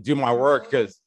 do 0.00 0.14
my 0.14 0.32
work 0.32 0.70
because 0.70 0.98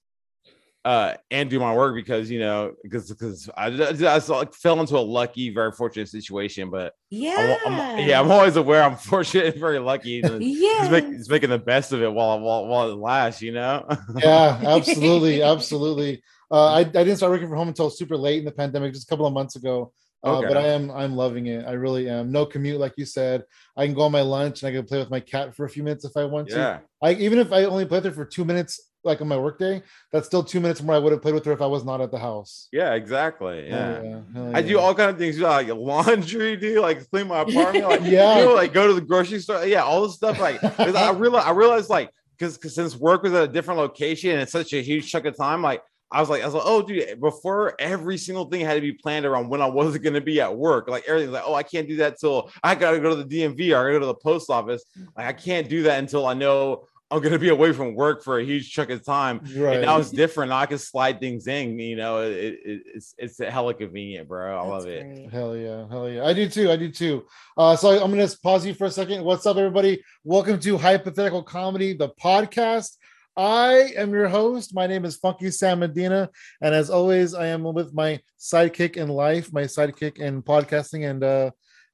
uh 0.86 1.14
and 1.32 1.50
do 1.50 1.60
my 1.60 1.74
work 1.74 1.96
because 1.96 2.30
you 2.30 2.40
know 2.40 2.74
because 2.84 3.10
because 3.10 3.50
I, 3.56 3.68
I, 3.68 4.16
I 4.16 4.18
like 4.28 4.54
fell 4.54 4.82
into 4.82 4.98
a 4.98 5.00
lucky 5.00 5.50
very 5.54 5.72
fortunate 5.72 6.10
situation 6.10 6.70
but 6.70 6.94
Yeah. 7.10 7.58
I'm, 7.66 7.74
I'm- 7.74 8.08
yeah 8.08 8.20
I'm 8.20 8.30
always 8.30 8.58
aware 8.58 8.84
I'm 8.84 8.98
fortunate 9.12 9.46
and 9.54 9.56
very 9.62 9.80
lucky 9.80 10.22
and 10.22 10.44
yeah. 10.44 10.82
he's, 10.82 10.90
make, 10.92 11.06
he's 11.06 11.30
making 11.30 11.52
the 11.52 11.58
best 11.60 11.94
of 11.94 12.02
it 12.02 12.12
while 12.12 12.38
while 12.42 12.68
while 12.68 12.90
it 12.92 12.96
lasts 12.98 13.42
you 13.42 13.54
know 13.54 13.88
yeah, 14.18 14.60
absolutely, 14.66 15.42
absolutely. 15.42 16.22
Uh, 16.52 16.66
I, 16.74 16.80
I 16.82 16.84
didn't 16.84 17.16
start 17.16 17.32
working 17.32 17.48
from 17.48 17.58
home 17.58 17.70
until 17.70 17.90
super 17.90 18.16
late 18.16 18.38
in 18.40 18.46
the 18.46 18.52
pandemic, 18.52 18.94
just 18.94 19.08
a 19.08 19.10
couple 19.10 19.26
of 19.26 19.34
months 19.34 19.56
ago. 19.56 19.92
Uh, 20.24 20.38
Okay. 20.40 20.48
But 20.48 20.58
I 20.58 20.68
am 20.68 20.90
I'm 20.92 21.16
loving 21.16 21.48
it. 21.48 21.66
I 21.66 21.74
really 21.74 22.10
am. 22.10 22.32
No 22.32 22.46
commute, 22.46 22.80
like 22.80 22.94
you 22.98 23.06
said. 23.06 23.44
I 23.76 23.86
can 23.86 23.94
go 23.94 24.02
on 24.04 24.12
my 24.12 24.22
lunch 24.22 24.64
and 24.64 24.70
I 24.70 24.72
can 24.78 24.86
play 24.86 25.00
with 25.00 25.10
my 25.10 25.20
cat 25.20 25.56
for 25.56 25.66
a 25.66 25.70
few 25.70 25.84
minutes 25.84 26.06
if 26.06 26.16
I 26.16 26.26
want 26.26 26.50
to. 26.50 26.56
yeah 26.56 26.80
I 27.02 27.14
even 27.14 27.40
if 27.40 27.52
I 27.52 27.66
only 27.66 27.86
play 27.86 27.98
with 27.98 28.06
her 28.06 28.12
for 28.12 28.26
two 28.26 28.46
minutes, 28.46 28.80
like 29.04 29.20
on 29.20 29.28
my 29.28 29.38
workday, 29.38 29.84
that's 30.14 30.26
still 30.28 30.44
two 30.46 30.62
minutes 30.62 30.82
more 30.82 30.96
I 30.96 31.00
would 31.00 31.12
have 31.12 31.22
played 31.22 31.34
with 31.36 31.44
her 31.44 31.52
if 31.52 31.62
I 31.62 31.66
was 31.66 31.84
not 31.84 32.00
at 32.00 32.10
the 32.12 32.20
house. 32.20 32.70
yeah 32.72 32.94
exactly 32.94 33.68
yeah. 33.68 34.02
Hell 34.02 34.26
hell 34.34 34.56
I 34.56 34.62
do 34.62 34.80
all 34.80 34.96
kind 34.96 35.10
of 35.12 35.18
things, 35.18 35.38
like 35.40 35.68
laundry, 35.68 36.56
do 36.66 36.80
like 36.80 37.10
clean 37.12 37.28
my 37.28 37.42
apartment, 37.42 37.86
like 37.90 38.02
Yeah. 38.18 38.40
you 38.40 38.46
know, 38.46 38.54
like 38.56 38.72
go 38.72 38.88
to 38.88 38.94
the 38.94 39.02
grocery 39.02 39.40
store, 39.40 39.66
yeah, 39.66 39.84
all 39.84 40.04
this 40.04 40.16
stuff. 40.16 40.40
Like 40.40 40.64
I 40.80 41.12
realize, 41.24 41.46
I 41.46 41.52
realized, 41.52 41.90
like, 41.90 42.10
because 42.38 42.58
since 42.74 42.96
work 42.96 43.24
was 43.24 43.34
at 43.34 43.44
a 43.44 43.48
different 43.48 43.80
location 43.80 44.32
and 44.32 44.42
it's 44.42 44.52
such 44.54 44.72
a 44.74 44.82
huge 44.82 45.12
chunk 45.12 45.26
of 45.26 45.36
time, 45.38 45.62
like 45.62 45.82
I 46.14 46.20
was 46.20 46.30
like, 46.30 46.44
I 46.44 46.46
was 46.46 46.54
like, 46.54 46.64
oh, 46.64 46.84
dude, 46.84 47.20
before 47.20 47.74
every 47.80 48.20
single 48.20 48.46
thing 48.46 48.62
had 48.62 48.76
to 48.76 48.82
be 48.82 48.94
planned 48.94 49.26
around 49.26 49.50
when 49.50 49.64
I 49.64 49.66
wasn't 49.66 50.04
going 50.04 50.14
to 50.14 50.22
be 50.22 50.40
at 50.40 50.56
work. 50.56 50.88
Like 50.88 51.06
everything's 51.08 51.34
like, 51.34 51.44
oh, 51.44 51.56
I 51.56 51.64
can't 51.64 51.88
do 51.88 51.96
that 51.98 52.20
till 52.20 52.52
I 52.64 52.76
got 52.76 52.92
to 52.92 53.00
go 53.00 53.10
to 53.10 53.24
the 53.24 53.26
DMV 53.26 53.76
or 53.76 53.80
I 53.80 53.82
got 53.82 53.88
to 53.88 53.94
go 53.94 54.00
to 54.02 54.06
the 54.06 54.16
post 54.16 54.52
office. 54.52 54.86
Like 55.18 55.26
I 55.26 55.34
can't 55.34 55.68
do 55.68 55.82
that 55.84 55.98
until 55.98 56.28
I 56.28 56.36
know 56.36 56.86
I'm 57.10 57.20
going 57.20 57.34
to 57.34 57.40
be 57.40 57.50
away 57.50 57.74
from 57.74 57.96
work 57.96 58.24
for 58.24 58.38
a 58.38 58.44
huge 58.44 58.72
chunk 58.72 58.92
of 58.92 59.04
time. 59.04 59.40
Right. 59.56 59.78
And 59.78 59.86
now 59.86 59.98
it's 59.98 60.12
different. 60.12 60.50
Now 60.50 60.60
I 60.60 60.68
can 60.68 60.78
slide 60.78 61.20
things 61.20 61.48
in. 61.48 61.80
You 61.80 61.96
know, 61.96 62.22
it, 62.22 62.60
it, 62.64 62.82
it's 62.94 63.16
it's 63.18 63.40
hella 63.40 63.74
convenient, 63.74 64.28
bro. 64.28 64.56
I 64.56 64.68
love 64.68 64.86
it. 64.86 65.04
great. 65.04 65.32
Hell 65.32 65.58
yeah, 65.58 65.88
hell 65.90 66.10
yeah. 66.10 66.26
I 66.26 66.34
do 66.34 66.48
too. 66.48 66.72
I 66.72 66.76
do 66.76 66.90
too. 66.90 67.26
Uh, 67.58 67.76
so 67.76 68.04
I'm 68.04 68.12
gonna 68.12 68.30
pause 68.42 68.66
you 68.66 68.76
for 68.76 68.86
a 68.86 68.92
second. 68.92 69.24
What's 69.24 69.46
up, 69.48 69.58
everybody? 69.58 70.04
Welcome 70.24 70.60
to 70.60 70.78
Hypothetical 70.78 71.44
Comedy, 71.44 71.94
the 71.94 72.10
podcast. 72.10 72.98
I 73.36 73.94
am 73.98 74.12
your 74.12 74.28
host. 74.28 74.76
My 74.76 74.86
name 74.86 75.06
is 75.06 75.16
Funky 75.18 75.50
Sam 75.50 75.80
Medina, 75.80 76.30
and 76.62 76.76
as 76.76 76.90
always, 76.90 77.34
I 77.34 77.48
am 77.48 77.64
with 77.64 77.94
my 77.94 78.20
sidekick 78.40 78.96
in 78.96 79.10
life, 79.10 79.52
my 79.52 79.64
sidekick 79.64 80.20
in 80.20 80.44
podcasting, 80.44 81.10
and 81.10 81.24
uh, 81.24 81.52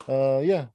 uh, 0.10 0.40
yeah, 0.40 0.66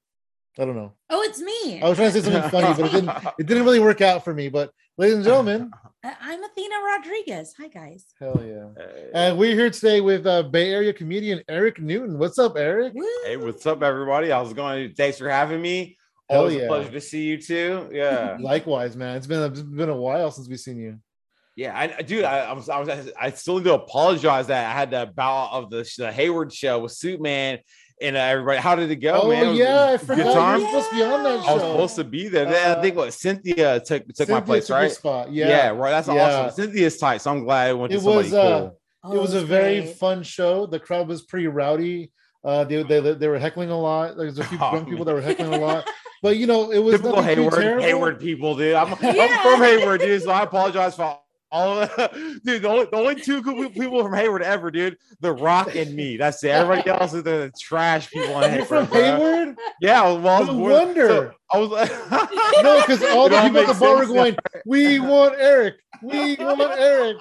I 0.57 0.65
don't 0.65 0.75
know. 0.75 0.93
Oh, 1.11 1.21
it's 1.21 1.39
me. 1.39 1.81
I 1.83 1.87
was 1.89 1.97
trying 1.97 2.11
to 2.11 2.21
say 2.21 2.31
something 2.31 2.49
funny, 2.49 2.73
but 2.81 2.87
it 2.87 2.91
didn't. 2.91 3.11
It 3.39 3.45
didn't 3.45 3.63
really 3.65 3.79
work 3.79 4.01
out 4.01 4.23
for 4.23 4.33
me. 4.33 4.49
But 4.49 4.71
ladies 4.97 5.15
and 5.17 5.23
gentlemen, 5.23 5.69
I- 6.03 6.15
I'm 6.19 6.43
Athena 6.43 6.75
Rodriguez. 6.83 7.53
Hi, 7.59 7.67
guys. 7.67 8.05
hell 8.19 8.41
yeah. 8.43 8.69
Hey. 8.75 9.09
And 9.13 9.37
we're 9.37 9.53
here 9.53 9.69
today 9.69 10.01
with 10.01 10.25
uh, 10.25 10.41
Bay 10.43 10.71
Area 10.73 10.93
comedian 10.93 11.43
Eric 11.47 11.79
Newton. 11.79 12.17
What's 12.17 12.39
up, 12.39 12.57
Eric? 12.57 12.93
Woo. 12.95 13.05
Hey, 13.25 13.37
what's 13.37 13.67
up, 13.67 13.83
everybody? 13.83 14.31
I 14.31 14.41
was 14.41 14.53
going. 14.53 14.95
Thanks 14.95 15.19
for 15.19 15.29
having 15.29 15.61
me. 15.61 15.97
Hell 16.29 16.39
Always 16.41 16.55
yeah. 16.55 16.61
a 16.63 16.67
pleasure 16.67 16.91
to 16.91 17.01
see 17.01 17.23
you 17.23 17.37
too. 17.39 17.87
Yeah, 17.91 18.37
Likewise, 18.41 18.95
man. 18.95 19.17
It's 19.17 19.27
been 19.27 19.41
a, 19.41 19.45
it's 19.45 19.61
been 19.61 19.89
a 19.89 19.95
while 19.95 20.31
since 20.31 20.49
we've 20.49 20.59
seen 20.59 20.77
you. 20.77 20.97
yeah. 21.55 21.77
I, 21.77 21.95
I- 21.97 22.01
dude, 22.01 22.23
I, 22.25 22.39
I 22.39 22.53
was, 22.53 22.67
I 22.69 22.79
was, 22.79 23.11
I 23.19 23.29
still 23.31 23.57
need 23.57 23.65
to 23.65 23.75
apologize 23.75 24.47
that 24.47 24.69
I 24.75 24.77
had 24.79 24.89
the 24.91 25.11
bout 25.13 25.51
of 25.51 25.69
the, 25.69 25.87
the 25.97 26.11
Hayward 26.11 26.51
show 26.51 26.79
with 26.79 26.93
Suit 26.93 27.21
Man 27.21 27.59
and 28.01 28.17
uh, 28.17 28.19
everybody. 28.19 28.59
How 28.59 28.75
did 28.75 28.89
it 28.89 28.95
go, 28.97 29.21
Oh, 29.23 29.29
man? 29.29 29.45
It 29.45 29.49
was- 29.49 29.57
yeah, 29.59 29.83
I 29.83 29.91
good 29.97 30.01
forgot 30.07 30.33
time? 30.33 30.59
you 30.59 30.65
were 30.65 30.71
supposed 30.71 30.89
to 30.89 30.95
be 30.95 31.03
on 31.03 31.23
that 31.23 31.43
show. 31.43 31.49
I 31.49 31.53
was 31.53 31.61
supposed 31.61 31.95
to 31.97 32.03
be 32.03 32.27
there. 32.27 32.45
Then 32.45 32.71
I 32.71 32.73
Uh, 32.73 32.81
think 32.81 32.95
what 32.95 33.13
Cynthia 33.13 33.79
took 33.81 34.07
took 34.15 34.27
my 34.29 34.41
place, 34.41 34.65
took 34.67 34.75
right? 34.77 34.91
Spot. 34.91 35.31
Yeah. 35.31 35.47
Yeah, 35.47 35.69
right. 35.69 35.91
That's 35.91 36.07
Yeah. 36.07 36.45
awesome. 36.47 36.55
Cynthia's 36.65 36.97
tight, 36.97 37.21
so 37.21 37.31
I'm 37.31 37.43
glad 37.43 37.69
it 37.69 37.77
went 37.77 37.91
to 37.91 37.97
It 37.97 38.01
somebody 38.01 38.23
was, 38.29 38.33
uh, 38.33 38.59
cool. 38.59 38.79
Oh, 39.03 39.15
it 39.15 39.21
was 39.21 39.33
a 39.35 39.45
very 39.45 39.81
great. 39.81 39.95
fun 39.97 40.23
show. 40.23 40.65
The 40.65 40.79
crowd 40.79 41.07
was 41.07 41.21
pretty 41.21 41.45
rowdy. 41.45 42.11
Uh, 42.43 42.63
they, 42.63 42.81
they 42.83 42.99
they 42.99 43.27
were 43.27 43.39
heckling 43.39 43.69
a 43.71 43.79
lot. 43.79 44.17
There's 44.17 44.37
a 44.39 44.43
few 44.43 44.57
Oh, 44.61 44.69
drunk 44.71 44.89
people 44.89 45.05
that 45.05 45.13
were 45.15 45.21
heckling 45.21 45.53
a 45.53 45.57
lot, 45.59 45.87
but 46.21 46.37
you 46.37 46.47
know 46.47 46.71
it 46.71 46.79
was 46.79 46.95
Typical 46.95 47.17
nothing 47.21 47.35
too 47.35 47.49
Hayward. 47.55 47.81
Hayward 47.81 48.19
people, 48.19 48.55
dude. 48.55 48.73
I'm, 48.75 48.93
I'm 48.93 48.97
from 48.97 49.61
Hayward, 49.61 50.01
dude. 50.01 50.21
So 50.23 50.31
I 50.31 50.43
apologize 50.43 50.95
for 50.95 51.17
all 51.51 51.79
of 51.79 51.95
dude. 52.43 52.61
The 52.63 52.67
only, 52.67 52.85
the 52.85 52.95
only 52.97 53.15
two 53.15 53.41
good 53.41 53.73
people 53.73 54.01
from 54.03 54.13
Hayward 54.13 54.41
ever, 54.41 54.71
dude. 54.71 54.97
The 55.21 55.31
Rock 55.33 55.75
and 55.75 55.93
me. 55.95 56.17
That's 56.17 56.43
it. 56.43 56.49
Everybody 56.49 56.89
else 57.01 57.13
is 57.13 57.23
the 57.23 57.51
trash 57.59 58.09
people 58.09 58.41
in 58.41 58.51
Hayward. 58.51 58.67
from 58.67 58.85
bro. 58.87 59.01
Hayward? 59.01 59.57
Yeah, 59.81 60.01
I 60.03 60.11
was, 60.11 60.21
well, 60.21 60.35
I 60.35 60.39
was 60.39 60.47
No 60.47 60.53
born- 60.55 60.71
wonder. 60.71 61.07
so 61.07 61.31
I 61.51 61.57
was 61.59 61.69
like, 61.69 61.91
No, 62.63 62.81
because 62.81 63.03
all 63.03 63.29
the 63.29 63.39
people 63.41 63.59
at 63.59 63.67
the 63.67 63.73
bar 63.79 63.95
were 63.95 64.01
sense 64.05 64.13
going, 64.13 64.35
"We 64.65 64.99
want 64.99 65.35
Eric. 65.37 65.75
We 66.01 66.35
want 66.35 66.61
Eric." 66.77 67.17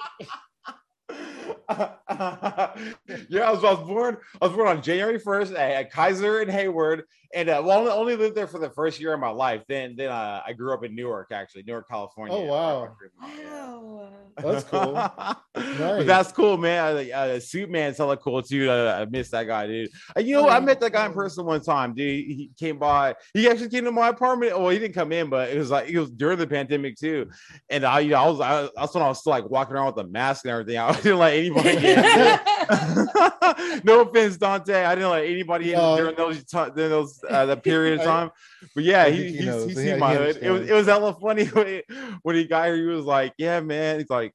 yeah, 3.28 3.44
I 3.44 3.50
was, 3.50 3.62
I 3.64 3.72
was 3.72 3.86
born. 3.86 4.16
I 4.40 4.46
was 4.46 4.56
born 4.56 4.68
on 4.68 4.82
January 4.82 5.18
first 5.18 5.52
at, 5.52 5.70
at 5.70 5.92
Kaiser 5.92 6.40
and 6.40 6.50
Hayward, 6.50 7.04
and 7.34 7.48
uh, 7.48 7.60
well, 7.64 7.78
only, 7.80 7.90
only 7.90 8.16
lived 8.16 8.36
there 8.36 8.46
for 8.46 8.58
the 8.58 8.70
first 8.70 9.00
year 9.00 9.14
of 9.14 9.20
my 9.20 9.30
life. 9.30 9.62
Then, 9.68 9.96
then 9.96 10.10
uh, 10.10 10.42
I 10.46 10.52
grew 10.52 10.72
up 10.72 10.84
in 10.84 10.94
Newark, 10.94 11.28
actually, 11.32 11.64
Newark, 11.64 11.88
California. 11.88 12.36
Oh, 12.36 12.44
wow. 12.44 12.96
Wow. 13.20 14.08
That's 14.36 14.64
cool. 14.64 14.94
But 15.54 15.78
Nice. 15.78 16.06
that's 16.06 16.32
cool, 16.32 16.56
man. 16.56 16.96
Uh, 16.96 17.16
uh, 17.16 17.40
Suit 17.40 17.70
Man's 17.70 17.98
hella 17.98 18.16
cool 18.16 18.42
too. 18.42 18.68
Uh, 18.68 18.98
I 19.00 19.04
miss 19.08 19.30
that 19.30 19.44
guy, 19.44 19.68
dude. 19.68 19.88
Uh, 20.16 20.20
you 20.20 20.34
know. 20.34 20.48
I 20.48 20.58
met 20.58 20.80
that 20.80 20.92
guy 20.92 21.06
in 21.06 21.12
person 21.12 21.44
one 21.44 21.62
time, 21.62 21.94
dude. 21.94 22.24
He 22.26 22.50
came 22.58 22.76
by. 22.76 23.14
He 23.34 23.48
actually 23.48 23.68
came 23.68 23.84
to 23.84 23.92
my 23.92 24.08
apartment. 24.08 24.58
Well, 24.58 24.70
he 24.70 24.80
didn't 24.80 24.94
come 24.94 25.12
in, 25.12 25.30
but 25.30 25.50
it 25.50 25.58
was 25.58 25.70
like 25.70 25.88
it 25.88 25.96
was 25.98 26.10
during 26.10 26.38
the 26.38 26.46
pandemic 26.48 26.96
too. 26.96 27.30
And 27.70 27.84
I, 27.84 28.00
you 28.00 28.10
know, 28.10 28.16
I 28.16 28.28
was, 28.28 28.40
I, 28.40 28.68
that's 28.74 28.94
when 28.94 29.04
I 29.04 29.08
was 29.08 29.20
still 29.20 29.30
like 29.30 29.48
walking 29.48 29.76
around 29.76 29.94
with 29.94 30.04
a 30.04 30.08
mask 30.08 30.44
and 30.44 30.50
everything. 30.50 30.76
I 30.78 30.92
didn't 30.94 31.18
let 31.18 31.34
anybody 31.34 31.76
in. 31.76 33.80
no 33.84 34.00
offense, 34.00 34.36
Dante. 34.36 34.84
I 34.84 34.94
didn't 34.96 35.10
let 35.10 35.24
anybody 35.24 35.72
in 35.72 35.78
No. 35.78 35.96
during 35.96 36.16
those 36.16 36.42
during 36.44 36.74
those 36.74 37.20
uh, 37.28 37.46
the 37.46 37.56
period 37.70 38.00
of 38.00 38.04
time. 38.06 38.30
But 38.74 38.84
yeah, 38.84 39.06
he 39.08 39.24
he 39.24 39.36
he's, 39.38 39.46
knows. 39.46 39.64
he's 39.68 39.76
He- 39.78 39.84
seen 39.84 39.94
he 39.94 40.00
my 40.00 40.14
hood. 40.14 40.38
It 40.40 40.50
was 40.50 40.68
it 40.68 40.72
was 40.74 40.86
hella 40.86 41.14
funny 41.14 41.44
when 41.52 41.66
he, 41.66 41.82
when 42.22 42.36
he 42.36 42.44
got 42.44 42.66
here. 42.66 42.76
He 42.76 42.82
was 42.86 43.04
like, 43.04 43.34
"Yeah, 43.38 43.60
man." 43.60 43.98
He's 44.00 44.10
like, 44.10 44.32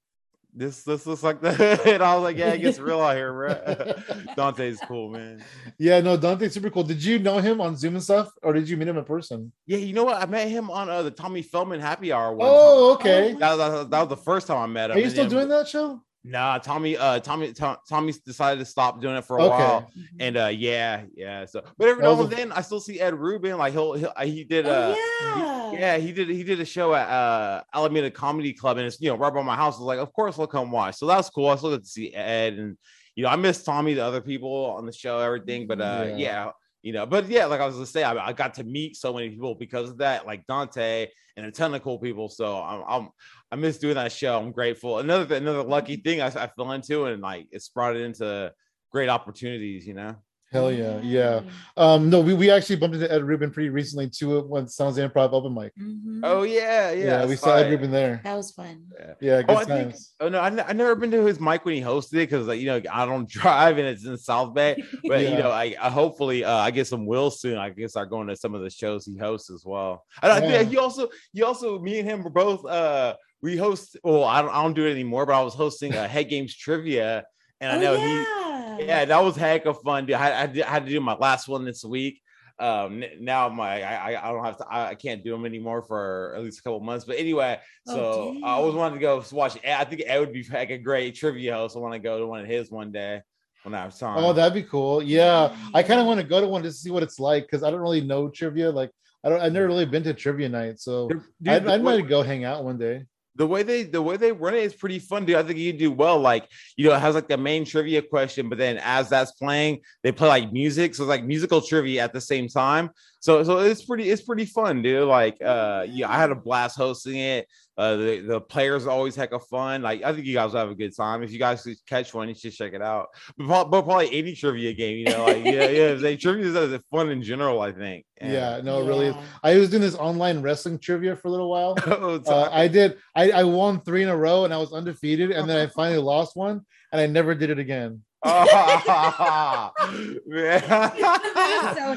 "This 0.54 0.84
this 0.84 1.06
looks 1.06 1.24
like 1.24 1.42
the 1.42 1.54
hood." 1.54 1.80
And 1.88 2.04
I 2.04 2.16
was 2.16 2.24
like, 2.24 2.38
"Yeah, 2.38 2.54
it 2.54 2.60
gets 2.60 2.80
real 2.80 3.02
out 3.02 3.16
here, 3.16 3.32
bro." 3.34 3.94
Dante's 4.36 4.80
cool, 4.88 5.10
man. 5.10 5.44
Yeah, 5.78 6.02
no, 6.02 6.18
Dante's 6.18 6.54
super 6.54 6.70
cool. 6.70 6.84
Did 6.84 7.04
you 7.04 7.20
know 7.20 7.40
him 7.40 7.62
on 7.62 7.76
Zoom 7.76 7.96
and 7.96 8.04
stuff, 8.04 8.32
or 8.44 8.54
did 8.54 8.68
you 8.70 8.78
meet 8.78 8.88
him 8.88 8.98
in 8.98 9.06
person? 9.06 9.52
Yeah, 9.66 9.78
you 9.78 9.94
know 9.94 10.04
what? 10.04 10.22
I 10.22 10.26
met 10.26 10.48
him 10.48 10.70
on 10.70 10.90
uh, 10.90 11.04
the 11.04 11.12
Tommy 11.12 11.42
Feldman 11.42 11.80
Happy 11.80 12.12
Hour. 12.12 12.34
One 12.34 12.48
Oh, 12.50 12.94
okay. 12.94 13.34
That, 13.40 13.56
that, 13.56 13.90
that 13.90 14.00
was 14.00 14.10
the 14.10 14.18
first 14.24 14.48
time 14.48 14.58
I 14.58 14.68
met 14.68 14.92
him. 14.92 14.98
Are 14.98 15.00
you 15.00 15.10
still 15.10 15.24
then- 15.26 15.32
doing 15.32 15.50
that 15.50 15.68
show? 15.68 16.02
Nah, 16.24 16.58
Tommy. 16.58 16.98
Uh, 16.98 17.20
Tommy. 17.20 17.54
Tom, 17.54 17.78
Tommy 17.88 18.14
decided 18.26 18.60
to 18.60 18.66
stop 18.66 19.02
doing 19.02 19.16
it 19.16 19.24
for 19.24 19.38
a 19.38 19.44
Okay. 19.44 19.56
while. 19.56 19.92
And 20.20 20.36
uh, 20.38 20.48
yeah, 20.48 21.04
yeah. 21.16 21.46
So, 21.46 21.62
but 21.78 21.88
every 21.88 22.04
That 22.04 22.10
now 22.16 22.22
and 22.24 22.32
then 22.32 22.52
I 22.52 22.62
still 22.62 22.82
see 22.82 23.00
Ed 23.00 23.14
Rubin. 23.14 23.58
Like 23.58 23.74
he'll, 23.74 23.94
he'll 23.94 24.12
uh, 24.16 24.26
he 24.26 24.44
did. 24.44 24.66
Uh, 24.66 24.96
oh, 24.98 25.72
yeah. 25.74 25.80
Yeah, 25.80 25.98
he 25.98 26.12
did. 26.12 26.28
He 26.30 26.44
did 26.44 26.60
a 26.60 26.66
show 26.66 26.94
at 26.94 27.08
uh, 27.08 27.64
Alameda 27.74 28.12
Comedy 28.12 28.54
Club, 28.54 28.78
and 28.78 28.88
it's 28.88 29.00
you 29.00 29.10
know 29.10 29.16
right 29.18 29.34
by 29.34 29.42
my 29.44 29.56
house. 29.56 29.76
I 29.76 29.80
was 29.80 29.86
like, 29.86 30.00
of 30.00 30.12
course, 30.12 30.38
I'll 30.38 30.48
come 30.48 30.72
watch. 30.72 30.96
So 30.96 31.06
that 31.08 31.18
was 31.18 31.30
cool. 31.30 31.48
I 31.48 31.56
still 31.56 31.72
got 31.72 31.84
to 31.84 31.90
see 31.90 32.14
Ed, 32.14 32.54
and 32.56 32.78
you 33.16 33.24
know, 33.24 33.30
I 33.30 33.36
miss 33.36 33.64
Tommy, 33.64 33.94
the 33.94 34.04
other 34.04 34.22
people 34.22 34.66
on 34.78 34.86
the 34.86 34.92
show, 34.92 35.20
everything. 35.20 35.68
But 35.68 35.80
uh, 35.80 36.06
Yeah. 36.10 36.16
yeah. 36.18 36.52
you 36.82 36.94
know, 36.94 37.06
but 37.06 37.28
yeah, 37.30 37.46
like 37.46 37.62
I 37.62 37.66
was 37.66 37.76
gonna 37.76 37.86
say, 37.86 38.04
I, 38.04 38.28
I 38.28 38.34
got 38.34 38.56
to 38.56 38.64
meet 38.64 38.96
so 38.98 39.14
many 39.14 39.30
people 39.30 39.56
because 39.56 39.90
of 39.90 39.98
that, 40.00 40.26
like 40.26 40.46
Dante 40.48 41.08
and 41.38 41.46
a 41.46 41.52
ton 41.52 41.74
of 41.76 41.82
cool 41.84 42.00
people. 42.00 42.30
So 42.30 42.58
I'm, 42.62 42.84
I'm 42.88 43.10
I 43.52 43.56
miss 43.56 43.78
doing 43.80 43.96
that 43.96 44.12
show. 44.12 44.38
I'm 44.38 44.52
grateful. 44.52 45.00
Another 45.00 45.36
another 45.36 45.64
lucky 45.64 45.96
thing 45.98 46.22
I, 46.22 46.28
I 46.28 46.48
fell 46.56 46.72
into, 46.72 47.06
and 47.06 47.22
like 47.22 47.48
it's 47.52 47.70
brought 47.70 47.96
it 47.96 48.02
into 48.04 48.54
great 48.92 49.10
opportunities. 49.10 49.86
You 49.88 49.96
know. 49.96 50.16
Hell 50.52 50.72
yeah, 50.72 51.00
yeah. 51.02 51.42
Um, 51.78 52.10
no, 52.10 52.22
we, 52.22 52.34
we 52.34 52.50
actually 52.50 52.78
bumped 52.78 52.96
into 52.96 53.12
Ed 53.12 53.22
Rubin 53.24 53.52
pretty 53.52 53.70
recently 53.70 54.10
too 54.10 54.42
when 54.42 54.68
Sounds 54.68 54.98
Improv 54.98 55.32
open 55.32 55.54
mic. 55.54 55.72
Mhm. 55.80 56.22
Oh 56.24 56.42
yeah, 56.42 56.90
yeah. 56.90 57.06
Yeah, 57.06 57.22
we 57.26 57.30
that's 57.30 57.42
saw 57.42 57.56
Ed. 57.58 57.70
Rubin 57.70 57.92
there. 57.92 58.20
that 58.24 58.34
was 58.36 58.50
fun. 58.50 58.88
Yeah, 59.22 59.44
good 59.44 59.52
Oh, 59.56 59.60
I 59.60 59.66
think, 59.66 59.94
oh 60.22 60.28
no, 60.30 60.40
I, 60.40 60.48
I 60.68 60.74
never 60.74 60.96
been 60.96 61.12
to 61.12 61.24
his 61.24 61.40
mic 61.40 61.66
when 61.66 61.76
he 61.76 61.82
hosted 61.82 62.14
it 62.14 62.30
because 62.32 62.48
like 62.48 62.60
you 62.60 62.66
know 62.66 62.82
I 62.92 63.06
don't 63.06 63.30
drive 63.40 63.78
and 63.78 63.88
it's 63.88 64.08
in 64.08 64.18
South 64.18 64.56
Bay. 64.56 64.76
But 65.08 65.22
Yeah. 65.22 65.30
you 65.30 65.38
know, 65.38 65.52
I, 65.52 65.76
I 65.80 65.92
hopefully 65.92 66.44
uh, 66.44 66.52
I 66.58 66.72
get 66.72 66.88
some 66.88 67.06
will 67.06 67.30
soon. 67.30 67.60
I 67.60 67.70
guess 67.70 67.92
start 67.92 68.10
going 68.10 68.28
to 68.30 68.36
some 68.36 68.56
of 68.56 68.62
the 68.64 68.72
shows 68.72 69.06
he 69.06 69.18
hosts 69.18 69.52
as 69.52 69.64
well. 69.64 70.04
I, 70.24 70.30
I 70.32 70.40
Yeah. 70.40 70.58
think 70.58 70.72
he 70.72 70.78
also 70.78 71.10
he 71.32 71.44
also 71.44 71.78
me 71.78 72.00
and 72.00 72.10
him 72.10 72.24
were 72.24 72.32
both 72.32 72.66
uh 72.66 73.16
we 73.42 73.58
host. 73.58 73.98
Well, 74.04 74.24
I 74.24 74.42
don't 74.42 74.52
I 74.52 74.62
don't 74.64 74.74
do 74.74 74.86
it 74.88 74.92
anymore, 74.92 75.26
but 75.26 75.34
I 75.34 75.42
was 75.44 75.54
hosting 75.54 75.94
a 75.94 76.08
Head 76.08 76.30
Games 76.30 76.56
trivia, 76.56 77.26
and 77.62 77.72
I 77.72 77.78
Oh, 77.78 77.82
know 77.82 77.96
he 78.00 78.14
yeah. 78.14 78.78
yeah 78.80 79.06
that 79.06 79.24
was 79.24 79.36
heck 79.36 79.66
of 79.66 79.82
fun. 79.82 80.06
Dude. 80.06 80.16
I, 80.16 80.44
I, 80.44 80.46
did- 80.48 80.64
I 80.64 80.70
had 80.70 80.86
to 80.86 80.92
do 80.92 81.00
my 81.02 81.16
last 81.16 81.48
one 81.48 81.66
this 81.66 81.84
week. 81.84 82.22
Um, 82.60 83.02
n- 83.04 83.10
now 83.22 83.48
my 83.48 83.82
I 83.82 84.12
I- 84.14 84.30
I 84.30 84.32
don't 84.34 84.44
have 84.44 84.58
to 84.58 84.66
I, 84.70 84.90
I 84.90 84.96
can't 84.96 85.24
do 85.24 85.32
them 85.32 85.46
anymore 85.46 85.82
for 85.82 86.34
at 86.36 86.44
least 86.44 86.60
a 86.60 86.64
couple 86.64 86.82
months. 86.82 87.06
But 87.06 87.18
anyway, 87.18 87.58
Oh, 87.88 87.96
so 87.96 88.38
I 88.44 88.52
always 88.52 88.76
wanted 88.76 88.96
to 88.96 89.02
go 89.02 89.24
watch. 89.32 89.58
I 89.66 89.86
think 89.86 90.04
Ed 90.06 90.20
would 90.20 90.34
be 90.34 90.44
like 90.52 90.70
a 90.70 90.78
great 90.78 91.16
trivia 91.16 91.54
host. 91.56 91.76
I 91.78 91.80
want 91.80 91.94
to 91.94 92.00
go 92.00 92.20
to 92.20 92.28
one 92.28 92.42
of 92.42 92.48
his 92.48 92.70
one 92.70 92.92
day 92.92 93.22
when 93.64 93.74
I 93.74 93.80
have 93.84 93.98
time. 93.98 94.22
Oh, 94.22 94.34
that'd 94.34 94.54
be 94.54 94.64
cool. 94.64 95.02
Yeah, 95.02 95.56
I 95.74 95.84
kind 95.84 96.02
of 96.02 96.06
want 96.06 96.20
to 96.20 96.26
go 96.28 96.42
to 96.42 96.48
one 96.48 96.62
just 96.64 96.80
to 96.80 96.84
see 96.84 96.92
what 96.92 97.04
it's 97.04 97.20
like 97.20 97.44
because 97.44 97.64
I 97.64 97.72
don't 97.72 97.80
really 97.80 98.02
know 98.02 98.28
trivia. 98.28 98.70
Like, 98.72 98.92
I 99.24 99.30
don't. 99.30 99.40
I've 99.42 99.54
never 99.54 99.68
really 99.68 99.86
been 99.86 100.04
to 100.04 100.14
trivia 100.14 100.50
night, 100.50 100.82
so 100.82 101.08
Dude, 101.08 101.22
I, 101.48 101.60
the- 101.60 101.72
I 101.74 101.78
might 101.78 102.08
go 102.10 102.22
hang 102.24 102.44
out 102.44 102.66
one 102.66 102.78
day. 102.78 103.06
The 103.36 103.48
way 103.48 103.64
they 103.64 103.84
the 103.84 104.02
way 104.02 104.18
they 104.18 104.32
run 104.32 104.54
it 104.54 104.64
is 104.64 104.74
pretty 104.74 105.00
fun, 105.00 105.26
dude. 105.26 105.38
I 105.38 105.44
think 105.44 105.60
you 105.60 105.72
do 105.72 105.92
well. 105.92 106.20
Like, 106.20 106.48
you 106.76 106.88
know, 106.88 106.96
it 106.96 107.00
has 107.00 107.16
like 107.16 107.28
the 107.28 107.38
main 107.38 107.66
trivia 107.66 108.02
question, 108.02 108.50
but 108.50 108.58
then 108.58 108.78
as 108.84 109.10
that's 109.10 109.32
playing, 109.32 109.80
they 110.04 110.12
play 110.12 110.28
like 110.28 110.52
music. 110.52 110.96
So 110.96 111.04
it's 111.04 111.10
like 111.10 111.24
musical 111.24 111.62
trivia 111.62 112.04
at 112.04 112.14
the 112.14 112.22
same 112.22 112.48
time. 112.48 112.90
So 113.20 113.44
so 113.44 113.60
it's 113.60 113.86
pretty 113.86 114.10
it's 114.10 114.22
pretty 114.22 114.46
fun, 114.46 114.82
dude. 114.82 115.08
Like 115.08 115.38
uh 115.42 115.86
yeah, 115.90 116.10
I 116.10 116.18
had 116.18 116.32
a 116.32 116.36
blast 116.36 116.78
hosting 116.78 117.18
it. 117.18 117.48
Uh 117.80 117.96
the, 117.96 118.20
the 118.32 118.42
players 118.42 118.86
always 118.86 119.16
heck 119.16 119.32
of 119.32 119.44
fun. 119.48 119.82
Like 119.82 120.04
I 120.04 120.12
think 120.14 120.26
you 120.26 120.34
guys 120.34 120.52
will 120.52 120.60
have 120.60 120.70
a 120.70 120.76
good 120.76 120.94
time. 120.96 121.24
If 121.24 121.32
you 121.32 121.40
guys 121.40 121.64
could 121.64 121.78
catch 121.88 122.14
one, 122.14 122.28
you 122.28 122.36
should 122.36 122.54
check 122.54 122.74
it 122.74 122.82
out. 122.82 123.08
But, 123.38 123.48
prob- 123.48 123.72
but 123.72 123.82
probably 123.84 124.10
any 124.20 124.36
trivia 124.36 124.74
game, 124.74 124.98
you 124.98 125.06
know, 125.06 125.26
like 125.26 125.46
yeah, 125.46 125.70
yeah, 125.70 125.94
they 125.94 126.18
trivia 126.24 126.46
is 126.48 126.82
fun 126.92 127.10
in 127.10 127.22
general, 127.24 127.62
I 127.62 127.72
think. 127.72 128.06
And- 128.20 128.34
Yeah, 128.34 128.60
no, 128.62 128.82
it 128.82 128.88
really 128.92 129.08
is. 129.08 129.16
Yeah. 129.16 129.24
I 129.44 129.56
was 129.58 129.70
doing 129.70 129.82
this 129.82 129.96
online 129.96 130.42
wrestling 130.42 130.78
trivia 130.80 131.16
for 131.16 131.30
a 131.30 131.32
little 131.32 131.50
while. 131.50 131.76
Oh, 131.88 132.22
Uh, 132.28 132.50
I 132.52 132.68
did. 132.68 132.98
I, 133.16 133.32
I 133.32 133.44
won 133.46 133.80
three 133.82 134.04
in 134.04 134.10
a 134.10 134.18
row, 134.18 134.44
and 134.46 134.54
I 134.54 134.58
was 134.58 134.74
undefeated. 134.74 135.32
And 135.32 135.50
then 135.50 135.58
I 135.58 135.68
finally 135.80 136.02
lost 136.02 136.36
one, 136.36 136.58
and 136.92 137.00
I 137.00 137.08
never 137.08 137.34
did 137.34 137.50
it 137.50 137.60
again. 137.60 138.04
That 138.24 139.74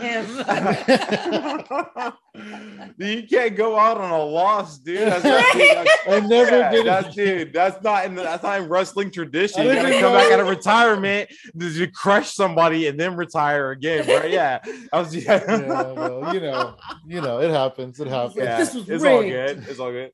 is 0.03 0.29
so 0.39 0.53
man. 1.89 2.13
you 2.99 3.27
can't 3.29 3.57
go 3.57 3.77
out 3.79 3.99
on 3.99 4.11
a 4.11 4.23
loss, 4.23 4.79
dude. 4.79 5.01
That's, 5.01 5.23
that's, 5.23 5.55
that's, 5.57 5.91
I 6.09 6.21
never 6.21 6.59
yeah, 6.59 6.71
did 6.71 6.81
it. 6.81 6.85
that's 6.85 7.15
dude. 7.15 7.53
That's 7.53 7.83
not 7.83 8.05
in 8.07 8.15
the, 8.15 8.23
that's 8.23 8.43
not 8.43 8.61
in 8.61 8.69
wrestling 8.69 9.11
tradition. 9.11 9.67
You 9.67 9.75
gotta 9.75 10.01
come 10.01 10.13
back 10.13 10.29
know. 10.29 10.35
out 10.35 10.41
of 10.41 10.49
retirement, 10.49 11.29
did 11.57 11.73
you 11.73 11.91
crush 11.91 12.33
somebody 12.33 12.87
and 12.87 12.99
then 12.99 13.17
retire 13.17 13.73
again, 13.73 14.05
bro? 14.07 14.25
Yeah, 14.25 14.61
I 14.93 15.01
was 15.01 15.15
yeah. 15.15 15.43
yeah, 15.47 15.93
well, 15.93 16.33
you 16.35 16.41
know, 16.41 16.77
you 17.07 17.21
know, 17.21 17.41
it 17.41 17.51
happens. 17.51 17.99
It 17.99 18.07
happens. 18.07 18.37
Yeah, 18.37 18.59
This 18.59 18.75
was 18.75 18.89
it's 18.89 19.05
all 19.05 19.23
good. 19.23 19.65
It's 19.69 19.81
all 19.81 19.91
good. 19.91 20.13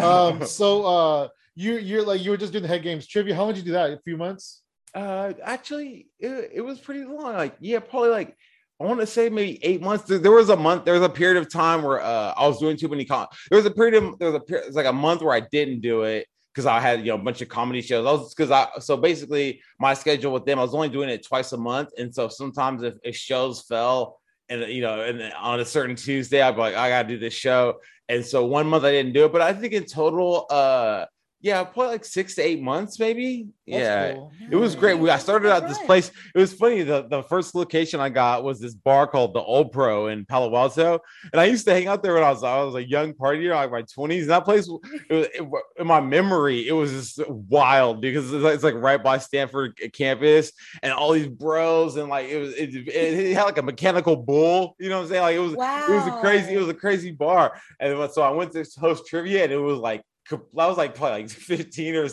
Um, 0.00 0.46
so 0.46 0.84
uh 0.86 1.28
you 1.56 1.74
you're 1.74 2.04
like 2.04 2.22
you 2.22 2.30
were 2.30 2.36
just 2.36 2.52
doing 2.52 2.62
the 2.62 2.68
head 2.68 2.82
games 2.82 3.06
trivia. 3.06 3.34
How 3.34 3.42
long 3.44 3.52
did 3.52 3.58
you 3.58 3.64
do 3.64 3.72
that? 3.72 3.90
A 3.90 3.98
few 3.98 4.16
months? 4.16 4.62
Uh, 4.96 5.34
actually, 5.44 6.08
it, 6.18 6.52
it 6.54 6.60
was 6.62 6.78
pretty 6.78 7.04
long. 7.04 7.34
Like, 7.34 7.54
yeah, 7.60 7.80
probably 7.80 8.08
like 8.08 8.34
I 8.80 8.84
want 8.84 8.98
to 9.00 9.06
say 9.06 9.28
maybe 9.28 9.62
eight 9.62 9.82
months. 9.82 10.04
There, 10.04 10.32
was 10.32 10.48
a 10.48 10.56
month. 10.56 10.86
There 10.86 10.94
was 10.94 11.02
a 11.02 11.08
period 11.08 11.36
of 11.36 11.50
time 11.50 11.82
where 11.82 12.00
uh, 12.00 12.32
I 12.34 12.46
was 12.48 12.58
doing 12.58 12.78
too 12.78 12.88
many. 12.88 13.04
Com- 13.04 13.26
there 13.50 13.58
was 13.58 13.66
a 13.66 13.70
period 13.70 14.02
of 14.02 14.18
there 14.18 14.32
was 14.32 14.40
a 14.40 14.44
period, 14.44 14.66
was 14.68 14.74
like 14.74 14.86
a 14.86 14.92
month 14.92 15.20
where 15.20 15.34
I 15.34 15.40
didn't 15.40 15.80
do 15.80 16.04
it 16.04 16.26
because 16.54 16.64
I 16.64 16.80
had 16.80 17.00
you 17.00 17.06
know 17.08 17.16
a 17.16 17.18
bunch 17.18 17.42
of 17.42 17.48
comedy 17.50 17.82
shows. 17.82 18.06
I 18.06 18.12
was 18.12 18.34
because 18.34 18.50
I 18.50 18.68
so 18.80 18.96
basically 18.96 19.60
my 19.78 19.92
schedule 19.92 20.32
with 20.32 20.46
them, 20.46 20.58
I 20.58 20.62
was 20.62 20.74
only 20.74 20.88
doing 20.88 21.10
it 21.10 21.22
twice 21.22 21.52
a 21.52 21.58
month, 21.58 21.90
and 21.98 22.14
so 22.14 22.28
sometimes 22.28 22.82
if, 22.82 22.94
if 23.04 23.16
shows 23.16 23.62
fell 23.62 24.18
and 24.48 24.62
you 24.62 24.80
know 24.80 25.02
and 25.02 25.20
on 25.38 25.60
a 25.60 25.64
certain 25.66 25.94
Tuesday, 25.94 26.40
I'd 26.40 26.52
be 26.52 26.60
like 26.60 26.74
I 26.74 26.88
gotta 26.88 27.08
do 27.08 27.18
this 27.18 27.34
show, 27.34 27.80
and 28.08 28.24
so 28.24 28.46
one 28.46 28.66
month 28.66 28.84
I 28.84 28.92
didn't 28.92 29.12
do 29.12 29.26
it, 29.26 29.32
but 29.32 29.42
I 29.42 29.52
think 29.52 29.74
in 29.74 29.84
total, 29.84 30.46
uh, 30.48 31.04
yeah, 31.46 31.62
probably 31.62 31.92
like 31.92 32.04
six 32.04 32.34
to 32.34 32.42
eight 32.42 32.60
months, 32.60 32.98
maybe. 32.98 33.46
That's 33.68 33.80
yeah. 33.80 34.14
cool. 34.14 34.32
It 34.50 34.56
was 34.56 34.74
great. 34.74 34.98
We 34.98 35.10
I 35.10 35.18
started 35.18 35.52
out 35.52 35.68
this 35.68 35.78
place. 35.78 36.10
It 36.34 36.38
was 36.38 36.52
funny. 36.52 36.82
The, 36.82 37.06
the 37.08 37.22
first 37.22 37.54
location 37.54 38.00
I 38.00 38.08
got 38.08 38.42
was 38.42 38.58
this 38.58 38.74
bar 38.74 39.06
called 39.06 39.32
the 39.32 39.40
Old 39.40 39.70
Pro 39.70 40.08
in 40.08 40.24
Palo 40.24 40.56
Alto, 40.56 40.98
and 41.32 41.40
I 41.40 41.44
used 41.44 41.64
to 41.66 41.72
hang 41.72 41.86
out 41.86 42.02
there 42.02 42.14
when 42.14 42.24
I 42.24 42.30
was 42.30 42.42
I 42.42 42.64
was 42.64 42.74
a 42.74 42.84
young 42.84 43.12
partier, 43.12 43.54
like 43.54 43.70
my 43.70 43.82
twenties. 43.82 44.22
And 44.22 44.30
that 44.30 44.44
place, 44.44 44.68
it 45.08 45.14
was 45.14 45.28
it, 45.34 45.48
in 45.78 45.86
my 45.86 46.00
memory, 46.00 46.66
it 46.66 46.72
was 46.72 46.90
just 46.90 47.28
wild 47.28 48.00
because 48.00 48.32
it's 48.32 48.42
like, 48.42 48.54
it's 48.54 48.64
like 48.64 48.74
right 48.74 49.00
by 49.00 49.18
Stanford 49.18 49.78
campus, 49.92 50.50
and 50.82 50.92
all 50.92 51.12
these 51.12 51.28
bros, 51.28 51.94
and 51.94 52.08
like 52.08 52.28
it 52.28 52.38
was 52.38 52.54
it, 52.54 52.74
it, 52.74 52.88
it 52.88 53.34
had 53.36 53.44
like 53.44 53.58
a 53.58 53.62
mechanical 53.62 54.16
bull. 54.16 54.74
You 54.80 54.88
know 54.88 54.96
what 54.96 55.04
I'm 55.04 55.08
saying? 55.10 55.22
Like 55.22 55.36
it 55.36 55.38
was 55.38 55.54
Wow. 55.54 55.86
it 55.88 55.94
was 55.94 56.06
a 56.08 56.20
crazy 56.20 56.54
it 56.54 56.58
was 56.58 56.68
a 56.68 56.74
crazy 56.74 57.12
bar, 57.12 57.60
and 57.78 58.10
so 58.10 58.22
I 58.22 58.30
went 58.30 58.50
to 58.54 58.66
host 58.80 59.06
trivia, 59.06 59.44
and 59.44 59.52
it 59.52 59.58
was 59.58 59.78
like. 59.78 60.02
That 60.30 60.66
was 60.66 60.76
like 60.76 60.94
probably 60.94 61.22
like 61.22 61.30
15 61.30 61.94
or 61.96 62.08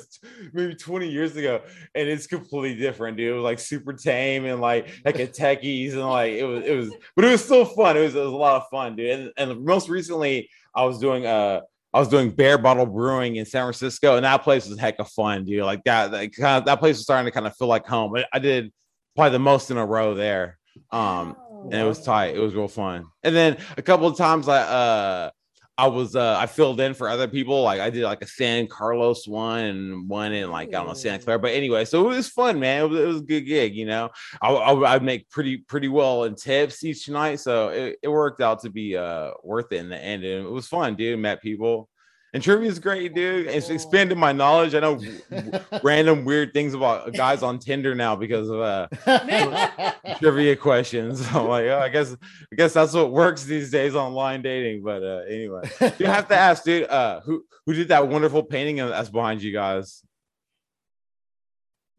maybe 0.53 0.75
20 0.75 1.07
years 1.07 1.35
ago 1.35 1.61
and 1.95 2.07
it's 2.07 2.27
completely 2.27 2.75
different, 2.79 3.17
dude. 3.17 3.31
It 3.31 3.33
was 3.33 3.43
like 3.43 3.59
super 3.59 3.93
tame 3.93 4.45
and 4.45 4.61
like 4.61 4.89
like 5.05 5.19
a 5.19 5.27
techies 5.27 5.93
and 5.93 6.07
like 6.07 6.33
it 6.33 6.43
was 6.43 6.63
it 6.65 6.75
was, 6.75 6.91
but 7.15 7.25
it 7.25 7.31
was 7.31 7.43
still 7.43 7.65
fun. 7.65 7.97
It 7.97 8.01
was, 8.01 8.15
it 8.15 8.19
was 8.19 8.33
a 8.33 8.35
lot 8.35 8.61
of 8.61 8.67
fun, 8.69 8.95
dude. 8.95 9.19
And, 9.19 9.31
and 9.37 9.65
most 9.65 9.89
recently, 9.89 10.49
I 10.75 10.85
was 10.85 10.99
doing 10.99 11.25
uh 11.25 11.61
I 11.93 11.99
was 11.99 12.07
doing 12.07 12.31
Barebottle 12.31 12.91
Brewing 12.91 13.35
in 13.35 13.45
San 13.45 13.63
Francisco, 13.65 14.15
and 14.15 14.25
that 14.25 14.43
place 14.43 14.67
was 14.67 14.79
heck 14.79 14.97
of 14.99 15.09
fun, 15.09 15.45
dude. 15.45 15.63
Like 15.63 15.83
that, 15.83 16.11
that 16.11 16.35
kind 16.35 16.57
of 16.57 16.65
that 16.65 16.79
place 16.79 16.97
was 16.97 17.03
starting 17.03 17.25
to 17.25 17.31
kind 17.31 17.45
of 17.45 17.55
feel 17.55 17.67
like 17.67 17.85
home. 17.85 18.15
I, 18.15 18.25
I 18.33 18.39
did 18.39 18.73
probably 19.15 19.31
the 19.31 19.39
most 19.39 19.69
in 19.69 19.77
a 19.77 19.85
row 19.85 20.15
there. 20.15 20.57
Um, 20.91 21.37
and 21.65 21.75
it 21.75 21.83
was 21.83 22.03
tight. 22.03 22.35
It 22.35 22.39
was 22.39 22.55
real 22.55 22.67
fun. 22.67 23.05
And 23.23 23.35
then 23.35 23.57
a 23.77 23.81
couple 23.81 24.07
of 24.07 24.17
times 24.17 24.47
I 24.47 24.57
uh 24.57 25.29
I 25.75 25.87
was 25.87 26.15
uh 26.15 26.37
I 26.39 26.45
filled 26.45 26.79
in 26.79 26.93
for 26.93 27.09
other 27.09 27.27
people. 27.27 27.63
Like 27.63 27.79
I 27.79 27.89
did 27.89 28.03
like 28.03 28.21
a 28.21 28.27
San 28.27 28.67
Carlos 28.67 29.27
one 29.27 29.63
and 29.65 30.09
one 30.09 30.31
in 30.31 30.51
like 30.51 30.69
I 30.69 30.71
don't 30.71 30.87
know 30.87 30.93
Santa 30.93 31.23
Clara. 31.23 31.39
But 31.39 31.53
anyway, 31.53 31.85
so 31.85 32.05
it 32.05 32.15
was 32.15 32.29
fun, 32.29 32.59
man. 32.59 32.83
It 32.83 32.89
was, 32.89 32.99
it 32.99 33.07
was 33.07 33.17
a 33.17 33.23
good 33.23 33.41
gig, 33.41 33.75
you 33.75 33.85
know. 33.85 34.09
I 34.41 34.49
I 34.49 34.93
I'd 34.93 35.03
make 35.03 35.29
pretty 35.31 35.57
pretty 35.57 35.87
well 35.87 36.25
in 36.25 36.35
tips 36.35 36.83
each 36.83 37.09
night, 37.09 37.39
so 37.39 37.69
it, 37.69 37.97
it 38.03 38.07
worked 38.07 38.39
out 38.39 38.61
to 38.61 38.69
be 38.69 38.95
uh 38.95 39.31
worth 39.43 39.71
it 39.71 39.77
in 39.77 39.89
the 39.89 39.97
end. 39.97 40.23
And 40.23 40.45
it 40.45 40.49
was 40.49 40.67
fun, 40.67 40.95
dude. 40.95 41.19
Met 41.19 41.41
people. 41.41 41.89
And 42.33 42.41
trivia 42.41 42.67
is 42.67 42.79
great, 42.79 43.13
dude. 43.13 43.45
It's 43.45 43.69
expanded 43.69 44.17
my 44.17 44.31
knowledge. 44.31 44.73
I 44.73 44.79
know 44.79 44.99
random 45.83 46.25
weird 46.25 46.51
things 46.51 46.73
about 46.73 47.13
guys 47.13 47.43
on 47.43 47.59
Tinder 47.59 47.93
now 47.93 48.15
because 48.15 48.49
of 48.49 48.59
uh 48.59 48.87
trivia 50.19 50.55
questions. 50.55 51.21
I'm 51.31 51.47
like, 51.47 51.65
oh, 51.65 51.79
I 51.79 51.89
guess, 51.89 52.15
I 52.51 52.55
guess 52.55 52.73
that's 52.73 52.93
what 52.93 53.11
works 53.11 53.43
these 53.43 53.69
days 53.69 53.93
online 53.93 54.41
dating. 54.41 54.81
But 54.83 55.03
uh, 55.03 55.21
anyway, 55.29 55.69
you 55.99 56.07
have 56.07 56.27
to 56.29 56.35
ask, 56.35 56.63
dude, 56.63 56.89
uh, 56.89 57.21
who 57.21 57.45
who 57.67 57.73
did 57.73 57.89
that 57.89 58.07
wonderful 58.07 58.41
painting 58.41 58.77
that's 58.77 59.09
behind 59.09 59.43
you 59.43 59.53
guys? 59.53 60.01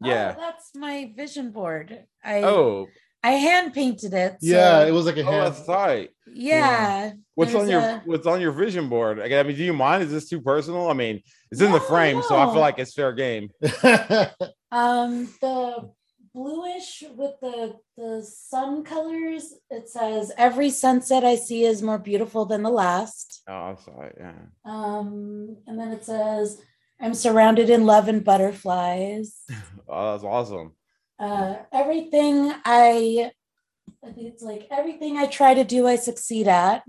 Oh, 0.03 0.07
Yeah. 0.09 0.33
that's 0.33 0.75
my 0.75 1.13
vision 1.15 1.51
board. 1.51 2.05
I 2.23 2.43
Oh, 2.43 2.87
I 3.25 3.31
hand 3.31 3.73
painted 3.73 4.13
it. 4.13 4.37
yeah, 4.39 4.85
it 4.85 4.91
was 4.91 5.05
like 5.07 5.17
a 5.17 5.21
oh, 5.23 5.31
hand. 5.31 5.45
that's 5.47 5.65
tight. 5.65 6.09
yeah. 6.31 7.13
What's 7.33 7.55
on 7.55 7.67
your 7.67 7.81
a- 7.81 8.01
What's 8.05 8.27
on 8.27 8.39
your 8.39 8.51
vision 8.51 8.87
board? 8.87 9.19
I 9.19 9.41
mean, 9.43 9.55
do 9.55 9.63
you 9.63 9.73
mind? 9.73 10.03
Is 10.03 10.11
this 10.11 10.29
too 10.29 10.41
personal? 10.41 10.89
I 10.89 10.93
mean, 10.93 11.21
it's 11.51 11.59
in 11.59 11.71
the 11.71 11.79
No, 11.79 11.85
frame, 11.85 12.21
so 12.21 12.37
I 12.37 12.45
feel 12.51 12.61
like 12.61 12.77
it's 12.79 12.93
fair 12.93 13.13
game. 13.13 13.49
Um, 14.71 15.29
the 15.39 15.89
bluish 16.33 17.01
with 17.15 17.35
the 17.41 17.77
the 17.95 18.21
sun 18.29 18.83
colors. 18.83 19.53
It 19.69 19.87
says 19.89 20.33
every 20.37 20.69
sunset 20.69 21.23
I 21.23 21.35
see 21.35 21.63
is 21.63 21.81
more 21.81 21.97
beautiful 21.97 22.45
than 22.45 22.61
the 22.61 22.69
last. 22.69 23.41
Oh, 23.47 23.53
I'm 23.53 23.77
sorry. 23.77 24.13
Yeah. 24.19 24.33
Um, 24.65 25.55
and 25.65 25.79
then 25.79 25.91
it 25.93 26.03
says 26.03 26.61
I'm 26.99 27.13
surrounded 27.13 27.69
in 27.69 27.85
love 27.85 28.07
and 28.09 28.23
butterflies. 28.23 29.33
Oh, 29.87 30.11
that's 30.11 30.23
awesome. 30.23 30.73
Uh, 31.19 31.55
everything 31.71 32.51
I, 32.65 33.31
I 34.03 34.11
think 34.11 34.33
it's 34.33 34.43
like 34.43 34.67
everything 34.71 35.17
I 35.17 35.27
try 35.27 35.53
to 35.53 35.63
do, 35.63 35.87
I 35.87 35.95
succeed 35.95 36.47
at. 36.47 36.83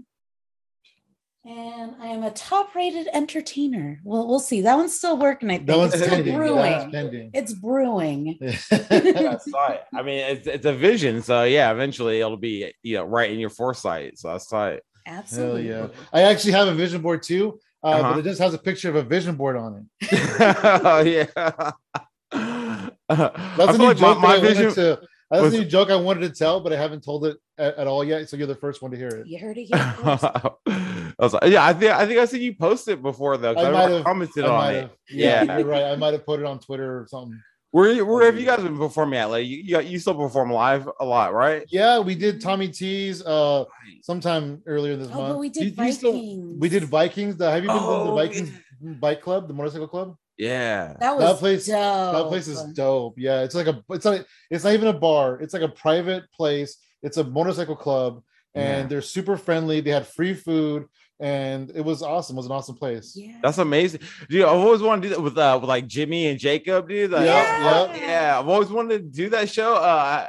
And 1.45 1.95
I 2.01 2.09
am 2.09 2.25
a 2.25 2.33
top-rated 2.33 3.07
entertainer. 3.13 4.01
Well, 4.03 4.27
we'll 4.27 4.41
see. 4.41 4.63
That 4.63 4.77
one's 4.77 4.97
still 4.99 5.17
working. 5.17 5.49
I 5.49 5.59
think 5.59 5.69
that 5.69 5.79
one's 5.79 5.95
it's 5.95 6.03
still 6.03 6.17
pending. 6.17 6.37
That's 6.37 6.51
brewing. 6.51 6.91
pending. 6.91 7.31
It's 7.35 7.53
brewing. 7.55 8.39
That's 8.71 9.53
tight. 9.53 9.81
I 9.95 10.03
mean, 10.03 10.19
it's 10.25 10.49
it's 10.49 10.67
a 10.67 10.73
vision, 10.73 11.23
so 11.23 11.45
yeah. 11.45 11.71
Eventually, 11.71 12.19
it'll 12.19 12.37
be 12.37 12.73
you 12.83 12.97
know 12.97 13.05
right 13.05 13.31
in 13.31 13.39
your 13.39 13.51
foresight. 13.51 14.19
So 14.19 14.27
that's 14.33 14.49
tight. 14.49 14.81
Hell 15.05 15.19
Absolutely. 15.19 15.69
yeah. 15.69 15.87
I 16.13 16.23
actually 16.23 16.51
have 16.55 16.67
a 16.67 16.75
vision 16.75 17.01
board 17.01 17.23
too, 17.23 17.61
uh, 17.85 17.87
Uh-huh. 17.91 18.13
but 18.15 18.19
it 18.19 18.25
just 18.25 18.41
has 18.41 18.53
a 18.53 18.59
picture 18.59 18.89
of 18.89 18.97
a 18.97 19.05
vision 19.05 19.37
board 19.37 19.57
on 19.57 19.87
it. 20.01 20.41
oh 20.85 20.99
yeah. 21.03 21.71
That's 23.09 23.39
I 23.39 23.63
a 23.63 23.67
feel 23.69 23.79
new 23.79 23.85
like 23.87 23.97
joke 23.99 24.19
my, 24.21 24.29
my 24.29 24.35
I 24.37 24.41
vision. 24.41 24.65
wanted 24.67 24.75
to. 24.75 25.01
That's 25.31 25.43
was- 25.43 25.55
a 25.55 25.59
new 25.59 25.65
joke 25.65 25.91
I 25.91 25.97
wanted 25.97 26.21
to 26.21 26.31
tell, 26.39 26.61
but 26.61 26.73
I 26.73 26.77
haven't 26.77 27.03
told 27.05 27.27
it 27.27 27.37
at, 27.59 27.77
at 27.77 27.87
all 27.87 28.05
yet. 28.05 28.29
So 28.29 28.37
you're 28.37 28.47
the 28.47 28.55
first 28.55 28.81
one 28.83 28.91
to 28.93 28.97
hear 28.97 29.09
it. 29.09 29.27
You 29.27 29.39
heard 29.39 29.57
it 29.59 29.65
here 29.65 29.79
first. 30.03 30.25
I 30.25 31.13
was 31.19 31.33
like, 31.33 31.45
yeah, 31.51 31.65
I 31.67 31.73
think 31.73 31.93
I 31.93 32.07
think 32.07 32.19
I 32.21 32.25
seen 32.27 32.43
you 32.43 32.55
post 32.55 32.89
it 32.89 33.03
before 33.03 33.37
though. 33.37 33.55
I 33.55 33.69
I, 33.69 33.71
might 33.71 33.91
have- 33.91 34.05
commented 34.05 34.45
I 34.45 34.49
on 34.49 34.75
it. 34.75 34.91
yeah, 35.11 35.43
Yeah. 35.45 35.63
right. 35.63 35.85
I 35.85 35.97
might 35.97 36.13
have 36.13 36.25
put 36.27 36.41
it 36.41 36.47
on 36.47 36.59
Twitter 36.61 37.01
or 37.01 37.07
something. 37.09 37.41
Where 37.73 38.05
where 38.05 38.25
have 38.25 38.39
you 38.39 38.47
guys 38.47 38.61
been 38.63 38.79
performing 38.79 39.19
at? 39.19 39.27
Like 39.27 39.47
you 39.47 39.59
you, 39.59 39.81
you 39.81 39.99
still 39.99 40.15
perform 40.15 40.51
live 40.53 40.89
a 41.01 41.05
lot, 41.05 41.35
right? 41.35 41.65
Yeah, 41.69 41.99
we 41.99 42.15
did 42.15 42.41
Tommy 42.41 42.69
T's 42.69 43.23
uh 43.23 43.65
sometime 44.03 44.63
earlier 44.67 44.97
this 44.97 45.09
Oh, 45.09 45.17
but 45.17 45.29
month. 45.29 45.39
we 45.41 45.49
did 45.51 45.77
You- 45.77 45.85
you 45.85 45.93
still- 45.93 46.13
Vikings. 46.13 46.61
we 46.61 46.69
did 46.69 46.85
Vikings. 46.85 47.37
The, 47.37 47.51
have 47.51 47.63
you 47.63 47.69
been 47.69 47.77
to 47.79 47.83
the 47.83 47.89
Oh, 47.89 48.15
Vikings 48.15 48.51
bike 49.01 49.21
club, 49.21 49.49
the 49.49 49.55
motorcycle 49.55 49.89
club? 49.89 50.17
Yeah. 50.39 50.95
That 51.01 51.17
was 51.17 51.25
that 51.25 51.39
place- 51.39 51.67
dope. 51.67 52.15
That 52.15 52.29
place 52.29 52.49
is 52.49 52.63
dope. 52.75 53.15
Yeah, 53.19 53.43
it's 53.43 53.55
like 53.55 53.67
a 53.69 53.83
it's 53.91 54.05
not 54.05 54.25
it's 54.51 54.65
not 54.65 54.75
even 54.75 54.89
a 54.89 54.93
bar. 54.93 55.41
It's 55.41 55.55
like 55.55 55.63
a 55.63 55.69
private 55.69 56.25
place. 56.33 56.77
It's 57.03 57.17
a 57.17 57.25
motorcycle 57.25 57.77
club, 57.77 58.23
and 58.55 58.83
Yeah. 58.83 58.87
they're 58.89 59.03
super 59.03 59.37
friendly. 59.37 59.81
They 59.81 59.91
had 59.91 60.07
free 60.07 60.35
food, 60.35 60.87
and 61.21 61.71
it 61.75 61.81
was 61.83 62.03
awesome. 62.03 62.37
It 62.37 62.39
was 62.39 62.47
an 62.47 62.53
awesome 62.53 62.75
place. 62.77 63.15
Yeah. 63.17 63.39
That's 63.43 63.59
amazing, 63.59 64.01
dude. 64.29 64.43
I've 64.43 64.51
always 64.59 64.83
wanted 64.83 65.03
to 65.03 65.09
do 65.09 65.15
that 65.15 65.23
with 65.23 65.39
uh 65.39 65.59
with 65.61 65.69
like 65.69 65.87
Jimmy 65.87 66.27
and 66.27 66.39
Jacob, 66.39 66.89
dude. 66.89 67.13
Like, 67.13 67.25
Yeah, 67.27 67.33
uh, 67.91 67.95
yeah. 67.97 68.01
yeah. 68.07 68.39
I've 68.39 68.49
always 68.49 68.69
wanted 68.69 68.99
to 68.99 69.09
do 69.23 69.31
that 69.31 69.49
show. 69.49 69.75
Uh, 69.77 69.79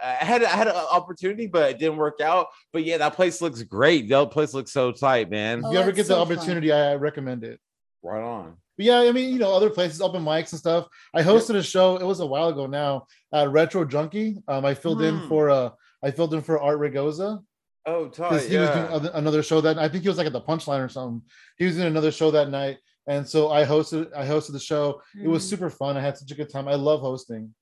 I, 0.01 0.17
I 0.21 0.25
had 0.25 0.43
I 0.43 0.49
had 0.49 0.67
an 0.67 0.75
opportunity, 0.75 1.47
but 1.47 1.71
it 1.71 1.79
didn't 1.79 1.97
work 1.97 2.21
out. 2.21 2.47
But 2.71 2.85
yeah, 2.85 2.97
that 2.99 3.13
place 3.15 3.41
looks 3.41 3.61
great. 3.63 4.07
That 4.07 4.31
place 4.31 4.53
looks 4.53 4.71
so 4.71 4.91
tight, 4.93 5.29
man. 5.29 5.63
Oh, 5.65 5.67
if 5.67 5.73
you 5.73 5.79
ever 5.79 5.91
get 5.91 6.03
the 6.07 6.13
so 6.15 6.25
fun. 6.25 6.37
opportunity, 6.37 6.71
I, 6.71 6.91
I 6.91 6.95
recommend 6.95 7.43
it. 7.43 7.59
Right 8.03 8.21
on. 8.23 8.55
But 8.77 8.86
yeah, 8.86 9.00
I 9.00 9.12
mean, 9.12 9.34
you 9.34 9.39
know, 9.39 9.51
other 9.53 9.69
places, 9.69 10.01
open 10.01 10.24
mics 10.24 10.51
and 10.51 10.60
stuff. 10.60 10.88
I 11.13 11.24
hosted 11.24 11.55
a 11.55 11.63
show. 11.63 11.98
It 11.98 12.05
was 12.05 12.19
a 12.19 12.25
while 12.25 12.50
ago 12.50 12.67
now 12.67 13.07
at 13.34 13.50
Retro 13.50 13.84
Junkie. 13.86 14.38
Um, 14.48 14.65
I 14.65 14.74
filled 14.75 15.01
in 15.01 15.17
Hmm. 15.17 15.27
for 15.27 15.50
uh, 15.50 15.69
I 16.03 16.12
filled 16.12 16.34
in 16.36 16.41
for 16.41 16.62
Art 16.62 16.77
Rigoza 16.77 17.39
Oh, 17.88 18.05
because 18.05 18.43
tight. 18.43 18.51
he 18.51 18.57
was 18.57 18.69
doing 18.69 19.10
another 19.15 19.41
show 19.41 19.62
that 19.62 19.79
I 19.79 19.89
think 19.89 20.03
he 20.03 20.10
was 20.10 20.17
like 20.17 20.27
at 20.27 20.34
the 20.34 20.41
Punchline 20.41 20.84
or 20.86 20.89
something. 20.89 21.22
He 21.57 21.65
was 21.65 21.77
in 21.79 21.88
another 21.88 22.12
show 22.12 22.29
that 22.31 22.50
night, 22.50 22.77
and 23.07 23.27
so 23.27 23.50
I 23.51 23.65
hosted. 23.65 24.13
I 24.15 24.25
hosted 24.27 24.51
the 24.51 24.60
show. 24.60 25.01
It 25.22 25.27
was 25.27 25.43
Mm. 25.43 25.50
super 25.50 25.69
fun. 25.72 25.98
I 25.98 26.01
had 26.01 26.17
such 26.17 26.29
a 26.31 26.36
good 26.36 26.50
time. 26.51 26.67
I 26.67 26.75
love 26.75 27.00
hosting. 27.01 27.53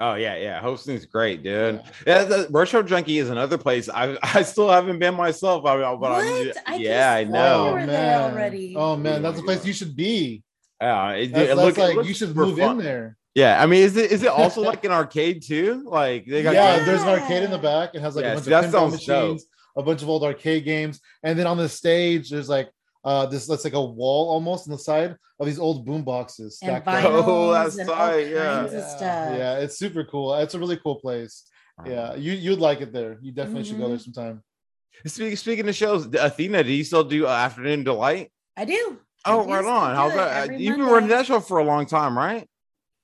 Oh 0.00 0.14
yeah, 0.14 0.36
yeah. 0.36 0.60
Hosting's 0.60 1.06
great, 1.06 1.42
dude. 1.42 1.82
Yeah, 2.06 2.22
the 2.24 2.46
retro 2.50 2.82
junkie 2.84 3.18
is 3.18 3.30
another 3.30 3.58
place. 3.58 3.88
I 3.88 4.16
I 4.22 4.42
still 4.42 4.70
haven't 4.70 4.98
been 4.98 5.14
myself. 5.14 5.64
I, 5.64 5.76
but 5.76 6.00
What? 6.00 6.56
I'm, 6.66 6.80
yeah, 6.80 7.12
I 7.14 7.22
just 7.24 7.32
know. 7.32 7.38
saw 7.40 7.66
you 7.68 7.72
were 7.74 7.86
there 7.86 8.18
already. 8.20 8.74
Oh 8.76 8.96
man, 8.96 9.22
that's 9.22 9.38
Oh 9.38 9.40
the 9.40 9.44
place 9.44 9.64
you 9.66 9.72
should 9.72 9.94
be. 9.94 10.42
Yeah, 10.80 11.10
it, 11.12 11.32
That's, 11.32 11.42
it 11.52 11.56
that's 11.56 11.58
look- 11.60 11.78
it 11.78 11.80
like 11.80 11.96
looks 11.96 12.08
you 12.08 12.14
should 12.14 12.36
move 12.36 12.58
fun. 12.58 12.78
in 12.78 12.84
there. 12.84 13.16
Yeah, 13.34 13.62
I 13.62 13.66
mean, 13.66 13.82
is 13.82 13.96
it 13.96 14.10
is 14.10 14.22
it 14.22 14.28
also 14.28 14.62
like 14.62 14.84
an 14.84 14.90
arcade 14.92 15.42
too? 15.42 15.82
Like 15.86 16.26
they 16.26 16.42
got 16.42 16.54
yeah, 16.54 16.76
games- 16.76 16.86
there's 16.86 17.02
an 17.02 17.08
arcade 17.08 17.42
in 17.44 17.50
the 17.50 17.58
back. 17.58 17.94
It 17.94 18.00
has 18.00 18.16
like 18.16 18.24
Yeah, 18.24 18.32
a 18.32 18.34
bunch 18.34 18.44
see, 18.46 18.52
of 18.52 18.62
that 18.62 18.68
pinball 18.70 18.90
sounds 18.90 19.04
dope. 19.06 19.22
machines, 19.24 19.46
a 19.76 19.82
bunch 19.82 20.02
of 20.02 20.08
old 20.08 20.24
arcade 20.24 20.64
games, 20.64 21.00
and 21.22 21.38
then 21.38 21.46
on 21.46 21.56
the 21.56 21.68
stage 21.68 22.30
there's 22.30 22.48
like 22.48 22.70
uh 23.04 23.26
this 23.26 23.46
that's 23.46 23.64
like 23.64 23.74
a 23.74 23.84
wall 23.84 24.28
almost 24.30 24.66
on 24.66 24.72
the 24.72 24.78
side 24.78 25.14
of 25.38 25.46
these 25.46 25.58
old 25.60 25.86
boom 25.86 26.02
boxes 26.02 26.58
and 26.62 26.82
stacked 26.82 26.88
up. 26.88 26.94
vinyls 27.04 27.24
Oh, 27.26 27.52
that's 27.52 27.78
and 27.78 27.88
all 27.90 27.96
tight, 27.96 28.28
yeah. 28.28 28.60
kinds 28.60 28.74
of 28.74 28.82
stuff. 28.84 29.36
Yeah, 29.38 29.58
it's 29.58 29.78
super 29.78 30.02
cool. 30.04 30.34
It's 30.34 30.54
a 30.54 30.58
really 30.58 30.76
cool 30.78 30.96
place. 30.96 31.44
Yeah, 31.86 32.16
you 32.16 32.32
you'd 32.32 32.58
like 32.58 32.80
it 32.80 32.92
there. 32.92 33.18
You 33.22 33.30
definitely 33.30 33.62
should 33.64 33.74
Mm-hmm. 33.74 33.82
go 33.82 33.88
there 33.90 33.98
sometime. 34.00 34.42
Speaking 35.06 35.36
speaking 35.36 35.68
of 35.68 35.76
shows, 35.76 36.06
Athena, 36.12 36.64
do 36.64 36.72
you 36.72 36.82
still 36.82 37.04
do 37.04 37.26
uh, 37.26 37.30
Afternoon 37.30 37.84
Delight? 37.84 38.32
I 38.56 38.64
do. 38.64 38.98
I 39.28 39.32
Oh, 39.32 39.46
right 39.46 39.64
on. 39.64 39.94
How's 39.94 40.14
that? 40.14 40.50
Uh, 40.50 40.52
You've 40.52 40.76
been 40.76 40.80
Monday. 40.80 40.92
running 40.94 41.08
that 41.10 41.26
show 41.26 41.40
for 41.40 41.58
a 41.58 41.64
long 41.64 41.86
time, 41.86 42.16
right? 42.16 42.48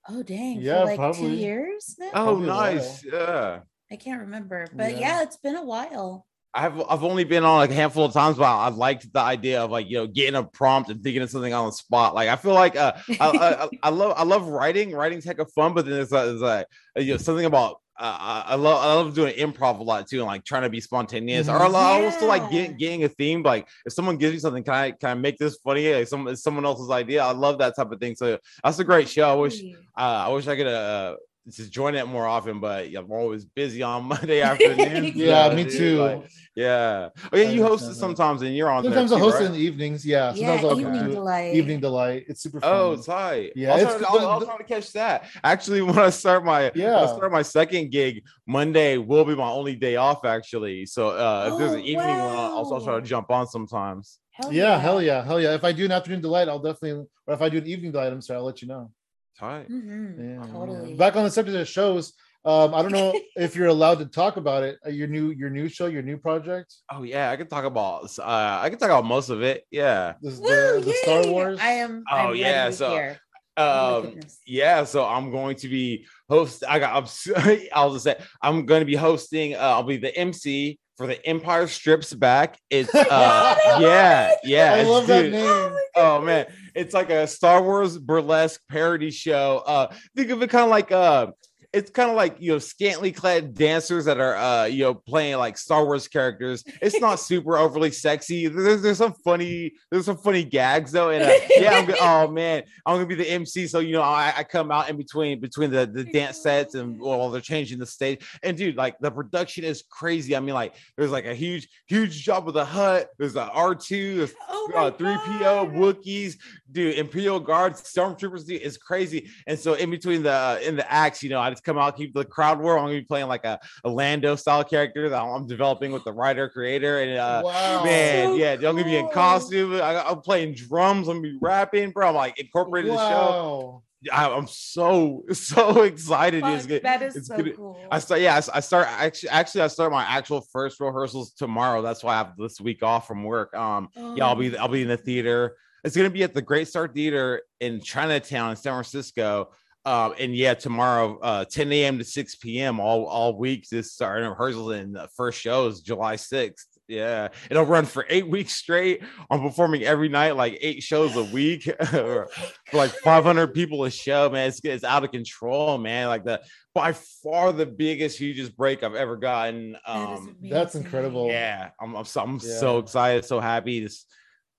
Oh 0.09 0.23
dang! 0.23 0.61
Yeah, 0.61 0.81
for 0.81 0.85
like 0.87 0.95
two 0.97 0.97
probably. 1.00 1.35
years 1.37 1.97
now. 1.99 2.07
Oh, 2.14 2.25
Probably 2.25 2.45
a 2.45 2.47
nice. 2.49 3.04
Yeah. 3.04 3.61
I 3.90 3.97
can't 3.97 4.21
remember, 4.23 4.66
but 4.75 4.93
Yeah. 4.93 4.99
yeah. 4.99 5.23
it's 5.23 5.37
been 5.38 5.57
a 5.57 5.64
while. 5.64 6.26
I've 6.57 6.81
I've 6.88 7.02
only 7.02 7.25
been 7.25 7.43
on 7.45 7.57
like 7.57 7.71
a 7.71 7.75
handful 7.75 8.04
of 8.04 8.12
times, 8.12 8.37
but 8.37 8.45
I 8.45 8.69
liked 8.69 9.12
the 9.12 9.19
idea 9.21 9.62
of 9.62 9.71
like 9.71 9.88
you 9.90 9.97
know 9.99 10.07
getting 10.07 10.35
a 10.37 10.45
prompt 10.45 10.88
and 10.90 11.02
thinking 11.02 11.23
of 11.23 11.31
something 11.31 11.52
on 11.52 11.66
the 11.66 11.73
spot. 11.73 12.14
Like 12.14 12.28
I 12.28 12.37
feel 12.37 12.52
like 12.54 12.76
uh, 12.76 12.93
I, 13.19 13.28
I, 13.28 13.69
I 13.83 13.88
love 13.90 14.14
I 14.16 14.23
love 14.25 14.47
writing. 14.47 14.93
Writing's 14.93 15.25
heck 15.25 15.38
of 15.40 15.50
fun, 15.52 15.75
but 15.75 15.85
then 15.85 15.95
there's, 15.95 16.12
uh, 16.12 16.26
there's 16.26 16.40
like 16.40 16.66
uh, 16.97 17.00
you 17.00 17.12
know 17.12 17.16
something 17.19 17.45
about 17.47 17.81
uh, 17.98 18.42
I 18.46 18.54
love 18.56 18.82
I 18.84 18.94
love 18.94 19.14
doing 19.14 19.34
improv 19.36 19.78
a 19.78 19.82
lot 19.82 20.08
too, 20.08 20.18
and 20.18 20.26
like 20.26 20.44
trying 20.44 20.62
to 20.62 20.70
be 20.70 20.80
spontaneous. 20.80 21.48
Or 21.48 21.56
I. 21.60 21.66
I 21.66 22.02
also 22.04 22.26
like 22.26 22.42
Yeah. 22.50 22.68
getting 22.68 23.04
a 23.04 23.08
theme. 23.08 23.42
Like 23.42 23.68
if 23.86 23.92
someone 23.92 24.16
gives 24.16 24.32
me 24.34 24.40
something, 24.40 24.64
can 24.64 24.74
I 24.74 24.90
can 24.92 25.10
I 25.10 25.14
make 25.14 25.38
this 25.38 25.56
funny? 25.62 25.92
Like 25.94 26.08
some 26.08 26.26
it's 26.28 26.42
someone 26.42 26.64
else's 26.64 26.90
idea. 26.90 27.22
I 27.22 27.32
love 27.32 27.58
that 27.58 27.74
type 27.76 27.90
of 27.92 28.00
thing. 28.00 28.16
So 28.16 28.38
that's 28.62 28.78
a 28.78 28.84
great 28.84 29.08
show. 29.08 29.28
I 29.30 29.34
wish 29.34 29.62
uh, 29.96 30.24
I 30.26 30.28
wish 30.30 30.46
I 30.48 30.56
could 30.56 30.66
uh 30.66 31.16
just 31.50 31.70
join 31.72 31.94
it 31.94 32.06
more 32.06 32.26
often, 32.26 32.58
but 32.60 32.86
I'm 32.94 33.10
always 33.12 33.44
busy 33.44 33.82
on 33.82 34.04
Monday 34.08 34.40
afternoon. 34.50 35.12
Yeah, 35.14 35.50
so, 35.50 35.54
me 35.56 35.64
dude, 35.64 35.72
too. 35.72 35.98
like, 35.98 36.30
yeah. 36.56 37.08
Oh 37.32 37.36
yeah, 37.36 37.50
you 37.50 37.62
host 37.62 37.90
it 37.90 37.94
sometimes 37.94 38.42
and 38.42 38.54
you're 38.56 38.70
on 38.70 38.84
Sometimes 38.84 39.12
I 39.12 39.16
too, 39.16 39.22
host 39.24 39.36
it 39.36 39.38
right? 39.40 39.46
in 39.46 39.52
the 39.52 39.58
evenings. 39.58 40.06
Yeah, 40.06 40.32
yeah, 40.34 40.46
sometimes 40.46 40.64
I'll 40.64 40.80
evening 40.80 41.04
do 41.06 41.12
delight. 41.16 41.54
Evening 41.54 41.80
delight. 41.80 42.24
It's 42.28 42.42
super 42.42 42.60
fun. 42.60 42.70
Oh, 42.72 42.96
tight. 42.96 43.52
Yeah, 43.56 43.72
I'll 43.72 43.78
it's 43.80 43.90
try, 43.90 43.98
the- 43.98 44.08
I'll, 44.08 44.28
I'll 44.28 44.44
try 44.44 44.56
to 44.56 44.64
catch 44.64 44.92
that. 44.92 45.26
Actually, 45.42 45.82
when 45.88 45.98
I 45.98 46.10
start 46.10 46.44
my 46.44 46.70
Yeah. 46.74 47.00
I 47.00 47.06
start 47.06 47.30
my 47.32 47.42
second 47.42 47.90
gig, 47.90 48.24
Monday 48.46 48.96
will 48.98 49.24
be 49.24 49.34
my 49.34 49.48
only 49.50 49.74
day 49.74 49.96
off. 49.96 50.24
Actually, 50.24 50.86
so 50.86 51.08
uh, 51.10 51.50
if 51.52 51.58
there's 51.58 51.72
Oh, 51.72 51.76
an 51.76 51.80
evening 51.82 52.06
one, 52.20 52.36
I'll 52.36 52.52
also 52.64 52.80
try 52.84 52.94
to 53.00 53.02
jump 53.02 53.30
on 53.30 53.46
sometimes. 53.48 54.18
Hell 54.30 54.52
yeah, 54.52 54.78
hell 54.78 55.02
yeah, 55.02 55.24
hell 55.24 55.40
yeah. 55.40 55.54
If 55.54 55.62
I 55.64 55.72
do 55.72 55.84
an 55.84 55.92
afternoon 55.92 56.20
delight, 56.20 56.48
I'll 56.48 56.58
definitely. 56.58 57.06
Or 57.26 57.34
if 57.34 57.40
I 57.42 57.48
do 57.48 57.58
an 57.58 57.66
evening 57.66 57.92
delight, 57.92 58.12
I'm 58.12 58.20
sorry, 58.20 58.38
I'll 58.38 58.44
let 58.44 58.62
you 58.62 58.68
know. 58.68 58.90
Tight. 59.38 59.68
Mhm, 59.68 60.38
Yeah, 60.38 60.46
Totally. 60.52 60.94
Back 60.94 61.16
on 61.16 61.24
the 61.24 61.30
subject 61.30 61.56
of 61.56 61.66
shows. 61.68 62.12
Um, 62.44 62.74
I 62.74 62.82
don't 62.82 62.92
know 62.92 63.18
if 63.36 63.56
you're 63.56 63.68
allowed 63.68 63.98
to 64.00 64.06
talk 64.06 64.36
about 64.36 64.62
it. 64.62 64.78
Uh, 64.86 64.90
Your 64.90 65.08
new, 65.08 65.30
your 65.30 65.50
new 65.50 65.68
show, 65.68 65.86
your 65.86 66.02
new 66.02 66.18
project. 66.18 66.74
Oh 66.92 67.02
yeah, 67.02 67.30
I 67.30 67.36
can 67.36 67.48
talk 67.48 67.64
about. 67.64 68.16
Uh, 68.18 68.58
I 68.62 68.68
can 68.70 68.78
talk 68.78 68.90
about 68.90 69.04
most 69.06 69.30
of 69.30 69.42
it. 69.42 69.64
Yeah. 69.70 70.14
This 70.20 70.38
Woo, 70.38 70.46
the, 70.46 70.82
the 70.84 70.92
Star! 71.02 71.26
Wars. 71.26 71.58
I 71.60 71.70
am. 71.70 72.04
Oh, 72.10 72.16
I'm 72.16 72.36
yeah, 72.36 72.70
so, 72.70 72.90
hear. 72.90 73.18
Oh 73.56 73.62
my 73.92 73.96
Um, 73.99 74.02
goodness. 74.14 74.38
yeah, 74.46 74.84
so 74.84 75.04
I'm 75.04 75.30
going 75.30 75.56
to 75.56 75.68
be 75.68 76.06
host. 76.28 76.64
I 76.68 76.78
got. 76.78 76.96
I'm, 76.96 77.04
s- 77.04 77.28
I'll 77.73 77.92
just 77.92 78.04
say 78.04 78.16
I'm 78.42 78.66
going 78.66 78.80
to 78.80 78.87
be 78.87 78.96
hosting. 78.96 79.54
Uh, 79.54 79.58
I'll 79.58 79.82
be 79.84 79.96
the 79.96 80.16
MC 80.16 80.78
for 80.96 81.06
the 81.06 81.25
Empire 81.26 81.66
Strips 81.66 82.12
Back. 82.14 82.58
It's 82.70 82.92
uh, 82.94 83.04
Oh, 83.11 83.78
yeah, 83.80 84.32
yeah. 84.44 84.73
I 84.73 84.78
it's- 84.78 84.88
love 84.88 85.06
that 85.06 85.23
dude, 85.23 85.32
name. 85.32 85.76
Oh 85.96 86.20
man, 86.20 86.46
it's 86.75 86.94
like 86.94 87.11
a 87.11 87.26
Star 87.26 87.62
Wars 87.62 87.96
burlesque 87.99 88.61
parody 88.68 89.11
show. 89.11 89.62
Uh, 89.66 89.94
think 90.16 90.30
of 90.30 90.42
it 90.42 90.50
kind 90.50 90.64
of 90.64 90.70
like 90.70 90.90
uh, 90.90 91.28
it's 91.75 91.90
kind 91.90 92.09
of 92.09 92.16
like 92.16 92.37
you 92.38 92.52
know 92.52 92.59
scantily 92.59 93.12
clad 93.12 93.54
dancers 93.54 94.04
that 94.04 94.19
are 94.19 94.37
uh 94.37 94.64
you 94.64 94.85
know 94.85 94.95
playing 94.95 95.37
like 95.38 95.59
Star 95.59 95.85
Wars 95.85 96.09
characters. 96.09 96.64
It's 96.81 97.00
not 97.00 97.21
super 97.21 97.57
overly 97.57 97.90
sexy. 97.90 98.47
There's 98.47 98.83
there's 98.83 98.99
some 98.99 99.14
funny 99.25 99.73
there's 99.90 100.07
some 100.07 100.16
funny 100.16 100.45
gags 100.45 100.93
though, 100.93 101.11
and 101.11 101.25
uh, 101.25 101.33
yeah, 101.57 101.78
I'm 101.78 101.87
go- 101.87 101.97
oh 102.00 102.28
man, 102.28 102.62
I'm 102.87 102.97
gonna 102.97 103.07
be 103.07 103.14
the 103.14 103.28
MC. 103.28 103.66
So 103.66 103.81
you 103.81 103.93
know 103.93 104.02
I, 104.02 104.33
I 104.38 104.45
come 104.45 104.71
out 104.71 104.88
in 104.88 104.97
between 104.97 105.40
between 105.40 105.71
the 105.71 105.87
the 105.87 106.04
dance 106.04 106.43
sets 106.43 106.75
and 106.75 106.99
while 107.00 107.31
they're 107.31 107.40
changing 107.40 107.78
the 107.78 107.87
stage. 107.87 108.25
And 108.43 108.57
dude, 108.57 108.76
like 108.76 108.99
the 109.00 109.11
production 109.11 109.64
is 109.64 109.83
crazy. 109.90 110.37
I 110.37 110.40
mean, 110.40 110.54
like 110.54 110.75
there's 110.97 111.11
like 111.11 111.26
a 111.26 111.35
huge 111.35 111.69
huge 111.87 112.25
Jabba 112.25 112.52
the 112.52 112.64
Hutt. 112.64 113.09
There's 113.19 113.37
a 113.37 113.47
R2. 113.47 114.16
There's 114.16 114.35
Oh 114.49 114.71
uh, 114.75 114.90
3PO, 114.90 115.40
God. 115.40 115.73
Wookiees, 115.73 116.37
dude, 116.71 116.97
Imperial 116.97 117.40
Guards, 117.40 117.83
Stormtroopers, 117.83 118.47
dude, 118.47 118.62
it's 118.62 118.76
crazy. 118.76 119.28
And 119.47 119.59
so 119.59 119.75
in 119.75 119.90
between 119.90 120.23
the 120.23 120.33
uh, 120.33 120.59
in 120.62 120.76
the 120.76 120.90
acts, 120.90 121.23
you 121.23 121.31
know, 121.31 121.40
I 121.40 121.50
just 121.50 121.63
come 121.64 121.78
out, 121.78 121.97
keep 121.97 122.14
the 122.14 122.25
crowd 122.25 122.61
warm. 122.61 122.78
I'm 122.78 122.85
gonna 122.87 122.99
be 123.00 123.04
playing 123.04 123.28
like 123.28 123.44
a, 123.44 123.59
a 123.85 123.88
Lando 123.90 124.37
style 124.37 124.64
character 124.64 125.09
that 125.09 125.21
I'm 125.23 125.47
developing 125.47 125.92
with 125.92 126.04
the 126.04 126.12
writer 126.12 126.49
creator. 126.49 127.00
And 127.00 127.18
uh 127.18 127.42
wow, 127.44 127.85
man, 127.85 128.26
So 128.28 128.35
yeah, 128.37 128.52
I'm 128.54 128.61
gonna 128.61 128.85
be 128.85 128.97
in 128.97 129.09
costume. 129.09 129.75
I, 129.75 130.02
I'm 130.09 130.21
playing 130.21 130.54
drums, 130.54 131.09
I'm 131.09 131.16
gonna 131.18 131.28
be 131.33 131.38
rapping, 131.40 131.90
bro. 131.90 132.09
I'm 132.09 132.14
like 132.14 132.38
incorporated 132.38 132.92
the 132.92 132.97
show. 132.97 133.83
I, 134.12 134.28
I'm 134.30 134.47
so 134.47 135.25
so 135.33 135.83
excited. 135.83 136.44
It's 136.44 136.62
Fuck, 136.64 136.68
good. 136.68 136.83
that 136.83 137.00
is 137.02 137.16
it's 137.16 137.28
so 137.28 137.37
gonna- 137.38 137.52
cool. 137.52 137.80
I 137.90 137.99
start, 138.00 138.21
yeah, 138.21 138.38
I 138.52 138.61
start 138.61 138.87
actually, 138.90 139.30
actually, 139.30 139.62
I 139.62 139.68
start 139.68 139.90
my 139.92 140.02
actual 140.04 140.42
first 140.52 140.78
rehearsals 140.78 141.33
tomorrow. 141.33 141.80
That's 141.80 142.04
why 142.04 142.14
I 142.14 142.18
have 142.18 142.33
this 142.37 142.61
week 142.61 142.83
off 142.83 143.06
from 143.09 143.25
work. 143.25 143.54
Um, 143.56 143.88
yeah, 144.14 144.26
I'll 144.26 144.35
be, 144.37 144.54
Oh. 144.56 144.61
I'll 144.61 144.68
be 144.68 144.83
in 144.83 144.88
the 144.88 144.99
theater. 144.99 145.56
It's 145.85 145.97
gonna 145.97 146.11
be 146.11 146.23
at 146.23 146.35
the 146.35 146.42
Great 146.42 146.68
Star 146.68 146.87
Theater 146.87 147.42
in 147.61 147.80
Chinatown 147.80 148.50
in 148.50 148.56
San 148.56 148.73
Francisco. 148.73 149.50
Um, 149.86 150.14
and 150.18 150.34
yeah, 150.34 150.54
tomorrow, 150.54 151.18
uh, 151.20 151.44
10 151.44 151.70
a.m. 151.72 151.98
to 151.98 152.04
6 152.04 152.36
p.m. 152.36 152.80
all 152.80 153.04
all 153.06 153.36
week. 153.38 153.68
This 153.68 153.92
starting 153.92 154.28
rehearsals 154.28 154.72
and 154.72 154.96
the 154.96 155.08
first 155.16 155.40
show 155.40 155.66
is 155.66 155.80
July 155.80 156.16
6th. 156.16 156.64
Yeah, 156.86 157.28
it'll 157.50 157.64
run 157.64 157.86
for 157.86 158.04
eight 158.10 158.28
weeks 158.28 158.52
straight. 158.52 159.02
I'm 159.30 159.40
performing 159.40 159.84
every 159.84 160.10
night, 160.10 160.36
like 160.36 160.58
eight 160.60 160.82
shows 160.82 161.16
a 161.16 161.24
week, 161.24 161.62
for 161.86 162.28
like 162.74 162.90
500 162.90 163.54
people 163.54 163.84
a 163.84 163.90
show. 163.90 164.28
Man, 164.28 164.48
it's, 164.48 164.60
it's 164.62 164.84
out 164.84 165.02
of 165.02 165.10
control, 165.10 165.78
man. 165.78 166.08
Like 166.08 166.24
the 166.24 166.42
by 166.74 166.92
far 166.92 167.52
the 167.52 167.64
biggest, 167.64 168.18
hugest 168.18 168.54
break 168.54 168.82
I've 168.82 168.94
ever 168.94 169.16
gotten. 169.16 169.78
That 169.86 170.10
is 170.12 170.18
Um, 170.20 170.36
that's 170.42 170.74
incredible. 170.74 171.28
yeah, 171.28 171.70
I'm 171.80 171.94
I'm 171.94 172.04
so, 172.04 172.20
I'm 172.22 172.34
Yeah. 172.34 172.58
so 172.58 172.78
excited, 172.78 173.24
so 173.24 173.40
happy. 173.40 173.80
Just 173.80 174.06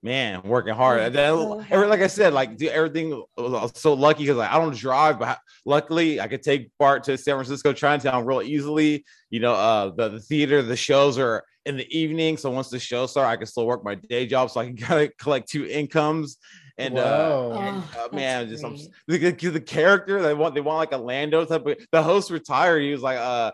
man, 0.06 0.40
working 0.44 0.74
hard. 0.74 1.00
I'm 1.00 1.12
then, 1.12 1.34
so 1.34 1.64
like 1.88 2.00
I 2.00 2.06
said, 2.06 2.32
like 2.32 2.56
do 2.56 2.68
everything. 2.68 3.12
I 3.36 3.42
was 3.42 3.72
so 3.74 3.92
lucky 3.92 4.22
because 4.22 4.36
like, 4.36 4.50
I 4.50 4.58
don't 4.58 4.74
drive, 4.74 5.18
but 5.18 5.38
luckily 5.64 6.20
I 6.20 6.28
could 6.28 6.42
take 6.42 6.70
Bart 6.78 7.04
to 7.04 7.18
San 7.18 7.34
Francisco 7.34 7.72
Chinatown 7.72 8.24
real 8.24 8.40
easily. 8.40 9.04
You 9.30 9.40
know, 9.40 9.54
uh, 9.54 9.90
the, 9.94 10.08
the 10.10 10.20
theater, 10.20 10.62
the 10.62 10.76
shows 10.76 11.18
are 11.18 11.44
in 11.66 11.76
the 11.76 11.98
evening, 11.98 12.36
so 12.36 12.50
once 12.50 12.70
the 12.70 12.78
show 12.78 13.06
start, 13.06 13.26
I 13.26 13.36
can 13.36 13.46
still 13.46 13.66
work 13.66 13.84
my 13.84 13.96
day 13.96 14.26
job, 14.26 14.50
so 14.50 14.60
I 14.60 14.66
can 14.66 14.76
kind 14.88 15.08
of 15.08 15.16
collect 15.18 15.50
two 15.50 15.66
incomes. 15.66 16.38
And 16.78 16.96
uh, 16.98 17.02
Wow. 17.02 17.52
and, 17.58 17.84
Oh, 17.98 18.06
uh, 18.06 18.14
man, 18.14 18.48
just 18.48 18.64
I'm, 18.64 18.76
the, 19.08 19.18
the, 19.18 19.48
the 19.50 19.60
character 19.60 20.22
they 20.22 20.34
want 20.34 20.54
they 20.54 20.60
want 20.60 20.78
like 20.78 20.92
a 20.92 21.02
Lando 21.02 21.44
type 21.44 21.66
of 21.66 21.76
the 21.90 22.02
host 22.02 22.30
retired. 22.30 22.82
He 22.82 22.92
was 22.92 23.02
like, 23.02 23.18
uh, 23.18 23.50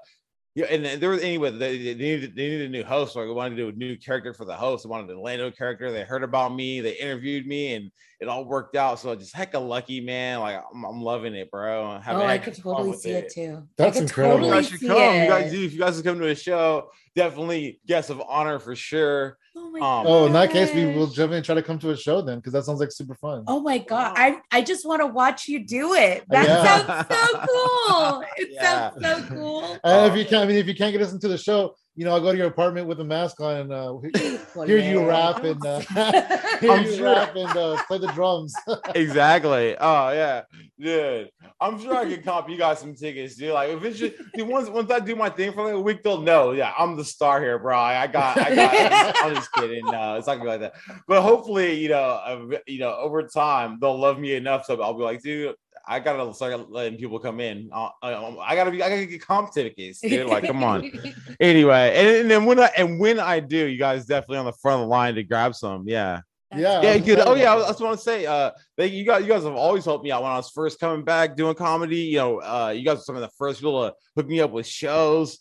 yeah, 0.55 0.67
and 0.69 0.85
then 0.85 1.01
there 1.01 1.09
was 1.09 1.23
anyway, 1.23 1.51
they, 1.51 1.79
they 1.79 1.95
needed 1.95 2.37
they 2.37 2.49
needed 2.49 2.67
a 2.67 2.69
new 2.69 2.85
host, 2.85 3.15
so 3.15 3.25
they 3.25 3.33
wanted 3.33 3.57
to 3.57 3.63
do 3.63 3.69
a 3.69 3.73
new 3.73 3.97
character 3.97 4.35
for 4.35 4.45
the 4.45 4.55
host. 4.55 4.85
They 4.85 4.91
wanted 4.91 5.11
a 5.11 5.19
Lando 5.19 5.51
character. 5.51 5.91
They 5.91 6.03
heard 6.03 6.23
about 6.23 6.55
me, 6.55 6.81
they 6.81 6.93
interviewed 6.93 7.47
me, 7.47 7.73
and 7.75 7.91
it 8.21 8.29
all 8.29 8.45
worked 8.45 8.77
out. 8.77 8.99
So 8.99 9.15
just 9.15 9.35
hecka 9.35 9.67
lucky, 9.67 10.03
man. 10.03 10.41
Like 10.41 10.63
I'm, 10.75 10.85
I'm 10.85 11.03
loving 11.03 11.35
it, 11.35 11.51
bro. 11.51 11.87
I'm 11.87 12.03
having 12.03 12.23
Oh, 12.23 12.27
I 12.27 12.37
could 12.37 12.55
totally 12.55 12.93
see 12.99 13.13
it, 13.13 13.33
too. 13.33 13.67
That's 13.79 13.97
I 13.97 14.01
could 14.01 14.11
incredible. 14.11 14.47
You 14.47 14.53
guys 14.53 14.69
should 14.69 14.81
see 14.81 14.87
come. 14.89 14.97
You 14.99 15.27
guys, 15.29 15.53
If 15.55 15.73
you 15.73 15.79
guys 15.79 16.03
come 16.03 16.19
to 16.19 16.29
a 16.29 16.35
show, 16.35 16.91
definitely 17.17 17.81
guests 17.87 18.11
of 18.11 18.21
honor 18.29 18.59
for 18.59 18.77
sure. 18.77 19.39
Oh 19.57 19.62
my 19.62 19.62
Um, 19.83 20.07
Oh, 20.07 20.27
in 20.27 20.33
that 20.35 20.51
case, 20.53 20.73
we 20.75 20.85
gosh. 20.85 20.95
will 20.95 21.07
definitely 21.09 21.43
try 21.43 21.55
to 21.57 21.63
come 21.63 21.79
to 21.81 21.91
a 21.91 21.97
show 21.97 22.23
then, 22.23 22.39
because 22.39 22.53
that 22.53 22.65
sounds 22.65 22.79
like 22.81 22.93
super 22.93 23.15
fun. 23.17 23.45
Oh 23.49 23.61
my 23.61 23.79
god! 23.79 24.13
I 24.17 24.39
I 24.53 24.63
just 24.63 24.87
want 24.87 25.01
to 25.03 25.07
watch 25.07 25.49
you 25.49 25.65
do 25.67 25.95
it. 25.95 26.25
That 26.29 26.45
Yeah. 26.47 26.63
sounds 26.65 27.09
so 27.09 27.39
cool. 27.49 28.25
It 28.37 28.49
Yeah. 28.53 28.91
sounds 28.91 29.05
so 29.05 29.35
cool. 29.35 29.79
And 29.83 30.13
if 30.13 30.17
you 30.19 30.25
can't, 30.25 30.45
I 30.45 30.47
mean, 30.47 30.57
if 30.57 30.67
you 30.69 30.75
can't 30.75 30.93
get 30.93 31.03
us 31.03 31.13
into 31.13 31.27
the 31.29 31.39
show, 31.39 31.75
you 31.95 32.07
know, 32.07 32.17
I 32.17 32.21
go 32.21 32.33
to 32.33 32.39
your 32.39 32.47
apartment 32.47 32.87
with 32.87 33.01
a 33.01 33.05
mask 33.05 33.41
on 33.41 33.57
and 33.57 33.73
uh, 33.73 33.99
hear 34.65 34.79
you 34.79 35.07
rap 35.07 35.45
and 35.45 35.65
uh, 35.65 35.81
hear 36.61 36.71
I'm 36.73 36.85
you 36.87 36.97
sure. 36.97 37.15
rap 37.15 37.37
and 37.37 37.57
uh, 37.57 37.83
play 37.87 37.99
the 37.99 38.11
drums. 38.13 38.55
exactly. 38.95 39.77
Oh 39.79 40.11
yeah, 40.11 40.43
dude. 40.81 41.31
I'm 41.61 41.79
sure 41.79 41.95
I 41.95 42.07
can 42.07 42.23
cop 42.23 42.49
you 42.49 42.57
guys 42.57 42.79
some 42.79 42.95
tickets, 42.95 43.37
dude. 43.37 43.53
Like 43.53 43.71
if 43.71 43.85
it's 43.85 43.99
just 43.99 44.15
dude, 44.35 44.49
once 44.49 44.71
once 44.71 44.91
I 44.91 45.01
do 45.01 45.15
my 45.15 45.29
thing 45.29 45.53
for 45.53 45.65
like 45.65 45.75
a 45.75 45.81
week, 45.81 46.03
they'll 46.03 46.23
know. 46.23 46.53
Yeah, 46.53 46.73
I'm 46.79 46.97
the 46.97 47.05
star 47.05 47.43
here, 47.43 47.59
bro. 47.59 47.79
I 47.79 48.07
got, 48.07 48.39
I 48.39 48.55
got. 48.55 48.75
I'm, 48.75 49.13
just, 49.13 49.25
I'm 49.25 49.35
just 49.35 49.53
kidding. 49.53 49.85
No, 49.85 50.15
it's 50.17 50.27
not 50.27 50.39
gonna 50.39 50.45
be 50.45 50.49
like 50.49 50.61
that. 50.61 51.03
But 51.07 51.21
hopefully, 51.21 51.75
you 51.75 51.91
know, 51.91 52.03
uh, 52.03 52.59
you 52.67 52.79
know, 52.79 52.97
over 52.97 53.23
time 53.25 53.79
they'll 53.81 53.99
love 53.99 54.19
me 54.19 54.35
enough 54.35 54.65
so 54.65 54.81
I'll 54.81 54.95
be 54.95 55.03
like, 55.03 55.21
dude. 55.21 55.55
I 55.87 56.01
gotta 56.01 56.33
start 56.35 56.71
letting 56.71 56.99
people 56.99 57.19
come 57.19 57.41
in. 57.41 57.71
Uh, 57.73 57.89
I, 58.03 58.15
I 58.15 58.55
gotta 58.55 58.71
be. 58.71 58.83
I 58.83 58.89
gotta 58.89 59.07
get 59.07 59.21
comp 59.27 59.53
tickets, 59.53 60.01
dude. 60.01 60.27
Like, 60.27 60.45
come 60.45 60.63
on. 60.63 60.91
Anyway, 61.41 61.93
and, 61.97 62.09
and 62.19 62.31
then 62.31 62.45
when 62.45 62.61
I 62.61 62.71
and 62.77 63.01
when 63.01 63.19
I 63.19 63.41
do, 63.41 63.67
you 63.67 63.79
guys 63.79 64.07
definitely 64.07 64.39
on 64.39 64.45
the 64.47 64.53
front 64.53 64.81
of 64.83 64.87
the 64.87 64.91
line 64.91 65.15
to 65.17 65.23
grab 65.25 65.55
some. 65.55 65.89
Yeah. 65.89 66.21
Yeah. 66.55 66.83
Yeah, 66.83 66.91
I'm 66.93 67.03
good. 67.03 67.19
Oh 67.21 67.35
yeah, 67.35 67.51
I 67.53 67.57
about 67.57 67.69
was- 67.69 67.81
I 67.81 67.85
want 67.85 67.99
to 67.99 68.03
say, 68.05 68.27
uh, 68.27 68.51
they, 68.77 68.87
you 68.89 69.05
guys, 69.05 69.23
you 69.23 69.29
guys 69.29 69.43
have 69.45 69.55
always 69.55 69.85
helped 69.87 70.05
me 70.05 70.13
out 70.13 70.23
when 70.23 70.31
I 70.31 70.37
was 70.37 70.51
first 70.51 70.79
coming 70.79 71.03
back 71.05 71.35
doing 71.35 71.55
comedy. 71.55 71.97
You 72.01 72.19
know, 72.19 72.39
uh, 72.43 72.73
you 72.77 72.85
guys 72.85 72.99
were 72.99 73.03
some 73.03 73.17
of 73.17 73.23
the 73.23 73.31
first 73.39 73.61
people 73.61 73.89
to 73.89 73.95
hook 74.15 74.29
me 74.29 74.41
up 74.41 74.51
with 74.51 74.67
shows, 74.67 75.39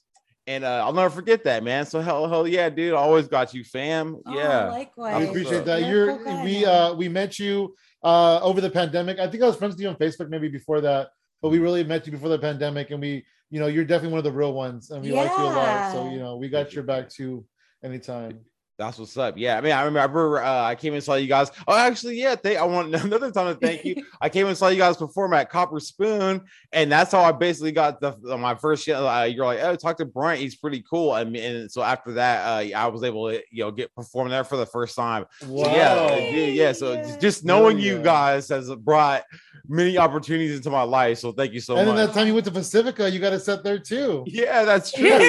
and 0.47 0.63
uh, 0.63 0.83
I'll 0.85 0.93
never 0.93 1.09
forget 1.09 1.43
that, 1.43 1.63
man. 1.65 1.85
So 1.85 1.99
hell, 1.99 2.29
hell 2.29 2.47
yeah, 2.47 2.69
dude, 2.69 2.93
I 2.93 2.97
always 2.97 3.27
got 3.27 3.53
you, 3.53 3.63
fam. 3.65 4.21
Oh, 4.25 4.33
Yeah, 4.37 4.69
likewise. 4.69 5.17
We 5.17 5.23
Awesome. 5.23 5.29
appreciate 5.29 5.65
that. 5.65 5.81
You're 5.85 6.05
You're 6.11 6.17
cool 6.23 6.43
we 6.45 6.65
uh 6.65 6.93
we 6.93 7.09
met 7.09 7.37
you 7.37 7.75
uh 8.03 8.39
over 8.41 8.61
the 8.61 8.69
pandemic. 8.69 9.19
I 9.19 9.27
think 9.27 9.43
I 9.43 9.47
was 9.47 9.55
friends 9.55 9.75
with 9.75 9.81
you 9.81 9.89
on 9.89 9.95
Facebook 9.95 10.29
maybe 10.29 10.49
before 10.49 10.81
that, 10.81 11.09
but 11.41 11.49
we 11.49 11.59
really 11.59 11.83
met 11.83 12.05
you 12.05 12.11
before 12.11 12.29
the 12.29 12.39
pandemic, 12.39 12.91
and 12.91 12.99
we, 12.99 13.25
you 13.49 13.59
know, 13.59 13.67
you're 13.67 13.85
definitely 13.85 14.11
one 14.11 14.19
of 14.19 14.23
the 14.23 14.31
real 14.31 14.53
ones, 14.53 14.91
and 14.91 15.01
we 15.03 15.11
like 15.11 15.31
you 15.37 15.43
a 15.43 15.45
lot. 15.45 15.91
So 15.91 16.09
you 16.09 16.19
know, 16.19 16.37
we 16.37 16.49
got 16.49 16.73
your 16.73 16.83
back 16.83 17.09
too 17.09 17.45
anytime. 17.83 18.39
That's 18.77 18.97
what's 18.97 19.15
up. 19.17 19.35
Yeah, 19.37 19.57
I 19.57 19.61
mean, 19.61 19.73
I 19.73 19.83
remember 19.83 20.41
uh, 20.41 20.63
I 20.63 20.73
came 20.75 20.93
and 20.95 21.03
saw 21.03 21.13
you 21.13 21.27
guys. 21.27 21.51
Oh, 21.67 21.77
actually, 21.77 22.19
yeah, 22.19 22.35
they, 22.41 22.57
I 22.57 22.63
want 22.63 22.95
another 23.03 23.29
time 23.31 23.53
to 23.53 23.59
thank 23.59 23.85
you. 23.85 24.03
I 24.19 24.27
came 24.29 24.47
and 24.47 24.57
saw 24.57 24.69
you 24.69 24.77
guys 24.77 24.97
perform 24.97 25.33
at 25.33 25.49
Copper 25.51 25.79
Spoon, 25.79 26.41
and 26.71 26.91
that's 26.91 27.11
how 27.11 27.21
I 27.21 27.31
basically 27.31 27.71
got 27.73 28.01
the 28.01 28.15
my 28.37 28.55
first. 28.55 28.89
Uh, 28.89 29.27
you're 29.29 29.45
like, 29.45 29.59
oh, 29.61 29.75
talk 29.75 29.97
to 29.97 30.05
Brent, 30.05 30.39
he's 30.39 30.55
pretty 30.55 30.83
cool. 30.89 31.13
And, 31.15 31.35
and 31.35 31.71
so 31.71 31.83
after 31.83 32.13
that, 32.13 32.43
uh, 32.73 32.77
I 32.77 32.87
was 32.87 33.03
able 33.03 33.29
to 33.29 33.41
you 33.51 33.63
know 33.65 33.71
get 33.71 33.93
perform 33.93 34.29
there 34.29 34.43
for 34.43 34.57
the 34.57 34.65
first 34.65 34.95
time. 34.95 35.25
Wow. 35.45 35.63
So 35.65 35.71
yeah, 35.71 36.15
yeah, 36.17 36.45
yeah. 36.45 36.71
So 36.71 36.93
Yeah. 36.93 37.01
just- 37.03 37.21
just 37.21 37.45
knowing 37.45 37.77
Hell 37.77 37.85
you 37.85 38.01
guys 38.01 38.49
has 38.49 38.73
brought 38.75 39.23
many 39.67 39.97
opportunities 39.97 40.55
into 40.57 40.69
my 40.71 40.81
life. 40.81 41.19
So 41.19 41.31
thank 41.31 41.53
you 41.53 41.59
so 41.59 41.75
much. 41.75 41.81
and 41.81 41.89
then 41.89 41.95
that 41.97 42.13
time 42.13 42.25
you 42.27 42.33
went 42.33 42.45
to 42.47 42.51
Pacifica, 42.51 43.09
you 43.11 43.19
got 43.19 43.31
a 43.31 43.39
set 43.39 43.63
there 43.63 43.77
too. 43.77 44.23
yeah, 44.25 44.65
that's 44.65 44.91
true. 44.91 45.07
Yeah, 45.07 45.19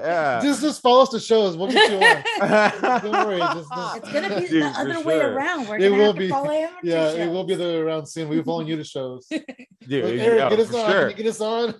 yeah. 0.00 0.40
Just 0.42 0.60
just 0.60 0.82
follow 0.82 1.02
us 1.02 1.08
to 1.10 1.18
shows. 1.20 1.56
We'll 1.56 1.70
get 1.72 1.90
you 1.90 1.96
on. 1.98 2.72
Don't 3.02 3.12
worry, 3.12 3.38
just- 3.38 3.70
just- 3.70 3.96
It's 3.96 4.12
gonna 4.12 4.40
be 4.40 4.46
Dude, 4.48 4.62
the 4.62 4.70
for 4.70 4.80
other 4.80 5.00
way 5.04 5.14
sure. 5.20 5.32
around. 5.32 5.68
We're 5.68 5.76
It 5.76 5.80
gonna 5.90 5.96
will 5.96 6.06
have 6.06 6.16
be- 6.18 6.26
to 6.28 6.32
follow 6.32 6.50
amateur 6.50 6.78
Yeah, 6.82 7.10
it 7.12 7.30
will 7.30 7.44
be 7.44 7.54
the 7.54 7.64
other 7.64 7.72
way 7.74 7.78
around 7.80 8.06
soon. 8.06 8.28
We'll 8.28 8.38
be 8.38 8.44
following 8.44 8.66
you 8.68 8.76
to 8.76 8.84
shows. 8.84 9.26
dude. 9.30 9.40
Like, 9.40 10.14
yeah, 10.14 10.22
Eric, 10.22 10.50
get 10.50 10.58
us 10.60 10.74
on. 10.74 10.90
sure. 10.90 11.12
Get 11.12 11.26
us 11.26 11.40
on? 11.40 11.74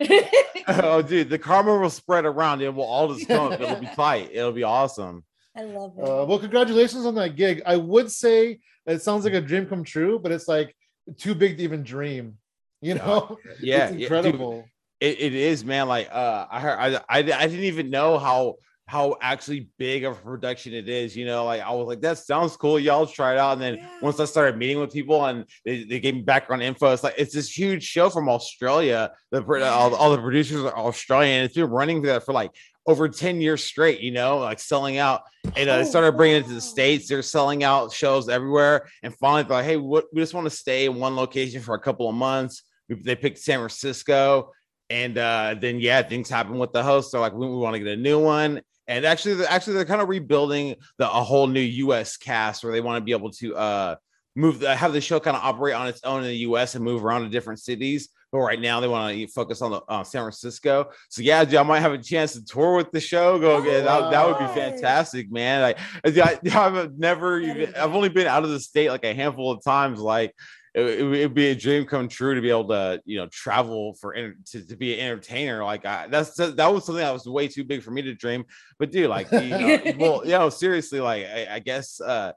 oh, 0.68 1.02
dude, 1.02 1.28
the 1.30 1.38
karma 1.38 1.76
will 1.78 1.90
spread 1.90 2.24
around. 2.24 2.62
It 2.62 2.74
will 2.74 2.84
all 2.84 3.14
just 3.14 3.28
come. 3.28 3.52
It'll 3.52 3.76
be 3.76 3.86
tight. 3.94 4.30
It'll 4.32 4.52
be 4.52 4.62
awesome. 4.64 5.24
I 5.56 5.62
love 5.62 5.92
it. 5.98 6.02
Uh, 6.02 6.24
well, 6.26 6.38
congratulations 6.38 7.06
on 7.06 7.14
that 7.16 7.36
gig. 7.36 7.62
I 7.64 7.76
would 7.76 8.10
say 8.10 8.60
it 8.86 9.02
sounds 9.02 9.24
like 9.24 9.34
a 9.34 9.40
dream 9.40 9.66
come 9.66 9.84
true, 9.84 10.18
but 10.18 10.32
it's 10.32 10.48
like 10.48 10.74
too 11.18 11.34
big 11.34 11.56
to 11.58 11.62
even 11.62 11.82
dream. 11.84 12.38
You 12.80 12.94
know, 12.96 13.38
Yeah, 13.44 13.52
it's 13.52 13.62
yeah, 13.62 13.90
dude, 13.92 14.00
incredible. 14.02 14.64
it, 15.00 15.20
it 15.20 15.34
is, 15.34 15.64
man. 15.64 15.88
Like, 15.88 16.08
uh, 16.12 16.46
I 16.50 16.60
heard, 16.60 16.78
I, 16.78 16.94
I, 17.08 17.18
I 17.18 17.22
didn't 17.22 17.64
even 17.64 17.88
know 17.88 18.18
how 18.18 18.56
how 18.86 19.16
actually 19.22 19.70
big 19.78 20.04
of 20.04 20.12
a 20.18 20.20
production 20.20 20.74
it 20.74 20.88
is. 20.88 21.16
You 21.16 21.24
know, 21.24 21.44
like 21.46 21.62
I 21.62 21.70
was 21.72 21.86
like, 21.86 22.00
that 22.02 22.18
sounds 22.18 22.56
cool. 22.56 22.78
Y'all 22.78 23.06
try 23.06 23.32
it 23.32 23.38
out. 23.38 23.54
And 23.54 23.62
then 23.62 23.74
Yeah. 23.76 23.88
once 24.02 24.20
I 24.20 24.26
started 24.26 24.58
meeting 24.58 24.78
with 24.78 24.92
people 24.92 25.24
and 25.24 25.46
they, 25.64 25.84
they 25.84 26.00
gave 26.00 26.14
me 26.14 26.20
background 26.20 26.62
info, 26.62 26.92
it's 26.92 27.02
like 27.02 27.14
it's 27.16 27.34
this 27.34 27.56
huge 27.56 27.82
show 27.82 28.10
from 28.10 28.28
Australia. 28.28 29.12
The 29.30 29.42
all, 29.64 29.94
all 29.94 30.10
the 30.12 30.18
producers 30.18 30.64
are 30.64 30.76
Australian. 30.76 31.44
It's 31.44 31.54
been 31.54 31.70
running 31.70 32.02
there 32.02 32.20
for 32.20 32.32
like 32.34 32.50
over 32.86 33.08
10 33.08 33.40
years 33.40 33.64
straight, 33.64 34.00
you 34.00 34.10
know, 34.10 34.38
like 34.38 34.60
selling 34.60 34.98
out. 34.98 35.22
And 35.56 35.70
uh, 35.70 35.76
Oh, 35.76 35.84
started 35.84 36.12
bringing 36.18 36.42
it 36.42 36.46
to 36.48 36.52
the 36.54 36.60
States. 36.60 37.08
They're 37.08 37.22
selling 37.22 37.64
out 37.64 37.90
shows 37.92 38.28
everywhere. 38.28 38.86
And 39.02 39.14
finally, 39.16 39.44
they're 39.44 39.56
like, 39.56 39.64
hey, 39.64 39.76
what, 39.78 40.04
we 40.12 40.20
just 40.20 40.34
want 40.34 40.44
to 40.46 40.54
stay 40.54 40.84
in 40.84 40.96
one 40.96 41.16
location 41.16 41.62
for 41.62 41.74
a 41.74 41.80
couple 41.80 42.08
of 42.10 42.14
months. 42.14 42.62
We, 42.90 42.96
they 42.96 43.16
picked 43.16 43.38
San 43.38 43.60
Francisco. 43.60 44.52
And 44.90 45.16
uh, 45.16 45.54
then, 45.58 45.80
yeah, 45.80 46.02
things 46.02 46.28
happen 46.28 46.58
with 46.58 46.72
the 46.72 46.82
host. 46.82 47.12
They're 47.12 47.20
like, 47.22 47.32
we, 47.32 47.46
we 47.46 47.56
want 47.56 47.72
to 47.74 47.78
get 47.80 47.88
a 47.88 47.96
new 47.96 48.18
one. 48.22 48.60
And 48.86 49.04
actually, 49.04 49.34
they're, 49.34 49.50
actually, 49.50 49.74
they're 49.74 49.84
kind 49.84 50.02
of 50.02 50.08
rebuilding 50.08 50.76
the, 50.98 51.10
a 51.10 51.22
whole 51.22 51.46
new 51.46 51.60
US 51.60 52.16
cast 52.16 52.62
where 52.62 52.72
they 52.72 52.80
want 52.80 53.00
to 53.00 53.04
be 53.04 53.12
able 53.12 53.30
to 53.32 53.56
uh, 53.56 53.96
move, 54.36 54.60
the, 54.60 54.74
have 54.74 54.92
the 54.92 55.00
show 55.00 55.20
kind 55.20 55.36
of 55.36 55.42
operate 55.42 55.74
on 55.74 55.86
its 55.86 56.02
own 56.04 56.20
in 56.20 56.28
the 56.28 56.36
US 56.38 56.74
and 56.74 56.84
move 56.84 57.04
around 57.04 57.22
to 57.22 57.28
different 57.28 57.60
cities. 57.60 58.08
But 58.32 58.40
right 58.40 58.60
now, 58.60 58.80
they 58.80 58.88
want 58.88 59.16
to 59.16 59.26
focus 59.28 59.62
on 59.62 59.70
the 59.70 59.80
uh, 59.88 60.02
San 60.02 60.22
Francisco. 60.22 60.90
So 61.08 61.22
yeah, 61.22 61.44
dude, 61.44 61.54
I 61.54 61.62
might 61.62 61.80
have 61.80 61.92
a 61.92 61.98
chance 61.98 62.32
to 62.32 62.44
tour 62.44 62.76
with 62.76 62.90
the 62.90 63.00
show. 63.00 63.38
Go 63.38 63.62
again. 63.62 63.84
That, 63.84 64.10
that 64.10 64.26
would 64.26 64.38
be 64.38 64.60
fantastic, 64.60 65.30
man. 65.30 65.62
Like 65.62 65.78
I, 66.04 66.40
I've 66.52 66.98
never 66.98 67.38
even. 67.38 67.74
I've 67.76 67.94
only 67.94 68.08
been 68.08 68.26
out 68.26 68.42
of 68.42 68.50
the 68.50 68.58
state 68.58 68.90
like 68.90 69.04
a 69.04 69.14
handful 69.14 69.52
of 69.52 69.62
times. 69.62 70.00
Like 70.00 70.34
it, 70.74 70.82
it 71.00 71.04
would 71.26 71.34
be 71.34 71.48
a 71.50 71.54
dream 71.54 71.84
come 71.84 72.08
true 72.08 72.34
to 72.34 72.40
be 72.40 72.50
able 72.50 72.68
to 72.68 73.00
you 73.04 73.18
know 73.18 73.26
travel 73.28 73.94
for 73.94 74.14
enter- 74.14 74.36
to, 74.46 74.66
to 74.66 74.76
be 74.76 74.94
an 74.94 75.00
entertainer. 75.06 75.64
Like 75.64 75.86
I, 75.86 76.08
that's 76.08 76.36
that 76.36 76.72
was 76.72 76.84
something 76.84 77.02
that 77.02 77.12
was 77.12 77.26
way 77.26 77.48
too 77.48 77.64
big 77.64 77.82
for 77.82 77.90
me 77.90 78.02
to 78.02 78.14
dream. 78.14 78.44
But 78.78 78.90
dude, 78.90 79.08
like 79.08 79.30
you 79.32 79.48
know, 79.48 79.80
well, 79.98 80.20
you 80.24 80.32
know, 80.32 80.48
seriously, 80.50 81.00
like 81.00 81.24
I, 81.24 81.48
I 81.52 81.58
guess. 81.60 82.00
uh 82.00 82.32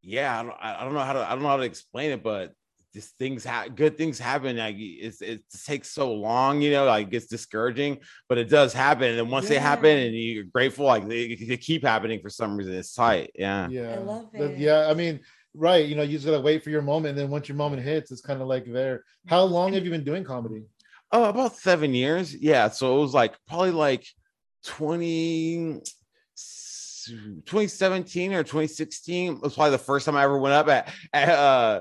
yeah, 0.00 0.38
I 0.38 0.42
don't, 0.44 0.54
I 0.60 0.80
I 0.80 0.84
don't 0.84 0.94
know 0.94 1.00
how 1.00 1.12
to 1.14 1.20
I 1.20 1.30
don't 1.30 1.42
know 1.42 1.48
how 1.48 1.56
to 1.56 1.64
explain 1.64 2.12
it, 2.12 2.22
but 2.22 2.54
just 2.94 3.18
things 3.18 3.44
ha- 3.44 3.66
good 3.74 3.98
things 3.98 4.18
happen. 4.18 4.56
Like 4.56 4.76
it's, 4.78 5.20
it 5.20 5.42
takes 5.66 5.90
so 5.90 6.12
long, 6.14 6.62
you 6.62 6.70
know, 6.70 6.84
like 6.86 7.08
it's 7.12 7.26
discouraging, 7.26 7.98
but 8.28 8.38
it 8.38 8.48
does 8.48 8.72
happen. 8.72 9.08
And 9.10 9.18
then 9.18 9.28
once 9.28 9.48
they 9.48 9.58
happen 9.58 9.98
and 9.98 10.14
you're 10.14 10.44
grateful, 10.44 10.86
like 10.86 11.06
they, 11.06 11.34
they 11.34 11.56
keep 11.56 11.84
happening 11.84 12.20
for 12.20 12.30
some 12.30 12.56
reason. 12.56 12.74
It's 12.74 12.94
tight. 12.94 13.32
Yeah. 13.34 13.68
Yeah, 13.68 13.98
love 13.98 14.28
it. 14.32 14.56
yeah. 14.56 14.86
I 14.88 14.94
mean, 14.94 15.20
right. 15.58 15.86
You 15.86 15.96
know, 15.96 16.02
you 16.02 16.12
just 16.12 16.26
gotta 16.26 16.40
wait 16.40 16.62
for 16.62 16.70
your 16.70 16.82
moment, 16.82 17.10
and 17.10 17.18
then 17.18 17.30
once 17.30 17.48
your 17.48 17.56
moment 17.56 17.82
hits, 17.82 18.10
it's 18.10 18.20
kind 18.20 18.40
of 18.40 18.48
like 18.48 18.64
there. 18.64 19.04
How 19.26 19.42
long 19.42 19.72
have 19.74 19.84
you 19.84 19.90
been 19.90 20.04
doing 20.04 20.24
comedy? 20.24 20.64
Oh, 21.10 21.24
about 21.24 21.56
seven 21.56 21.94
years. 21.94 22.34
Yeah. 22.34 22.68
So 22.68 22.96
it 22.96 23.00
was 23.00 23.14
like 23.14 23.34
probably 23.46 23.70
like 23.70 24.06
20, 24.64 25.80
2017 27.46 28.34
or 28.34 28.42
2016 28.42 29.40
was 29.40 29.54
probably 29.54 29.70
the 29.70 29.78
first 29.78 30.06
time 30.06 30.16
I 30.16 30.24
ever 30.24 30.38
went 30.38 30.54
up 30.54 30.68
at, 30.68 30.92
at 31.12 31.28
uh 31.30 31.80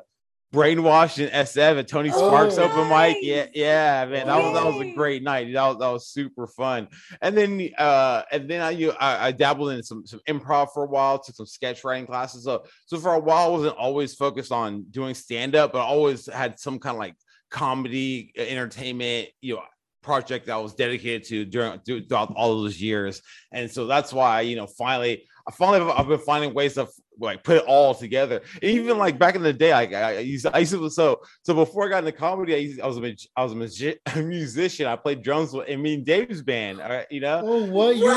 brainwashed 0.53 1.19
in 1.19 1.29
SF 1.29 1.79
at 1.79 1.87
Tony 1.87 2.09
Oh, 2.13 2.27
Sparks 2.27 2.57
open 2.57 2.87
mic. 2.89 3.17
Yeah, 3.21 3.47
yeah, 3.53 4.05
man. 4.05 4.27
That 4.27 4.37
was 4.37 4.53
that 4.53 4.65
was 4.65 4.81
a 4.81 4.93
great 4.93 5.23
night. 5.23 5.51
That 5.53 5.67
was, 5.67 5.77
that 5.77 5.89
was 5.89 6.07
super 6.07 6.47
fun. 6.47 6.87
And 7.21 7.37
then 7.37 7.69
uh 7.77 8.23
and 8.31 8.49
then 8.49 8.61
I 8.61 8.71
you 8.71 8.91
I, 8.91 9.27
I 9.27 9.31
dabbled 9.31 9.71
in 9.71 9.83
some 9.83 10.05
some 10.05 10.21
improv 10.27 10.69
for 10.73 10.83
a 10.83 10.87
while, 10.87 11.19
took 11.19 11.35
some 11.35 11.45
sketch 11.45 11.83
writing 11.83 12.05
classes. 12.05 12.45
So 12.45 12.63
so 12.85 12.97
for 12.97 13.13
a 13.13 13.19
while 13.19 13.47
I 13.47 13.49
wasn't 13.49 13.77
always 13.77 14.15
focused 14.15 14.51
on 14.51 14.85
doing 14.89 15.13
stand-up, 15.13 15.73
but 15.73 15.79
I 15.79 15.85
always 15.85 16.31
had 16.31 16.59
some 16.59 16.79
kind 16.79 16.95
of 16.95 16.99
like 16.99 17.15
comedy 17.49 18.31
uh, 18.37 18.41
entertainment, 18.41 19.29
you 19.41 19.55
know, 19.55 19.63
project 20.01 20.45
that 20.45 20.53
I 20.53 20.57
was 20.57 20.73
dedicated 20.73 21.25
to 21.25 21.45
during 21.45 21.79
throughout 21.79 22.33
all 22.35 22.53
of 22.53 22.63
those 22.63 22.81
years. 22.81 23.21
And 23.51 23.69
so 23.69 23.85
that's 23.87 24.13
why, 24.13 24.41
you 24.41 24.55
know, 24.55 24.65
finally, 24.65 25.25
I 25.47 25.51
finally 25.51 25.91
I've 25.91 26.07
been 26.07 26.19
finding 26.19 26.53
ways 26.53 26.75
to 26.75 26.87
like 27.19 27.43
put 27.43 27.57
it 27.57 27.63
all 27.67 27.93
together. 27.95 28.41
Even 28.61 28.97
like 28.97 29.17
back 29.19 29.35
in 29.35 29.43
the 29.43 29.53
day, 29.53 29.71
like 29.73 29.93
I, 29.93 30.17
I 30.17 30.19
used, 30.19 30.45
I 30.47 30.59
used 30.59 30.71
to 30.73 30.89
so 30.89 31.21
so 31.43 31.53
before 31.53 31.85
I 31.85 31.89
got 31.89 31.99
into 31.99 32.11
comedy, 32.11 32.53
I, 32.53 32.57
used, 32.57 32.81
I 32.81 32.87
was 32.87 32.97
a 32.97 33.15
I 33.35 33.43
was 33.43 33.53
a, 33.53 33.55
magi- 33.55 33.95
a 34.15 34.21
musician. 34.21 34.87
I 34.87 34.95
played 34.95 35.21
drums 35.21 35.53
with 35.53 35.67
in 35.67 35.81
me 35.81 35.95
and 35.95 36.05
Dave's 36.05 36.41
band. 36.41 36.81
all 36.81 36.89
right, 36.89 37.07
you 37.11 37.19
know. 37.21 37.41
Oh, 37.43 37.65
what? 37.65 37.97
You're, 37.97 38.13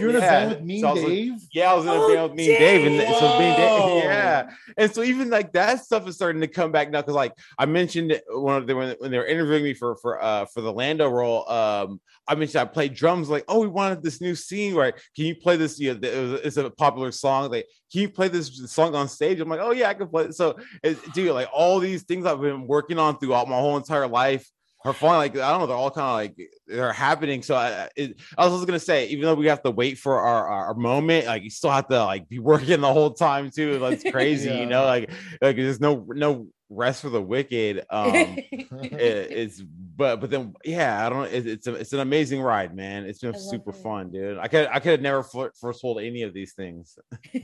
you're 0.00 0.10
in 0.10 0.16
a 0.16 0.20
band 0.20 0.50
with 0.50 0.62
me, 0.62 0.80
So 0.80 0.88
I 0.88 0.92
was 0.92 1.02
like- 1.02 1.12
Dave. 1.12 1.32
Yeah, 1.52 1.72
I 1.72 1.74
was 1.74 1.84
in 1.84 1.90
a 1.90 1.94
Oh, 1.94 2.08
band 2.08 2.22
with 2.30 2.34
me 2.34 2.50
and 2.50 2.58
Dave, 2.58 2.86
and 2.86 2.96
th- 3.00 3.18
so 3.18 3.38
me 3.38 3.44
and 3.46 3.56
Dave, 3.56 4.04
yeah, 4.04 4.50
and 4.76 4.94
so 4.94 5.02
even 5.02 5.30
like 5.30 5.52
that 5.52 5.80
stuff 5.84 6.06
is 6.08 6.14
starting 6.14 6.40
to 6.42 6.46
come 6.48 6.70
back 6.72 6.90
now 6.90 7.00
because 7.00 7.14
like 7.14 7.32
I 7.58 7.66
mentioned 7.66 8.12
it 8.12 8.22
when 8.28 8.66
they 8.66 8.74
when, 8.74 8.94
when 8.98 9.10
they 9.10 9.18
were 9.18 9.26
interviewing 9.26 9.64
me 9.64 9.74
for 9.74 9.96
for 9.96 10.22
uh 10.22 10.44
for 10.46 10.60
the 10.60 10.72
Lando 10.72 11.08
role, 11.08 11.48
um, 11.50 12.00
I 12.28 12.34
mentioned 12.36 12.60
I 12.60 12.64
played 12.66 12.94
drums. 12.94 13.28
Like, 13.28 13.44
oh, 13.48 13.60
we 13.60 13.66
wanted 13.68 14.02
this 14.02 14.20
new 14.20 14.34
scene, 14.36 14.74
right? 14.74 14.94
Can 15.16 15.24
you 15.26 15.34
play 15.34 15.56
this? 15.56 15.78
You 15.80 15.94
know, 15.94 16.08
it 16.08 16.20
was- 16.30 16.40
it's 16.40 16.56
a 16.56 16.70
popular 16.70 17.10
song. 17.12 17.50
Like, 17.50 17.66
can 17.92 18.02
you 18.02 18.08
play 18.08 18.28
this 18.28 18.39
song 18.42 18.94
on 18.94 19.08
stage? 19.08 19.40
I'm 19.40 19.48
like, 19.48 19.60
oh 19.60 19.72
yeah, 19.72 19.88
I 19.88 19.94
can 19.94 20.08
play. 20.08 20.24
it. 20.24 20.34
So, 20.34 20.56
it, 20.82 20.98
dude, 21.12 21.32
like 21.32 21.48
all 21.52 21.78
these 21.78 22.02
things 22.04 22.26
I've 22.26 22.40
been 22.40 22.66
working 22.66 22.98
on 22.98 23.18
throughout 23.18 23.48
my 23.48 23.56
whole 23.56 23.76
entire 23.76 24.06
life 24.08 24.48
are 24.84 24.92
fun. 24.94 25.16
Like 25.16 25.36
I 25.36 25.50
don't 25.50 25.60
know, 25.60 25.66
they're 25.66 25.76
all 25.76 25.90
kind 25.90 26.06
of 26.06 26.14
like 26.14 26.48
they're 26.66 26.92
happening. 26.92 27.42
So 27.42 27.54
I, 27.54 27.88
it, 27.96 28.20
I 28.38 28.46
was 28.46 28.54
just 28.54 28.66
gonna 28.66 28.78
say, 28.78 29.08
even 29.08 29.24
though 29.26 29.34
we 29.34 29.46
have 29.46 29.62
to 29.64 29.70
wait 29.70 29.98
for 29.98 30.18
our, 30.20 30.48
our, 30.48 30.66
our 30.68 30.74
moment, 30.74 31.26
like 31.26 31.42
you 31.42 31.50
still 31.50 31.70
have 31.70 31.88
to 31.88 32.02
like 32.04 32.28
be 32.28 32.38
working 32.50 32.80
the 32.80 32.92
whole 32.92 33.12
time 33.12 33.50
too. 33.50 33.78
That's 33.78 34.02
crazy, 34.10 34.48
Yeah. 34.50 34.60
you 34.60 34.66
know. 34.66 34.84
Like 34.84 35.10
like 35.42 35.56
there's 35.56 35.80
no 35.80 36.06
no 36.08 36.48
rest 36.70 37.02
for 37.02 37.10
the 37.10 37.20
wicked. 37.20 37.84
Um, 37.90 38.36
it, 38.82 38.92
it's 39.32 39.62
but 40.00 40.18
but 40.18 40.30
then 40.30 40.54
yeah, 40.64 41.06
I 41.06 41.10
don't. 41.10 41.30
It, 41.30 41.46
it's 41.46 41.66
a, 41.66 41.74
it's 41.74 41.92
an 41.92 42.00
amazing 42.00 42.40
ride, 42.40 42.74
man. 42.74 43.04
It's 43.04 43.18
been 43.18 43.38
super 43.38 43.68
it. 43.68 43.76
fun, 43.76 44.10
dude. 44.10 44.38
I 44.38 44.48
could 44.48 44.66
I 44.72 44.80
could 44.80 44.92
have 44.92 45.02
never 45.02 45.22
for- 45.22 45.52
foretold 45.60 46.00
any 46.00 46.22
of 46.22 46.32
these 46.32 46.54
things. 46.54 46.98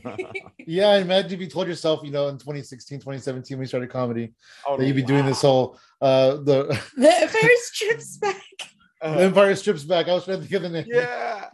Yeah, 0.69 0.97
imagine 0.97 1.33
if 1.33 1.41
you 1.41 1.49
told 1.49 1.69
yourself, 1.69 2.01
you 2.03 2.11
know, 2.11 2.29
in 2.29 2.39
2016, 2.39 2.99
2017, 2.99 3.57
when 3.57 3.63
you 3.63 3.69
started 3.69 3.91
comedy, 3.91 4.33
oh, 4.67 4.77
that 4.77 4.87
you'd 4.87 4.97
be 4.97 5.03
doing 5.03 5.27
this 5.27 5.43
whole 5.43 5.79
uh 6.01 6.37
the 6.37 6.65
the 6.97 7.29
first 7.31 7.75
trips 7.75 8.17
back. 8.17 8.43
The 9.03 9.25
Empire 9.25 9.55
Strips 9.55 9.85
Back. 9.85 10.09
I 10.09 10.15
was 10.15 10.25
trying 10.25 10.41
to 10.41 10.47
think 10.47 10.55
of 10.55 10.63
the 10.63 10.71
name. 10.71 10.87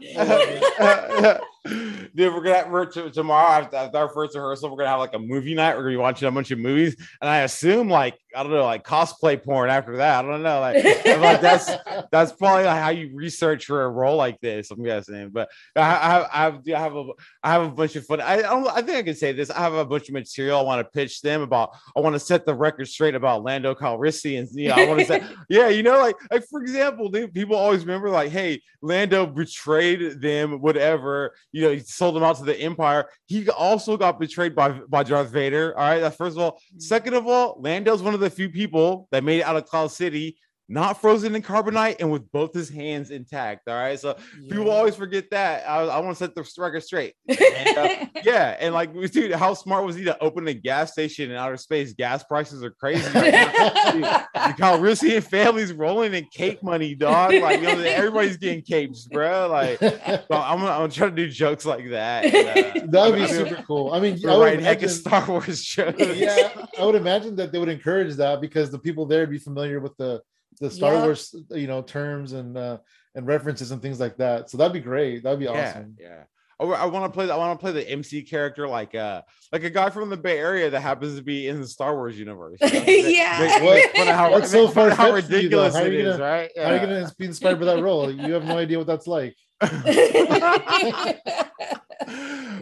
Yeah. 0.01 1.41
Dude, 1.65 2.35
we're 2.35 2.43
gonna 2.43 2.69
we're 2.69 2.87
t- 2.87 3.11
tomorrow 3.11 3.63
after, 3.63 3.77
after 3.77 3.99
our 3.99 4.09
first 4.09 4.35
rehearsal, 4.35 4.69
we're 4.69 4.79
gonna 4.79 4.89
have 4.89 4.99
like 4.99 5.15
a 5.15 5.19
movie 5.19 5.55
night. 5.55 5.77
We're 5.77 5.83
gonna 5.83 5.93
be 5.93 5.97
watching 5.97 6.27
a 6.27 6.33
bunch 6.33 6.51
of 6.51 6.59
movies, 6.59 6.97
and 7.21 7.31
I 7.31 7.41
assume 7.41 7.89
like 7.89 8.19
I 8.35 8.43
don't 8.43 8.51
know, 8.51 8.65
like 8.65 8.85
cosplay 8.85 9.43
porn 9.43 9.71
after 9.71 9.99
that. 9.99 10.25
I 10.25 10.29
don't 10.29 10.43
know, 10.43 10.61
like, 10.61 10.83
like 10.85 11.41
that's 11.41 11.71
that's 12.11 12.33
probably 12.33 12.65
like 12.65 12.81
how 12.81 12.89
you 12.91 13.11
research 13.15 13.67
for 13.67 13.85
a 13.85 13.89
role 13.89 14.17
like 14.17 14.41
this. 14.41 14.73
I'm 14.73 14.83
guessing, 14.83 15.31
but 15.31 15.51
I, 15.77 15.81
I, 15.83 16.29
I 16.33 16.45
have 16.45 16.63
I 16.67 16.79
have 16.79 16.97
a 16.97 17.05
I 17.45 17.53
have 17.53 17.63
a 17.63 17.71
bunch 17.71 17.95
of 17.95 18.07
fun. 18.07 18.21
I, 18.21 18.39
I 18.39 18.43
don't 18.43 18.67
I 18.69 18.83
think 18.83 18.99
I 18.99 19.03
can 19.03 19.15
say 19.15 19.33
this. 19.33 19.51
I 19.51 19.61
have 19.61 19.75
a 19.75 19.85
bunch 19.85 20.09
of 20.09 20.15
material 20.15 20.59
I 20.59 20.63
want 20.63 20.81
to 20.85 20.91
pitch 20.91 21.23
them 21.23 21.43
about. 21.43 21.77
I 21.97 22.01
want 22.01 22.17
to 22.17 22.21
set 22.21 22.45
the 22.45 22.55
record 22.55 22.89
straight 22.89 23.15
about 23.15 23.45
Lando 23.45 23.73
Calrissian. 23.75 24.49
You 24.53 24.69
know, 24.69 24.75
I 24.75 24.89
want 24.89 24.99
to 24.99 25.07
say, 25.07 25.23
yeah, 25.49 25.69
you 25.69 25.85
know, 25.85 26.01
like 26.01 26.17
like 26.31 26.45
for 26.51 26.61
example, 26.61 27.09
dude, 27.09 27.33
people 27.33 27.55
always 27.55 27.83
remember 27.83 28.11
like, 28.11 28.33
hey, 28.33 28.61
Lando 28.81 29.27
betrayed 29.27 30.21
them, 30.21 30.61
whatever. 30.61 31.35
You 31.53 31.63
know, 31.63 31.71
he 31.71 31.81
sold 31.81 32.17
them 32.17 32.23
out 32.23 32.37
to 32.39 32.45
the 32.45 32.59
Empire. 32.59 33.09
He 33.27 33.49
also 33.51 33.97
got 33.97 34.19
betrayed 34.19 34.55
by 34.55 34.71
by 34.89 35.03
Darth 35.03 35.31
Vader. 35.31 35.77
All 35.79 35.89
right, 35.89 36.01
that's 36.01 36.17
first 36.17 36.37
of 36.37 36.43
all. 36.43 36.53
Mm-hmm. 36.53 36.81
Second 36.81 37.15
of 37.15 37.27
all, 37.27 37.61
Lando's 37.61 38.03
one 38.03 38.15
of 38.15 38.21
the 38.21 38.31
few 38.31 38.49
people 38.49 39.09
that 39.13 39.23
made 39.23 39.41
it 39.41 39.45
out 39.45 39.57
of 39.57 39.67
Cloud 39.67 39.91
City. 39.91 40.39
Not 40.69 41.01
frozen 41.01 41.35
in 41.35 41.43
carbonite 41.43 41.97
and 42.01 42.11
with 42.11 42.31
both 42.33 42.55
his 42.55 42.71
hands 42.71 43.11
intact. 43.11 43.69
All 43.69 43.75
right. 43.75 43.99
So 44.01 44.17
people 44.49 44.71
always 44.71 44.95
forget 44.97 45.29
that. 45.31 45.69
I, 45.69 45.83
I 45.83 45.99
want 45.99 46.17
to 46.17 46.25
set 46.25 46.35
the 46.35 46.49
record 46.59 46.83
straight. 46.83 47.15
And, 47.63 47.79
uh, 47.79 48.07
yeah, 48.25 48.57
and 48.59 48.75
like, 48.75 48.93
dude, 49.13 49.33
how 49.33 49.55
smart 49.55 49.85
was 49.87 49.95
he 49.97 50.05
to 50.05 50.19
open 50.23 50.47
a 50.49 50.55
gas 50.55 50.93
station 50.93 51.31
in 51.31 51.37
outer 51.37 51.57
space? 51.57 51.93
Gas 51.93 52.25
prices 52.25 52.63
are 52.65 52.71
crazy. 52.71 53.05
Right 53.13 53.33
now. 53.33 54.27
The 54.35 54.55
Calrissian 54.55 55.23
family's 55.23 55.73
rolling 55.73 56.13
in 56.15 56.27
cake 56.33 56.63
money, 56.63 56.95
dog. 56.95 57.33
Like, 57.35 57.61
you 57.61 57.67
know, 57.67 57.79
everybody's 57.81 58.37
getting 58.37 58.63
capes, 58.63 59.07
bro. 59.07 59.49
Like, 59.49 59.79
so 59.79 59.87
I'm, 59.97 60.27
gonna- 60.59 60.71
I'm 60.71 60.79
gonna 60.81 60.89
try 60.89 61.09
to 61.09 61.15
do 61.15 61.29
jokes 61.29 61.65
like 61.65 61.89
that. 61.91 62.25
and, 62.27 62.83
uh, 62.83 62.87
that 62.91 63.11
would 63.11 63.17
be 63.17 63.23
I'm 63.23 63.29
gonna- 63.29 63.49
super 63.51 63.63
cool. 63.63 63.93
I 63.93 64.01
mean, 64.01 64.15
I 64.15 64.19
We're 64.33 64.39
would 64.39 64.45
writing 64.45 64.65
heck 64.65 64.83
of 64.83 64.91
Star 64.91 65.27
Wars 65.27 65.63
shows. 65.63 65.95
yeah, 65.99 66.67
I 66.79 66.85
would 66.85 66.95
imagine 66.97 67.37
that 67.37 67.53
they 67.53 67.59
would 67.59 67.69
encourage 67.69 68.15
that 68.17 68.41
because 68.41 68.71
the 68.71 68.79
people 68.79 69.07
there 69.07 69.21
would 69.21 69.31
be 69.31 69.39
familiar 69.39 69.79
with 69.81 69.97
the 69.99 70.21
the 70.61 70.71
Star 70.71 70.95
Yep. 70.95 71.03
Wars, 71.05 71.35
you 71.51 71.67
know, 71.67 71.83
terms 71.83 72.33
and 72.33 72.57
uh 72.57 72.79
and 73.15 73.27
references 73.27 73.71
and 73.73 73.83
things 73.83 74.01
like 74.01 74.17
that. 74.17 74.49
So 74.51 74.57
that'd 74.59 74.73
be 74.73 74.81
great. 74.81 75.23
That'd 75.23 75.39
be 75.39 75.45
yeah, 75.47 75.69
awesome. 75.71 75.97
yeah. 76.01 76.23
Oh, 76.61 76.71
I 76.71 76.85
want 76.87 77.05
to 77.05 77.11
play. 77.15 77.29
I 77.29 77.37
want 77.37 77.59
to 77.59 77.61
play 77.63 77.73
the 77.73 77.91
MC 77.91 78.23
character, 78.23 78.69
like 78.69 78.95
uh, 78.95 79.23
like 79.51 79.65
a 79.65 79.71
guy 79.71 79.91
from 79.91 80.09
the 80.11 80.17
Bay 80.17 80.39
Area 80.39 80.71
that 80.71 80.81
happens 80.81 81.17
to 81.17 81.23
be 81.23 81.49
in 81.49 81.61
the 81.61 81.67
Star 81.67 81.95
Wars 81.97 82.17
universe. 82.17 82.59
you 82.61 82.71
know? 82.73 82.85
Yeah. 82.87 83.39
Make- 83.41 83.63
What- 83.63 83.75
make 83.75 83.97
fun 83.97 84.09
of 84.09 84.15
how, 84.15 84.31
What's 84.39 84.51
so 84.53 84.67
make 84.67 84.75
fun 84.75 84.91
of 84.93 84.97
how 84.97 85.09
far-fetched 85.09 85.31
to 85.31 85.43
you, 85.43 85.49
though? 85.49 85.65
ridiculous 85.65 85.75
How 85.75 85.83
it 85.83 86.03
gonna- 86.19 86.23
right? 86.23 86.51
How 86.57 86.63
are 86.63 86.75
you 86.75 86.81
gonna 86.81 87.11
be 87.19 87.25
inspired 87.27 87.59
by 87.59 87.65
that 87.67 87.83
role? 87.83 88.11
You 88.13 88.33
have 88.35 88.45
no 88.45 88.59
idea 88.59 88.79
what 88.79 88.87
that's 88.87 89.09
like. 89.09 89.35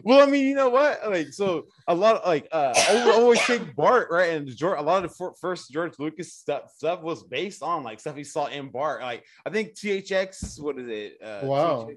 well, 0.04 0.20
I 0.26 0.30
mean, 0.30 0.46
you 0.46 0.54
know 0.54 0.68
what? 0.68 1.08
Like, 1.10 1.32
so 1.32 1.66
a 1.86 1.94
lot 1.94 2.16
of 2.16 2.26
like 2.26 2.48
uh 2.52 2.72
I 2.76 3.10
always 3.16 3.40
take 3.40 3.74
Bart, 3.76 4.08
right? 4.10 4.30
And 4.32 4.48
George, 4.48 4.78
a 4.78 4.82
lot 4.82 5.04
of 5.04 5.10
the 5.16 5.32
first 5.40 5.70
George 5.70 5.94
Lucas 5.98 6.32
stuff 6.32 6.70
stuff 6.74 7.02
was 7.02 7.22
based 7.24 7.62
on 7.62 7.82
like 7.82 8.00
stuff 8.00 8.16
he 8.16 8.24
saw 8.24 8.46
in 8.46 8.68
Bart. 8.68 9.02
Like, 9.02 9.24
I 9.46 9.50
think 9.50 9.74
THX, 9.74 10.60
what 10.60 10.78
is 10.78 10.88
it? 10.88 11.18
Uh, 11.22 11.46
Wow. 11.46 11.88
THX 11.88 11.96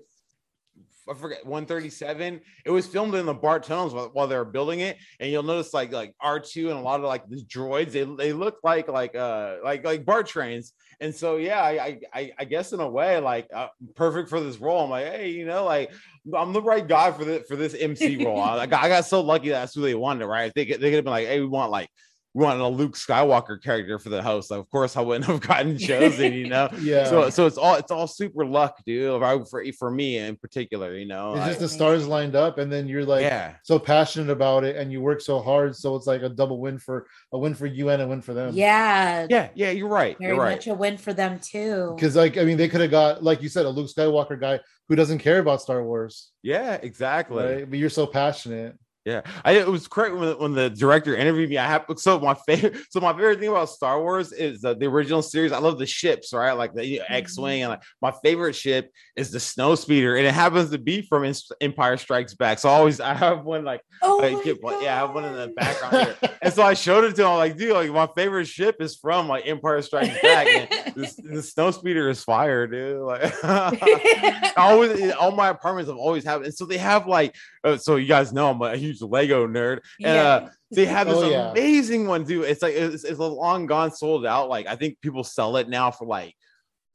I 1.10 1.14
forget 1.14 1.46
137. 1.46 2.40
It 2.66 2.72
was 2.72 2.88
filmed 2.88 3.16
in 3.16 3.26
the 3.26 3.34
Bart 3.34 3.64
tunnels 3.64 3.94
while, 3.94 4.10
while 4.14 4.28
they 4.28 4.38
were 4.38 4.46
building 4.46 4.80
it, 4.80 4.98
and 5.20 5.30
you'll 5.30 5.44
notice 5.44 5.74
like 5.74 5.92
like 5.92 6.16
R2 6.24 6.70
and 6.70 6.80
a 6.80 6.82
lot 6.82 7.00
of 7.00 7.06
like 7.06 7.28
the 7.28 7.44
droids, 7.44 7.92
they, 7.92 8.04
they 8.04 8.34
look 8.34 8.60
like 8.64 8.88
like 8.88 9.16
uh 9.16 9.58
like 9.64 9.84
like 9.84 10.06
Bart 10.06 10.28
trains. 10.28 10.74
And 11.04 11.14
so 11.14 11.36
yeah, 11.36 11.62
I 11.62 12.00
I- 12.14 12.32
I, 12.40 12.46
guess 12.46 12.72
in 12.72 12.80
a 12.80 12.88
way 12.88 13.20
like 13.20 13.50
uh, 13.54 13.68
perfect 13.94 14.30
for 14.30 14.40
this 14.40 14.58
role. 14.58 14.86
I'm 14.86 14.90
like, 14.90 15.06
hey, 15.06 15.32
you 15.32 15.46
know, 15.46 15.66
like 15.66 15.92
I'm 16.34 16.54
the 16.54 16.62
right 16.62 16.88
guy 16.88 17.12
for 17.12 17.26
this 17.26 17.46
for 17.46 17.58
this 17.58 17.76
MC 17.78 18.24
role. 18.24 18.40
I, 18.40 18.60
I 18.60 18.66
got, 18.68 18.84
I 18.86 18.88
got 18.88 19.06
so 19.06 19.20
lucky 19.20 19.50
that 19.50 19.60
that's 19.60 19.76
who 19.76 19.82
they 19.82 19.96
wanted, 19.96 20.28
right? 20.28 20.54
They 20.56 20.64
they 20.64 20.72
could 20.78 20.94
have 20.94 21.04
been 21.04 21.12
like, 21.12 21.28
hey, 21.28 21.42
we 21.42 21.48
want 21.48 21.72
like 21.72 21.90
we 22.36 22.44
want 22.44 22.60
a 22.60 22.68
Luke 22.68 22.96
Skywalker 22.96 23.62
character 23.62 24.00
for 24.00 24.10
the 24.10 24.22
host. 24.24 24.50
Like, 24.50 24.60
of 24.60 24.70
course, 24.72 24.98
I 24.98 25.02
wouldn't 25.02 25.26
have 25.26 25.40
gotten 25.42 25.78
chosen, 25.78 26.34
you 26.34 26.48
know. 26.50 26.68
Yeah. 26.82 27.06
So 27.06 27.30
so 27.30 27.46
it's 27.46 27.58
all 27.58 27.76
it's 27.76 27.92
all 27.92 28.08
super 28.08 28.44
luck, 28.46 28.78
dude. 28.86 29.22
right, 29.22 29.48
For 29.48 29.64
for 29.78 29.92
me 29.92 30.18
in 30.18 30.36
particular, 30.36 30.98
you 30.98 31.06
know. 31.06 31.34
it's 31.36 31.42
I- 31.42 31.48
just 31.50 31.60
the 31.60 31.70
stars 31.70 32.08
lined 32.08 32.36
up, 32.36 32.58
and 32.58 32.72
then 32.72 32.88
you're 32.88 33.06
like 33.06 33.22
yeah. 33.22 33.54
so 33.64 33.78
passionate 33.78 34.32
about 34.32 34.64
it, 34.64 34.76
and 34.76 34.92
you 34.92 35.00
work 35.02 35.22
so 35.22 35.40
hard, 35.40 35.76
so 35.76 35.96
it's 35.96 36.08
like 36.08 36.24
a 36.24 36.30
double 36.30 36.60
win 36.60 36.80
for 36.80 37.06
a 37.32 37.38
win 37.38 37.54
for 37.54 37.68
you 37.68 37.90
and 37.90 38.02
a 38.02 38.08
win 38.08 38.22
for 38.22 38.34
them. 38.34 38.54
yeah, 38.56 39.28
Yeah, 39.30 39.50
yeah, 39.54 39.70
you're 39.72 39.88
right. 39.88 40.18
very 40.18 40.32
You're 40.36 40.40
right. 40.44 40.56
much 40.56 40.68
a 40.68 40.74
win 40.74 40.98
for 40.98 41.14
them 41.14 41.40
too. 41.40 41.94
Because 41.96 42.16
like 42.16 42.38
I 42.38 42.44
mean, 42.44 42.58
they 42.58 42.68
could 42.68 42.82
have 42.82 42.92
got 42.92 43.24
like 43.24 43.42
you 43.44 43.50
said, 43.50 43.66
a 43.66 43.70
Luke 43.70 43.90
Skywalker 43.90 44.40
guy 44.40 44.60
who 44.90 44.96
doesn't 44.96 45.20
care 45.20 45.40
about 45.40 45.62
Star 45.62 45.84
Wars, 45.84 46.32
Yeah, 46.42 46.74
exactly. 46.82 47.44
right? 47.44 47.70
But 47.70 47.80
you're 47.80 47.90
so 47.90 48.06
passionate. 48.08 48.76
Yeah, 49.06 49.22
I 49.44 49.54
it 49.58 49.68
was 49.68 49.86
correct 49.90 50.16
when, 50.16 50.38
when 50.40 50.54
the 50.54 50.70
director 50.70 51.14
interviewed 51.14 51.50
me. 51.50 51.58
I 51.58 51.68
have 51.68 51.86
so 51.98 52.22
my 52.22 52.36
favorite 52.36 52.78
so 52.90 53.02
my 53.02 53.12
favorite 53.12 53.40
thing 53.40 53.50
about 53.50 53.68
Star 53.70 54.00
Wars 54.02 54.32
is 54.32 54.64
uh, 54.64 54.76
the 54.76 54.86
original 54.86 55.22
series. 55.22 55.52
I 55.52 55.58
love 55.58 55.78
the 55.78 55.86
ships, 55.86 56.32
right? 56.32 56.54
Like 56.54 56.74
the 56.74 57.02
X 57.10 57.38
Wing, 57.38 57.64
and 57.64 57.72
like 57.72 57.82
my 58.02 58.14
favorite 58.24 58.54
ship 58.54 58.92
is 59.18 59.30
the 59.30 59.40
Snowspeeder, 59.40 60.18
and 60.18 60.26
it 60.26 60.34
happens 60.34 60.70
to 60.72 60.78
be 60.78 61.02
from 61.02 61.26
Ins- 61.26 61.52
Empire 61.60 61.98
Strikes 61.98 62.34
Back. 62.34 62.60
So 62.60 62.70
I 62.70 62.74
always 62.74 63.00
I 63.12 63.14
have 63.14 63.44
one 63.44 63.66
like 63.66 63.82
Oh, 64.02 64.22
I 64.22 64.42
get 64.42 64.64
one- 64.64 64.82
yeah, 64.82 64.96
I 64.96 65.00
have 65.00 65.14
one 65.14 65.26
in 65.26 65.34
the 65.34 65.48
background 65.50 66.16
here. 66.22 66.30
And 66.42 66.54
so 66.54 66.64
I 66.64 66.74
showed 66.74 67.04
it 67.04 67.16
to 67.18 67.24
him. 67.24 67.28
I'm 67.30 67.38
like, 67.38 67.58
dude, 67.58 67.74
like 67.74 67.92
my 67.92 68.08
favorite 68.16 68.48
ship 68.48 68.78
is 68.82 68.96
from 68.96 69.28
like 69.28 69.46
Empire 69.48 69.82
Strikes 69.82 70.22
Back. 70.22 70.48
And 70.48 70.96
this, 70.96 71.16
the 71.16 71.24
Snowspeeder 71.42 72.10
is 72.10 72.24
fire, 72.24 72.68
dude. 72.68 73.02
Like 73.02 73.34
I 73.44 74.54
always 74.58 75.12
all 75.14 75.32
my 75.32 75.50
apartments 75.50 75.90
have 75.90 75.98
always 75.98 76.24
had, 76.24 76.42
and 76.44 76.54
so 76.54 76.66
they 76.66 76.78
have 76.78 77.06
like, 77.08 77.36
uh, 77.66 77.76
so 77.78 77.98
you 77.98 78.08
guys 78.08 78.32
know 78.32 78.50
I'm 78.50 78.62
a 78.62 78.76
huge 78.78 78.93
Lego 79.02 79.48
nerd, 79.48 79.80
and 80.02 80.18
uh, 80.18 80.50
they 80.72 80.86
have 80.86 81.08
this 81.08 81.18
Oh, 81.18 81.30
yeah. 81.30 81.52
amazing 81.52 82.08
one, 82.08 82.24
dude. 82.24 82.46
It's 82.46 82.62
like 82.62 82.74
it's, 82.76 83.04
it's 83.04 83.20
a 83.20 83.24
long 83.24 83.66
gone 83.66 83.92
sold 83.92 84.26
out. 84.26 84.50
Like 84.50 84.68
I 84.68 84.76
think 84.76 85.00
people 85.02 85.24
sell 85.24 85.58
it 85.58 85.68
now 85.70 85.92
for 85.92 86.06
like 86.08 86.36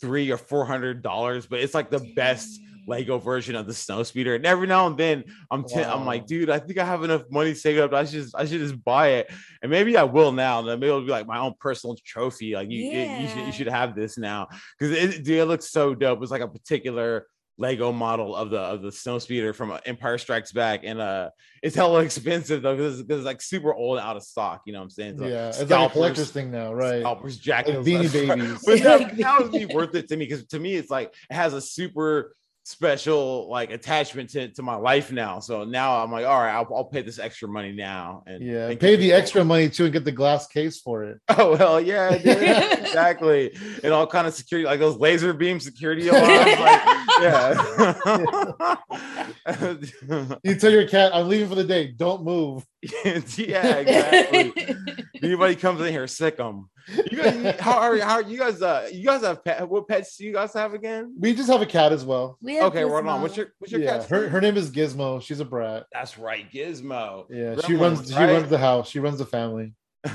three 0.00 0.30
or 0.30 0.36
four 0.36 0.64
hundred 0.64 1.02
dollars, 1.02 1.46
but 1.46 1.60
it's 1.60 1.74
like 1.74 1.90
the 1.90 2.12
best 2.14 2.60
Lego 2.86 3.18
version 3.18 3.54
of 3.54 3.66
the 3.66 3.74
snow 3.74 4.02
speeder. 4.02 4.34
And 4.34 4.46
every 4.46 4.66
now 4.66 4.86
and 4.86 4.96
then 4.96 5.24
I'm 5.50 5.62
t- 5.64 5.74
I'm 5.82 6.06
like, 6.06 6.26
dude, 6.26 6.48
I 6.48 6.58
think 6.58 6.78
I 6.78 6.86
have 6.86 7.04
enough 7.04 7.24
money 7.30 7.52
saved 7.52 7.78
up. 7.80 7.92
I 7.92 8.04
should 8.04 8.22
just, 8.22 8.34
I 8.34 8.46
should 8.46 8.60
just 8.60 8.82
buy 8.82 9.08
it. 9.08 9.30
And 9.60 9.70
maybe 9.70 9.94
I 9.98 10.04
will 10.04 10.32
now. 10.32 10.62
Then 10.62 10.80
maybe 10.80 10.88
it'll 10.88 11.02
be 11.02 11.08
like 11.10 11.26
my 11.26 11.38
own 11.38 11.52
personal 11.60 11.96
trophy. 12.02 12.54
Like 12.54 12.70
you, 12.70 12.78
you- 12.84 13.00
you, 13.00 13.28
should 13.28 13.46
you 13.46 13.52
should 13.52 13.66
have 13.68 13.94
this 13.94 14.16
now. 14.16 14.48
Because 14.78 14.96
it, 14.96 15.22
dude, 15.22 15.38
it 15.40 15.44
looks 15.44 15.70
so 15.70 15.94
dope. 15.94 16.22
It's 16.22 16.30
like 16.30 16.40
a 16.40 16.48
particular 16.48 17.26
Lego 17.60 17.90
model 17.92 18.36
of 18.36 18.50
the 18.50 18.58
of 18.60 18.82
the 18.82 18.92
snow 18.92 19.18
speeder 19.18 19.52
from 19.52 19.72
uh, 19.72 19.78
Empire 19.84 20.16
Strikes 20.16 20.52
Back. 20.52 20.82
And 20.84 21.00
uh 21.00 21.30
it's 21.62 21.74
hella 21.74 22.00
expensive 22.04 22.62
though, 22.62 22.76
because 22.76 23.00
it's, 23.00 23.08
'cause 23.08 23.18
it's 23.18 23.26
like 23.26 23.42
super 23.42 23.74
old 23.74 23.98
out 23.98 24.16
of 24.16 24.22
stock. 24.22 24.62
You 24.64 24.72
know 24.72 24.78
what 24.78 24.84
I'm 24.84 24.90
saying? 24.90 25.18
So 25.18 25.26
yeah, 25.26 25.48
it's 25.48 25.58
like 25.58 25.64
a 25.64 25.68
scalpers- 25.68 25.92
collector's 25.92 26.30
thing 26.30 26.50
now, 26.52 26.72
right? 26.72 27.00
Scalpers, 27.00 27.36
jackets, 27.36 27.76
Like 27.78 27.86
Beanie. 27.86 28.28
Babies. 28.28 28.62
But 28.64 28.82
that, 28.82 29.00
Like 29.00 29.16
that 29.18 29.38
would 29.42 29.52
be 29.52 29.66
worth 29.66 29.94
it 29.94 30.08
to 30.08 30.16
me 30.16 30.24
because 30.26 30.46
to 30.46 30.58
me 30.58 30.74
it's 30.76 30.90
like 30.90 31.12
it 31.30 31.34
has 31.34 31.52
a 31.52 31.60
super 31.60 32.34
special 32.68 33.48
like 33.48 33.70
attachment 33.70 34.28
to, 34.30 34.48
to 34.48 34.62
my 34.62 34.74
life 34.74 35.10
now. 35.10 35.40
So 35.40 35.64
now 35.64 36.02
I'm 36.02 36.12
like, 36.12 36.26
all 36.26 36.38
right, 36.38 36.52
I'll, 36.52 36.68
I'll 36.76 36.84
pay 36.84 37.00
this 37.00 37.18
extra 37.18 37.48
money 37.48 37.72
now. 37.72 38.22
And 38.26 38.42
Yeah, 38.44 38.74
pay 38.74 38.96
the 38.96 39.10
extra 39.12 39.42
money 39.42 39.70
too 39.70 39.84
and 39.84 39.92
get 39.92 40.04
the 40.04 40.12
glass 40.12 40.46
case 40.46 40.78
for 40.80 41.04
it. 41.04 41.18
Oh 41.38 41.56
well, 41.56 41.80
yeah, 41.80 42.10
exactly. 42.12 43.56
And 43.84 43.92
all 43.92 44.06
kind 44.06 44.26
of 44.26 44.34
security, 44.34 44.66
like 44.66 44.80
those 44.80 44.96
laser 44.96 45.32
beam 45.32 45.60
security 45.60 46.08
alarms. 46.08 46.28
like, 46.28 46.82
yeah. 47.20 47.54
You 50.42 50.54
tell 50.56 50.70
your 50.72 50.86
cat, 50.88 51.14
"I'm 51.14 51.28
leaving 51.28 51.48
for 51.48 51.54
the 51.54 51.64
day. 51.64 51.92
Don't 51.96 52.24
move." 52.24 52.64
yeah, 53.04 53.76
exactly. 53.76 54.52
Anybody 55.22 55.56
comes 55.56 55.80
in 55.80 55.88
here, 55.92 56.06
sick 56.06 56.36
them. 56.36 56.70
You 57.10 57.18
guys, 57.22 57.60
how 57.60 57.78
are 57.78 57.98
how 57.98 58.14
are 58.14 58.22
you 58.22 58.38
guys? 58.38 58.62
Uh, 58.62 58.88
you 58.92 59.04
guys 59.04 59.22
have 59.22 59.44
pet? 59.44 59.68
What 59.68 59.88
pets 59.88 60.16
do 60.16 60.24
you 60.24 60.32
guys 60.32 60.54
have 60.54 60.74
again? 60.74 61.14
We 61.18 61.34
just 61.34 61.50
have 61.50 61.60
a 61.60 61.66
cat 61.66 61.92
as 61.92 62.04
well. 62.04 62.38
We 62.40 62.54
have 62.54 62.72
Okay, 62.72 62.82
hold 62.82 63.06
on. 63.06 63.20
What's 63.20 63.36
your 63.36 63.48
what's 63.58 63.72
your 63.72 63.82
Yeah, 63.82 63.98
cat's 63.98 64.06
her, 64.06 64.22
name? 64.22 64.30
her 64.30 64.40
name 64.40 64.56
is 64.56 64.70
Gizmo. 64.70 65.20
She's 65.20 65.40
a 65.40 65.44
brat. 65.44 65.86
That's 65.92 66.16
right, 66.18 66.50
Gizmo. 66.50 67.26
Yeah, 67.28 67.56
she 67.56 67.74
Gremlins, 67.74 67.80
runs. 67.80 68.08
She 68.10 68.14
runs 68.16 68.48
the 68.48 68.58
house. 68.58 68.88
She 68.88 69.00
runs 69.00 69.18
the 69.18 69.26
family. 69.26 69.74
dude, 70.04 70.14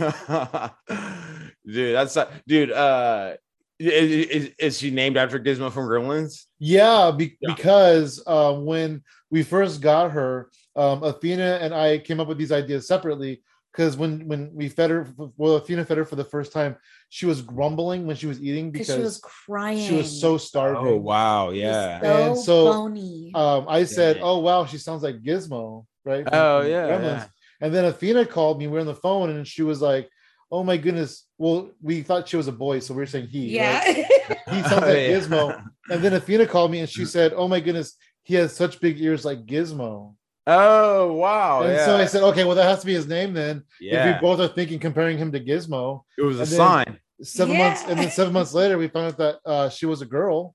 that's 1.95 2.17
uh, 2.17 2.31
dude. 2.47 2.71
Uh, 2.71 3.33
is, 3.79 4.27
is, 4.27 4.51
is 4.59 4.77
she 4.77 4.91
named 4.91 5.17
after 5.17 5.39
Gizmo 5.39 5.71
from 5.71 5.87
Gremlins? 5.87 6.45
Yeah, 6.59 7.11
be- 7.11 7.37
Yeah. 7.41 7.53
because 7.53 8.23
um, 8.25 8.65
when 8.65 9.03
we 9.29 9.43
first 9.43 9.81
got 9.81 10.11
her, 10.11 10.49
um, 10.75 11.03
Athena 11.03 11.59
and 11.61 11.73
I 11.73 11.97
came 11.99 12.19
up 12.19 12.27
with 12.27 12.37
these 12.37 12.51
ideas 12.51 12.87
separately. 12.87 13.43
because 13.71 13.97
when 13.97 14.27
when 14.27 14.51
we 14.53 14.69
fed 14.69 14.89
her, 14.91 15.07
well, 15.37 15.55
Athena 15.55 15.83
fed 15.85 15.97
her 15.97 16.05
for 16.05 16.15
the 16.15 16.23
first 16.35 16.51
time, 16.53 16.75
she 17.09 17.25
was 17.25 17.41
grumbling 17.41 18.05
when 18.07 18.15
she 18.15 18.27
was 18.27 18.39
eating 18.41 18.71
Because 18.71 18.87
because 18.87 18.99
she 18.99 19.03
was 19.03 19.19
crying. 19.19 19.87
she 19.87 19.95
was 19.95 20.09
so 20.21 20.37
starving. 20.37 20.85
Oh 20.93 20.97
wow, 20.97 21.49
yeah. 21.51 21.99
So, 22.01 22.05
And 22.07 22.37
so, 22.37 22.65
bony. 22.71 23.31
Um, 23.35 23.65
I 23.67 23.83
said, 23.85 24.13
Dang. 24.15 24.23
"Oh 24.23 24.39
wow, 24.39 24.65
she 24.65 24.77
sounds 24.77 25.01
like 25.03 25.21
Gizmo, 25.23 25.85
right?" 26.05 26.23
from- 26.23 26.33
Oh 26.35 26.61
from 26.61 26.69
yeah, 26.71 26.87
Gremlins. 26.89 27.01
yeah. 27.25 27.27
And 27.61 27.73
then 27.73 27.85
Athena 27.85 28.25
called 28.25 28.59
me. 28.59 28.67
We 28.67 28.73
were 28.73 28.79
on 28.81 28.85
the 28.87 28.95
phone, 29.07 29.29
and 29.31 29.47
she 29.47 29.63
was 29.63 29.81
like, 29.81 30.09
"Oh 30.51 30.63
my 30.63 30.77
goodness." 30.77 31.25
Well, 31.37 31.71
we 31.81 32.01
thought 32.03 32.27
she 32.29 32.37
was 32.37 32.47
a 32.47 32.51
boy, 32.65 32.79
so 32.79 32.93
we 32.93 32.99
were 33.01 33.05
saying 33.13 33.27
he. 33.27 33.55
yeah. 33.57 33.83
right? 33.85 34.05
He 34.53 34.61
sounds 34.69 34.85
like 34.85 34.97
Yeah. 35.09 35.17
Gizmo. 35.17 35.43
And 35.89 36.03
then 36.03 36.13
Athena 36.13 36.45
called 36.47 36.69
me, 36.71 36.79
and 36.79 36.89
she 36.89 37.05
said, 37.05 37.33
"Oh 37.35 37.47
my 37.47 37.59
goodness, 37.59 37.95
he 38.23 38.35
has 38.35 38.53
such 38.55 38.79
big 38.79 38.99
ears 39.01 39.25
like 39.25 39.45
Gizmo." 39.45 40.13
Oh 40.45 41.13
wow, 41.13 41.63
and 41.63 41.73
yeah. 41.73 41.85
so 41.85 41.95
I 41.95 42.05
said, 42.05 42.21
"Okay, 42.23 42.43
well 42.43 42.55
that 42.55 42.65
has 42.65 42.81
to 42.81 42.85
be 42.85 42.93
his 42.93 43.07
name 43.07 43.33
then." 43.33 43.63
yeah. 43.79 44.09
If 44.09 44.15
we 44.21 44.27
both 44.27 44.39
are 44.41 44.47
thinking 44.53 44.79
comparing 44.79 45.17
him 45.17 45.31
to 45.31 45.39
Gizmo, 45.39 46.01
it 46.17 46.21
was 46.23 46.39
a 46.39 46.45
sign. 46.45 46.99
seven 47.21 47.57
months, 47.57 47.83
and 47.87 47.97
then 47.97 48.11
seven 48.11 48.33
months 48.33 48.53
later, 48.53 48.77
we 48.77 48.89
found 48.89 49.07
out 49.13 49.17
that 49.17 49.39
uh, 49.45 49.69
she 49.69 49.85
was 49.85 50.01
a 50.01 50.05
girl. 50.05 50.53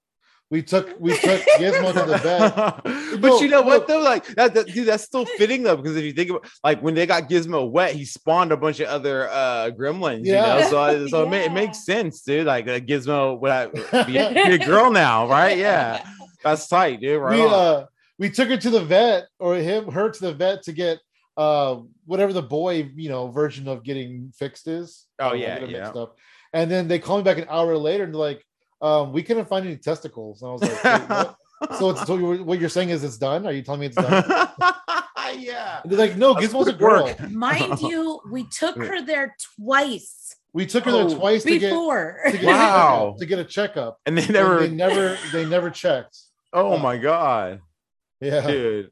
We 0.51 0.63
took 0.63 0.95
we 1.01 1.17
took 1.17 1.41
Gizmo 1.59 1.93
to 1.95 2.05
the 2.11 2.19
vet. 2.19 2.57
but 2.85 3.21
No, 3.29 3.41
you 3.41 3.49
know 3.49 3.63
what 3.63 3.87
though, 3.87 4.01
like 4.01 4.27
that, 4.29 4.53
that- 4.55 4.67
dude, 4.67 4.89
that's 4.89 5.05
still 5.05 5.25
fitting 5.25 5.63
though, 5.63 5.77
because 5.77 5.97
if 5.97 6.05
you 6.05 6.13
think 6.13 6.31
about 6.31 6.47
like 6.63 6.83
when 6.83 6.95
they 6.95 7.07
got 7.07 7.29
Gizmo 7.31 7.71
wet, 7.71 7.95
he 7.95 8.05
spawned 8.05 8.53
a 8.53 8.57
bunch 8.59 8.81
of 8.81 8.89
other 8.89 9.29
uh 9.31 9.71
gremlins. 9.79 10.25
Yeah. 10.27 10.57
You 10.57 10.63
know, 10.65 10.69
so 10.71 11.07
so 11.09 11.23
it, 11.25 11.31
ma- 11.31 11.37
it 11.37 11.53
makes 11.53 11.85
sense, 11.87 12.23
dude. 12.23 12.47
Like 12.47 12.67
uh, 12.69 12.79
Gizmo 12.81 13.39
would 13.41 14.07
be, 14.07 14.13
be 14.13 14.19
a 14.19 14.59
girl 14.59 14.91
now, 14.91 15.27
right? 15.29 15.57
Yeah, 15.57 16.03
that's 16.45 16.67
tight, 16.69 17.01
dude. 17.01 17.21
Right 17.23 17.37
we 17.39 17.43
on. 17.45 17.53
uh 17.55 17.87
we 18.19 18.31
took 18.31 18.49
her 18.49 18.57
to 18.57 18.71
the 18.71 18.81
vet 18.85 19.29
or 19.39 19.55
him 19.57 19.91
her 19.93 20.11
to 20.11 20.21
the 20.21 20.33
vet 20.33 20.63
to 20.65 20.73
get 20.73 20.99
uh 21.37 21.77
whatever 22.05 22.33
the 22.33 22.43
boy 22.43 22.91
you 22.97 23.09
know 23.09 23.29
version 23.29 23.69
of 23.69 23.85
getting 23.85 24.33
fixed 24.37 24.67
is. 24.67 25.07
Oh, 25.21 25.31
Um, 25.31 25.39
yeah, 25.39 25.61
yeah. 25.65 25.81
mixed 25.83 25.97
up. 25.97 26.17
And 26.53 26.71
then 26.71 26.89
they 26.89 26.99
called 26.99 27.21
me 27.21 27.25
back 27.25 27.39
an 27.39 27.47
hour 27.51 27.77
later 27.77 28.05
and 28.05 28.13
they're 28.15 28.19
like, 28.21 28.45
um, 28.81 29.13
we 29.13 29.23
couldn't 29.23 29.49
find 29.49 29.67
any 29.67 29.77
testicles. 29.77 30.41
And 30.43 30.49
I 30.51 30.53
was 30.55 30.63
like, 30.63 31.37
so 31.79 31.91
it's 31.91 32.07
so 32.07 32.43
what 32.43 32.59
you're 32.59 32.69
saying 32.69 32.89
is 32.91 33.05
it's 33.05 33.19
done? 33.19 33.47
Are 33.47 33.53
you 33.53 33.63
telling 33.63 33.81
me 33.81 33.87
it's 33.87 33.97
done? 33.97 34.25
yeah. 35.39 35.81
And 35.83 35.93
they're 35.93 35.99
like, 35.99 36.17
no, 36.17 36.35
That's 36.35 36.47
Gizmo's 36.49 36.69
a 36.69 36.73
girl. 36.73 37.15
Mind 37.31 37.81
you, 37.81 38.21
we 38.31 38.45
took 38.45 38.77
her 38.77 39.03
there 39.03 39.37
twice 39.57 40.35
We 40.53 40.67
took 40.67 40.85
her 40.85 40.93
there 40.93 41.03
Oh, 41.05 41.15
twice 41.15 41.43
to 41.45 41.59
get, 41.59 41.69
before. 41.71 42.21
to 42.31 42.33
get 42.39 42.45
Wow. 42.47 43.15
to 43.19 43.27
get 43.27 43.39
a 43.39 43.45
checkup. 43.45 43.99
And 44.07 44.17
they 44.17 44.23
And 44.25 44.33
never. 44.33 44.61
they 44.61 44.71
never 44.71 45.19
they 45.33 45.45
never 45.45 45.71
checked. 45.71 46.17
oh 46.53 46.79
my 46.79 46.97
god, 46.97 47.61
Yeah. 48.21 48.47
dude. 48.47 48.91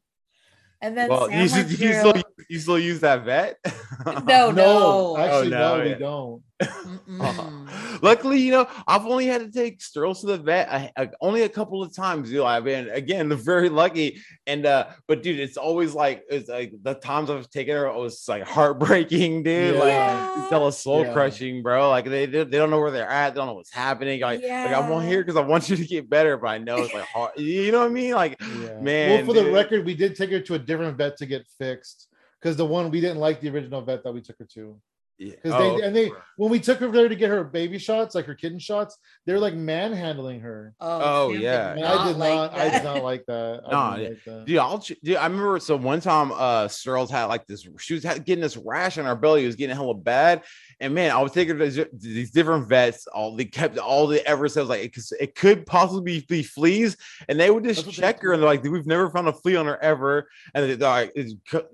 and 0.81 0.97
then 0.97 1.09
Well, 1.09 1.29
Sam 1.29 1.41
you, 1.43 1.49
should, 1.49 1.71
you 1.81 1.93
still 1.95 2.23
you 2.49 2.59
still 2.61 2.79
use 2.79 3.01
that 3.01 3.25
vet? 3.25 3.59
no, 4.07 4.13
No, 4.21 4.51
no. 4.53 4.65
Oh, 4.67 5.17
actually, 5.17 5.47
Oh, 5.49 5.59
no, 5.59 5.77
no, 5.79 5.85
we 5.85 5.91
yeah. 5.91 5.99
don't. 5.99 6.43
Luckily, 8.03 8.39
you 8.41 8.51
know, 8.51 8.67
I've 8.87 9.05
only 9.07 9.27
had 9.27 9.41
to 9.41 9.51
take 9.51 9.81
Sterls 9.81 10.21
to 10.21 10.27
the 10.29 10.39
vet 10.39 10.71
I, 10.73 10.91
I- 10.97 11.11
only 11.21 11.43
a 11.43 11.49
couple 11.49 11.83
of 11.83 11.95
times. 11.95 12.31
You 12.31 12.39
know, 12.39 12.47
I've 12.47 12.65
been 12.65 12.89
again 12.91 13.33
very 13.37 13.69
lucky. 13.69 14.21
And 14.47 14.65
uh, 14.67 14.87
but 15.07 15.23
dude, 15.23 15.39
it's 15.41 15.57
always 15.57 15.95
like 15.95 16.25
it's 16.31 16.49
like 16.49 16.73
the 16.83 16.95
times 16.95 17.31
I've 17.31 17.51
taken 17.51 17.77
her, 17.77 17.87
it 17.87 17.95
was 17.97 18.25
like 18.29 18.45
heartbreaking, 18.45 19.43
dude. 19.45 19.75
Yeah. 19.75 19.81
Like 19.81 19.89
Yeah. 19.89 20.43
it's 20.45 20.53
all 20.53 20.71
soul 20.73 21.05
Yeah. 21.05 21.13
crushing, 21.13 21.63
bro. 21.63 21.89
Like 21.91 22.05
they, 22.07 22.27
they 22.27 22.45
they 22.45 22.57
don't 22.59 22.71
know 22.71 22.81
where 22.81 22.91
they're 22.91 23.09
at, 23.09 23.35
they 23.35 23.39
don't 23.39 23.47
know 23.49 23.55
what's 23.55 23.73
happening. 23.73 24.21
Like, 24.21 24.41
like 24.43 24.51
I'm 24.51 24.91
on 24.93 25.03
Yeah. 25.05 25.09
here 25.09 25.23
because 25.23 25.37
I 25.37 25.41
want 25.43 25.69
you 25.69 25.77
to 25.77 25.85
get 25.87 26.09
better, 26.09 26.37
but 26.37 26.49
I 26.49 26.59
know 26.59 26.79
it's 26.79 26.95
like 26.95 27.05
hard. 27.05 27.33
You 27.39 27.73
know 27.73 27.81
what 27.81 27.87
I 27.91 27.95
mean? 27.95 28.13
Like, 28.15 28.41
Yeah. 28.41 28.81
Man, 28.81 29.27
Well, 29.27 29.35
for 29.35 29.43
the 29.43 29.51
record, 29.53 29.85
we 29.85 29.95
did 29.95 30.15
take 30.17 30.31
her 30.31 30.41
to 30.41 30.55
a 30.55 30.59
different 30.59 30.97
vet 30.97 31.17
to 31.19 31.27
get 31.27 31.47
fixed 31.59 32.09
because 32.41 32.57
the 32.57 32.67
one 32.67 32.91
we 32.91 33.01
didn't 33.01 33.19
like 33.19 33.41
the 33.41 33.49
original 33.51 33.81
vet 33.83 34.05
that 34.05 34.13
we 34.13 34.21
took 34.21 34.39
her 34.39 34.47
to. 34.55 34.79
Yeah. 35.19 35.31
Because 35.43 35.53
Oh, 35.55 35.79
they 35.79 35.87
and 35.87 35.97
they 35.97 36.11
when 36.37 36.51
we 36.51 36.61
took 36.61 36.79
her 36.81 36.91
there 36.91 37.09
to 37.09 37.17
get 37.17 37.31
her 37.31 37.43
baby 37.45 37.79
shots, 37.79 38.15
like 38.15 38.27
her 38.27 38.35
kitten 38.35 38.59
shots, 38.59 38.99
they're 39.25 39.39
like 39.41 39.55
manhandling 39.55 40.41
her. 40.41 40.75
Oh, 40.81 41.33
Sam 41.33 41.41
yeah. 41.41 41.73
And 41.73 41.85
I 41.85 42.07
did 42.07 42.17
like 42.19 42.35
not, 42.35 42.55
I 42.55 42.69
did 42.71 42.85
not 42.85 43.03
like 43.03 43.25
that. 43.27 43.63
I 43.67 43.71
Nah, 43.71 43.89
like 43.91 44.25
that. 44.25 44.45
Dude, 44.45 44.59
I'll 44.59 44.79
dude, 44.79 45.17
I 45.17 45.27
remember 45.27 45.59
so 45.59 45.77
one 45.77 46.01
time 46.01 46.33
uh 46.33 46.69
Sterls 46.69 47.11
had 47.11 47.25
like 47.27 47.47
this 47.47 47.67
she 47.79 47.95
was 47.95 48.05
ha- 48.05 48.19
getting 48.19 48.43
this 48.43 48.57
rash 48.57 48.99
on 48.99 49.07
her 49.07 49.17
belly, 49.17 49.45
it 49.45 49.47
was 49.47 49.57
getting 49.57 49.75
hella 49.75 49.95
bad. 49.95 50.43
And 50.79 50.95
man, 50.95 51.11
I 51.11 51.23
was 51.23 51.33
taking 51.33 51.57
her 51.59 51.71
to 51.71 51.89
these 51.95 52.31
different 52.33 52.69
vets, 52.69 53.07
all 53.07 53.35
they 53.35 53.47
kept 53.47 53.79
all 53.79 54.07
the 54.07 54.27
ever 54.27 54.49
says 54.49 54.69
like 54.69 54.85
it, 54.85 54.93
could- 54.95 55.05
it 55.19 55.35
could 55.35 55.65
possibly 55.65 56.21
be 56.29 56.43
fleas, 56.43 56.97
and 57.29 57.41
they 57.41 57.51
would 57.51 57.65
just 57.65 57.87
That's 57.87 57.97
check 57.97 58.21
her 58.23 58.33
and 58.35 58.43
they're 58.43 58.49
like, 58.51 58.63
we've 58.63 58.87
never 58.87 59.09
found 59.11 59.29
a 59.29 59.33
flea 59.33 59.57
on 59.57 59.65
her 59.67 59.83
ever. 59.83 60.29
And 60.55 60.69
they're 60.79 60.89
like, 60.91 61.13
it's, 61.15 61.35
co- 61.51 61.67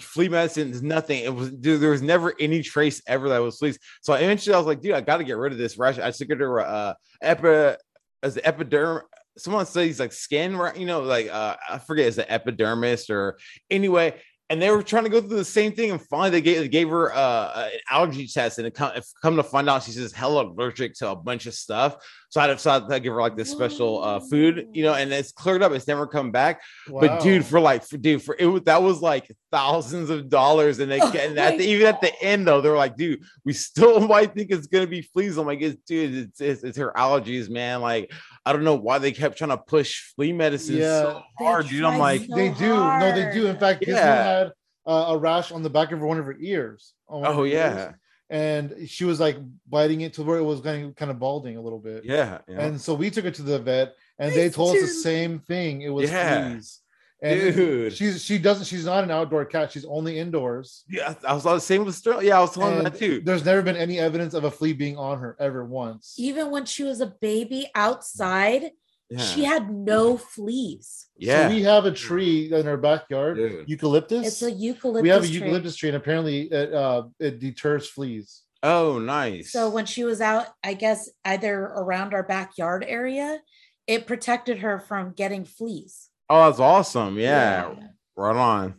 flea 0.00 0.28
medicine 0.28 0.70
is 0.70 0.82
nothing. 0.82 1.24
It 1.24 1.34
was 1.34 1.50
dude, 1.50 1.80
there 1.80 1.90
was 1.90 2.02
never 2.02 2.34
any 2.40 2.62
trace 2.62 3.02
ever 3.06 3.28
that 3.28 3.38
was 3.38 3.58
fleas. 3.58 3.78
So 4.02 4.14
eventually 4.14 4.54
I 4.54 4.58
was 4.58 4.66
like, 4.66 4.80
dude, 4.80 4.92
I 4.92 5.00
gotta 5.00 5.24
get 5.24 5.36
rid 5.36 5.52
of 5.52 5.58
this 5.58 5.78
rash. 5.78 5.98
I 5.98 6.10
took 6.10 6.28
her 6.28 6.36
to 6.36 6.54
uh 6.54 6.94
epi 7.22 7.76
as 8.22 8.34
the 8.34 8.40
epiderm 8.40 9.02
someone 9.36 9.66
says 9.66 10.00
like 10.00 10.12
skin, 10.12 10.56
right? 10.56 10.76
You 10.76 10.86
know, 10.86 11.00
like 11.00 11.28
uh, 11.28 11.56
I 11.68 11.78
forget 11.78 12.06
is 12.06 12.16
the 12.16 12.30
epidermis 12.30 13.10
or 13.10 13.38
anyway. 13.70 14.20
And 14.50 14.60
they 14.60 14.70
were 14.70 14.82
trying 14.82 15.04
to 15.04 15.10
go 15.10 15.22
through 15.22 15.38
the 15.38 15.44
same 15.44 15.72
thing, 15.72 15.90
and 15.90 16.00
finally 16.00 16.28
they 16.28 16.42
gave, 16.42 16.58
they 16.58 16.68
gave 16.68 16.90
her 16.90 17.14
uh, 17.14 17.70
an 17.72 17.80
allergy 17.90 18.26
test, 18.26 18.58
and 18.58 18.66
it 18.66 18.74
come, 18.74 18.92
come 19.22 19.36
to 19.36 19.42
find 19.42 19.70
out 19.70 19.82
she's 19.82 19.96
just 19.96 20.14
hella 20.14 20.44
allergic 20.44 20.92
to 20.96 21.10
a 21.10 21.16
bunch 21.16 21.46
of 21.46 21.54
stuff. 21.54 21.96
So 22.34 22.40
I 22.40 22.48
decided 22.48 22.88
to 22.88 22.98
give 22.98 23.12
her 23.12 23.20
like 23.20 23.36
this 23.36 23.48
special 23.48 24.02
uh, 24.02 24.18
food, 24.18 24.66
you 24.72 24.82
know, 24.82 24.94
and 24.94 25.12
it's 25.12 25.30
cleared 25.30 25.62
up. 25.62 25.70
It's 25.70 25.86
never 25.86 26.04
come 26.04 26.32
back. 26.32 26.62
But 26.88 27.22
dude, 27.22 27.46
for 27.46 27.60
like, 27.60 27.86
for, 27.86 27.96
dude, 27.96 28.24
for 28.24 28.34
it 28.36 28.46
was 28.46 28.62
that 28.62 28.82
was 28.82 29.00
like 29.00 29.30
thousands 29.52 30.10
of 30.10 30.28
dollars, 30.28 30.80
and 30.80 30.90
they 30.90 30.98
Oh 31.00 31.12
and 31.16 31.38
at 31.38 31.58
the, 31.58 31.64
even 31.64 31.86
at 31.86 32.00
the 32.00 32.12
end 32.20 32.48
though, 32.48 32.60
they're 32.60 32.76
like, 32.76 32.96
dude, 32.96 33.22
we 33.44 33.52
still 33.52 34.00
might 34.08 34.34
think 34.34 34.50
it's 34.50 34.66
gonna 34.66 34.88
be 34.88 35.02
fleas. 35.02 35.38
I'm 35.38 35.46
like, 35.46 35.60
it's, 35.60 35.76
dude, 35.86 36.12
it's, 36.12 36.40
it's 36.40 36.64
it's 36.64 36.76
her 36.76 36.92
allergies, 36.96 37.48
man. 37.48 37.80
Like, 37.80 38.10
I 38.44 38.52
don't 38.52 38.64
know 38.64 38.74
why 38.74 38.98
they 38.98 39.12
kept 39.12 39.38
trying 39.38 39.50
to 39.50 39.58
push 39.58 40.12
flea 40.16 40.32
medicine 40.32 40.80
so 40.80 41.22
hard, 41.38 41.68
dude. 41.68 41.84
I'm 41.84 42.00
like, 42.00 42.22
so 42.22 42.34
they 42.34 42.48
do. 42.48 42.74
No, 42.74 43.12
they 43.14 43.32
do. 43.32 43.46
In 43.46 43.56
fact, 43.60 43.82
Gizmo 43.82 43.92
Yeah. 43.94 44.24
had 44.24 44.52
uh, 44.88 45.04
a 45.10 45.18
rash 45.18 45.52
on 45.52 45.62
the 45.62 45.70
back 45.70 45.92
of 45.92 46.00
one 46.00 46.18
of 46.18 46.24
her 46.24 46.36
ears. 46.40 46.94
on 47.08 47.24
oh 47.24 47.32
her 47.32 47.46
ears, 47.46 47.52
yeah, 47.52 47.92
and 48.30 48.74
she 48.86 49.04
was 49.04 49.20
like 49.20 49.36
biting 49.68 50.00
it 50.02 50.14
to 50.14 50.22
where 50.22 50.38
it 50.38 50.42
was 50.44 50.60
going 50.60 50.92
kind 50.94 51.10
of 51.10 51.18
balding 51.18 51.56
a 51.56 51.60
little 51.60 51.78
bit. 51.78 52.04
yeah, 52.04 52.38
yeah. 52.48 52.60
And 52.60 52.80
so 52.80 52.94
we 52.94 53.10
took 53.10 53.24
her 53.24 53.30
to 53.30 53.42
the 53.42 53.58
vet, 53.58 53.94
and 54.18 54.30
Nice 54.30 54.36
they 54.36 54.50
told 54.50 54.76
us 54.76 54.82
the 54.82 54.88
same 54.88 55.38
thing. 55.40 55.82
It 55.82 55.90
was 55.90 56.10
Yeah. 56.10 56.50
fleas. 56.50 56.80
And 57.22 57.54
Dude. 57.54 57.92
she's 57.94 58.22
she 58.22 58.36
doesn't 58.36 58.66
she's 58.66 58.84
not 58.84 59.02
an 59.02 59.10
outdoor 59.10 59.46
cat. 59.46 59.72
She's 59.72 59.86
only 59.86 60.18
indoors. 60.18 60.84
yeah, 60.90 61.14
I 61.26 61.32
was, 61.32 61.46
I 61.46 61.54
was 61.54 61.64
same 61.64 61.84
with 61.84 61.94
Sterling. 61.94 62.26
Yeah, 62.26 62.36
I 62.38 62.40
was 62.40 62.52
telling 62.52 62.76
And 62.76 62.86
that 62.86 62.98
too. 62.98 63.22
There's 63.24 63.44
never 63.44 63.62
been 63.62 63.76
any 63.76 63.98
evidence 63.98 64.34
of 64.34 64.44
a 64.44 64.50
flea 64.50 64.74
being 64.74 64.98
on 64.98 65.18
her 65.20 65.34
ever 65.40 65.64
once. 65.64 66.14
Even 66.18 66.50
when 66.50 66.66
she 66.66 66.82
was 66.82 67.00
a 67.00 67.06
baby 67.06 67.66
outside, 67.74 68.72
Yeah, 69.10 69.20
she 69.20 69.44
had 69.44 69.70
no 69.70 70.16
fleas. 70.16 71.06
yeah. 71.16 71.48
So 71.48 71.54
we 71.54 71.62
have 71.62 71.84
a 71.84 71.92
tree 71.92 72.52
in 72.52 72.66
our 72.66 72.76
backyard, 72.78 73.36
Dude. 73.36 73.68
eucalyptus. 73.68 74.26
It's 74.26 74.42
a 74.42 74.50
eucalyptus. 74.50 75.02
we 75.02 75.08
have 75.10 75.24
a 75.24 75.26
tree. 75.26 75.36
eucalyptus 75.36 75.76
tree, 75.76 75.90
and 75.90 75.96
apparently 75.96 76.42
it 76.50 76.72
uh 76.72 77.04
it 77.20 77.38
deters 77.38 77.88
fleas. 77.88 78.42
oh, 78.62 78.98
nice. 78.98 79.52
So 79.52 79.68
when 79.68 79.84
she 79.86 80.04
was 80.04 80.20
out, 80.20 80.46
I 80.64 80.72
guess 80.74 81.10
either 81.24 81.54
around 81.64 82.14
our 82.14 82.22
backyard 82.22 82.84
area, 82.88 83.40
it 83.86 84.06
protected 84.06 84.58
her 84.60 84.78
from 84.80 85.12
getting 85.12 85.44
fleas. 85.44 86.08
oh, 86.30 86.46
that's 86.46 86.60
awesome. 86.60 87.18
Yeah, 87.18 87.74
right 88.16 88.36
on. 88.36 88.74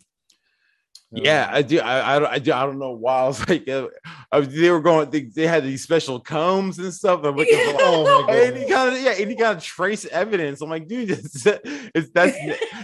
Yeah, 1.12 1.50
I 1.50 1.62
do. 1.62 1.80
I, 1.80 2.16
I, 2.16 2.20
don't- 2.20 2.32
I, 2.32 2.40
do, 2.40 2.52
I 2.52 2.66
don't 2.66 2.80
know 2.80 2.92
why. 2.92 3.20
I 3.22 3.28
was 3.28 3.48
like, 3.50 3.70
uh, 3.70 3.88
I 4.32 4.40
was, 4.40 4.50
they 4.54 4.70
were 4.70 4.82
going. 4.82 5.10
They, 5.10 5.22
they 5.22 5.48
had 5.48 5.64
these 5.64 5.82
special 5.84 6.20
combs 6.20 6.78
and 6.78 6.94
stuff. 6.94 7.22
I'm 7.24 7.36
looking 7.36 7.56
for 7.58 7.78
Oh 7.80 8.26
my 8.28 8.34
any 8.38 8.68
kind 8.70 8.96
of 8.96 9.02
yeah, 9.02 9.14
any 9.18 9.36
kind 9.36 9.58
of 9.58 9.64
trace 9.64 10.06
evidence. 10.06 10.62
I'm 10.62 10.70
like, 10.70 10.88
dude, 10.88 11.12
it's, 11.12 11.46
it's 11.46 12.10
that's 12.10 12.36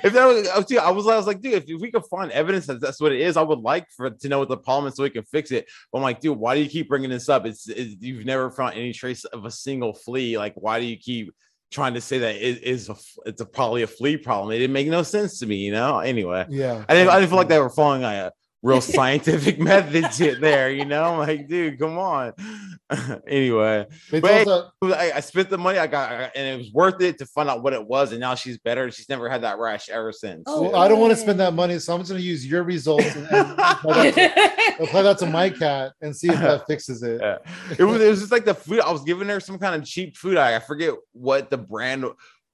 if 0.04 0.14
that 0.14 0.26
was, 0.26 0.48
I 0.48 0.58
was, 0.58 0.72
I 0.78 0.92
was, 0.92 1.08
I 1.08 1.18
was 1.18 1.28
like, 1.28 1.42
dude, 1.42 1.54
if, 1.56 1.64
if 1.68 1.82
we 1.82 1.92
could 1.92 2.06
find 2.06 2.32
evidence 2.32 2.68
that 2.68 2.80
that's 2.80 3.02
what 3.02 3.12
it 3.12 3.20
is, 3.22 3.36
I 3.36 3.42
would 3.42 3.60
like 3.60 3.90
for 3.92 4.10
to 4.10 4.30
know 4.30 4.40
what 4.40 4.50
the 4.50 4.58
problem 4.58 4.88
is 4.88 4.96
so 4.96 5.04
we 5.04 5.10
can 5.10 5.24
fix 5.24 5.52
it. 5.52 5.68
But 5.92 5.98
I'm 5.98 6.04
like, 6.04 6.22
dude, 6.22 6.38
why 6.38 6.56
do 6.56 6.62
you 6.62 6.70
keep 6.70 6.88
bringing 6.88 7.10
this 7.10 7.28
up? 7.28 7.46
It's, 7.46 7.68
it's 7.68 7.96
you've 8.00 8.26
never 8.26 8.50
found 8.52 8.76
any 8.76 8.94
trace 8.94 9.26
of 9.26 9.44
a 9.46 9.52
single 9.52 9.94
flea. 9.94 10.38
Like, 10.38 10.54
why 10.56 10.80
do 10.80 10.86
you 10.86 10.98
keep 10.98 11.34
trying 11.72 11.94
to 11.96 12.02
say 12.02 12.20
that 12.20 12.36
it 12.36 12.64
is 12.64 12.90
a 12.90 12.96
it's 13.26 13.42
a 13.42 13.46
probably 13.46 13.82
a 13.82 13.88
flea 13.88 14.18
problem? 14.18 14.54
It 14.54 14.60
didn't 14.60 14.74
make 14.74 14.88
no 14.88 15.04
sense 15.04 15.40
to 15.40 15.46
me, 15.48 15.56
you 15.56 15.72
know. 15.72 16.00
Anyway, 16.00 16.46
Yeah. 16.50 16.86
I 16.88 16.94
didn't, 16.94 17.10
I 17.10 17.16
didn't 17.20 17.30
feel 17.30 17.38
like 17.38 17.48
they 17.48 17.60
were 17.60 17.70
following 17.70 18.04
a 18.04 18.32
real 18.64 18.82
scientific 18.98 19.60
method 19.60 20.12
to 20.12 20.30
it 20.30 20.42
there, 20.42 20.72
you 20.72 20.86
know. 20.86 21.04
I'm 21.04 21.18
like, 21.18 21.48
dude, 21.48 21.80
come 21.80 21.98
on. 21.98 22.34
anyway. 23.28 23.88
They 24.10 24.20
Wait. 24.20 24.46
told 24.46 24.72
us 24.84 24.94
I, 24.94 25.12
I 25.16 25.20
spent 25.20 25.50
the 25.50 25.58
money 25.58 25.80
I 25.80 25.88
got, 25.88 26.12
I- 26.12 26.32
and 26.36 26.48
it 26.48 26.58
was 26.58 26.72
worth 26.72 27.02
it 27.02 27.18
to 27.20 27.26
find 27.26 27.50
out 27.50 27.64
what 27.64 27.74
it 27.74 27.86
was. 27.86 28.12
And 28.12 28.20
now 28.20 28.36
she's 28.36 28.58
better. 28.60 28.92
She's 28.92 29.10
never 29.10 29.30
had 29.30 29.42
that 29.44 29.58
rash 29.58 29.90
ever 29.90 30.12
since. 30.12 30.44
Oh, 30.48 30.64
well, 30.64 30.76
I 30.76 30.88
don't 30.88 31.00
want 31.00 31.12
to 31.12 31.18
spend 31.18 31.40
that 31.40 31.54
money, 31.54 31.80
so 31.80 31.94
I'm 31.94 32.02
just 32.02 32.12
going 32.12 32.22
to 32.22 32.28
use 32.28 32.46
your 32.46 32.64
results 32.64 33.16
and, 33.16 33.28
and 33.32 33.52
apply, 33.58 34.12
that 34.12 34.36
to, 34.78 34.84
apply 34.84 35.02
that 35.04 35.18
to 35.20 35.26
my 35.26 35.50
cat 35.50 35.94
and 36.02 36.16
see 36.16 36.30
if 36.30 36.40
that 36.40 36.68
fixes 36.68 37.04
it. 37.04 37.20
Yeah. 37.22 37.38
It 37.78 37.84
was 37.84 38.02
it 38.02 38.10
was 38.10 38.20
just 38.20 38.32
like 38.32 38.46
the 38.46 38.54
food 38.54 38.80
I 38.82 38.92
was 38.92 39.04
giving 39.04 39.28
her 39.28 39.40
some 39.40 39.58
kind 39.58 39.76
of 39.76 39.88
cheap 39.88 40.16
food. 40.18 40.38
I, 40.38 40.56
I 40.56 40.60
forget 40.60 40.94
what 41.14 41.50
the 41.50 41.58
brand 41.58 42.06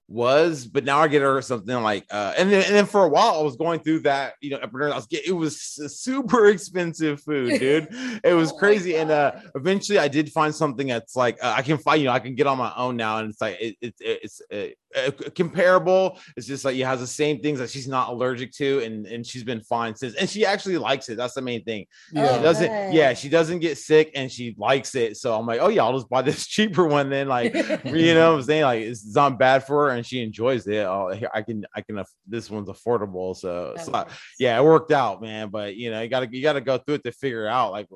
was, 0.08 0.66
but 0.66 0.84
now 0.86 1.00
I 1.00 1.08
get 1.08 1.22
her 1.22 1.42
something 1.42 1.76
like, 1.84 2.06
uh, 2.12 2.34
and 2.38 2.52
then 2.52 2.64
and 2.66 2.74
then 2.76 2.86
for 2.86 3.04
a 3.04 3.10
while 3.10 3.40
I 3.40 3.42
was 3.42 3.56
going 3.58 3.80
through 3.82 4.00
that, 4.02 4.34
you 4.42 4.52
know, 4.52 4.60
I 4.62 4.96
was 4.96 5.06
getting 5.08 5.34
it 5.34 5.38
was 5.38 5.60
super 5.60 6.48
expensive 6.48 7.22
food, 7.22 7.60
dude. 7.60 7.88
It 8.24 8.34
was 8.34 8.52
Oh 8.52 8.58
crazy, 8.58 8.96
and 8.96 9.12
uh, 9.12 9.34
eventually 9.56 10.00
I 10.00 10.08
did 10.08 10.32
find 10.32 10.54
something 10.56 10.88
that's 10.88 11.16
like 11.16 11.38
uh, 11.44 11.54
I 11.58 11.62
can 11.62 11.78
find, 11.78 12.02
you 12.02 12.08
know, 12.08 12.14
I 12.14 12.20
can 12.20 12.36
get 12.36 12.48
on 12.48 12.58
my 12.58 12.74
own 12.76 12.96
now, 12.96 13.18
and 13.20 13.30
it's 13.30 13.42
like 13.42 13.58
it, 13.60 13.76
it, 13.82 13.94
it's 14.00 14.42
uh, 14.52 14.68
uh, 14.96 15.12
comparable. 15.36 16.18
It's 16.36 16.48
just 16.48 16.64
like 16.64 16.76
it 16.78 16.86
has 16.86 17.00
the 17.02 17.08
same 17.08 17.40
things 17.40 17.60
that 17.60 17.70
she's 17.70 17.88
not 17.88 18.10
allergic 18.10 18.52
to, 18.54 18.80
and 18.80 19.06
and 19.06 19.26
she's 19.26 19.44
been 19.44 19.62
fine 19.62 19.96
since, 19.96 20.16
and 20.16 20.30
she 20.30 20.46
actually 20.46 20.78
likes 20.78 21.10
it. 21.10 21.18
That's 21.18 21.34
the 21.34 21.42
main 21.42 21.64
thing. 21.64 21.86
She 22.14 22.20
Oh, 22.20 22.42
doesn't, 22.42 22.94
yeah, 22.94 23.14
she 23.14 23.30
doesn't 23.30 23.60
get 23.60 23.78
sick, 23.78 24.12
and 24.16 24.32
she 24.32 24.56
likes 24.58 24.96
it. 24.96 25.18
So 25.18 25.38
I'm 25.38 25.46
like, 25.46 25.60
oh 25.62 25.68
yeah, 25.68 25.84
I'll 25.84 25.94
just 25.94 26.10
buy 26.10 26.22
this 26.22 26.48
cheaper 26.48 26.88
one 26.88 27.10
then, 27.10 27.28
like 27.28 27.54
you 27.54 28.14
know 28.14 28.32
what 28.32 28.38
I'm 28.40 28.44
saying? 28.44 28.64
Like 28.64 28.82
it's 28.84 29.14
not 29.14 29.38
bad 29.38 29.66
for 29.66 29.88
her 29.90 29.97
and 29.98 30.06
she 30.06 30.22
enjoys 30.24 30.66
it. 30.68 30.86
Oh, 30.86 31.10
here, 31.10 31.30
I 31.34 31.42
can 31.42 31.66
I 31.76 31.82
can 31.82 32.02
this 32.26 32.50
one's 32.50 32.70
affordable. 32.70 33.36
So, 33.36 33.76
so 33.84 33.94
I- 33.94 34.08
yeah, 34.40 34.58
it 34.60 34.64
worked 34.64 34.92
out, 34.92 35.22
man. 35.22 35.50
But 35.50 35.76
you 35.76 35.92
know, 35.92 36.02
you 36.02 36.08
gotta 36.10 36.28
you 36.32 36.42
gotta 36.42 36.62
go 36.62 36.78
through 36.78 36.96
it 36.96 37.04
to 37.04 37.12
figure 37.12 37.48
out 37.48 37.72
like 37.72 37.88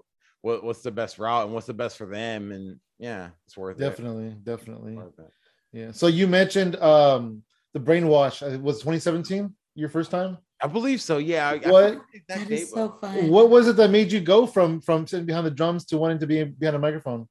what, 0.42 0.64
what's 0.64 0.82
the 0.82 0.92
best 0.92 1.20
route 1.20 1.46
and 1.46 1.54
what's 1.54 1.68
the 1.68 1.74
best 1.74 1.98
for 1.98 2.08
them. 2.08 2.52
And 2.52 2.78
yeah, 3.00 3.30
it's 3.46 3.56
worth 3.58 3.78
Definitely, 3.78 4.28
it. 4.28 4.44
definitely. 4.44 4.94
Worth 4.94 5.18
it. 5.20 5.32
Yeah. 5.72 5.92
So 5.92 6.08
you 6.08 6.28
mentioned 6.28 6.76
um 6.78 7.44
the 7.74 7.80
brainwash. 7.80 8.42
uh, 8.44 8.60
Was 8.60 8.80
2017 8.80 9.56
your 9.76 9.90
first 9.90 10.12
time? 10.12 10.38
I 10.64 10.68
believe 10.68 11.02
so. 11.02 11.18
Yeah. 11.18 11.48
I- 11.50 11.54
I 11.66 11.72
What? 11.72 11.84
forget 11.94 12.02
the 12.12 12.18
exact 12.18 12.28
That 12.28 12.48
date, 12.50 12.60
is 12.64 12.70
so 12.72 12.90
but- 12.90 13.02
fun. 13.02 13.30
What 13.30 13.50
was 13.50 13.68
it 13.68 13.76
that 13.78 13.90
made 13.90 14.12
you 14.12 14.20
go 14.22 14.46
from 14.46 14.82
from 14.82 15.08
sitting 15.08 15.26
behind 15.26 15.46
the 15.48 15.52
drums 15.52 15.86
to 15.86 15.98
wanting 15.98 16.20
to 16.20 16.28
be 16.28 16.44
behind 16.44 16.76
a 16.76 16.80
microphone? 16.80 17.28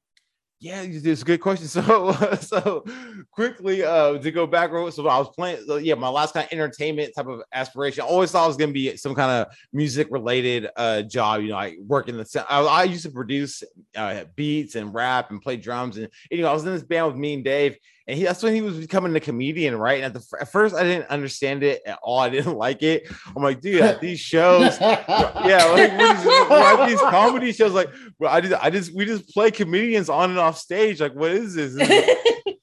Yeah, 0.61 0.83
it's 0.83 1.23
a 1.23 1.25
good 1.25 1.41
question. 1.41 1.67
So, 1.67 2.13
so 2.39 2.85
quickly 3.31 3.83
uh 3.83 4.19
to 4.19 4.31
go 4.31 4.45
back, 4.45 4.69
so 4.69 5.07
I 5.07 5.17
was 5.17 5.29
playing. 5.29 5.63
So 5.65 5.77
yeah, 5.77 5.95
my 5.95 6.07
last 6.07 6.35
kind 6.35 6.45
of 6.45 6.53
entertainment 6.53 7.13
type 7.15 7.25
of 7.25 7.41
aspiration. 7.51 8.03
I 8.03 8.05
always 8.05 8.31
thought 8.31 8.43
it 8.43 8.49
was 8.49 8.57
gonna 8.57 8.71
be 8.71 8.95
some 8.95 9.15
kind 9.15 9.31
of 9.31 9.55
music 9.73 10.07
related 10.11 10.67
uh 10.75 11.01
job. 11.01 11.41
You 11.41 11.49
know, 11.49 11.57
I 11.57 11.77
work 11.87 12.09
in 12.09 12.17
the. 12.17 12.45
I, 12.47 12.61
I 12.61 12.83
used 12.83 13.03
to 13.03 13.09
produce 13.09 13.63
uh, 13.95 14.25
beats 14.35 14.75
and 14.75 14.93
rap 14.93 15.31
and 15.31 15.41
play 15.41 15.57
drums, 15.57 15.97
and 15.97 16.07
you 16.29 16.43
know, 16.43 16.49
I 16.49 16.53
was 16.53 16.63
in 16.63 16.73
this 16.73 16.83
band 16.83 17.07
with 17.07 17.15
me 17.15 17.33
and 17.33 17.43
Dave, 17.43 17.77
and 18.11 18.17
he 18.17 18.25
that's 18.25 18.43
when 18.43 18.53
he 18.53 18.61
was 18.61 18.75
becoming 18.75 19.15
a 19.15 19.21
comedian, 19.21 19.77
right? 19.77 20.03
And 20.03 20.13
at 20.13 20.21
the 20.21 20.37
at 20.41 20.51
first, 20.51 20.75
I 20.75 20.83
didn't 20.83 21.09
understand 21.09 21.63
it 21.63 21.81
at 21.85 21.97
all. 22.03 22.19
I 22.19 22.27
didn't 22.27 22.57
like 22.57 22.83
it. 22.83 23.09
I'm 23.33 23.41
like, 23.41 23.61
dude, 23.61 23.79
at 23.79 24.01
these 24.01 24.19
shows, 24.19 24.77
yeah, 24.81 25.63
like 25.71 25.97
what 25.97 26.17
is, 26.17 26.25
what 26.25 26.79
are 26.79 26.89
these 26.89 26.99
comedy 26.99 27.53
shows 27.53 27.71
like 27.71 27.89
well, 28.19 28.29
I 28.29 28.41
just 28.41 28.61
I 28.61 28.69
just 28.69 28.93
we 28.93 29.05
just 29.05 29.29
play 29.29 29.49
comedians 29.49 30.09
on 30.09 30.29
and 30.29 30.39
off 30.39 30.57
stage. 30.57 30.99
Like, 30.99 31.15
what 31.15 31.31
is 31.31 31.55
this? 31.55 31.73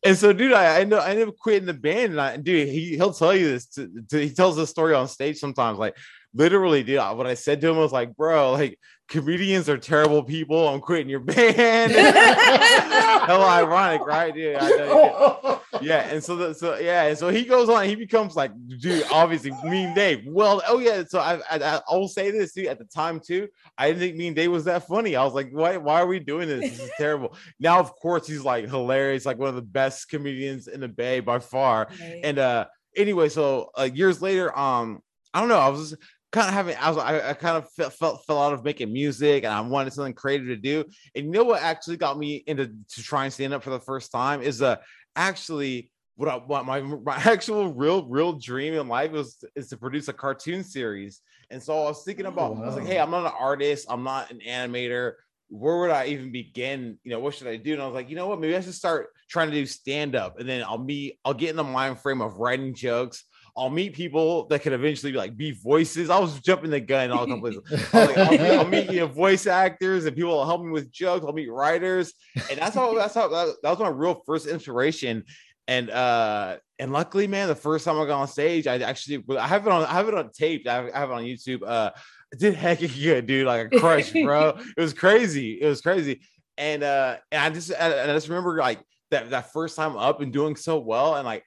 and 0.04 0.18
so, 0.18 0.34
dude, 0.34 0.52
I, 0.52 0.80
I 0.80 0.84
know 0.84 0.98
I 0.98 1.12
ended 1.12 1.28
up 1.28 1.38
quitting 1.38 1.64
the 1.64 1.72
band, 1.72 2.12
and 2.12 2.20
I, 2.20 2.36
dude, 2.36 2.68
he 2.68 2.96
he'll 2.96 3.14
tell 3.14 3.34
you 3.34 3.48
this. 3.48 3.66
To, 3.68 3.90
to- 4.10 4.26
he 4.26 4.34
tells 4.34 4.54
this 4.54 4.68
story 4.68 4.92
on 4.92 5.08
stage 5.08 5.38
sometimes. 5.38 5.78
Like, 5.78 5.96
literally, 6.34 6.82
dude, 6.82 6.98
I- 6.98 7.12
what 7.12 7.26
I 7.26 7.34
said 7.34 7.60
to 7.62 7.68
him 7.70 7.76
was 7.76 7.92
like, 7.92 8.16
bro, 8.16 8.52
like 8.52 8.78
comedians 9.08 9.68
are 9.68 9.78
terrible 9.78 10.22
people. 10.22 10.68
I'm 10.68 10.80
quitting 10.80 11.08
your 11.08 11.20
band. 11.20 11.92
Hell, 11.92 13.42
ironic, 13.44 14.02
right, 14.02 14.34
dude? 14.34 14.56
I 14.58 15.58
yeah 15.82 16.08
and 16.10 16.24
so 16.24 16.34
the, 16.34 16.54
so 16.54 16.76
yeah 16.78 17.04
and 17.04 17.16
so 17.18 17.28
he 17.28 17.44
goes 17.44 17.68
on 17.68 17.84
he 17.84 17.94
becomes 17.94 18.34
like 18.34 18.50
dude 18.80 19.04
obviously 19.12 19.52
mean 19.64 19.94
dave 19.94 20.24
well 20.26 20.62
oh 20.66 20.78
yeah 20.78 21.04
so 21.06 21.20
i 21.20 21.34
i, 21.50 21.80
I 21.88 21.94
will 21.94 22.08
say 22.08 22.30
this 22.30 22.52
dude 22.52 22.66
at 22.66 22.78
the 22.78 22.84
time 22.86 23.20
too 23.20 23.48
i 23.76 23.86
didn't 23.88 24.00
think 24.00 24.16
mean 24.16 24.34
dave 24.34 24.50
was 24.50 24.64
that 24.64 24.88
funny 24.88 25.14
i 25.14 25.22
was 25.22 25.34
like 25.34 25.50
why 25.50 25.76
why 25.76 26.00
are 26.00 26.06
we 26.06 26.18
doing 26.20 26.48
this 26.48 26.70
this 26.70 26.80
is 26.80 26.90
terrible 26.98 27.36
now 27.60 27.78
of 27.78 27.94
course 27.96 28.26
he's 28.26 28.42
like 28.44 28.68
hilarious 28.68 29.26
like 29.26 29.38
one 29.38 29.50
of 29.50 29.54
the 29.56 29.62
best 29.62 30.08
comedians 30.08 30.68
in 30.68 30.80
the 30.80 30.88
bay 30.88 31.20
by 31.20 31.38
far 31.38 31.88
Right. 32.00 32.20
and 32.24 32.38
uh 32.38 32.64
anyway 32.96 33.28
so 33.28 33.70
uh, 33.78 33.88
years 33.92 34.20
later 34.22 34.56
um 34.58 35.00
i 35.34 35.38
don't 35.40 35.50
know 35.50 35.58
i 35.58 35.68
was 35.68 35.94
kind 36.30 36.48
of 36.48 36.54
having 36.54 36.76
i 36.76 36.88
was 36.88 36.98
i, 36.98 37.30
I 37.30 37.32
kind 37.34 37.56
of 37.56 37.70
felt, 37.72 37.92
felt 37.94 38.26
fell 38.26 38.42
out 38.42 38.52
of 38.52 38.64
making 38.64 38.92
music 38.92 39.44
and 39.44 39.52
i 39.52 39.60
wanted 39.60 39.92
something 39.92 40.12
creative 40.12 40.46
to 40.48 40.56
do 40.56 40.84
and 41.14 41.26
you 41.26 41.30
know 41.30 41.44
what 41.44 41.62
actually 41.62 41.96
got 41.96 42.18
me 42.18 42.42
into 42.46 42.66
to 42.66 43.02
try 43.02 43.24
and 43.24 43.32
stand 43.32 43.54
up 43.54 43.62
for 43.62 43.70
the 43.70 43.80
first 43.80 44.12
time 44.12 44.42
is 44.42 44.60
uh 44.60 44.76
actually 45.16 45.90
what, 46.16 46.28
I, 46.28 46.36
what 46.36 46.66
my 46.66 46.80
my 46.80 47.16
actual 47.24 47.72
real 47.72 48.06
real 48.06 48.34
dream 48.34 48.74
in 48.74 48.88
life 48.88 49.12
was 49.12 49.42
is 49.56 49.68
to 49.68 49.76
produce 49.76 50.08
a 50.08 50.12
cartoon 50.12 50.64
series 50.64 51.20
and 51.50 51.62
so 51.62 51.78
i 51.78 51.84
was 51.84 52.04
thinking 52.04 52.26
Oh, 52.26 52.30
about 52.30 52.56
i 52.58 52.66
was 52.66 52.76
like 52.76 52.86
hey 52.86 52.98
i'm 52.98 53.10
not 53.10 53.24
an 53.24 53.32
artist 53.38 53.86
i'm 53.88 54.04
not 54.04 54.30
an 54.30 54.40
animator 54.46 55.14
where 55.50 55.78
would 55.78 55.90
I 55.90 56.06
even 56.06 56.30
begin? 56.30 56.98
You 57.04 57.12
know, 57.12 57.20
what 57.20 57.34
should 57.34 57.46
I 57.46 57.56
do? 57.56 57.72
And 57.72 57.82
I 57.82 57.86
was 57.86 57.94
like, 57.94 58.10
you 58.10 58.16
know 58.16 58.28
what? 58.28 58.40
Maybe 58.40 58.54
I 58.54 58.60
should 58.60 58.74
start 58.74 59.08
trying 59.28 59.48
to 59.48 59.54
do 59.54 59.66
stand 59.66 60.14
up, 60.14 60.38
and 60.38 60.48
then 60.48 60.62
I'll 60.62 60.78
be 60.78 61.18
I'll 61.24 61.34
get 61.34 61.50
in 61.50 61.56
the 61.56 61.64
mind 61.64 61.98
frame 61.98 62.20
of 62.20 62.36
writing 62.36 62.74
jokes. 62.74 63.24
I'll 63.58 63.70
meet 63.70 63.92
people 63.92 64.46
that 64.46 64.60
could 64.62 64.72
eventually 64.72 65.12
be 65.12 65.18
like 65.18 65.36
be 65.36 65.50
voices. 65.50 66.10
I 66.10 66.18
was 66.18 66.40
jumping 66.40 66.70
the 66.70 66.80
gun 66.80 67.10
all 67.10 67.26
the 67.26 67.38
places. 67.38 67.88
I 67.92 68.04
like, 68.06 68.18
I'll, 68.18 68.30
meet, 68.30 68.40
I'll 68.40 68.66
meet 68.66 68.90
you 68.90 69.00
know, 69.00 69.06
voice 69.08 69.46
actors 69.46 70.04
and 70.04 70.14
people 70.14 70.30
will 70.30 70.46
help 70.46 70.62
me 70.62 70.70
with 70.70 70.92
jokes. 70.92 71.24
I'll 71.26 71.32
meet 71.32 71.50
writers, 71.50 72.12
and 72.50 72.58
that's 72.58 72.76
how 72.76 72.94
that's 72.94 73.14
how 73.14 73.28
that, 73.28 73.56
that 73.62 73.70
was 73.70 73.78
my 73.80 73.88
real 73.88 74.22
first 74.24 74.46
inspiration. 74.46 75.24
And 75.66 75.90
uh 75.90 76.58
and 76.78 76.92
luckily, 76.92 77.26
man, 77.26 77.48
the 77.48 77.54
first 77.54 77.84
time 77.84 77.98
I 77.98 78.06
got 78.06 78.20
on 78.20 78.28
stage, 78.28 78.66
I 78.66 78.78
actually 78.78 79.24
I 79.36 79.48
have 79.48 79.66
it 79.66 79.72
on 79.72 79.84
I 79.84 79.94
have 79.94 80.08
it 80.08 80.14
on 80.14 80.30
tape. 80.30 80.66
I 80.68 80.74
have, 80.74 80.90
I 80.94 80.98
have 80.98 81.10
it 81.10 81.14
on 81.14 81.22
YouTube. 81.24 81.62
Uh, 81.66 81.90
I 82.32 82.36
did 82.36 82.54
heck 82.54 82.82
of 82.82 82.94
good, 82.94 83.26
dude. 83.26 83.46
Like 83.46 83.72
a 83.72 83.80
crush, 83.80 84.12
bro. 84.12 84.58
it 84.76 84.80
was 84.80 84.94
crazy. 84.94 85.60
It 85.60 85.66
was 85.66 85.80
crazy. 85.80 86.20
And 86.56 86.82
uh 86.82 87.16
and 87.32 87.42
I 87.42 87.50
just 87.50 87.72
and 87.72 88.10
I 88.10 88.14
just 88.14 88.28
remember 88.28 88.56
like 88.58 88.80
that 89.10 89.30
that 89.30 89.52
first 89.52 89.76
time 89.76 89.96
up 89.96 90.20
and 90.20 90.32
doing 90.32 90.56
so 90.56 90.78
well 90.78 91.16
and 91.16 91.26
like 91.26 91.44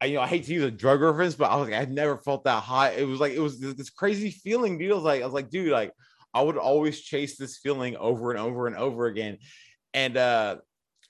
I, 0.00 0.06
you 0.06 0.16
know, 0.16 0.22
I 0.22 0.26
hate 0.26 0.44
to 0.44 0.52
use 0.52 0.64
a 0.64 0.70
drug 0.70 1.00
reference, 1.00 1.34
but 1.34 1.50
I 1.50 1.56
was 1.56 1.68
like, 1.68 1.80
I've 1.80 1.90
never 1.90 2.18
felt 2.18 2.44
that 2.44 2.62
high. 2.62 2.90
It 2.90 3.06
was 3.06 3.20
like, 3.20 3.32
it 3.32 3.40
was 3.40 3.58
this, 3.58 3.74
this 3.74 3.90
crazy 3.90 4.30
feeling, 4.30 4.78
dude. 4.78 4.92
I 4.92 4.94
was 4.94 5.04
like, 5.04 5.22
I 5.22 5.24
was 5.24 5.34
like, 5.34 5.50
dude, 5.50 5.72
like, 5.72 5.92
I 6.34 6.42
would 6.42 6.58
always 6.58 7.00
chase 7.00 7.38
this 7.38 7.56
feeling 7.56 7.96
over 7.96 8.30
and 8.30 8.38
over 8.38 8.66
and 8.66 8.76
over 8.76 9.06
again. 9.06 9.38
And 9.94 10.16
uh 10.18 10.56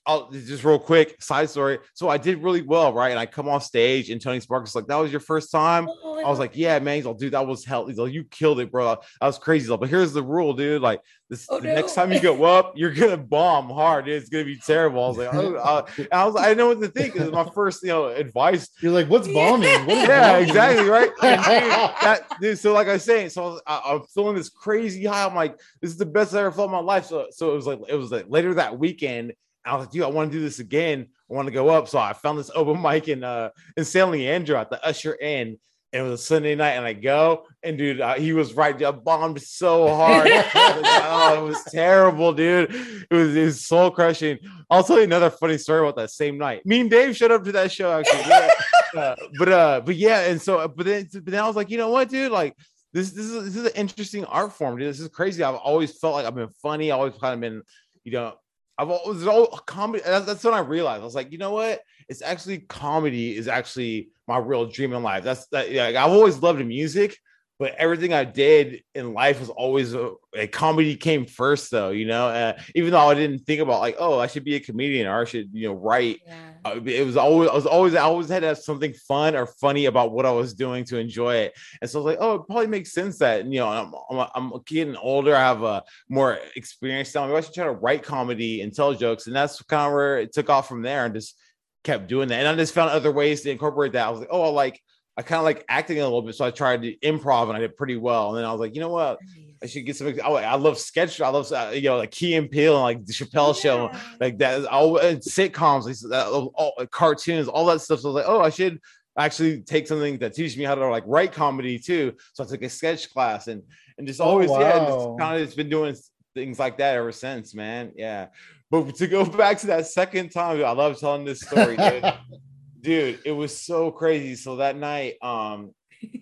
I'll 0.07 0.31
just 0.31 0.63
real 0.63 0.79
quick 0.79 1.21
side 1.21 1.51
story. 1.51 1.79
So 1.95 2.09
I 2.09 2.17
did 2.17 2.43
really 2.43 2.63
well, 2.63 2.93
right? 2.93 3.11
And 3.11 3.19
I 3.19 3.27
come 3.27 3.49
off 3.49 3.65
stage, 3.65 4.11
and 4.11 4.21
Tony 4.21 4.41
Sparks 4.41 4.75
like, 4.75 4.87
"That 4.87 4.97
was 4.97 5.11
your 5.11 5.21
first 5.21 5.51
time." 5.51 5.89
Oh, 5.89 6.23
I 6.25 6.31
was 6.31 6.39
like, 6.39 6.57
"Yeah, 6.57 6.79
man." 6.79 6.97
He's 6.97 7.07
like, 7.07 7.19
"Dude, 7.19 7.33
that 7.33 7.47
was 7.47 7.65
hell." 7.65 7.87
He's 7.87 7.99
like, 7.99 8.13
"You 8.13 8.25
killed 8.25 8.61
it, 8.61 8.71
bro. 8.71 8.97
That 9.21 9.27
was 9.27 9.39
crazy." 9.39 9.65
He's 9.65 9.71
like, 9.71 9.81
but 9.81 9.89
here's 9.89 10.13
the 10.13 10.23
rule, 10.23 10.53
dude. 10.53 10.81
Like, 10.81 11.01
this 11.29 11.47
Oh, 11.51 11.59
the 11.59 11.69
next 11.69 11.95
time 11.95 12.13
you 12.13 12.21
go 12.21 12.45
up, 12.45 12.75
you're 12.77 12.93
gonna 12.93 13.17
bomb 13.17 13.69
hard. 13.69 14.05
Dude. 14.05 14.15
It's 14.15 14.29
gonna 14.29 14.45
be 14.45 14.59
terrible. 14.59 15.05
I 15.05 15.09
was 15.09 15.19
like, 15.19 15.35
oh, 15.35 15.55
uh, 15.57 15.87
I 16.13 16.25
was, 16.25 16.37
I 16.37 16.55
know 16.55 16.69
what 16.69 16.81
to 16.81 16.89
think. 16.89 17.17
It 17.17 17.23
was 17.23 17.33
my 17.33 17.49
first, 17.53 17.83
you 17.83 17.89
know, 17.89 18.07
advice 18.07 18.69
You're 18.81 18.93
like, 18.93 19.09
what's 19.09 19.27
bombing? 19.27 19.87
What 19.87 19.97
is 19.99 20.03
yeah, 20.09 20.33
bombing? 20.35 20.49
exactly, 20.49 20.89
right. 20.89 21.11
And 21.23 21.43
dude, 21.43 21.73
that, 22.03 22.27
dude, 22.41 22.59
so 22.59 22.73
like 22.73 22.87
I 22.87 22.95
was 22.95 23.05
saying, 23.05 23.31
so 23.31 23.43
I 23.43 23.47
was, 23.49 23.63
I, 23.67 23.83
I'm 23.87 24.03
feeling 24.15 24.37
this 24.37 24.51
crazy 24.51 25.05
high. 25.05 25.25
I'm 25.25 25.35
like, 25.35 25.59
this 25.81 25.91
is 25.91 25.97
the 25.97 26.07
best 26.07 26.33
I 26.35 26.41
ever 26.41 26.53
felt 26.53 26.69
in 26.69 26.73
my 26.73 26.79
life. 26.79 27.07
So, 27.07 27.27
so 27.31 27.53
it 27.53 27.57
was 27.57 27.67
like, 27.67 27.81
it 27.89 27.97
was 27.97 28.13
like 28.13 28.27
later 28.29 28.55
that 28.55 28.79
weekend. 28.79 29.33
I 29.67 29.75
was 29.75 29.87
like, 29.87 29.93
dude, 29.93 30.03
I 30.03 30.09
want 30.09 30.31
to 30.31 30.39
do 30.39 30.43
this 30.43 30.59
again. 30.59 31.09
I 31.31 31.35
want 31.35 31.47
to 31.47 31.53
go 31.53 31.69
up. 31.69 31.89
So 31.89 31.99
I 31.99 32.13
found 32.13 32.39
this 32.39 32.51
open 32.55 32.81
mic 32.83 33.09
in 33.09 33.25
uh 33.25 33.51
in 33.77 33.85
San 33.85 34.11
Leandro 34.11 34.59
at 34.59 34.71
the 34.71 34.85
Usher 34.85 35.17
Inn. 35.21 35.59
And 35.93 36.05
it 36.05 36.11
was 36.11 36.21
a 36.21 36.25
Sunday 36.25 36.57
night, 36.57 36.73
and 36.73 36.85
I 36.85 36.93
go, 36.93 37.47
and 37.63 37.79
dude, 37.79 38.01
uh, 38.01 38.15
he 38.15 38.33
was 38.33 38.55
right. 38.55 38.83
I 38.83 38.91
bombed 38.91 39.41
so 39.41 39.87
hard. 39.89 40.29
oh, 40.55 41.37
it 41.39 41.49
was 41.49 41.63
terrible, 41.71 42.35
dude. 42.35 42.75
It 43.09 43.15
was, 43.15 43.37
it 43.37 43.45
was 43.45 43.65
soul 43.65 43.93
crushing. 43.93 44.39
I'll 44.69 44.83
tell 44.83 44.99
you 44.99 45.05
another 45.05 45.31
funny 45.31 45.57
story 45.57 45.81
about 45.81 45.97
that 45.97 46.11
same 46.11 46.39
night. 46.39 46.67
Me 46.67 46.81
and 46.81 46.91
Dave 46.91 47.17
showed 47.17 47.31
up 47.31 47.45
to 47.45 47.53
that 47.53 47.71
show 47.71 47.93
actually. 47.93 48.29
Yeah. 48.29 48.51
Uh, 48.97 49.17
but 49.39 49.49
uh, 49.49 49.81
but 49.85 49.97
yeah, 49.97 50.23
and 50.23 50.43
so 50.43 50.67
but 50.69 50.87
then 50.87 51.09
but 51.13 51.27
then 51.27 51.43
I 51.43 51.47
was 51.47 51.57
like, 51.57 51.71
you 51.71 51.79
know 51.79 51.91
what, 51.91 52.09
dude, 52.09 52.33
like 52.33 52.57
this 52.93 53.11
this 53.11 53.27
is 53.27 53.45
this 53.45 53.57
is 53.57 53.65
an 53.65 53.77
interesting 53.77 54.25
art 54.25 54.53
form, 54.53 54.79
dude. 54.79 54.89
This 54.89 55.01
is 55.01 55.09
crazy. 55.09 55.43
I've 55.43 55.55
always 55.55 55.99
felt 55.99 56.15
like 56.15 56.27
I've 56.27 56.35
been 56.35 56.51
funny. 56.63 56.91
I 56.91 56.97
always 56.97 57.15
kind 57.15 57.35
of 57.35 57.41
been, 57.41 57.63
you 58.05 58.13
know, 58.13 58.35
I've 58.79 58.91
always 58.91 59.27
all 59.27 59.47
comedy. 59.47 60.03
That's, 60.05 60.45
when 60.45 60.55
I 60.55 60.61
realized 60.61 61.01
I 61.01 61.05
was 61.05 61.15
like, 61.15 61.33
you 61.33 61.39
know 61.39 61.53
what? 61.53 61.81
It's 62.09 62.23
actually 62.23 62.59
comedy 62.59 63.37
is 63.37 63.49
actually 63.49 64.11
my 64.29 64.39
real 64.39 64.67
dream 64.67 64.93
in 64.93 65.03
life. 65.03 65.25
That's 65.25 65.47
that. 65.49 65.71
Yeah, 65.71 65.87
I've 65.87 66.13
always 66.13 66.43
loved 66.43 66.65
music, 66.65 67.19
but 67.59 67.75
everything 67.77 68.13
I 68.13 68.25
did 68.25 68.83
in 68.95 69.15
life 69.15 69.41
was 69.41 69.49
always 69.51 69.95
a, 69.95 70.13
a 70.35 70.47
comedy 70.47 70.97
came 70.97 71.27
first, 71.27 71.71
though. 71.71 71.91
You 71.91 72.07
know, 72.07 72.29
uh, 72.29 72.59
even 72.75 72.91
though 72.93 73.09
I 73.09 73.15
didn't 73.15 73.41
think 73.41 73.61
about 73.61 73.81
like, 73.81 73.97
oh, 73.99 74.19
I 74.19 74.27
should 74.27 74.45
be 74.45 74.57
a 74.57 74.61
comedian 74.61 75.07
or 75.07 75.23
I 75.23 75.25
should, 75.25 75.49
you 75.53 75.69
know, 75.69 75.75
write 75.75 76.21
Yeah. 76.27 76.73
uh, 76.73 76.81
it 76.85 77.07
was 77.07 77.17
always 77.17 77.49
I 77.49 77.55
was 77.55 77.67
always 77.67 77.95
I 77.95 78.03
always 78.03 78.29
had 78.29 78.41
to 78.41 78.49
have 78.49 78.59
something 78.59 78.93
fun 78.93 79.37
or 79.37 79.47
funny 79.47 79.87
about 79.87 80.13
what 80.13 80.27
I 80.27 80.33
was 80.33 80.53
doing 80.55 80.85
to 80.87 80.99
enjoy 80.99 81.37
it. 81.37 81.55
And 81.81 81.89
so 81.91 82.01
I 82.01 82.03
was 82.03 82.13
like, 82.15 82.19
oh, 82.21 82.35
it 82.37 82.47
probably 82.47 82.67
makes 82.67 82.93
sense 82.93 83.19
that 83.19 83.45
you 83.47 83.59
know 83.61 83.69
I'm 83.69 83.95
I'm, 84.11 84.29
I'm 84.35 84.61
getting 84.67 84.97
older, 84.97 85.35
I 85.37 85.41
have 85.41 85.63
a 85.63 85.83
more 86.09 86.39
experience 86.57 87.15
now. 87.15 87.27
Maybe 87.27 87.39
I 87.39 87.41
should 87.41 87.55
try 87.55 87.65
to 87.65 87.73
write 87.73 88.03
comedy 88.03 88.63
and 88.63 88.75
tell 88.75 88.93
jokes, 88.95 89.27
and 89.27 89.37
that's 89.37 89.63
kind 89.63 89.87
of 89.87 89.93
where 89.93 90.19
it 90.19 90.33
took 90.33 90.51
off 90.51 90.69
from 90.69 90.83
there, 90.83 91.05
and 91.05 91.15
just 91.15 91.37
kept 91.85 92.09
doing 92.09 92.29
that. 92.29 92.41
And 92.41 92.49
I 92.49 92.55
just 92.57 92.75
found 92.75 92.91
other 92.91 93.13
ways 93.13 93.43
to 93.43 93.51
incorporate 93.51 93.93
that. 93.93 94.07
I 94.07 94.11
was 94.11 94.21
like, 94.21 94.29
oh, 94.33 94.43
I 94.43 94.49
like 94.49 94.81
I 95.17 95.23
kind 95.23 95.39
of 95.39 95.45
like 95.45 95.65
acting 95.69 95.99
a 95.99 96.05
little 96.05 96.23
bit, 96.23 96.35
so 96.35 96.45
I 96.45 96.51
tried 96.51 96.83
to 96.83 96.97
improv 96.99 97.49
and 97.49 97.57
I 97.57 97.61
did 97.61 97.77
pretty 97.77 97.97
well. 97.97 98.31
And 98.31 98.39
then 98.39 98.45
I 98.45 98.53
was 98.53 98.61
like, 98.61 98.75
you 98.75 98.81
know 98.81 98.91
what? 98.91 99.19
I 99.63 99.67
should 99.67 99.87
get 99.87 99.97
some. 99.97 100.15
Oh, 100.23 100.35
I 100.35 100.55
love 100.57 100.79
sketch. 100.79 101.21
I 101.21 101.29
love 101.29 101.51
uh, 101.51 101.71
you 101.73 101.83
know 101.83 101.97
like 101.97 102.11
Key 102.11 102.35
and 102.35 102.51
Peele 102.51 102.75
and 102.75 102.83
like 102.83 103.07
the 103.07 103.13
Chappelle 103.13 103.59
Show, 103.59 103.91
like 104.21 104.37
that. 104.39 104.67
All 104.67 104.99
and 104.99 105.19
sitcoms, 105.21 105.85
like, 105.85 105.97
that, 106.11 106.27
all, 106.27 106.75
cartoons, 106.91 107.49
all 107.49 107.65
that 107.67 107.81
stuff. 107.81 108.01
So 108.01 108.11
I 108.11 108.13
was 108.13 108.23
like, 108.23 108.29
oh, 108.29 108.41
I 108.43 108.51
should 108.51 108.79
actually 109.19 109.63
take 109.63 109.87
something 109.87 110.19
that 110.19 110.35
teaches 110.35 110.59
me 110.59 110.65
how 110.65 110.75
to 110.75 110.87
like 110.89 111.05
write 111.07 111.33
comedy 111.33 111.79
too. 111.79 112.15
So 112.35 112.45
I 112.45 112.47
took 112.47 112.63
a 112.63 112.69
sketch 112.69 113.11
class 113.13 113.47
and 113.47 113.63
and 113.97 114.07
just 114.07 114.21
Oh, 114.21 114.25
always 114.25 114.51
yeah, 114.51 114.79
wow. 114.79 115.17
kind 115.19 115.37
of 115.37 115.43
it's 115.43 115.55
been 115.55 115.71
doing 115.71 115.97
things 116.35 116.59
like 116.59 116.77
that 116.79 116.97
ever 116.97 117.13
since, 117.13 117.55
man. 117.55 117.93
Yeah. 117.97 118.27
But 118.71 118.95
to 118.97 119.07
go 119.07 119.25
back 119.25 119.59
to 119.61 119.69
that 119.69 119.87
second 119.87 120.31
time, 120.31 120.63
I 120.63 120.73
love 120.73 120.99
telling 121.01 121.25
this 121.25 121.41
story, 121.41 121.77
dude. 122.87 123.21
it 123.25 123.33
was 123.33 123.57
so 123.57 123.91
crazy. 123.91 124.37
So 124.37 124.57
that 124.57 124.77
night 124.77 125.17
um 125.23 125.75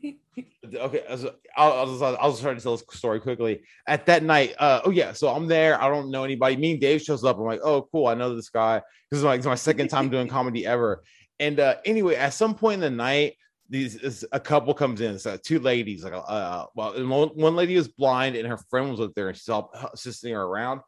okay 0.74 1.04
so 1.16 1.34
I'll, 1.56 1.72
I'll, 1.72 1.86
just, 1.86 2.02
I'll 2.02 2.30
just 2.30 2.42
try 2.42 2.54
to 2.54 2.60
tell 2.60 2.76
this 2.76 2.84
story 2.92 3.20
quickly. 3.20 3.62
At 3.86 4.06
that 4.06 4.22
night 4.22 4.54
uh 4.58 4.80
oh 4.84 4.90
yeah 4.90 5.12
so 5.12 5.28
i'm 5.28 5.46
there. 5.46 5.80
I 5.80 5.88
don't 5.88 6.10
know 6.10 6.24
anybody. 6.24 6.56
Me 6.56 6.72
and 6.72 6.80
dave 6.80 7.02
shows 7.02 7.22
up. 7.24 7.38
I'm 7.38 7.44
like 7.44 7.60
oh 7.62 7.82
cool. 7.92 8.06
I 8.06 8.14
know 8.14 8.34
this 8.34 8.48
guy. 8.48 8.80
This 9.10 9.18
is 9.18 9.24
like 9.24 9.38
it's 9.38 9.46
my 9.46 9.54
second 9.54 9.88
time 9.88 10.08
doing 10.08 10.28
comedy 10.38 10.66
ever. 10.66 11.02
And 11.38 11.60
uh 11.60 11.76
anyway 11.84 12.16
at 12.16 12.32
some 12.32 12.54
point 12.54 12.74
in 12.74 12.80
the 12.80 12.90
night 12.90 13.34
these 13.68 13.98
this- 13.98 14.24
a 14.32 14.40
couple 14.40 14.72
comes 14.74 15.00
in. 15.02 15.18
So 15.18 15.36
two 15.36 15.60
ladies 15.60 16.02
like 16.02 16.14
uh 16.14 16.66
well 16.74 16.92
one 17.06 17.28
one 17.28 17.56
lady 17.56 17.76
was 17.76 17.88
blind 17.88 18.36
and 18.36 18.48
her 18.48 18.58
friend 18.70 18.90
was 18.90 19.00
up 19.00 19.12
there 19.14 19.28
and 19.28 19.36
she's 19.36 19.48
all 19.50 19.70
assisting 19.92 20.32
her 20.32 20.42
around. 20.42 20.80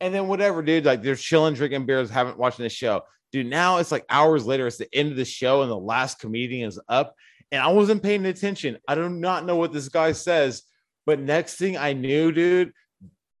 And 0.00 0.12
then 0.12 0.28
whatever 0.28 0.62
dude 0.62 0.84
like 0.84 1.02
they're 1.02 1.16
chilling 1.16 1.54
drinking 1.54 1.86
beers 1.86 2.10
haven't 2.10 2.36
watching 2.36 2.64
the 2.64 2.68
show 2.68 3.02
dude 3.32 3.46
now 3.46 3.78
it's 3.78 3.90
like 3.90 4.04
hours 4.08 4.46
later 4.46 4.66
it's 4.66 4.76
the 4.76 4.94
end 4.94 5.10
of 5.10 5.16
the 5.16 5.24
show 5.24 5.62
and 5.62 5.70
the 5.70 5.76
last 5.76 6.18
comedian 6.20 6.68
is 6.68 6.78
up 6.88 7.14
and 7.50 7.60
i 7.62 7.68
wasn't 7.68 8.02
paying 8.02 8.24
attention 8.26 8.78
i 8.86 8.94
do 8.94 9.08
not 9.08 9.44
know 9.46 9.56
what 9.56 9.72
this 9.72 9.88
guy 9.88 10.12
says 10.12 10.62
but 11.06 11.18
next 11.18 11.56
thing 11.56 11.76
i 11.76 11.92
knew 11.92 12.30
dude 12.30 12.72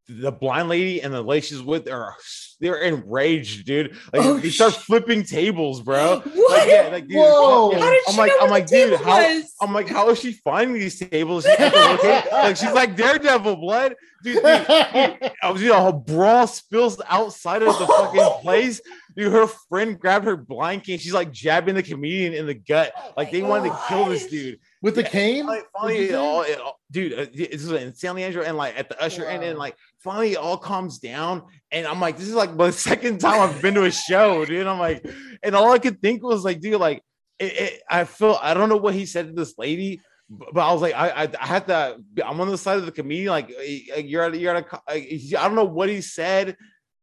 the 0.08 0.32
blind 0.32 0.68
lady 0.68 1.00
and 1.00 1.14
the 1.14 1.22
lady 1.22 1.46
she's 1.46 1.62
with 1.62 1.88
are 1.88 2.16
they're 2.60 2.82
enraged 2.82 3.64
dude 3.64 3.92
like 4.12 4.22
Oh, 4.22 4.36
they 4.38 4.50
start 4.50 4.74
sh- 4.74 4.78
flipping 4.78 5.22
tables 5.22 5.80
bro 5.80 6.20
What? 6.34 6.58
like, 6.58 6.68
yeah, 6.68 6.88
like, 6.90 7.06
dude, 7.06 7.16
Whoa. 7.18 7.70
How 7.72 7.90
did 7.90 8.02
i'm 8.08 8.12
she 8.14 8.18
like 8.20 8.30
know 8.32 8.38
i'm 8.40 8.50
like 8.50 8.66
dude 8.66 9.00
how 9.00 9.16
was? 9.18 9.54
i'm 9.60 9.72
like 9.72 9.88
how 9.88 10.10
is 10.10 10.18
she 10.18 10.32
finding 10.32 10.74
these 10.78 10.98
tables 10.98 11.44
She's 11.44 11.56
got 11.56 11.72
the 11.72 11.78
location- 11.78 12.32
like 12.32 12.56
she's 12.56 12.72
like 12.72 12.96
daredevil 12.96 13.56
blood 13.56 13.94
dude, 14.24 14.34
dude 14.36 14.44
I 14.44 15.50
was, 15.50 15.60
you 15.62 15.68
know, 15.70 15.88
a 15.88 15.92
brawl 15.92 16.46
spills 16.46 17.00
outside 17.08 17.62
of 17.62 17.76
the 17.78 17.86
fucking 17.86 18.20
place. 18.42 18.80
Dude, 19.16 19.32
her 19.32 19.46
friend 19.68 19.98
grabbed 19.98 20.24
her 20.24 20.36
blanket. 20.36 21.00
She's 21.00 21.12
like 21.12 21.32
jabbing 21.32 21.74
the 21.74 21.82
comedian 21.82 22.32
in 22.34 22.46
the 22.46 22.54
gut. 22.54 22.92
Like 23.16 23.30
they 23.30 23.42
wanted 23.42 23.70
to 23.70 23.78
kill 23.88 24.06
this 24.06 24.26
dude. 24.26 24.58
with 24.80 24.94
the 24.94 25.02
Yeah, 25.02 25.08
cane. 25.08 25.46
Like, 25.46 25.64
What'd 25.72 25.96
finally, 25.96 26.08
it 26.08 26.14
all, 26.14 26.42
it 26.42 26.58
all- 26.60 26.80
dude, 26.90 27.12
uh, 27.12 27.26
this 27.34 27.48
is 27.62 27.70
in 27.72 27.94
San 27.94 28.16
Leandro 28.16 28.42
and 28.42 28.56
like 28.56 28.78
at 28.78 28.88
the 28.88 29.00
Usher 29.02 29.28
Inn, 29.28 29.42
and 29.42 29.54
Wow. 29.58 29.64
like 29.64 29.76
finally 29.98 30.32
it 30.32 30.38
all 30.38 30.56
calms 30.56 30.98
down. 30.98 31.42
And 31.70 31.86
I'm 31.86 32.00
like, 32.00 32.16
this 32.16 32.28
is 32.28 32.34
like 32.34 32.56
the 32.56 32.70
second 32.90 33.18
time 33.18 33.40
I've 33.40 33.60
been 33.62 33.74
to 33.74 33.84
a 33.84 33.90
show, 33.90 34.44
dude. 34.44 34.66
I'm 34.66 34.78
like, 34.78 35.06
and 35.42 35.54
all 35.54 35.70
I 35.72 35.78
could 35.78 36.00
think 36.00 36.22
was 36.22 36.44
like, 36.44 36.60
dude, 36.60 36.80
like, 36.80 37.02
it, 37.38 37.52
it, 37.52 37.82
I 37.90 38.04
feel 38.04 38.38
I 38.40 38.54
don't 38.54 38.68
know 38.68 38.76
what 38.76 38.94
he 38.94 39.04
said 39.06 39.26
to 39.26 39.32
this 39.32 39.54
lady, 39.58 40.00
but, 40.30 40.54
but 40.54 40.60
I 40.66 40.72
was 40.72 40.80
like, 40.80 40.94
I, 40.94 41.08
I, 41.24 41.28
I 41.40 41.46
had 41.46 41.66
to. 41.66 41.98
I'm 42.24 42.40
on 42.40 42.48
the 42.48 42.56
side 42.58 42.78
of 42.78 42.86
the 42.86 42.92
comedian, 42.92 43.28
like, 43.30 43.50
eh, 43.50 43.98
you're 43.98 44.22
at, 44.22 44.38
you're 44.38 44.54
at 44.56 44.62
a, 44.64 44.66
co- 44.66 44.82
I 44.88 45.18
don't 45.32 45.54
know 45.56 45.64
what 45.64 45.88
he 45.88 46.00
said. 46.00 46.56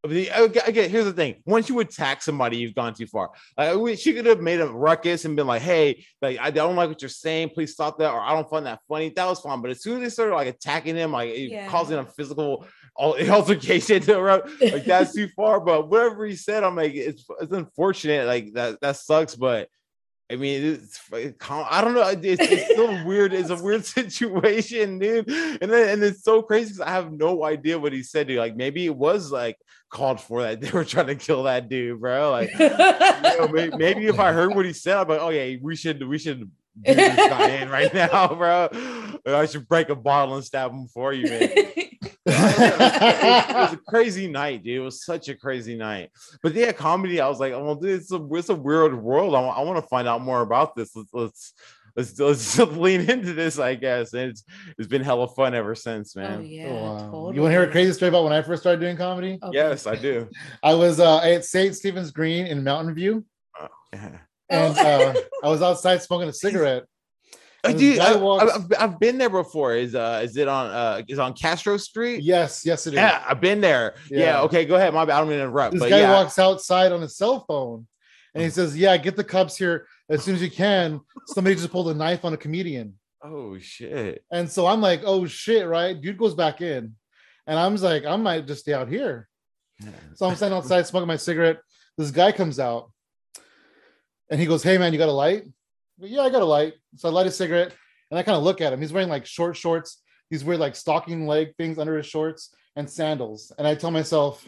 The- 0.08 0.32
uh, 0.32 0.42
Okay, 0.44 0.62
okay, 0.70 0.88
here's 0.88 1.06
the 1.06 1.12
thing. 1.14 1.42
Once 1.46 1.68
you 1.68 1.78
attack 1.82 2.22
somebody, 2.22 2.58
you've 2.58 2.74
gone 2.76 2.94
too 2.94 3.06
far. 3.06 3.32
Like 3.58 4.00
she 4.00 4.14
could 4.14 4.26
have 4.28 4.40
made 4.40 4.62
a 4.62 4.68
ruckus 4.68 5.26
and 5.26 5.36
been 5.36 5.46
like, 5.48 5.62
"Hey, 5.62 6.06
like 6.22 6.38
I 6.40 6.52
don't 6.52 6.78
like 6.78 6.88
what 6.90 7.02
you're 7.02 7.10
saying. 7.10 7.50
Please 7.50 7.74
stop 7.74 7.98
that," 8.00 8.12
or 8.14 8.22
"I 8.22 8.32
don't 8.34 8.50
find 8.50 8.66
that 8.66 8.80
funny." 8.88 9.10
That 9.10 9.26
was 9.26 9.42
fine. 9.42 9.62
But 9.62 9.72
as 9.72 9.82
soon 9.84 9.98
as 9.98 10.02
they 10.04 10.10
started 10.10 10.36
like 10.36 10.48
attacking 10.48 10.96
him, 10.96 11.12
like 11.12 11.32
Yeah. 11.36 11.68
causing 11.68 11.98
a 11.98 12.06
physical 12.06 12.66
altercation, 12.96 14.02
to 14.04 14.14
her, 14.20 14.44
like 14.62 14.86
that's 14.86 15.14
too 15.14 15.28
far. 15.36 15.60
But 15.60 15.90
whatever 15.90 16.26
he 16.26 16.36
said, 16.36 16.64
I'm 16.64 16.76
like, 16.78 16.94
it's 16.94 17.26
it's 17.42 17.52
unfortunate. 17.52 18.26
Like 18.26 18.54
that 18.54 18.80
that 18.82 18.96
sucks, 18.96 19.36
but. 19.36 19.68
I 20.32 20.36
mean, 20.36 20.64
it's, 20.64 21.02
I 21.50 21.82
don't 21.82 21.96
know. 21.96 22.08
It's, 22.08 22.42
it's 22.42 22.72
still 22.72 23.04
weird. 23.06 23.34
It's 23.34 23.50
a 23.50 23.56
weird 23.56 23.86
situation, 23.98 25.00
dude. 25.00 25.28
And 25.28 25.72
then 25.72 25.90
and 25.90 26.04
it's 26.04 26.24
so 26.24 26.42
crazy 26.42 26.74
because 26.74 26.82
I 26.82 26.92
have 26.92 27.12
no 27.12 27.44
idea 27.44 27.80
what 27.80 27.94
he 27.94 28.04
said. 28.04 28.28
Dude. 28.28 28.38
Like 28.38 28.56
maybe 28.56 28.86
it 28.86 28.96
was 28.96 29.32
like 29.32 29.58
called 29.90 30.22
for 30.22 30.44
that. 30.44 30.62
They 30.62 30.70
were 30.70 30.86
trying 30.86 31.08
to 31.08 31.16
kill 31.16 31.44
that 31.44 31.68
dude, 31.68 32.00
bro. 32.00 32.32
Like 32.32 32.52
you 32.52 32.70
know, 32.70 33.50
maybe, 33.52 33.78
maybe 33.78 34.08
if 34.08 34.20
I 34.20 34.32
heard 34.32 34.54
what 34.54 34.66
he 34.66 34.74
said, 34.74 34.98
I'm 34.98 35.08
like, 35.08 35.22
oh 35.22 35.30
yeah, 35.30 35.58
we 35.62 35.76
should 35.76 36.08
we 36.08 36.20
should 36.20 36.42
do 36.42 36.94
this 36.94 37.16
guy 37.16 37.50
in 37.50 37.70
right 37.70 37.94
now, 37.94 38.28
bro. 38.36 38.70
I 39.26 39.48
should 39.48 39.68
break 39.68 39.90
a 39.90 39.96
bottle 39.96 40.36
and 40.36 40.44
stab 40.44 40.72
him 40.72 40.88
for 40.88 41.12
you, 41.12 41.28
man. 41.28 41.50
It 42.30 43.56
was 43.56 43.74
a 43.74 43.78
crazy 43.88 44.28
night, 44.28 44.64
dude. 44.64 44.78
It 44.78 44.80
was 44.80 45.04
such 45.04 45.30
a 45.30 45.36
crazy 45.36 45.76
night. 45.76 46.10
But 46.44 46.54
yeah, 46.54 46.72
comedy. 46.72 47.20
I 47.22 47.28
was 47.28 47.40
like, 47.40 47.54
oh, 47.54 47.76
dude, 47.76 48.00
it's 48.00 48.12
a 48.12 48.28
it's 48.34 48.50
a 48.50 48.56
weird 48.56 49.02
world. 49.02 49.36
I, 49.36 49.62
want 49.62 49.82
to 49.82 49.88
find 49.88 50.08
out 50.08 50.22
more 50.22 50.42
about 50.42 50.76
this. 50.76 50.96
Let's 50.96 51.10
let's 51.14 51.54
let's, 51.96 52.20
let's 52.20 52.58
lean 52.78 53.10
into 53.10 53.34
this, 53.34 53.60
I 53.60 53.76
guess. 53.76 54.14
And 54.14 54.30
it's 54.32 54.44
it's 54.78 54.88
been 54.88 55.02
hella 55.04 55.28
fun 55.28 55.54
ever 55.54 55.76
since, 55.76 56.16
man. 56.16 56.34
oh 56.34 56.38
man. 56.38 56.46
yeah, 56.46 56.72
Wow. 56.74 56.98
totally. 57.00 57.36
You 57.36 57.42
want 57.42 57.52
to 57.54 57.60
hear 57.60 57.64
a 57.68 57.72
crazy 57.72 57.94
story 57.94 58.10
about 58.10 58.24
when 58.24 58.34
I 58.34 58.42
first 58.42 58.62
started 58.62 58.80
doing 58.80 58.98
comedy? 58.98 59.40
Okay. 59.42 59.58
Yes, 59.58 59.88
I 59.88 59.96
do. 59.96 60.30
I 60.64 60.74
was 60.74 61.00
uh, 61.00 61.20
at 61.20 61.46
St. 61.46 61.76
Stephen's 61.76 62.12
Green 62.12 62.46
in 62.48 62.64
Mountain 62.64 62.94
View, 62.96 63.26
Yeah. 63.94 64.18
and 64.50 64.78
uh, 64.78 65.14
I 65.44 65.48
was 65.50 65.62
outside 65.62 66.02
smoking 66.02 66.30
a 66.30 66.34
cigarette. 66.34 66.84
And 67.64 67.74
this 67.74 67.98
dude, 67.98 68.00
I, 68.00 68.52
have 68.52 68.74
I've 68.80 69.00
been 69.00 69.18
there 69.18 69.30
before. 69.30 69.76
Is 69.76 69.94
uh 69.94 70.22
is 70.24 70.38
it 70.38 70.48
on 70.48 70.68
uh 70.68 71.02
is 71.08 71.20
on 71.20 71.34
Castro 71.34 71.78
Street? 71.78 72.24
Yes, 72.24 72.66
yes, 72.66 72.88
it 72.88 72.94
is. 72.94 72.98
Yeah, 72.98 73.24
I've 73.28 73.42
been 73.42 73.60
there. 73.60 73.96
Yeah. 74.10 74.20
Yeah. 74.20 74.42
okay, 74.42 74.66
go 74.66 74.76
ahead. 74.76 74.94
My 74.94 75.06
bad. 75.06 75.16
I 75.16 75.20
don't 75.20 75.30
mean 75.30 75.40
to 75.40 75.44
interrupt. 75.44 75.74
This 75.74 75.82
guy 75.82 76.00
yeah. 76.00 76.14
walks 76.14 76.40
outside 76.40 76.92
on 76.92 77.02
his 77.02 77.18
cell 77.18 77.44
phone, 77.48 77.86
and 78.34 78.44
he 78.44 78.50
says, 78.50 78.78
"Yeah, 78.78 78.96
get 78.98 79.16
the 79.16 79.24
cops 79.24 79.58
here 79.58 79.88
as 80.10 80.24
soon 80.24 80.36
as 80.36 80.42
you 80.42 80.50
can." 80.50 81.02
Somebody 81.28 81.56
just 81.56 81.72
pulled 81.72 81.90
a 81.90 81.94
knife 81.94 82.24
on 82.24 82.34
a 82.34 82.38
comedian, 82.38 82.94
Oh 83.22 83.58
shit. 83.60 84.24
and 84.32 84.50
so 84.50 84.66
I'm 84.66 84.80
like, 84.80 85.02
"Oh 85.04 85.26
shit!" 85.26 85.68
Right? 85.68 86.00
Dude 86.00 86.18
goes 86.18 86.36
back 86.36 86.62
in, 86.62 86.96
and 87.46 87.60
I'm 87.60 87.76
like, 87.76 88.06
"I 88.06 88.16
might 88.16 88.48
just 88.48 88.62
stay 88.62 88.74
out 88.74 88.88
here." 88.90 89.28
So 90.16 90.26
I'm 90.26 90.36
standing 90.36 90.58
outside 90.58 90.86
smoking 90.86 91.08
my 91.08 91.16
cigarette. 91.16 91.60
This 91.98 92.12
guy 92.12 92.34
comes 92.34 92.60
out 92.60 92.92
and 94.30 94.40
he 94.40 94.46
goes, 94.46 94.64
Hey 94.64 94.78
man, 94.78 94.94
you 94.94 95.00
got 95.00 95.10
a 95.10 95.14
light? 95.14 95.44
Yeah, 96.02 96.22
I 96.22 96.30
got 96.30 96.42
a 96.42 96.46
light. 96.46 96.74
So 96.96 97.10
I 97.10 97.12
light 97.12 97.28
a 97.28 97.32
cigarette 97.32 97.74
and 98.10 98.20
I 98.20 98.24
kind 98.24 98.38
of 98.38 98.44
look 98.44 98.62
at 98.62 98.74
him. 98.74 98.82
He's 98.82 98.94
wearing 98.94 99.10
like 99.10 99.26
short 99.26 99.56
shorts, 99.58 100.02
these 100.30 100.44
weird 100.44 100.60
like 100.60 100.76
stocking 100.76 101.28
leg 101.28 101.56
things 101.58 101.78
under 101.78 101.98
his 101.98 102.06
shorts 102.06 102.54
and 102.76 102.90
sandals. 102.90 103.52
And 103.58 103.68
I 103.68 103.76
tell 103.76 103.92
myself, 103.92 104.48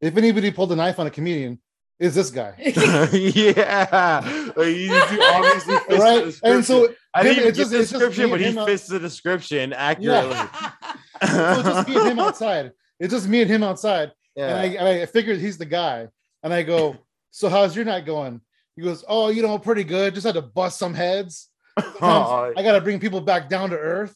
if 0.00 0.16
anybody 0.16 0.50
pulled 0.50 0.72
a 0.72 0.76
knife 0.76 0.98
on 0.98 1.06
a 1.06 1.10
comedian, 1.10 1.60
is 1.98 2.14
this 2.14 2.30
guy. 2.30 2.54
yeah. 3.12 4.52
Like, 4.54 4.68
he 4.68 4.90
obviously 4.90 5.74
right? 5.96 6.34
And 6.42 6.64
so. 6.64 6.88
I 7.14 7.22
didn't 7.22 7.38
even 7.38 7.48
it's 7.48 7.56
get 7.58 7.62
just- 7.62 7.70
the 7.70 7.78
description, 7.78 8.30
but 8.30 8.40
he 8.40 8.48
out- 8.48 8.58
uh, 8.58 8.66
fits 8.66 8.86
the 8.86 8.98
description 8.98 9.72
accurately. 9.72 10.36
so 11.26 11.52
it's 11.58 11.62
just 11.62 11.88
me 11.88 11.96
and 11.96 12.08
him 12.08 12.18
outside. 12.18 12.72
It's 13.00 13.12
just 13.14 13.26
me 13.28 13.40
and 13.40 13.50
him 13.50 13.62
outside. 13.62 14.12
Yeah. 14.34 14.48
And, 14.48 14.58
I, 14.58 14.64
and 14.66 14.88
I 15.02 15.06
figured 15.06 15.38
he's 15.38 15.56
the 15.56 15.64
guy. 15.64 16.08
And 16.42 16.52
I 16.52 16.62
go, 16.62 16.96
So 17.30 17.48
how's 17.48 17.74
your 17.74 17.86
night 17.86 18.04
going? 18.04 18.42
He 18.76 18.82
goes, 18.82 19.04
Oh, 19.08 19.28
you 19.30 19.42
know, 19.42 19.58
pretty 19.58 19.84
good. 19.84 20.14
Just 20.14 20.26
had 20.26 20.34
to 20.34 20.42
bust 20.42 20.78
some 20.78 20.94
heads. 20.94 21.48
I 21.76 22.52
got 22.56 22.72
to 22.72 22.80
bring 22.80 23.00
people 23.00 23.20
back 23.20 23.48
down 23.48 23.70
to 23.70 23.76
earth. 23.76 24.14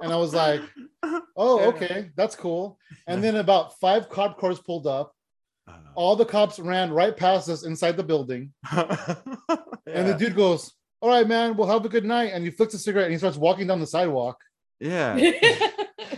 And 0.00 0.12
I 0.12 0.16
was 0.16 0.34
like, 0.34 0.60
Oh, 1.36 1.60
okay, 1.68 2.10
that's 2.16 2.34
cool. 2.36 2.78
And 3.06 3.22
then 3.22 3.36
about 3.36 3.78
five 3.80 4.08
cop 4.08 4.38
cars 4.38 4.58
pulled 4.60 4.86
up. 4.86 5.12
All 5.94 6.16
the 6.16 6.24
cops 6.24 6.58
ran 6.58 6.92
right 6.92 7.16
past 7.16 7.48
us 7.48 7.64
inside 7.64 7.96
the 7.96 8.02
building. 8.04 8.52
And 9.86 10.08
the 10.08 10.14
dude 10.14 10.34
goes, 10.34 10.72
All 11.00 11.08
right, 11.10 11.28
man, 11.28 11.56
well, 11.56 11.68
have 11.68 11.84
a 11.84 11.88
good 11.88 12.04
night. 12.04 12.30
And 12.32 12.42
he 12.42 12.50
flicks 12.50 12.74
a 12.74 12.78
cigarette 12.78 13.04
and 13.04 13.12
he 13.12 13.18
starts 13.18 13.36
walking 13.36 13.66
down 13.68 13.78
the 13.80 13.86
sidewalk. 13.86 14.38
yeah. 14.80 15.14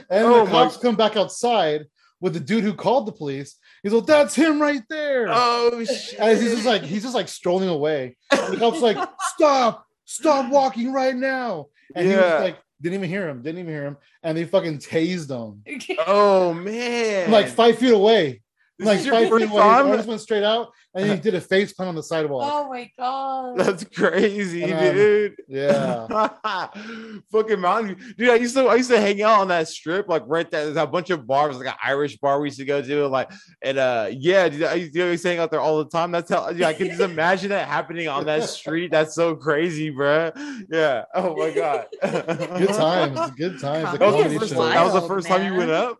And 0.08 0.24
Oh, 0.24 0.38
the 0.38 0.44
my- 0.44 0.50
cops 0.50 0.76
come 0.76 0.94
back 0.96 1.16
outside 1.16 1.86
with 2.20 2.34
the 2.34 2.40
dude 2.40 2.64
who 2.64 2.74
called 2.74 3.06
the 3.06 3.12
police. 3.12 3.56
He's 3.82 3.92
like, 3.92 4.06
That's 4.06 4.34
him 4.34 4.60
right 4.60 4.82
there. 4.88 5.26
Oh 5.30 5.84
shit. 5.84 6.18
And 6.18 6.38
he's 6.38 6.52
just 6.52 6.66
like, 6.66 6.82
he's 6.82 7.02
just 7.02 7.14
like 7.14 7.28
strolling 7.28 7.68
away. 7.68 8.16
The 8.30 8.56
cops 8.58 8.80
like, 8.80 8.96
stop, 9.34 9.86
stop 10.04 10.50
walking 10.50 10.92
right 10.92 11.14
now. 11.14 11.66
And 11.94 12.06
he 12.06 12.14
was 12.14 12.42
like, 12.42 12.58
didn't 12.80 12.94
even 12.98 13.08
hear 13.08 13.28
him, 13.28 13.42
didn't 13.42 13.60
even 13.60 13.72
hear 13.72 13.84
him. 13.86 13.96
And 14.22 14.36
they 14.36 14.44
fucking 14.44 14.78
tased 14.78 15.30
him 15.30 15.62
Oh 16.06 16.52
man. 16.52 17.30
like 17.30 17.48
five 17.48 17.78
feet 17.78 17.92
away. 17.92 18.42
This 18.78 18.86
like 18.86 18.98
is 18.98 19.06
your 19.06 19.38
feet 19.38 19.48
away. 19.48 19.62
I 19.62 19.82
time? 19.82 19.96
just 19.96 20.06
went 20.06 20.20
straight 20.20 20.42
out, 20.42 20.70
and 20.94 21.10
he 21.10 21.16
did 21.22 21.34
a 21.34 21.40
face 21.40 21.72
plant 21.72 21.88
on 21.88 21.94
the 21.94 22.02
sidewalk. 22.02 22.42
oh 22.52 22.68
my 22.68 22.90
god. 22.98 23.56
That's 23.56 23.84
crazy, 23.84 24.64
And, 24.64 24.72
um, 24.74 24.94
dude. 24.94 25.36
Yeah, 25.48 26.06
Fucking 27.32 27.58
Mountain 27.58 27.96
Dude, 28.18 28.28
I 28.28 28.34
used 28.34 28.54
to 28.54 28.66
I 28.66 28.74
used 28.74 28.90
to 28.90 29.00
hang 29.00 29.22
out 29.22 29.40
on 29.40 29.48
that 29.48 29.68
strip, 29.68 30.08
like 30.08 30.24
right 30.26 30.50
there. 30.50 30.66
There's 30.66 30.76
a 30.76 30.86
bunch 30.86 31.08
of 31.08 31.26
bars, 31.26 31.56
like 31.56 31.68
an 31.68 31.74
Irish 31.82 32.18
bar 32.18 32.38
we 32.38 32.48
used 32.48 32.58
to 32.58 32.66
go 32.66 32.82
to. 32.82 33.06
Like, 33.06 33.30
and 33.62 33.78
uh 33.78 34.10
yeah, 34.12 34.48
dude, 34.50 34.64
I 34.64 34.74
used 34.74 34.92
to, 34.94 35.02
I 35.04 35.10
used 35.12 35.24
hang 35.24 35.38
out 35.38 35.50
there 35.50 35.60
all 35.60 35.78
the 35.78 35.88
time. 35.88 36.10
That's 36.10 36.30
how 36.30 36.50
yeah, 36.50 36.68
I 36.68 36.74
can 36.74 36.88
just 36.88 37.00
imagine 37.12 37.48
that 37.50 37.68
happening 37.68 38.08
on 38.08 38.26
that 38.26 38.44
street. 38.44 38.90
That's 38.90 39.14
so 39.14 39.36
crazy, 39.36 39.88
bro. 39.88 40.32
Yeah. 40.70 41.04
Oh 41.14 41.34
my 41.34 41.50
god. 41.50 41.86
good 42.02 42.74
times, 42.74 43.30
good 43.36 43.58
times. 43.58 43.98
That 43.98 44.00
was, 44.00 44.32
the 44.32 44.38
first, 44.38 44.50
that 44.54 44.84
was 44.84 44.92
the 44.92 44.98
Wild, 45.00 45.08
first 45.08 45.28
time 45.28 45.50
you 45.50 45.58
went 45.58 45.70
up. 45.70 45.98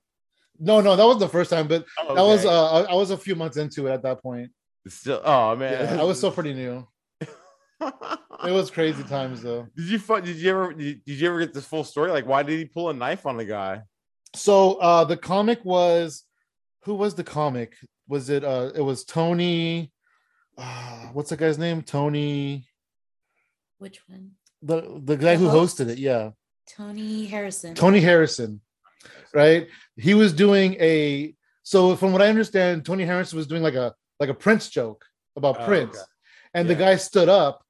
No, 0.59 0.81
no, 0.81 0.97
that 0.97 1.05
was 1.07 1.19
the 1.19 1.29
first 1.29 1.51
time, 1.51 1.69
but 1.69 1.85
Oh, 1.99 2.15
that 2.15 2.23
was 2.23 2.45
uh, 2.45 2.73
I, 2.73 2.93
I 2.93 2.95
was 2.95 3.11
a 3.11 3.17
few 3.17 3.35
months 3.35 3.57
into 3.57 3.87
it 3.87 3.93
at 3.93 4.03
that 4.03 4.23
point. 4.23 4.51
still. 4.89 5.21
Oh 5.25 5.57
man, 5.57 5.73
Yeah, 5.97 6.01
I 6.01 6.05
was 6.05 6.19
still 6.19 6.33
pretty 6.33 6.55
new. 6.55 6.87
It 8.45 8.53
was 8.53 8.71
crazy 8.71 9.03
times 9.03 9.43
though. 9.43 9.67
did 9.77 9.87
you 9.87 9.99
fu- 9.99 10.21
did 10.21 10.37
you 10.37 10.51
ever 10.51 10.73
did 10.75 11.05
did 11.05 11.19
you 11.21 11.29
ever 11.29 11.41
get 11.41 11.53
this 11.55 11.65
full 11.65 11.85
story? 11.85 12.11
Like, 12.11 12.27
why 12.27 12.43
did 12.43 12.59
he 12.59 12.65
pull 12.67 12.91
a 12.91 12.95
knife 12.95 13.27
on 13.27 13.37
the 13.37 13.45
guy? 13.45 13.83
So 14.35 14.75
uh 14.75 15.05
the 15.05 15.17
comic 15.17 15.65
was 15.65 16.25
who 16.85 16.95
was 16.95 17.15
the 17.15 17.25
comic? 17.25 17.75
Was 18.09 18.29
it 18.31 18.45
uh 18.45 18.71
it 18.75 18.83
was 18.83 19.05
Tony 19.05 19.91
uh, 20.59 21.07
what's 21.13 21.31
the 21.31 21.37
guy's 21.37 21.59
name? 21.59 21.83
Tony 21.83 22.67
Which 23.79 24.01
one? 24.09 24.33
the 24.63 25.01
the 25.05 25.17
guy 25.17 25.35
The 25.37 25.39
who 25.39 25.49
host? 25.49 25.79
hosted 25.79 25.89
it, 25.89 25.99
yeah. 25.99 26.31
Tony 26.69 27.27
Harrison. 27.27 27.75
Tony 27.75 28.01
Harrison, 28.01 28.61
right? 29.35 29.69
He 29.97 30.15
was 30.15 30.33
doing 30.33 30.75
a 30.81 31.35
so 31.63 31.97
from 31.97 32.13
what 32.13 32.23
I 32.23 32.29
understand, 32.29 32.85
Tony 32.85 33.05
Harrison 33.05 33.37
was 33.37 33.47
doing 33.47 33.63
like 33.63 33.75
a 33.75 33.95
like 34.21 34.29
a 34.29 34.35
Prince 34.35 34.69
joke 34.69 35.05
about 35.37 35.61
Oh, 35.61 35.65
Prince, 35.67 35.97
okay. 35.97 36.07
and 36.55 36.69
the 36.69 36.75
guy 36.75 36.97
stood 36.97 37.29
up 37.29 37.63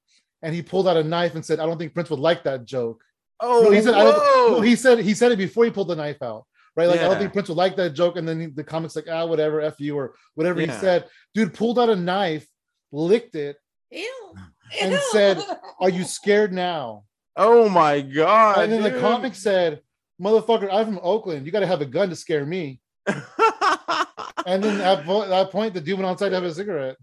and 0.43 0.55
he 0.55 0.63
pulled 0.63 0.87
out 0.87 0.97
a 0.97 1.03
knife 1.05 1.35
and 1.35 1.45
said, 1.45 1.59
"I 1.61 1.67
don't 1.67 1.79
think 1.79 1.95
Prince 1.95 2.11
would 2.11 2.21
like 2.21 2.45
that 2.45 2.65
joke." 2.65 3.03
Oh, 3.41 3.63
No, 3.65 3.71
he 3.71 3.83
said, 3.83 3.95
I 3.95 4.05
don't, 4.05 4.53
no, 4.53 4.61
he 4.61 4.77
said 4.77 4.99
he 5.01 5.15
said 5.15 5.33
it 5.33 5.39
before 5.39 5.65
he 5.65 5.71
pulled 5.71 5.89
the 5.89 5.97
knife 5.97 6.23
out, 6.23 6.45
right? 6.77 6.89
Like 6.89 7.01
I 7.01 7.05
don't 7.09 7.19
think 7.19 7.33
Prince 7.33 7.49
would 7.49 7.59
like 7.59 7.77
that 7.77 7.91
joke, 7.95 8.17
and 8.17 8.27
then 8.29 8.41
he- 8.41 8.47
the 8.47 8.65
comics 8.65 8.97
like 8.97 9.09
ah 9.11 9.25
whatever 9.27 9.61
f 9.61 9.81
you 9.81 9.97
or 9.97 10.15
whatever 10.35 10.61
he 10.61 10.69
said. 10.69 11.07
Dude 11.35 11.53
pulled 11.55 11.79
out 11.79 11.89
a 11.91 11.97
knife, 11.97 12.47
licked 12.93 13.35
it. 13.35 13.57
Ew. 13.91 14.35
And 14.81 14.93
Ew. 14.93 15.01
said, 15.13 15.43
Are 15.81 15.91
you 15.91 16.05
scared 16.05 16.53
now? 16.53 17.05
oh 17.39 17.69
my 17.69 18.01
god. 18.01 18.59
and 18.61 18.73
then 18.73 18.83
the 18.83 18.99
comic 19.01 19.35
said, 19.35 19.81
"Motherfucker, 20.21 20.69
I'm 20.73 20.87
from 20.87 21.01
Oakland. 21.03 21.47
You 21.47 21.53
got 21.53 21.61
to 21.61 21.67
have 21.67 21.81
a 21.81 21.87
gun 21.87 22.11
to 22.11 22.17
scare 22.17 22.47
me." 22.47 22.81
And 24.47 24.62
then 24.62 24.81
at 24.81 25.05
that 25.05 25.51
point, 25.51 25.75
the 25.75 25.81
dude 25.81 25.99
went 25.99 26.09
outside 26.09 26.29
to 26.29 26.37
have 26.37 26.45
a 26.45 26.55
cigarette. 26.55 26.97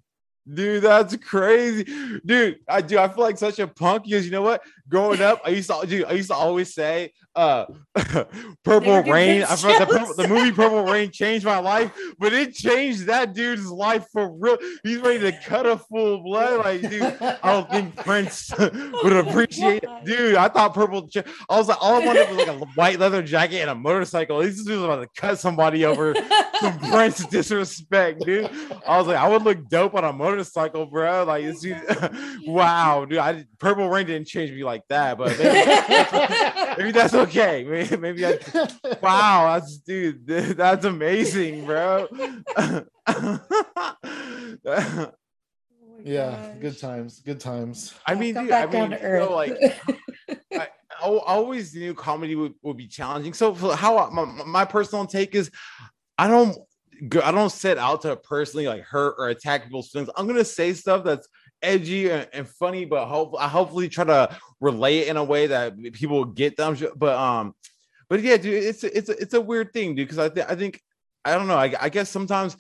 Dude, 0.52 0.84
that's 0.84 1.16
crazy, 1.18 1.86
dude. 2.26 2.60
I 2.68 2.82
do. 2.82 3.00
I 3.00 3.08
feel 3.08 3.24
like 3.24 3.38
such 3.38 3.60
a 3.60 3.68
punk 3.68 4.04
because 4.04 4.26
you 4.26 4.32
know 4.32 4.42
what? 4.42 4.62
Growing 4.90 5.22
up, 5.22 5.42
I 5.46 5.50
used 5.50 5.70
to, 5.70 5.88
dude, 5.88 6.04
I 6.04 6.12
used 6.12 6.30
to 6.30 6.36
always 6.36 6.74
say, 6.74 7.14
"Uh, 7.34 7.66
Purple 8.64 9.04
Rain." 9.04 9.44
I 9.50 9.56
forgot 9.56 9.88
the, 9.88 9.98
purple, 9.98 10.14
the 10.16 10.28
movie 10.28 10.52
Purple 10.52 10.84
Rain 10.84 11.12
changed 11.12 11.46
my 11.46 11.60
life, 11.60 11.92
but 12.20 12.34
it 12.34 12.54
changed 12.54 13.06
that 13.06 13.34
dude's 13.34 13.68
life 13.68 14.06
for 14.12 14.34
real. 14.34 14.58
He's 14.84 14.98
ready 14.98 15.20
to 15.20 15.32
cut 15.46 15.66
a 15.66 15.78
full 15.78 16.22
blood, 16.22 16.66
like, 16.66 16.82
dude. 16.82 17.02
I 17.02 17.54
don't 17.54 17.70
think 17.70 17.96
Prince 18.04 18.52
would 18.60 19.14
appreciate 19.14 19.84
it. 19.84 19.90
Dude, 20.04 20.36
I 20.36 20.50
thought 20.50 20.74
purple. 20.74 21.10
I 21.50 21.58
was 21.58 21.70
like, 21.70 21.78
all 21.82 22.02
I 22.02 22.06
wanted 22.06 22.30
was 22.30 22.38
like 22.38 22.48
a 22.48 22.66
white 22.76 23.00
leather 23.00 23.22
jacket 23.22 23.62
and 23.62 23.70
a 23.70 23.76
motorcycle. 23.76 24.40
These 24.40 24.66
dudes 24.66 24.84
about 24.84 25.02
to 25.02 25.10
cut 25.16 25.40
somebody 25.40 25.86
over 25.86 26.14
some 26.60 26.80
Prince 26.80 27.26
disrespect, 27.28 28.26
dude. 28.26 28.50
I 28.86 28.98
was 28.98 29.08
like, 29.08 29.18
I 29.18 29.30
would 29.30 29.44
look 29.44 29.70
dope 29.70 29.96
on 29.96 30.04
a 30.04 30.12
motorcycle, 30.12 30.33
bro. 30.92 31.24
Like, 31.26 31.44
it's, 31.44 31.66
wow, 32.48 33.06
dude. 33.06 33.20
I 33.20 33.46
purple 33.60 33.90
rain 33.90 34.08
didn't 34.08 34.28
change 34.28 34.52
me 34.52 34.64
like 34.64 34.84
that, 34.90 35.18
but 35.18 35.38
maybe, 35.38 36.78
maybe 36.78 36.92
that's 36.92 37.14
okay. 37.14 37.64
Maybe, 37.74 37.98
maybe 37.98 38.26
I, 38.26 38.40
wow, 39.02 39.54
that's 39.54 39.78
dude, 39.78 40.26
that's 40.28 40.86
amazing, 40.86 41.66
bro. 41.66 42.08
Oh 45.96 46.00
yeah, 46.04 46.32
gosh. 46.32 46.62
good 46.62 46.80
times, 46.80 47.20
good 47.20 47.40
times. 47.40 47.94
I 48.06 48.16
mean, 48.16 48.36
dude, 48.36 48.52
I 48.52 48.66
mean, 48.66 48.92
you 48.92 48.98
know, 49.00 49.34
like 49.34 49.58
I, 50.52 50.68
I 51.00 51.08
always 51.08 51.74
knew 51.74 51.94
comedy 51.94 52.36
would, 52.36 52.54
would 52.62 52.78
be 52.78 52.88
challenging. 52.88 53.34
So 53.34 53.54
how 53.54 54.10
my, 54.10 54.26
my 54.46 54.66
personal 54.66 55.06
take 55.06 55.36
is, 55.36 55.50
I 56.18 56.28
don't 56.28 56.54
go, 56.54 56.68
I 57.24 57.32
don't 57.32 57.52
set 57.52 57.78
out 57.78 58.02
to 58.04 58.16
personally 58.16 58.68
like 58.68 58.82
hurt 58.84 59.16
or 59.18 59.30
attack 59.30 59.64
people's 59.64 59.90
feelings. 59.90 60.10
I'm 60.16 60.28
gonna 60.28 60.46
say 60.46 60.74
stuff 60.74 61.04
that's 61.04 61.28
edgy 61.62 62.10
and, 62.10 62.28
and 62.34 62.48
funny, 62.48 62.86
but 62.86 63.08
hope 63.08 63.36
I 63.40 63.48
hopefully 63.48 63.90
try 63.90 64.04
to 64.06 64.38
relay 64.60 65.00
it 65.00 65.08
in 65.08 65.18
a 65.18 65.24
way 65.24 65.48
that 65.48 65.76
people 65.94 66.26
get 66.26 66.58
them. 66.58 66.78
But 66.96 67.18
um, 67.18 67.56
but 68.10 68.22
yeah, 68.22 68.38
dude, 68.38 68.64
it's 68.64 68.84
it's 68.84 69.10
it's 69.10 69.34
a 69.34 69.42
weird 69.42 69.74
thing, 69.74 69.96
dude. 69.96 70.08
Because 70.08 70.20
I 70.20 70.30
think 70.30 70.52
I 70.52 70.56
think 70.56 70.82
I 71.26 71.36
don't 71.36 71.48
know. 71.48 71.58
I, 71.58 71.74
I 71.80 71.90
guess 71.90 72.10
sometimes. 72.10 72.58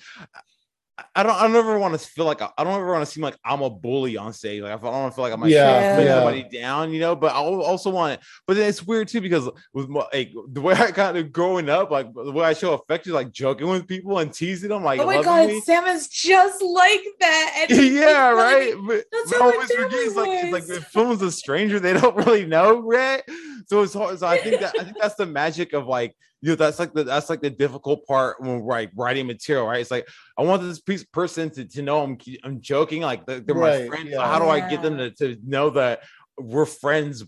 I- 0.98 1.04
I 1.16 1.24
don't. 1.24 1.36
I 1.36 1.48
don't 1.48 1.56
ever 1.56 1.80
want 1.80 2.00
to 2.00 2.08
feel 2.08 2.26
like 2.26 2.41
I 2.41 2.50
I 2.56 2.64
don't 2.64 2.74
ever 2.74 2.91
want 2.91 3.04
to 3.04 3.12
seem 3.12 3.24
like 3.24 3.36
I'm 3.44 3.62
a 3.64 3.70
bully 3.70 4.16
on 4.16 4.32
stage. 4.32 4.62
Like 4.62 4.72
I 4.74 4.76
don't 4.76 4.91
want 4.91 5.12
to 5.12 5.16
feel 5.16 5.24
like 5.24 5.34
I'm 5.34 5.41
like 5.41 5.52
Yeah, 5.52 5.96
put 5.96 6.06
yeah. 6.06 6.16
somebody 6.16 6.44
down, 6.44 6.94
you 6.94 7.00
know. 7.00 7.16
But 7.16 7.34
I 7.34 7.38
also 7.38 7.89
want 7.89 8.14
it. 8.14 8.20
But 8.46 8.58
then 8.58 8.70
it's 8.70 8.84
weird 8.84 9.08
too 9.08 9.20
because 9.20 9.50
with 9.74 9.89
my, 9.89 10.06
like 10.14 10.32
the 10.52 10.62
way 10.62 10.76
I 10.76 10.91
kind 10.91 11.18
of 11.18 11.32
growing 11.32 11.68
up, 11.68 11.89
like 11.89 12.14
the 12.14 12.32
way 12.32 12.46
I 12.46 12.54
show 12.54 12.74
affection, 12.74 13.14
like 13.14 13.32
joking 13.32 13.68
with 13.70 13.88
people 13.88 14.20
and 14.20 14.32
teasing 14.32 14.70
them, 14.70 14.84
like 14.84 15.00
oh 15.00 15.06
my 15.08 15.24
god, 15.24 15.48
me. 15.48 15.62
Sam 15.62 15.86
is 15.86 16.10
just 16.10 16.62
like 16.62 17.04
that. 17.22 17.66
And 17.70 17.72
yeah, 17.94 18.32
makes 18.32 18.44
right. 18.44 18.78
me. 18.78 18.88
But, 18.88 19.06
That's 19.12 19.32
but 19.32 19.39
how 19.39 19.48
my 19.48 19.54
always 19.56 19.72
forget 19.72 19.94
it's 19.94 20.16
like 20.16 20.30
it's 20.30 20.52
like 20.54 20.64
family 20.64 20.80
the 20.80 20.86
film's 20.86 21.22
a 21.24 21.32
stranger, 21.32 21.80
they 21.80 21.94
don't 21.94 22.16
really 22.26 22.46
know, 22.46 22.80
right? 22.80 23.24
So 23.68 23.82
it's 23.82 23.96
hard. 23.96 24.20
So 24.20 24.28
I 24.28 24.38
think 24.38 24.62
that 24.62 24.76
I 24.80 24.84
think 24.84 24.98
that's 25.02 25.16
the 25.16 25.26
magic 25.26 25.74
of 25.74 25.88
like 25.88 26.16
you 26.44 26.50
know 26.50 26.56
that's 26.56 26.78
like 26.78 26.94
the 26.94 27.04
that's 27.06 27.30
like 27.30 27.41
the 27.41 27.50
difficult 27.50 28.06
part 28.06 28.39
when 28.41 28.60
like 28.66 28.91
writing 28.96 29.26
material, 29.28 29.66
right? 29.66 29.80
It's 29.82 29.89
like 29.91 30.08
I 30.38 30.44
want 30.44 30.62
this 30.62 30.82
piece 30.82 31.04
person 31.06 31.50
to, 31.52 31.64
to 31.66 31.82
know 31.82 32.04
I'm 32.04 32.18
I'm 32.44 32.60
joking, 32.60 33.02
like 33.02 33.26
they're, 33.26 33.39
they're 33.39 33.56
my 33.56 33.70
Right, 33.80 33.88
friends. 33.88 34.10
yeah. 34.12 34.18
So 34.18 34.24
how 34.24 34.39
do 34.39 34.50
I 34.50 34.60
get 34.60 34.82
them 34.82 34.98
to, 34.98 35.10
to 35.12 35.38
know 35.46 35.70
that 35.72 36.02
we're 36.38 36.66
friends, 36.66 37.24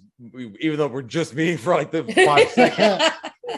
even 0.59 0.77
though 0.77 0.87
we're 0.87 1.01
just 1.03 1.33
meeting 1.33 1.57
for 1.57 1.73
like 1.73 1.91
the 1.91 2.03
five 2.03 2.49
seconds? 2.59 3.03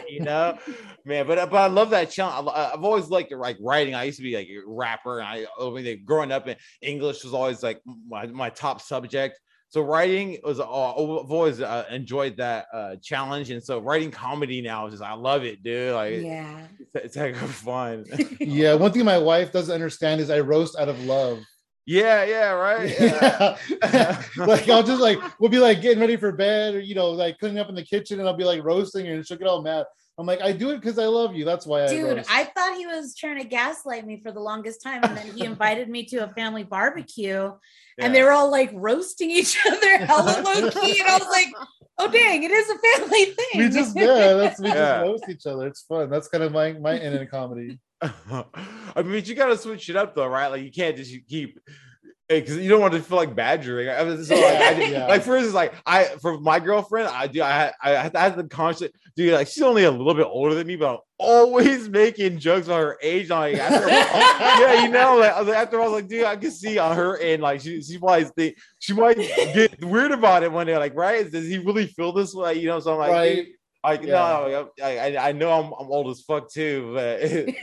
you 0.08 0.20
know, 0.20 0.56
man. 1.04 1.26
But 1.26 1.50
but 1.50 1.56
I 1.58 1.66
love 1.66 1.90
that 1.90 2.10
challenge. 2.10 2.48
I- 2.54 2.70
I've 2.74 2.84
always 2.84 3.08
liked 3.08 3.32
like 3.32 3.56
writing. 3.60 3.94
I 3.96 4.04
used 4.04 4.18
to 4.18 4.22
be 4.22 4.36
like 4.36 4.48
a 4.48 4.60
rapper, 4.66 5.18
and 5.18 5.26
I 5.28 5.46
I 5.60 5.70
mean, 5.70 6.04
growing 6.04 6.30
up 6.30 6.46
in 6.46 6.56
English 6.82 7.24
was 7.24 7.34
always 7.34 7.62
like 7.64 7.80
my, 8.08 8.26
my 8.26 8.50
top 8.50 8.80
subject. 8.80 9.40
So 9.70 9.82
writing 9.82 10.38
was 10.42 10.60
uh, 10.60 10.62
I've 10.62 11.30
always 11.30 11.60
uh, 11.60 11.84
enjoyed 11.90 12.38
that 12.38 12.66
uh, 12.72 12.96
challenge, 13.02 13.50
and 13.50 13.62
so 13.62 13.80
writing 13.80 14.10
comedy 14.10 14.62
now 14.62 14.86
is 14.86 14.94
just 14.94 15.02
I 15.02 15.12
love 15.12 15.44
it, 15.44 15.62
dude. 15.62 15.94
Like 15.94 16.22
yeah. 16.22 16.66
it's, 16.80 16.94
it's 16.94 17.14
heck 17.14 17.40
of 17.42 17.50
fun. 17.50 18.06
yeah, 18.40 18.72
one 18.74 18.92
thing 18.92 19.04
my 19.04 19.18
wife 19.18 19.52
doesn't 19.52 19.74
understand 19.74 20.22
is 20.22 20.30
I 20.30 20.40
roast 20.40 20.78
out 20.78 20.88
of 20.88 20.98
love. 21.04 21.40
yeah, 21.86 22.24
yeah, 22.24 22.50
right. 22.50 22.98
Yeah. 22.98 23.56
Yeah. 23.92 24.22
like 24.36 24.68
I'll 24.70 24.82
just 24.82 25.02
like 25.02 25.18
we'll 25.38 25.50
be 25.50 25.58
like 25.58 25.82
getting 25.82 26.00
ready 26.00 26.16
for 26.16 26.32
bed 26.32 26.74
or 26.74 26.80
you 26.80 26.94
know 26.94 27.10
like 27.10 27.38
cleaning 27.38 27.58
up 27.58 27.68
in 27.68 27.74
the 27.74 27.84
kitchen 27.84 28.20
and 28.20 28.28
I'll 28.28 28.36
be 28.36 28.44
like 28.44 28.64
roasting 28.64 29.04
her 29.06 29.14
and 29.14 29.26
she'll 29.26 29.38
get 29.38 29.48
all 29.48 29.62
mad. 29.62 29.84
I'm 30.18 30.26
like 30.26 30.40
I 30.40 30.50
do 30.52 30.70
it 30.70 30.80
because 30.80 30.98
I 30.98 31.06
love 31.06 31.36
you. 31.36 31.44
That's 31.44 31.64
why 31.64 31.84
I 31.84 31.88
Dude. 31.88 32.24
I 32.28 32.44
thought 32.44 32.76
he 32.76 32.86
was 32.86 33.14
trying 33.14 33.38
to 33.40 33.44
gaslight 33.46 34.04
me 34.04 34.20
for 34.20 34.32
the 34.32 34.40
longest 34.40 34.82
time. 34.82 35.04
And 35.04 35.16
then 35.16 35.26
he 35.28 35.44
invited 35.44 35.88
me 35.88 36.04
to 36.06 36.16
a 36.24 36.28
family 36.34 36.64
barbecue 36.64 37.52
and 37.98 38.14
they 38.14 38.22
were 38.22 38.32
all 38.32 38.50
like 38.50 38.70
roasting 38.74 39.30
each 39.30 39.56
other 39.66 39.98
hella 39.98 40.42
low 40.42 40.70
key. 40.70 40.98
And 41.00 41.08
I 41.08 41.18
was 41.18 41.28
like, 41.28 41.46
oh 41.98 42.10
dang, 42.10 42.42
it 42.42 42.50
is 42.50 42.68
a 42.68 42.78
family 42.78 43.24
thing. 43.26 43.58
we 43.58 43.68
just 43.68 43.96
yeah, 43.96 44.32
that's 44.34 44.60
we 44.60 44.68
Yeah. 44.68 44.74
just 44.74 45.02
roast 45.02 45.24
each 45.28 45.46
other. 45.46 45.66
It's 45.68 45.82
fun. 45.82 46.10
That's 46.10 46.26
kind 46.26 46.42
of 46.42 46.52
my 46.52 46.72
my 46.72 46.98
end 46.98 47.14
in 47.14 47.26
comedy. 47.28 47.78
I 48.02 49.02
mean, 49.04 49.24
you 49.24 49.34
gotta 49.36 49.56
switch 49.56 49.88
it 49.88 49.94
up 49.96 50.16
though, 50.16 50.26
right? 50.26 50.48
Like 50.48 50.62
you 50.62 50.72
can't 50.72 50.96
just 50.96 51.14
keep 51.28 51.60
because 52.28 52.56
you 52.58 52.68
don't 52.68 52.80
want 52.80 52.92
to 52.94 53.00
feel 53.00 53.16
like 53.16 53.34
badgering. 53.34 53.88
I 53.88 54.04
mean, 54.04 54.22
so 54.24 54.34
like, 54.34 54.44
I 54.44 54.74
did- 54.78 54.92
Yeah. 54.92 55.06
like 55.06 55.22
for 55.22 55.36
instance, 55.36 55.54
like 55.54 55.72
I 55.86 56.04
for 56.20 56.38
my 56.40 56.60
girlfriend, 56.60 57.08
I 57.08 57.26
do 57.26 57.42
I 57.42 57.50
had 57.50 57.72
I 57.82 57.90
had, 57.90 58.16
I 58.16 58.20
had 58.20 58.36
the 58.36 58.44
conscious 58.44 58.90
dude. 59.16 59.32
Like 59.32 59.48
she's 59.48 59.62
only 59.62 59.84
a 59.84 59.90
little 59.90 60.14
bit 60.14 60.26
older 60.26 60.54
than 60.54 60.66
me, 60.66 60.76
but 60.76 60.94
I'm 60.94 60.98
always 61.18 61.88
making 61.88 62.38
jokes 62.38 62.66
about 62.66 62.80
her 62.82 62.98
age. 63.02 63.30
Like, 63.30 63.56
after, 63.56 63.88
yeah, 63.88 64.82
you 64.84 64.90
know, 64.90 65.16
like 65.18 65.32
I 65.32 65.38
was 65.40 65.48
like, 65.48 65.56
after 65.56 65.80
I 65.80 65.84
was 65.84 65.92
like, 65.92 66.08
dude, 66.08 66.24
I 66.24 66.36
can 66.36 66.50
see 66.50 66.78
on 66.78 66.94
her 66.96 67.16
end, 67.18 67.42
like 67.42 67.60
she 67.62 67.80
she 67.82 67.98
might 67.98 68.28
think 68.34 68.56
she 68.78 68.92
might 68.92 69.16
get 69.16 69.82
weird 69.84 70.12
about 70.12 70.42
it 70.42 70.52
one 70.52 70.66
day, 70.66 70.76
like, 70.76 70.94
right? 70.94 71.30
Does 71.30 71.46
he 71.46 71.58
really 71.58 71.86
feel 71.86 72.12
this 72.12 72.34
way? 72.34 72.54
You 72.54 72.66
know, 72.68 72.80
so 72.80 72.92
I'm 72.92 72.98
like, 72.98 73.10
right. 73.10 73.36
dude, 73.36 73.46
like 73.84 74.02
Yeah. 74.02 74.12
no, 74.12 74.70
I, 74.82 74.98
I 74.98 75.28
I 75.28 75.32
know 75.32 75.50
I'm 75.50 75.72
I'm 75.72 75.90
old 75.90 76.08
as 76.08 76.22
fuck 76.22 76.50
too, 76.50 76.92
but. 76.94 77.20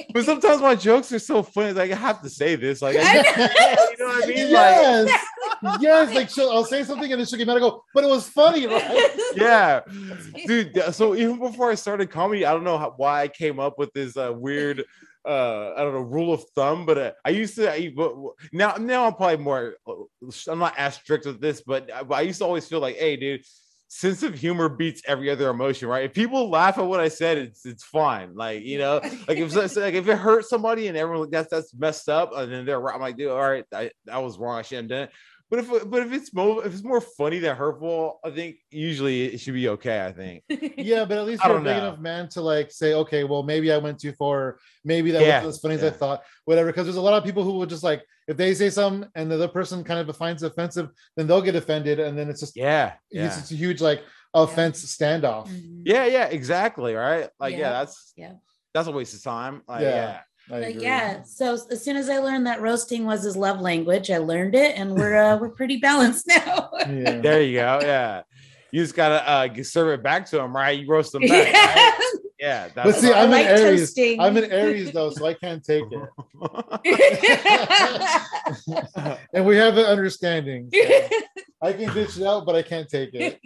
But 0.12 0.24
sometimes 0.24 0.60
my 0.60 0.74
jokes 0.74 1.12
are 1.12 1.20
so 1.20 1.42
funny. 1.42 1.72
Like 1.72 1.92
I 1.92 1.94
have 1.94 2.20
to 2.22 2.28
say 2.28 2.56
this. 2.56 2.82
Like, 2.82 2.96
I, 2.98 3.16
you 3.18 3.96
know 3.98 4.06
what 4.06 4.24
I 4.24 4.26
mean? 4.26 4.52
Like, 4.52 4.52
yes. 4.52 5.26
yes. 5.80 6.14
Like 6.14 6.30
she'll, 6.30 6.50
I'll 6.50 6.64
say 6.64 6.82
something 6.82 7.12
and 7.12 7.20
then 7.20 7.26
she'll 7.26 7.38
get 7.38 7.46
mad 7.46 7.58
and 7.58 7.62
go, 7.62 7.84
but 7.94 8.02
it 8.02 8.08
was 8.08 8.28
funny, 8.28 8.66
right? 8.66 9.10
yeah, 9.36 9.80
dude. 10.46 10.76
So 10.92 11.14
even 11.14 11.38
before 11.38 11.70
I 11.70 11.76
started 11.76 12.10
comedy, 12.10 12.44
I 12.44 12.52
don't 12.52 12.64
know 12.64 12.76
how, 12.76 12.92
why 12.96 13.22
I 13.22 13.28
came 13.28 13.60
up 13.60 13.78
with 13.78 13.92
this 13.92 14.16
uh, 14.16 14.32
weird 14.34 14.84
uh 15.26 15.74
I 15.76 15.82
don't 15.82 15.92
know 15.92 16.00
rule 16.00 16.32
of 16.32 16.42
thumb, 16.56 16.86
but 16.86 16.98
uh, 16.98 17.12
I 17.24 17.30
used 17.30 17.54
to 17.56 17.70
I, 17.70 17.92
now 18.52 18.76
now 18.76 19.06
I'm 19.06 19.14
probably 19.14 19.36
more 19.36 19.74
I'm 20.48 20.58
not 20.58 20.78
as 20.78 20.94
strict 20.94 21.26
with 21.26 21.40
this, 21.40 21.60
but, 21.60 21.90
but 22.08 22.14
I 22.14 22.22
used 22.22 22.38
to 22.38 22.46
always 22.46 22.66
feel 22.66 22.80
like, 22.80 22.96
hey, 22.96 23.16
dude, 23.16 23.44
sense 23.90 24.22
of 24.22 24.34
humor 24.34 24.68
beats 24.68 25.02
every 25.04 25.28
other 25.30 25.50
emotion, 25.50 25.88
right? 25.88 26.04
If 26.04 26.14
people 26.14 26.48
laugh 26.48 26.78
at 26.78 26.86
what 26.86 27.00
I 27.00 27.08
said, 27.08 27.38
it's 27.38 27.66
it's 27.66 27.84
fine. 27.84 28.34
Like 28.34 28.62
you 28.62 28.78
know, 28.78 29.00
like 29.28 29.38
if 29.38 29.54
like 29.54 29.94
if 29.94 30.08
it 30.08 30.16
hurts 30.16 30.48
somebody 30.48 30.86
and 30.86 30.96
everyone 30.96 31.22
like 31.22 31.32
that's 31.32 31.50
that's 31.50 31.74
messed 31.74 32.08
up, 32.08 32.30
and 32.34 32.50
then 32.50 32.64
they're 32.64 32.80
right, 32.80 32.94
I'm 32.94 33.00
like, 33.00 33.16
dude, 33.16 33.30
all 33.30 33.40
right, 33.40 33.64
I, 33.74 33.90
I 34.10 34.18
was 34.20 34.38
wrong. 34.38 34.58
I 34.58 34.62
shouldn't 34.62 34.90
have 34.90 34.98
done 34.98 35.08
it. 35.08 35.12
But 35.50 35.58
if 35.58 35.90
but 35.90 36.02
if 36.02 36.12
it's 36.12 36.32
more 36.32 36.64
if 36.64 36.72
it's 36.72 36.84
more 36.84 37.00
funny 37.00 37.40
than 37.40 37.56
hurtful, 37.56 38.20
I 38.24 38.30
think 38.30 38.56
usually 38.70 39.24
it 39.34 39.38
should 39.40 39.54
be 39.54 39.68
okay. 39.70 40.04
I 40.06 40.12
think. 40.12 40.44
Yeah, 40.78 41.04
but 41.04 41.18
at 41.18 41.26
least 41.26 41.44
I 41.44 41.48
you're 41.48 41.58
a 41.58 41.60
big 41.60 41.76
know. 41.76 41.88
enough 41.88 41.98
man 41.98 42.28
to 42.30 42.40
like 42.40 42.70
say, 42.70 42.94
okay, 42.94 43.24
well, 43.24 43.42
maybe 43.42 43.72
I 43.72 43.78
went 43.78 43.98
too 43.98 44.12
far. 44.12 44.58
Maybe 44.84 45.10
that 45.10 45.22
Yeah, 45.22 45.38
wasn't 45.42 45.54
as 45.54 45.60
funny 45.60 45.74
as 45.74 45.82
I 45.84 45.90
thought. 45.90 46.22
Whatever. 46.44 46.68
Because 46.68 46.86
there's 46.86 46.96
a 46.96 47.00
lot 47.00 47.14
of 47.14 47.24
people 47.24 47.42
who 47.42 47.52
will 47.54 47.66
just 47.66 47.82
like 47.82 48.04
if 48.28 48.36
they 48.36 48.54
say 48.54 48.70
something 48.70 49.10
and 49.16 49.28
the 49.28 49.34
other 49.34 49.48
person 49.48 49.82
kind 49.82 49.98
of 50.08 50.16
finds 50.16 50.42
it 50.44 50.46
offensive, 50.52 50.88
then 51.16 51.26
they'll 51.26 51.42
get 51.42 51.56
offended, 51.56 51.98
and 51.98 52.16
then 52.16 52.30
it's 52.30 52.40
just 52.40 52.56
Yeah, 52.56 52.92
it's 53.10 53.16
yeah, 53.20 53.26
just 53.26 53.50
a 53.50 53.56
huge 53.56 53.80
like 53.80 54.02
offense 54.32 54.84
standoff. 54.96 55.48
Mhm. 55.48 55.82
yeah, 55.84 56.04
yeah, 56.06 56.26
exactly. 56.26 56.94
Right, 56.94 57.28
like 57.40 57.52
yeah, 57.54 57.58
Yeah, 57.58 57.70
that's 57.72 58.12
yeah. 58.16 58.32
that's 58.72 58.86
a 58.86 58.92
waste 58.92 59.14
of 59.14 59.22
time. 59.24 59.62
Like, 59.66 59.82
Yeah. 59.82 60.20
Yeah. 60.50 60.56
I 60.56 60.60
Like, 60.60 60.70
agree. 60.74 60.82
yeah. 60.84 61.22
So 61.22 61.54
as 61.70 61.82
soon 61.84 61.96
as 61.96 62.08
I 62.10 62.18
learned 62.18 62.46
that 62.46 62.60
roasting 62.60 63.04
was 63.06 63.22
his 63.22 63.36
love 63.36 63.60
language, 63.60 64.10
I 64.10 64.18
learned 64.18 64.54
it, 64.54 64.76
and 64.76 64.94
we're 64.94 65.16
uh, 65.16 65.36
we're 65.38 65.50
pretty 65.50 65.76
balanced 65.78 66.26
now. 66.28 66.70
Yeah. 66.88 67.20
There 67.20 67.42
you 67.42 67.58
go. 67.58 67.78
Yeah. 67.82 68.22
You 68.72 68.82
just 68.82 68.94
gotta 68.94 69.28
uh 69.28 69.48
serve 69.64 69.88
it 69.98 70.02
back 70.02 70.26
to 70.30 70.40
him, 70.40 70.54
right? 70.54 70.78
You 70.78 70.86
roast 70.88 71.12
them 71.12 71.22
back. 71.22 71.52
right? 71.52 71.94
Yeah. 72.38 72.68
But 72.74 72.84
That's 72.84 73.00
see, 73.00 73.12
I 73.12 73.18
I'm 73.20 73.24
in 73.26 73.30
like 73.32 73.46
Aries. 73.46 73.80
toasting. 73.80 74.20
I'm 74.20 74.36
in 74.36 74.50
Aries 74.50 74.92
though, 74.92 75.10
so 75.10 75.26
I 75.26 75.34
can't 75.34 75.62
take 75.64 75.84
it. 75.90 76.08
And 79.34 79.44
we 79.46 79.56
have 79.56 79.76
an 79.76 79.84
understanding. 79.86 80.70
so 80.72 80.80
I 81.62 81.72
can 81.74 81.92
dish 81.94 82.16
it 82.16 82.24
out, 82.24 82.46
but 82.46 82.54
I 82.56 82.62
can't 82.62 82.88
take 82.88 83.10
it. 83.12 83.38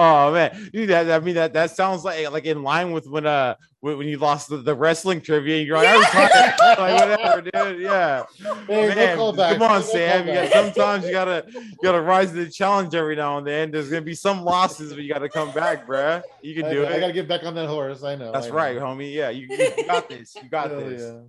Oh 0.00 0.32
man, 0.32 0.70
Dude, 0.72 0.88
that, 0.90 1.10
I 1.10 1.24
mean 1.24 1.34
that 1.34 1.52
that 1.52 1.70
sounds 1.70 2.04
like 2.04 2.30
like 2.30 2.44
in 2.44 2.62
line 2.62 2.92
with 2.92 3.06
when 3.06 3.26
uh 3.26 3.54
when, 3.80 3.98
when 3.98 4.08
you 4.08 4.18
lost 4.18 4.48
the, 4.48 4.58
the 4.58 4.74
wrestling 4.74 5.20
trivia. 5.20 5.62
You're 5.62 5.76
like, 5.76 5.88
I 5.88 5.96
was 5.96 6.06
tired. 6.06 6.78
like 6.78 7.00
whatever, 7.00 7.40
dude. 7.42 7.80
Yeah, 7.80 8.24
man. 8.68 9.18
callbacks. 9.18 9.52
Come 9.58 9.62
on, 9.62 9.82
Sam. 9.82 10.26
You 10.26 10.34
got, 10.34 10.52
sometimes 10.52 11.04
you 11.06 11.12
gotta 11.12 11.44
you 11.54 11.76
gotta 11.82 12.00
rise 12.00 12.30
to 12.30 12.44
the 12.44 12.50
challenge 12.50 12.94
every 12.94 13.16
now 13.16 13.38
and 13.38 13.46
then. 13.46 13.70
There's 13.70 13.88
gonna 13.88 14.02
be 14.02 14.14
some 14.14 14.42
losses, 14.44 14.92
but 14.92 15.02
you 15.02 15.12
gotta 15.12 15.28
come 15.28 15.52
back, 15.52 15.86
bruh. 15.86 16.22
You 16.42 16.54
can 16.54 16.66
I, 16.66 16.72
do 16.72 16.84
I 16.84 16.86
it. 16.86 16.92
I 16.92 17.00
gotta 17.00 17.12
get 17.12 17.28
back 17.28 17.44
on 17.44 17.54
that 17.54 17.68
horse. 17.68 18.02
I 18.02 18.16
know. 18.16 18.32
That's 18.32 18.46
I 18.46 18.50
know. 18.50 18.56
right, 18.56 18.76
homie. 18.76 19.12
Yeah, 19.12 19.30
you, 19.30 19.46
you 19.50 19.86
got 19.86 20.08
this. 20.08 20.34
You 20.34 20.48
got 20.48 20.70
Hell 20.70 20.80
this. 20.80 21.02
yeah. 21.02 21.20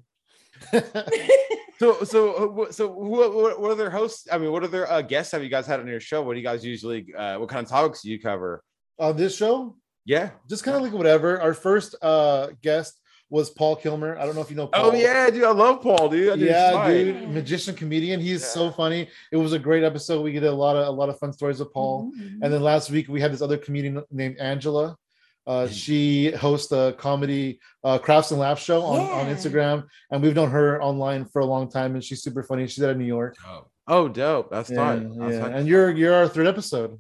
So, 1.79 2.03
so, 2.03 2.35
uh, 2.37 2.47
what- 2.47 2.75
so, 2.75 2.87
what, 2.91 3.33
what, 3.33 3.59
what 3.59 3.71
other 3.71 3.89
hosts? 3.89 4.27
I 4.31 4.37
mean, 4.37 4.51
what 4.51 4.63
other 4.63 4.87
uh, 4.87 5.01
guests 5.01 5.31
have 5.31 5.41
you 5.41 5.49
guys 5.49 5.65
had 5.65 5.79
on 5.79 5.87
your 5.87 5.99
show? 5.99 6.21
What 6.21 6.33
do 6.33 6.39
you 6.39 6.45
guys 6.45 6.63
usually? 6.63 7.07
Uh, 7.17 7.39
what 7.39 7.49
kind 7.49 7.63
of 7.65 7.71
topics 7.71 8.03
do 8.03 8.11
you 8.11 8.19
cover? 8.19 8.63
On 8.99 9.17
this 9.17 9.35
show, 9.35 9.75
Yeah. 10.05 10.29
just 10.47 10.63
kind 10.63 10.77
of 10.77 10.83
like 10.83 10.93
whatever. 10.93 11.41
Our 11.41 11.55
first 11.55 11.95
uh 12.03 12.49
guest 12.61 12.99
was 13.31 13.49
Paul 13.49 13.75
Kilmer. 13.77 14.15
I 14.19 14.25
don't 14.27 14.35
know 14.35 14.41
if 14.41 14.51
you 14.51 14.55
know 14.57 14.67
Paul. 14.67 14.91
Oh 14.91 14.93
yeah, 14.93 15.27
dude. 15.31 15.43
I 15.43 15.49
love 15.51 15.81
Paul, 15.81 16.07
dude. 16.09 16.29
That 16.33 16.37
dude's 16.37 16.51
yeah, 16.51 16.71
fine. 16.73 16.91
dude, 16.93 17.29
magician 17.31 17.73
comedian. 17.73 18.19
He's 18.19 18.45
so 18.45 18.69
funny. 18.69 19.09
It 19.31 19.37
was 19.37 19.53
a 19.53 19.59
great 19.59 19.83
episode. 19.83 20.21
We 20.21 20.33
did 20.33 20.43
a 20.43 20.51
lot 20.53 20.75
of 20.75 20.87
a 20.87 20.91
lot 20.91 21.09
of 21.09 21.17
fun 21.17 21.33
stories 21.33 21.57
with 21.59 21.73
Paul. 21.73 22.11
Mhm. 22.15 22.41
And 22.43 22.53
then 22.53 22.61
last 22.61 22.91
week 22.91 23.07
we 23.07 23.19
had 23.19 23.33
this 23.33 23.41
other 23.41 23.57
comedian 23.57 24.03
named 24.11 24.37
Angela. 24.37 24.97
Uh, 25.51 25.67
she 25.67 26.31
hosts 26.31 26.71
a 26.71 26.93
comedy 26.97 27.59
uh, 27.83 27.97
crafts 28.05 28.31
and 28.31 28.39
laughs 28.39 28.63
show 28.63 28.79
on, 28.83 28.99
on 29.19 29.25
Instagram, 29.35 29.77
and 30.09 30.21
we've 30.23 30.35
known 30.39 30.49
her 30.49 30.81
online 30.81 31.25
for 31.25 31.39
a 31.41 31.45
long 31.53 31.69
time, 31.69 31.91
and 31.95 32.03
she's 32.03 32.21
super 32.23 32.43
funny. 32.49 32.67
She's 32.67 32.83
out 32.85 32.91
of 32.91 32.97
New 32.97 33.11
York. 33.19 33.35
Oh, 33.45 33.65
oh 33.87 34.07
dope. 34.07 34.49
That's 34.49 34.69
Yeah, 34.69 34.77
tight. 34.77 35.01
That's 35.19 35.33
yeah. 35.33 35.39
tight. 35.41 35.53
And 35.57 35.67
you're 35.67 35.89
you're 35.91 36.13
our 36.13 36.29
third 36.35 36.47
episode, 36.47 36.91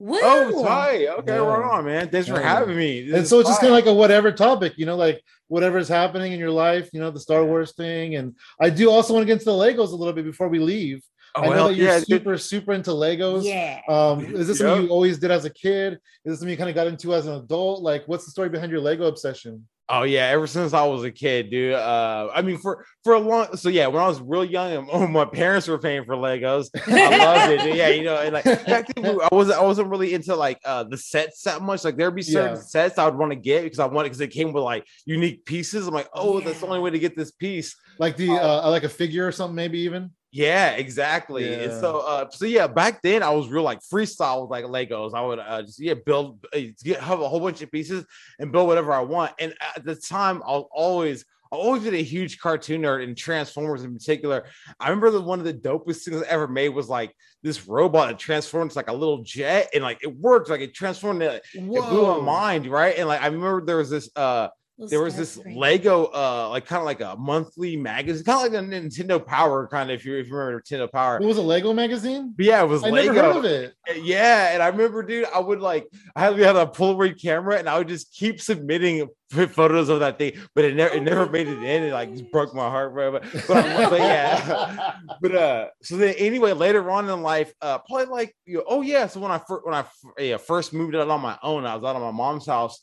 Woo! 0.00 0.18
Oh, 0.20 0.64
tight. 0.64 1.06
Okay, 1.20 1.34
Yeah. 1.34 1.46
right 1.52 1.70
on, 1.72 1.84
man. 1.84 2.08
Thanks 2.08 2.26
for 2.26 2.40
having 2.40 2.76
me. 2.76 2.92
This 3.06 3.16
and 3.18 3.26
so 3.28 3.38
it's 3.40 3.50
just 3.50 3.60
kind 3.60 3.70
of 3.72 3.76
like 3.80 3.86
a 3.86 3.94
whatever 3.94 4.32
topic, 4.32 4.72
you 4.80 4.86
know, 4.86 4.96
like 4.96 5.22
whatever's 5.48 5.88
happening 5.88 6.32
in 6.32 6.40
your 6.40 6.54
life, 6.66 6.88
you 6.94 7.00
know, 7.00 7.10
the 7.10 7.20
Star 7.20 7.42
Yeah. 7.42 7.48
Wars 7.50 7.72
thing. 7.82 8.16
And 8.16 8.34
I 8.58 8.70
do 8.70 8.90
also 8.90 9.12
want 9.12 9.22
to 9.22 9.26
get 9.26 9.34
into 9.40 9.44
the 9.52 9.60
Legos 9.64 9.92
a 9.92 10.00
little 10.00 10.14
bit 10.18 10.24
before 10.24 10.48
we 10.48 10.58
leave. 10.58 11.00
Oh, 11.36 11.42
I 11.42 11.46
know 11.46 11.52
hell 11.52 11.68
that 11.68 11.74
you're 11.76 11.86
yeah, 11.86 11.98
dude. 11.98 12.06
super 12.08 12.38
super 12.38 12.72
into 12.72 12.90
Legos. 12.90 13.44
Yeah. 13.44 13.80
Um, 13.88 14.24
is 14.34 14.48
this 14.48 14.58
something 14.58 14.84
you 14.86 14.90
always 14.90 15.18
did 15.18 15.30
as 15.30 15.44
a 15.44 15.50
kid? 15.50 15.94
Is 15.94 16.00
this 16.24 16.38
something 16.40 16.50
you 16.50 16.56
kind 16.56 16.70
of 16.70 16.74
got 16.74 16.86
into 16.86 17.14
as 17.14 17.26
an 17.26 17.34
adult? 17.34 17.82
Like, 17.82 18.04
what's 18.06 18.24
the 18.24 18.30
story 18.30 18.48
behind 18.48 18.70
your 18.72 18.80
Lego 18.80 19.06
obsession? 19.06 19.66
Oh 19.92 20.04
yeah, 20.04 20.26
ever 20.26 20.46
since 20.46 20.72
I 20.72 20.84
was 20.86 21.02
a 21.02 21.10
kid, 21.10 21.50
dude. 21.50 21.74
Uh, 21.74 22.28
I 22.32 22.42
mean, 22.42 22.58
for 22.58 22.86
for 23.02 23.14
a 23.14 23.18
long, 23.18 23.56
so 23.56 23.68
yeah, 23.68 23.88
when 23.88 24.00
I 24.00 24.06
was 24.06 24.20
real 24.20 24.44
young, 24.44 24.88
oh, 24.92 25.04
my 25.08 25.24
parents 25.24 25.66
were 25.66 25.78
paying 25.78 26.04
for 26.04 26.14
Legos. 26.14 26.68
I 26.86 27.16
loved 27.18 27.52
it. 27.54 27.62
dude. 27.64 27.74
Yeah, 27.74 27.88
you 27.88 28.04
know, 28.04 28.14
and 28.18 28.32
like 28.32 28.44
back 28.44 28.86
then, 28.94 29.18
I 29.20 29.28
wasn't 29.32 29.58
I 29.58 29.62
wasn't 29.64 29.88
really 29.88 30.14
into 30.14 30.36
like 30.36 30.60
uh 30.64 30.84
the 30.84 30.96
sets 30.96 31.42
that 31.42 31.60
much. 31.62 31.82
Like 31.82 31.96
there'd 31.96 32.14
be 32.14 32.22
certain 32.22 32.54
Yeah. 32.54 32.62
sets 32.62 32.98
I 32.98 33.04
would 33.06 33.16
want 33.16 33.32
to 33.32 33.36
get 33.36 33.64
because 33.64 33.80
I 33.80 33.86
wanted 33.86 34.10
because 34.10 34.20
it 34.20 34.28
came 34.28 34.52
with 34.52 34.62
like 34.62 34.86
unique 35.06 35.44
pieces. 35.44 35.88
I'm 35.88 35.94
like, 35.94 36.08
oh, 36.14 36.38
that's 36.38 36.60
the 36.60 36.66
only 36.66 36.78
way 36.78 36.90
to 36.90 36.98
get 37.00 37.16
this 37.16 37.32
piece. 37.32 37.74
Like 37.98 38.16
the 38.16 38.30
uh, 38.30 38.70
like 38.70 38.84
a 38.84 38.88
figure 38.88 39.26
or 39.26 39.32
something, 39.32 39.56
maybe 39.56 39.80
even. 39.80 40.12
Yeah, 40.32 40.70
exactly. 40.72 41.60
And 41.60 41.72
so, 41.72 42.00
uh, 42.06 42.30
so 42.30 42.44
yeah, 42.44 42.68
back 42.68 43.02
then 43.02 43.22
I 43.22 43.30
was 43.30 43.48
real 43.48 43.64
like 43.64 43.80
freestyle 43.80 44.42
with 44.42 44.50
like 44.50 44.64
Legos. 44.64 45.12
I 45.12 45.22
would 45.22 45.40
uh, 45.40 45.62
just 45.62 45.80
yeah 45.80 45.94
build, 45.94 46.44
uh, 46.54 46.60
get 46.84 47.00
have 47.00 47.20
a 47.20 47.28
whole 47.28 47.40
bunch 47.40 47.62
of 47.62 47.72
pieces 47.72 48.04
and 48.38 48.52
build 48.52 48.68
whatever 48.68 48.92
I 48.92 49.00
want. 49.00 49.32
And 49.40 49.54
at 49.76 49.84
the 49.84 49.96
time, 49.96 50.42
I'll 50.46 50.68
always. 50.72 51.24
I 51.52 51.56
always 51.56 51.82
been 51.82 51.94
a 51.94 52.02
huge 52.02 52.38
cartoon 52.38 52.82
nerd 52.82 53.02
and 53.02 53.16
Transformers 53.16 53.82
in 53.82 53.92
particular. 53.92 54.44
I 54.78 54.88
remember 54.88 55.10
that 55.10 55.22
one 55.22 55.40
of 55.40 55.44
the 55.44 55.52
dopest 55.52 56.04
things 56.04 56.22
I 56.22 56.26
ever 56.28 56.46
made 56.46 56.68
was 56.68 56.88
like 56.88 57.12
this 57.42 57.66
robot 57.66 58.06
that 58.06 58.20
transformed 58.20 58.70
into 58.70 58.78
like 58.78 58.88
a 58.88 58.92
little 58.92 59.24
jet 59.24 59.68
and 59.74 59.82
like 59.82 59.98
it 60.04 60.16
worked, 60.16 60.48
like 60.48 60.60
it 60.60 60.74
transformed 60.74 61.22
it, 61.22 61.42
it 61.52 61.90
blew 61.90 62.06
my 62.06 62.20
mind, 62.20 62.68
right? 62.68 62.96
And 62.96 63.08
like 63.08 63.20
I 63.20 63.26
remember 63.26 63.66
there 63.66 63.78
was 63.78 63.90
this 63.90 64.08
uh 64.14 64.46
Little 64.80 64.88
there 64.88 65.02
was 65.04 65.14
this 65.14 65.34
screen. 65.34 65.56
Lego, 65.56 66.06
uh, 66.06 66.48
like 66.48 66.64
kind 66.64 66.80
of 66.80 66.86
like 66.86 67.02
a 67.02 67.14
monthly 67.18 67.76
magazine, 67.76 68.24
kind 68.24 68.46
of 68.46 68.52
like 68.52 68.62
a 68.62 68.64
Nintendo 68.64 69.24
Power, 69.24 69.66
kind 69.66 69.90
of 69.90 70.00
if 70.00 70.06
you 70.06 70.16
if 70.16 70.26
you 70.26 70.34
remember 70.34 70.62
Nintendo 70.62 70.90
Power. 70.90 71.18
It 71.20 71.26
was 71.26 71.36
a 71.36 71.42
Lego 71.42 71.74
magazine? 71.74 72.32
But 72.34 72.46
yeah, 72.46 72.62
it 72.62 72.66
was 72.66 72.82
I 72.82 72.88
Lego. 72.88 73.12
never 73.12 73.32
heard 73.34 73.36
of 73.36 73.44
it. 73.44 73.74
Yeah, 74.02 74.54
and 74.54 74.62
I 74.62 74.68
remember, 74.68 75.02
dude, 75.02 75.26
I 75.34 75.38
would 75.38 75.60
like 75.60 75.86
I 76.16 76.20
had 76.20 76.36
we 76.36 76.42
had 76.42 76.56
a 76.56 76.64
Polaroid 76.64 77.20
camera, 77.20 77.58
and 77.58 77.68
I 77.68 77.76
would 77.76 77.88
just 77.88 78.14
keep 78.14 78.40
submitting 78.40 79.06
photos 79.50 79.90
of 79.90 80.00
that 80.00 80.16
thing, 80.16 80.32
but 80.54 80.64
it 80.64 80.74
never 80.74 80.94
it 80.94 81.02
never 81.02 81.28
made 81.28 81.46
it 81.46 81.58
in. 81.58 81.82
It 81.82 81.92
like 81.92 82.12
just 82.12 82.32
broke 82.32 82.54
my 82.54 82.70
heart, 82.70 82.94
bro. 82.94 83.12
But, 83.12 83.24
but, 83.46 83.90
but 83.90 84.00
yeah, 84.00 84.94
but 85.20 85.34
uh, 85.34 85.66
so 85.82 85.98
then 85.98 86.14
anyway, 86.14 86.52
later 86.52 86.90
on 86.90 87.06
in 87.06 87.20
life, 87.20 87.52
uh, 87.60 87.78
probably 87.78 88.06
like 88.06 88.34
you 88.46 88.58
know, 88.58 88.64
oh 88.66 88.80
yeah, 88.80 89.06
so 89.08 89.20
when 89.20 89.30
I 89.30 89.36
first 89.36 89.66
when 89.66 89.74
I 89.74 89.80
f- 89.80 89.98
yeah, 90.18 90.38
first 90.38 90.72
moved 90.72 90.94
out 90.94 91.10
on 91.10 91.20
my 91.20 91.38
own, 91.42 91.66
I 91.66 91.76
was 91.76 91.84
out 91.84 91.96
of 91.96 92.02
my 92.02 92.10
mom's 92.10 92.46
house. 92.46 92.80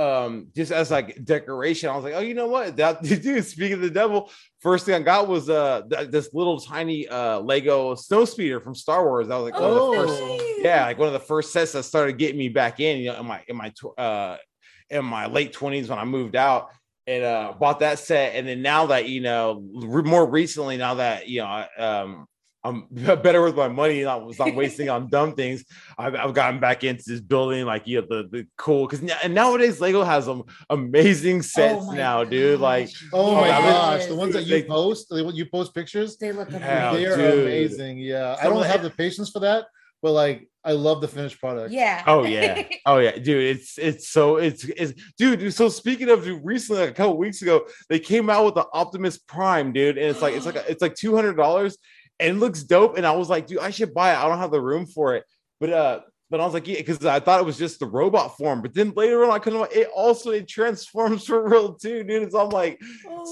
Um, 0.00 0.48
just 0.56 0.72
as 0.72 0.90
like 0.90 1.22
decoration, 1.24 1.90
I 1.90 1.94
was 1.94 2.04
like, 2.04 2.14
oh, 2.14 2.20
you 2.20 2.34
know 2.34 2.46
what? 2.48 2.76
That 2.76 3.02
dude, 3.02 3.44
speaking 3.44 3.74
of 3.74 3.80
the 3.82 3.90
devil, 3.90 4.30
first 4.60 4.86
thing 4.86 4.94
I 4.94 5.00
got 5.00 5.28
was 5.28 5.50
uh 5.50 5.82
th- 5.90 6.10
this 6.10 6.32
little 6.32 6.58
tiny 6.58 7.06
uh 7.08 7.40
Lego 7.40 7.94
snow 7.94 8.24
speeder 8.24 8.60
from 8.60 8.74
Star 8.74 9.04
Wars. 9.04 9.28
i 9.28 9.36
was 9.36 9.52
like 9.52 9.60
of 9.60 9.94
first 9.94 10.18
Oh. 10.22 10.54
yeah, 10.58 10.84
like 10.86 10.98
one 10.98 11.08
of 11.08 11.12
the 11.12 11.20
first 11.20 11.52
sets 11.52 11.72
that 11.72 11.82
started 11.82 12.16
getting 12.18 12.38
me 12.38 12.48
back 12.48 12.80
in, 12.80 12.98
you 12.98 13.12
know, 13.12 13.20
in 13.20 13.26
my 13.26 13.42
in 13.48 13.56
my 13.56 13.68
tw- 13.70 13.98
uh 13.98 14.36
in 14.88 15.04
my 15.04 15.26
late 15.26 15.52
20s 15.52 15.88
when 15.88 15.98
I 15.98 16.04
moved 16.04 16.34
out 16.34 16.70
and 17.06 17.22
uh 17.22 17.52
bought 17.58 17.80
that 17.80 17.98
set. 17.98 18.34
And 18.36 18.46
then 18.48 18.62
now 18.62 18.86
that 18.86 19.08
you 19.08 19.20
know, 19.20 19.62
re- 19.74 20.02
more 20.02 20.28
recently, 20.28 20.76
now 20.78 20.94
that 20.94 21.28
you 21.28 21.42
know, 21.42 21.66
um 21.78 22.26
I'm 22.62 22.86
better 22.90 23.42
with 23.42 23.56
my 23.56 23.68
money, 23.68 24.04
I 24.04 24.16
was 24.16 24.38
not 24.38 24.54
wasting 24.54 24.90
on 24.90 25.08
dumb 25.08 25.34
things. 25.34 25.64
I've, 25.96 26.14
I've 26.14 26.34
gotten 26.34 26.60
back 26.60 26.84
into 26.84 27.02
this 27.06 27.20
building, 27.20 27.64
like 27.64 27.86
you 27.86 28.00
know, 28.00 28.06
the 28.08 28.28
the 28.30 28.46
cool 28.56 28.86
because 28.86 29.00
and 29.22 29.34
nowadays 29.34 29.80
Lego 29.80 30.02
has 30.04 30.26
some 30.26 30.44
amazing 30.68 31.38
oh 31.38 31.42
sets 31.42 31.86
my 31.86 31.96
now, 31.96 32.24
dude. 32.24 32.60
Like. 32.60 32.90
Oh 33.12 33.34
my 33.36 33.48
Yeah. 33.48 33.60
gosh, 33.62 34.06
the 34.06 34.14
ones 34.14 34.34
that 34.34 34.42
you 34.44 34.60
They- 34.60 34.68
post, 34.68 35.08
the 35.08 35.24
you 35.32 35.46
post 35.46 35.74
pictures, 35.74 36.16
They 36.18 36.32
look 36.32 36.50
Hell, 36.50 36.94
they 36.94 37.04
amazing. 37.06 37.24
are 37.24 37.30
dude. 37.32 37.44
amazing. 37.46 37.98
Yeah, 37.98 38.36
I 38.40 38.44
don't 38.44 38.64
have 38.66 38.82
the 38.82 38.90
patience 38.90 39.30
for 39.30 39.40
that, 39.40 39.64
but 40.02 40.12
like 40.12 40.46
I 40.62 40.72
love 40.72 41.00
the 41.00 41.08
finished 41.08 41.40
product. 41.40 41.72
Yeah. 41.72 42.02
Oh 42.06 42.24
yeah, 42.36 42.62
oh 42.84 42.98
yeah, 42.98 43.12
dude. 43.12 43.56
It's 43.56 43.78
it's 43.78 44.08
so 44.10 44.36
it's 44.36 44.64
it's 44.64 44.92
dude. 45.16 45.38
dude, 45.40 45.54
So 45.54 45.70
speaking 45.70 46.10
of 46.10 46.24
dude, 46.24 46.44
recently, 46.44 46.82
like 46.82 46.90
a 46.90 46.94
couple 46.94 47.16
weeks 47.16 47.40
ago, 47.40 47.64
they 47.88 47.98
came 47.98 48.28
out 48.28 48.44
with 48.44 48.54
the 48.56 48.66
Optimus 48.74 49.16
Prime, 49.16 49.72
dude, 49.72 49.96
and 49.96 50.06
it's 50.06 50.20
like 50.20 50.34
it's 50.34 50.44
like 50.44 50.56
a, 50.56 50.70
it's 50.70 50.82
like 50.82 50.94
two 50.94 51.16
hundred 51.16 51.38
dollars, 51.38 51.78
and 52.20 52.36
it 52.36 52.40
looks 52.40 52.62
dope. 52.62 52.96
And 52.96 53.06
I 53.06 53.12
was 53.12 53.28
like, 53.28 53.46
dude, 53.46 53.58
I 53.58 53.70
should 53.70 53.94
buy 53.94 54.12
it. 54.12 54.16
I 54.16 54.28
don't 54.28 54.38
have 54.38 54.50
the 54.50 54.60
room 54.60 54.86
for 54.86 55.14
it, 55.14 55.24
but 55.58 55.72
uh, 55.72 56.00
but 56.30 56.40
I 56.40 56.44
was 56.44 56.54
like, 56.54 56.68
yeah, 56.68 56.76
because 56.76 57.04
I 57.04 57.18
thought 57.18 57.40
it 57.40 57.46
was 57.46 57.58
just 57.58 57.80
the 57.80 57.86
robot 57.86 58.36
form. 58.36 58.62
But 58.62 58.72
then 58.72 58.92
later 58.94 59.24
on, 59.24 59.32
I 59.32 59.40
couldn't. 59.40 59.72
It 59.72 59.88
also 59.94 60.30
it 60.30 60.46
transforms 60.46 61.26
for 61.26 61.48
real 61.48 61.74
too, 61.74 62.04
dude. 62.04 62.30
So 62.30 62.44
I'm 62.44 62.50
like, 62.50 62.80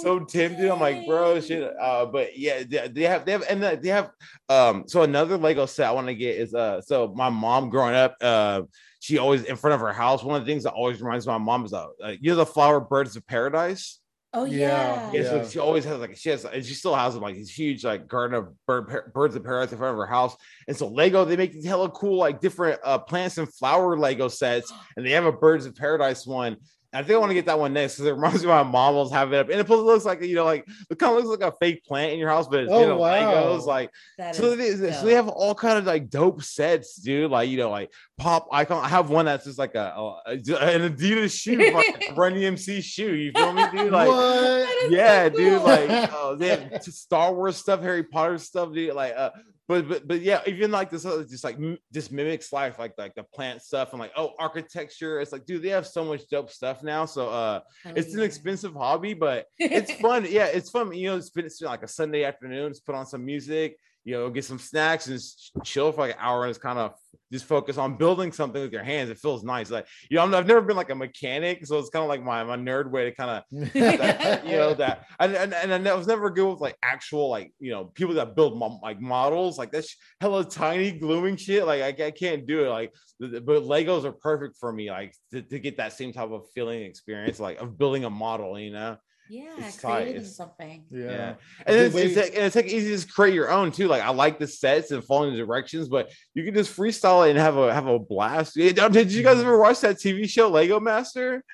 so 0.03 0.18
tempted. 0.18 0.68
I'm 0.68 0.80
like, 0.80 1.07
bro, 1.07 1.41
shit. 1.41 1.72
Uh, 1.80 2.07
but 2.07 2.36
yeah, 2.36 2.64
they, 2.68 2.89
they 2.89 3.03
have 3.03 3.24
they 3.24 3.32
have 3.32 3.45
and 3.49 3.62
they 3.62 3.89
have 3.89 4.11
um. 4.49 4.84
So 4.89 5.03
another 5.03 5.39
Lego 5.39 5.66
set 5.66 5.86
I 5.86 5.93
want 5.93 6.09
to 6.09 6.14
get 6.14 6.36
is 6.36 6.55
uh. 6.55 6.80
So 6.80 7.12
my 7.14 7.30
mom 7.30 7.70
growing 7.70 7.95
up, 7.95 8.16
uh, 8.20 8.62
she 8.99 9.18
always 9.18 9.45
in 9.45 9.55
front 9.55 9.74
of 9.74 9.80
her 9.80 9.93
house. 9.93 10.24
One 10.24 10.34
of 10.34 10.45
the 10.45 10.51
things 10.51 10.64
that 10.64 10.72
always 10.72 11.01
reminds 11.01 11.24
my 11.26 11.39
mom 11.39 11.64
is 11.64 11.72
uh, 11.72 11.86
you 12.20 12.30
know 12.30 12.36
the 12.36 12.47
flower 12.47 12.80
birds 12.80 13.14
of 13.14 13.24
paradise. 13.26 13.98
Oh 14.35 14.45
Yeah, 14.45 15.11
yeah. 15.11 15.22
Yeah, 15.22 15.22
so 15.45 15.49
she 15.49 15.59
always 15.59 15.85
has 15.85 15.99
like 15.99 16.16
she 16.16 16.29
has 16.29 16.45
and 16.45 16.64
she 16.64 16.74
still 16.74 16.95
has 16.95 17.16
like 17.16 17.35
these 17.35 17.51
huge 17.51 17.85
like 17.85 18.07
garden 18.09 18.37
of 18.37 18.66
bird, 18.66 19.12
birds 19.14 19.35
of 19.35 19.43
paradise 19.43 19.72
in 19.72 19.79
front 19.79 19.93
of 19.93 19.99
her 19.99 20.07
house. 20.07 20.37
And 20.66 20.76
so 20.76 20.89
Lego 20.89 21.24
they 21.24 21.37
make 21.37 21.53
these 21.53 21.64
hella 21.64 21.91
cool 21.91 22.18
like 22.18 22.41
different 22.41 22.79
uh 22.85 22.99
plants 22.99 23.39
and 23.39 23.53
flower 23.55 23.97
Lego 23.99 24.29
sets, 24.29 24.72
and 24.97 25.07
they 25.07 25.12
have 25.12 25.24
a 25.24 25.33
birds 25.33 25.64
of 25.64 25.74
paradise 25.74 26.26
one. 26.26 26.59
I 26.91 27.03
think 27.03 27.16
I 27.16 27.18
want 27.18 27.28
to 27.30 27.34
get 27.34 27.45
that 27.47 27.59
one 27.59 27.74
next 27.74 27.97
because 27.97 28.07
it 28.07 28.12
reminds 28.14 28.43
me 28.43 28.51
of 28.51 28.64
my 28.66 28.70
mom 28.70 28.95
was 28.95 29.12
having 29.12 29.34
it 29.34 29.41
up, 29.41 29.51
and 29.51 29.61
it 29.61 29.68
looks 29.68 30.07
like 30.07 30.22
you 30.22 30.34
know 30.34 30.45
like 30.47 30.66
it 30.89 30.99
kind 30.99 31.16
of 31.16 31.22
looks 31.22 31.41
like 31.41 31.53
a 31.53 31.55
fake 31.59 31.84
plant 31.84 32.12
in 32.12 32.18
your 32.18 32.30
house, 32.30 32.49
but 32.49 32.61
it's 32.61 32.72
Oh, 32.72 32.80
you 32.80 32.86
know 32.86 32.97
wow. 32.97 33.32
Legos 33.59 33.66
like 33.66 33.91
That 34.16 34.34
so 34.34 34.53
is 34.53 34.80
they, 34.80 34.93
so 34.93 35.05
they 35.05 35.12
have 35.14 35.28
all 35.28 35.55
kind 35.55 35.76
of 35.78 35.84
like 35.84 36.09
dope 36.09 36.43
sets, 36.43 36.97
dude. 36.97 37.30
Like 37.30 37.51
you 37.51 37.59
know, 37.59 37.68
like 37.68 37.93
pop 38.16 38.49
icon. 38.53 38.82
I 38.82 38.89
have 38.89 39.11
one 39.11 39.26
that's 39.26 39.45
just 39.45 39.59
like 39.59 39.74
a, 39.74 39.93
a- 40.26 40.32
an 40.32 40.41
Adidas 40.43 41.39
shoe, 41.39 41.57
like 41.59 42.12
Run 42.16 42.32
DMC 42.32 42.82
shoe. 42.82 43.14
You 43.14 43.32
feel 43.32 43.53
me, 43.53 43.64
dude? 43.70 43.93
Like 43.93 44.09
what? 44.09 44.41
That 44.41 44.76
is 44.84 44.91
so 44.91 44.97
yeah, 44.97 45.28
dude. 45.28 45.62
Like 45.62 46.11
oh, 46.14 46.36
they 46.36 46.49
have 46.49 46.82
Star 46.82 47.34
Wars 47.34 47.57
stuff, 47.59 47.82
Harry 47.82 48.05
Potter 48.05 48.39
stuff, 48.39 48.72
dude. 48.72 48.95
Like 48.95 49.12
uh. 49.14 49.30
But, 49.69 49.87
but 49.87 50.09
but 50.09 50.23
yeah, 50.23 50.41
even 50.47 50.71
like 50.71 50.89
this, 50.89 51.05
other 51.05 51.25
just 51.25 51.45
like 51.45 51.57
m- 51.57 51.77
just 51.93 52.11
mimics 52.11 52.55
life, 52.55 52.79
like 52.79 52.95
like 52.97 53.14
the 53.14 53.23
plant 53.23 53.61
stuff 53.61 53.93
and 53.93 54.01
like 54.01 54.12
oh 54.16 54.33
architecture. 54.39 55.21
It's 55.21 55.31
like, 55.31 55.45
dude, 55.45 55.62
they 55.62 55.69
have 55.69 55.87
so 55.87 56.05
much 56.05 56.23
dope 56.31 56.51
stuff 56.51 56.83
now. 56.83 57.05
So 57.05 57.29
uh, 57.29 57.61
Hell 57.85 57.93
it's 57.95 58.14
an 58.14 58.23
expensive 58.23 58.73
hobby, 58.73 59.12
but 59.12 59.45
it's 59.59 59.93
fun. 60.01 60.27
Yeah, 60.29 60.47
it's 60.47 60.71
fun. 60.71 60.95
You 60.95 61.11
know, 61.11 61.16
it's 61.19 61.29
been 61.29 61.51
like 61.61 61.83
a 61.83 61.89
Sunday 61.89 62.25
afternoon, 62.25 62.71
just 62.71 62.87
put 62.87 62.95
on 62.95 63.05
some 63.05 63.27
music, 63.27 63.77
you 64.09 64.15
know, 64.15 64.31
get 64.31 64.43
some 64.43 64.59
snacks 64.59 65.07
and 65.07 65.17
just 65.17 65.53
chill 65.65 65.93
for 65.93 66.01
like 66.01 66.13
an 66.13 66.17
hour 66.19 66.45
and 66.45 66.51
just 66.51 66.63
kind 66.63 66.79
of 66.79 66.95
just 67.31 67.45
focus 67.45 67.77
on 67.77 67.99
building 67.99 68.33
something 68.33 68.63
with 68.63 68.73
your 68.73 68.83
hands. 68.83 69.11
It 69.11 69.19
feels 69.19 69.45
nice. 69.45 69.71
Like, 69.71 69.87
you 70.09 70.17
know, 70.17 70.23
I'm, 70.23 70.35
I've 70.35 70.47
never 70.47 70.63
been 70.63 70.77
like 70.79 70.89
a 70.89 70.95
mechanic, 70.95 71.67
so 71.67 71.79
it's 71.79 71.91
kind 71.91 72.03
of 72.03 72.09
like 72.09 72.25
my, 72.25 72.43
my 72.43 72.57
nerd 72.57 72.91
way 72.91 73.05
to 73.05 73.13
kind 73.13 73.31
of 73.31 73.45
that, 73.75 74.47
you 74.47 74.53
know 74.53 74.73
that 74.73 75.07
and, 75.21 75.35
and 75.37 75.53
and 75.53 75.87
I 75.87 75.95
was 75.95 76.07
never 76.07 76.31
good 76.31 76.51
with 76.51 76.61
like 76.61 76.77
actual 76.83 77.29
like 77.29 77.53
you 77.61 77.71
know 77.71 77.85
people 77.85 78.15
that 78.15 78.35
build 78.35 78.59
mo- 78.59 78.81
like 78.83 78.99
models 78.99 79.59
like 79.59 79.71
that's 79.71 79.95
hella 80.21 80.45
tiny 80.45 80.91
glooming 80.91 81.37
shit 81.37 81.67
like 81.67 81.83
I, 81.83 82.07
I 82.07 82.11
can't 82.11 82.47
do 82.47 82.65
it 82.65 82.69
like 82.69 82.95
but 83.21 83.63
Legos 83.63 84.05
are 84.05 84.13
perfect 84.13 84.57
for 84.59 84.73
me 84.73 84.91
like 84.91 85.15
to, 85.33 85.43
to 85.43 85.59
get 85.59 85.77
that 85.77 85.93
same 85.93 86.13
type 86.13 86.31
of 86.31 86.47
feeling 86.55 86.83
experience 86.83 87.41
like 87.41 87.61
of 87.61 87.77
building 87.77 88.05
a 88.05 88.11
model 88.11 88.59
you 88.59 88.73
know 88.73 88.97
yeah, 89.29 89.45
It's 89.59 89.81
creating 89.81 90.16
It's- 90.16 90.37
something. 90.37 90.85
yeah, 90.91 91.05
yeah. 91.05 91.35
and 91.66 91.76
it's, 91.76 91.95
way- 91.95 92.03
it's, 92.03 92.16
like, 92.16 92.35
and 92.35 92.45
it's 92.45 92.57
like 92.57 92.66
easy 92.66 92.89
to 92.89 92.95
just 92.97 93.12
create 93.12 93.35
your 93.35 93.51
own 93.51 93.72
too. 93.72 93.89
Like 93.89 94.03
I 94.03 94.11
like 94.11 94.39
the 94.39 94.47
sets 94.47 94.91
and 94.91 95.05
following 95.05 95.33
the 95.33 95.39
directions 95.39 95.89
but 95.89 96.11
you 96.35 96.45
can 96.45 96.55
just 96.55 96.76
freestyle 96.76 97.26
it 97.26 97.31
and 97.31 97.39
have 97.39 97.57
a 97.57 97.72
have 97.72 97.87
a 97.87 97.99
blast. 97.99 98.55
Did 98.55 98.76
you 98.76 98.83
guys 98.83 98.93
mm-hmm. 98.93 99.41
ever 99.41 99.59
watch 99.59 99.81
that 99.81 99.97
TV 99.97 100.29
show 100.29 100.49
Lego 100.49 100.81
Master 100.81 101.45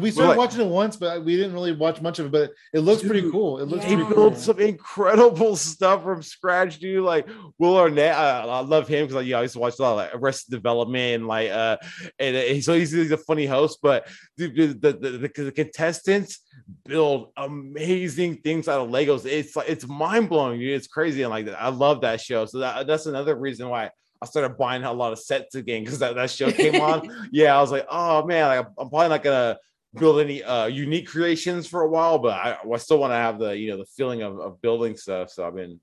we 0.00 0.10
started 0.10 0.30
like- 0.30 0.38
watching 0.38 0.60
it 0.60 0.68
once, 0.68 0.96
but 0.96 1.24
we 1.24 1.36
didn't 1.36 1.52
really 1.52 1.72
watch 1.72 2.00
much 2.00 2.18
of 2.18 2.26
it. 2.26 2.32
But 2.32 2.50
it 2.72 2.80
looks 2.80 3.02
pretty 3.02 3.30
cool. 3.30 3.58
It 3.58 3.66
looks 3.68 3.84
he 3.84 3.96
built 3.96 4.14
cool. 4.14 4.34
some 4.34 4.58
incredible 4.58 5.56
stuff 5.56 6.02
from 6.02 6.22
scratch, 6.22 6.78
dude. 6.78 7.04
Like 7.04 7.28
Will 7.58 7.76
Arnett, 7.76 8.14
I, 8.14 8.40
I 8.42 8.60
love 8.60 8.88
him 8.88 9.04
because 9.04 9.16
like, 9.16 9.26
yeah, 9.26 9.38
I 9.38 9.42
used 9.42 9.54
to 9.54 9.60
watch 9.60 9.78
a 9.78 9.82
lot 9.82 9.92
of 9.92 9.96
like 9.98 10.14
Arrested 10.14 10.50
Development, 10.50 11.14
and, 11.14 11.26
like 11.26 11.50
uh, 11.50 11.76
and 12.18 12.36
uh, 12.36 12.60
so 12.60 12.74
he's, 12.74 12.92
he's 12.92 13.10
a 13.10 13.16
funny 13.16 13.46
host. 13.46 13.78
But 13.82 14.08
dude, 14.36 14.54
dude, 14.54 14.82
the, 14.82 14.92
the, 14.92 15.10
the, 15.10 15.42
the 15.44 15.52
contestants 15.52 16.40
build 16.84 17.32
amazing 17.36 18.36
things 18.36 18.68
out 18.68 18.80
of 18.80 18.90
Legos. 18.90 19.26
It's 19.26 19.56
like 19.56 19.68
it's 19.68 19.86
mind 19.86 20.28
blowing, 20.28 20.58
dude. 20.58 20.74
It's 20.74 20.86
crazy, 20.86 21.22
and 21.22 21.30
like 21.30 21.48
I 21.48 21.68
love 21.68 22.02
that 22.02 22.20
show. 22.20 22.46
So 22.46 22.58
that, 22.58 22.86
that's 22.86 23.06
another 23.06 23.34
reason 23.34 23.68
why. 23.68 23.90
I 24.20 24.24
started 24.24 24.56
buying 24.56 24.84
a 24.84 24.92
lot 24.92 25.12
of 25.12 25.18
sets 25.18 25.56
again 25.56 25.82
because 25.82 25.98
that, 25.98 26.14
that 26.14 26.30
show 26.30 26.52
came 26.52 26.80
on. 26.80 27.28
yeah, 27.32 27.58
I 27.58 27.60
was 27.60 27.72
like, 27.72 27.88
oh 27.90 28.24
man, 28.24 28.46
like, 28.46 28.66
I'm 28.78 28.88
probably 28.88 29.08
not 29.08 29.24
gonna 29.24 29.58
build 29.94 30.20
any 30.20 30.42
uh 30.42 30.66
unique 30.66 31.06
creations 31.08 31.66
for 31.66 31.82
a 31.82 31.88
while, 31.88 32.18
but 32.18 32.32
I, 32.32 32.56
I 32.72 32.76
still 32.78 32.98
want 32.98 33.12
to 33.12 33.16
have 33.16 33.38
the 33.38 33.56
you 33.56 33.70
know 33.70 33.76
the 33.78 33.86
feeling 33.86 34.22
of, 34.22 34.38
of 34.40 34.60
building 34.62 34.96
stuff. 34.96 35.30
So 35.30 35.46
I've 35.46 35.54
been 35.54 35.80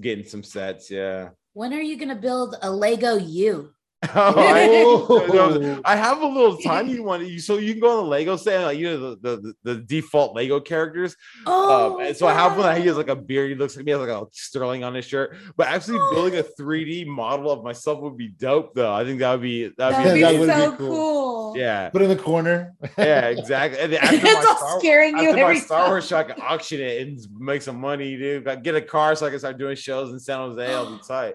getting 0.00 0.24
some 0.24 0.42
sets. 0.42 0.90
Yeah. 0.90 1.30
When 1.52 1.72
are 1.72 1.80
you 1.80 1.96
gonna 1.96 2.16
build 2.16 2.56
a 2.62 2.70
Lego 2.70 3.16
you? 3.16 3.70
Oh, 4.14 4.34
I, 4.36 4.68
Oh. 4.86 5.80
I 5.84 5.96
have 5.96 6.20
a 6.20 6.26
little 6.26 6.56
tiny 6.62 7.00
one. 7.00 7.26
You 7.26 7.38
so 7.40 7.56
you 7.56 7.72
can 7.72 7.80
go 7.80 7.98
on 7.98 8.04
the 8.04 8.10
Lego 8.10 8.36
set, 8.36 8.62
like 8.64 8.78
you 8.78 8.90
know 8.90 9.14
the, 9.14 9.36
the 9.36 9.54
the 9.62 9.74
default 9.80 10.36
Lego 10.36 10.60
characters. 10.60 11.16
Oh, 11.46 11.94
um, 11.94 12.00
and 12.06 12.16
so 12.16 12.26
I 12.26 12.34
have 12.34 12.52
one 12.56 12.66
that 12.66 12.78
he 12.78 12.86
has 12.88 12.96
like 12.98 13.08
a 13.08 13.16
beard. 13.16 13.48
He 13.50 13.54
looks 13.56 13.76
like 13.76 13.86
he 13.86 13.90
has 13.92 14.00
like 14.00 14.10
a 14.10 14.26
sterling 14.32 14.84
on 14.84 14.94
his 14.94 15.06
shirt. 15.06 15.36
But 15.56 15.68
actually 15.68 15.98
building 16.12 16.38
a 16.38 16.42
3D 16.42 17.06
model 17.06 17.50
of 17.50 17.64
myself 17.64 18.00
would 18.02 18.16
be 18.18 18.28
dope, 18.28 18.74
though. 18.74 18.92
I 18.92 19.04
think 19.04 19.20
that 19.20 19.32
would 19.32 19.42
be 19.42 19.68
that'd 19.68 19.76
That 19.78 20.04
would 20.04 20.08
be, 20.12 20.14
be 20.14 20.20
that 20.20 20.38
would 20.38 20.46
be 20.46 20.52
so 20.52 20.76
cool. 20.76 20.88
cool. 20.88 21.33
Yeah, 21.54 21.88
Put 21.90 22.02
in 22.02 22.08
the 22.08 22.16
corner. 22.16 22.74
yeah, 22.98 23.28
exactly. 23.28 23.80
And 23.80 23.92
then 23.92 24.00
after 24.02 24.16
my 24.16 24.22
it's 24.30 24.46
all 24.46 24.56
Star- 24.56 24.78
scaring 24.80 25.16
you 25.18 25.24
after 25.28 25.32
my 25.36 25.40
every 25.42 25.58
Star 25.60 25.80
time. 25.82 25.90
Wars 25.90 26.06
show, 26.06 26.16
I 26.18 26.24
can 26.24 26.40
auction 26.40 26.80
it 26.80 27.02
and 27.06 27.18
make 27.38 27.62
some 27.62 27.80
money, 27.80 28.16
dude. 28.16 28.46
Like, 28.46 28.62
Get 28.62 28.74
a 28.74 28.80
car 28.82 29.14
so 29.14 29.26
I 29.26 29.30
can 29.30 29.38
start 29.38 29.58
doing 29.58 29.76
shows 29.76 30.10
in 30.12 30.18
San 30.20 30.38
Jose. 30.38 30.72
I'll 30.74 30.90
be 30.96 31.00
tight. 31.08 31.34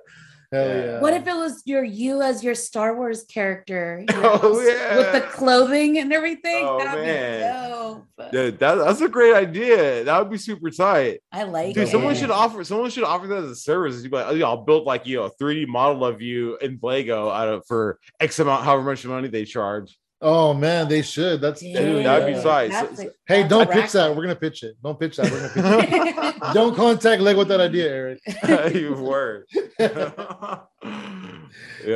Hell 0.51 0.67
Yeah. 0.67 0.85
yeah. 0.85 0.99
What 0.99 1.13
if 1.13 1.27
it 1.27 1.35
was 1.35 1.61
your 1.65 1.83
you 1.83 2.23
as 2.23 2.43
your 2.43 2.55
Star 2.55 2.95
Wars 2.97 3.23
character? 3.23 4.03
your 4.09 4.17
Oh, 4.25 4.37
house 4.39 4.95
With 4.97 5.11
the 5.13 5.21
clothing 5.31 5.99
and 5.99 6.11
everything. 6.11 6.63
Oh, 6.65 6.79
That'd 6.79 7.05
man. 7.05 7.39
be 7.39 7.69
dope. 7.69 8.31
Dude, 8.31 8.57
that, 8.59 8.75
that's 8.75 9.01
a 9.01 9.07
great 9.09 9.35
idea. 9.35 10.03
That 10.05 10.17
would 10.19 10.31
be 10.31 10.39
super 10.39 10.71
tight. 10.71 11.19
I 11.31 11.43
like 11.43 11.75
Dude, 11.75 11.83
it. 11.87 11.91
someone 11.91 12.15
should 12.15 12.31
offer 12.31 12.63
someone 12.63 12.89
should 12.89 13.03
offer 13.03 13.27
that 13.27 13.43
as 13.43 13.51
a 13.51 13.55
service. 13.55 14.01
You'd 14.01 14.09
be 14.09 14.17
like, 14.17 14.25
oh, 14.27 14.33
yeah, 14.33 14.47
I'll 14.47 14.63
build 14.65 14.85
like 14.85 15.05
you 15.05 15.17
know, 15.17 15.25
a 15.25 15.31
3D 15.35 15.67
model 15.67 16.03
of 16.03 16.19
you 16.19 16.57
in 16.57 16.79
Lego 16.81 17.29
out 17.29 17.47
of 17.47 17.63
for 17.67 17.99
X 18.19 18.39
amount, 18.39 18.63
however 18.63 18.81
much 18.83 19.05
money 19.05 19.27
they 19.27 19.45
charge. 19.45 19.97
Oh 20.21 20.53
man, 20.53 20.89
they 20.89 21.01
should. 21.01 21.39
That's 21.39 21.61
Dude, 21.61 21.75
that'd 22.05 22.27
be 22.27 22.33
Dang, 22.33 22.41
size. 22.41 22.71
that's 22.71 22.97
So- 23.01 23.09
Hey, 23.25 23.47
don't 23.47 23.69
a 23.69 23.71
pitch 23.71 23.93
that. 23.93 24.13
We're 24.13 24.23
gonna 24.23 24.35
pitch 24.35 24.63
it. 24.63 24.75
Don't 24.83 24.99
pitch 24.99 25.15
that. 25.15 25.31
We're 25.31 25.53
gonna 25.53 25.83
pitch 25.83 25.95
it. 25.95 26.35
don't 26.53 26.75
contact 26.75 27.21
Lego 27.21 27.39
with 27.39 27.47
that 27.47 27.61
idea, 27.61 27.89
Eric. 27.89 28.19
you 28.75 28.95
word. 28.95 29.45
yeah. 29.79 30.59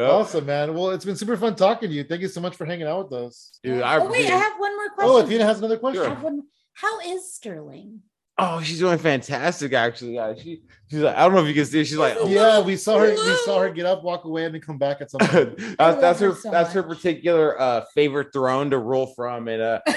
Awesome, 0.09 0.45
man. 0.45 0.73
Well, 0.73 0.91
it's 0.91 1.03
been 1.03 1.17
super 1.17 1.35
fun 1.35 1.55
talking 1.55 1.89
to 1.89 1.95
you. 1.95 2.05
Thank 2.05 2.21
you 2.21 2.29
so 2.29 2.39
much 2.39 2.55
for 2.55 2.65
hanging 2.65 2.87
out 2.87 3.11
with 3.11 3.19
us. 3.19 3.59
Dude, 3.61 3.81
I 3.81 3.97
oh 3.97 4.09
wait, 4.09 4.31
I 4.31 4.37
have 4.37 4.53
one 4.57 4.73
more 4.75 4.85
oh, 4.85 4.95
question. 4.95 5.11
Oh, 5.11 5.17
Athena 5.17 5.45
has 5.45 5.59
another 5.59 5.77
question. 5.77 6.05
have 6.05 6.23
one- 6.23 6.43
How 6.73 7.01
is 7.01 7.33
Sterling? 7.33 7.99
Oh, 8.37 8.61
she's 8.61 8.79
doing 8.79 8.97
fantastic, 8.97 9.73
actually. 9.73 10.15
Yeah, 10.15 10.33
she, 10.33 10.63
she's 10.89 11.01
like, 11.01 11.15
I 11.15 11.21
don't 11.23 11.33
know 11.35 11.41
if 11.41 11.47
you 11.47 11.53
can 11.53 11.65
see. 11.65 11.83
She's 11.83 11.97
like, 11.97 12.15
oh, 12.19 12.27
Yeah, 12.29 12.61
we 12.61 12.75
saw 12.77 12.97
her. 12.97 13.09
We 13.11 13.35
saw 13.45 13.59
her 13.59 13.69
get 13.69 13.85
up, 13.85 14.03
walk 14.03 14.23
away, 14.25 14.45
and 14.45 14.55
then 14.55 14.61
come 14.61 14.79
back 14.79 15.01
at 15.01 15.11
some 15.11 15.19
point. 15.23 15.57
that's, 15.77 16.01
that's 16.01 16.19
her 16.19 16.29
her. 16.31 16.35
so 16.35 16.49
that's 16.49 16.73
her 16.73 16.81
particular 16.81 17.59
uh 17.61 17.85
favorite 17.93 18.33
throne 18.33 18.71
to 18.71 18.79
rule 18.79 19.05
from, 19.15 19.47
and 19.47 19.61
uh, 19.61 19.79
uh 19.87 19.91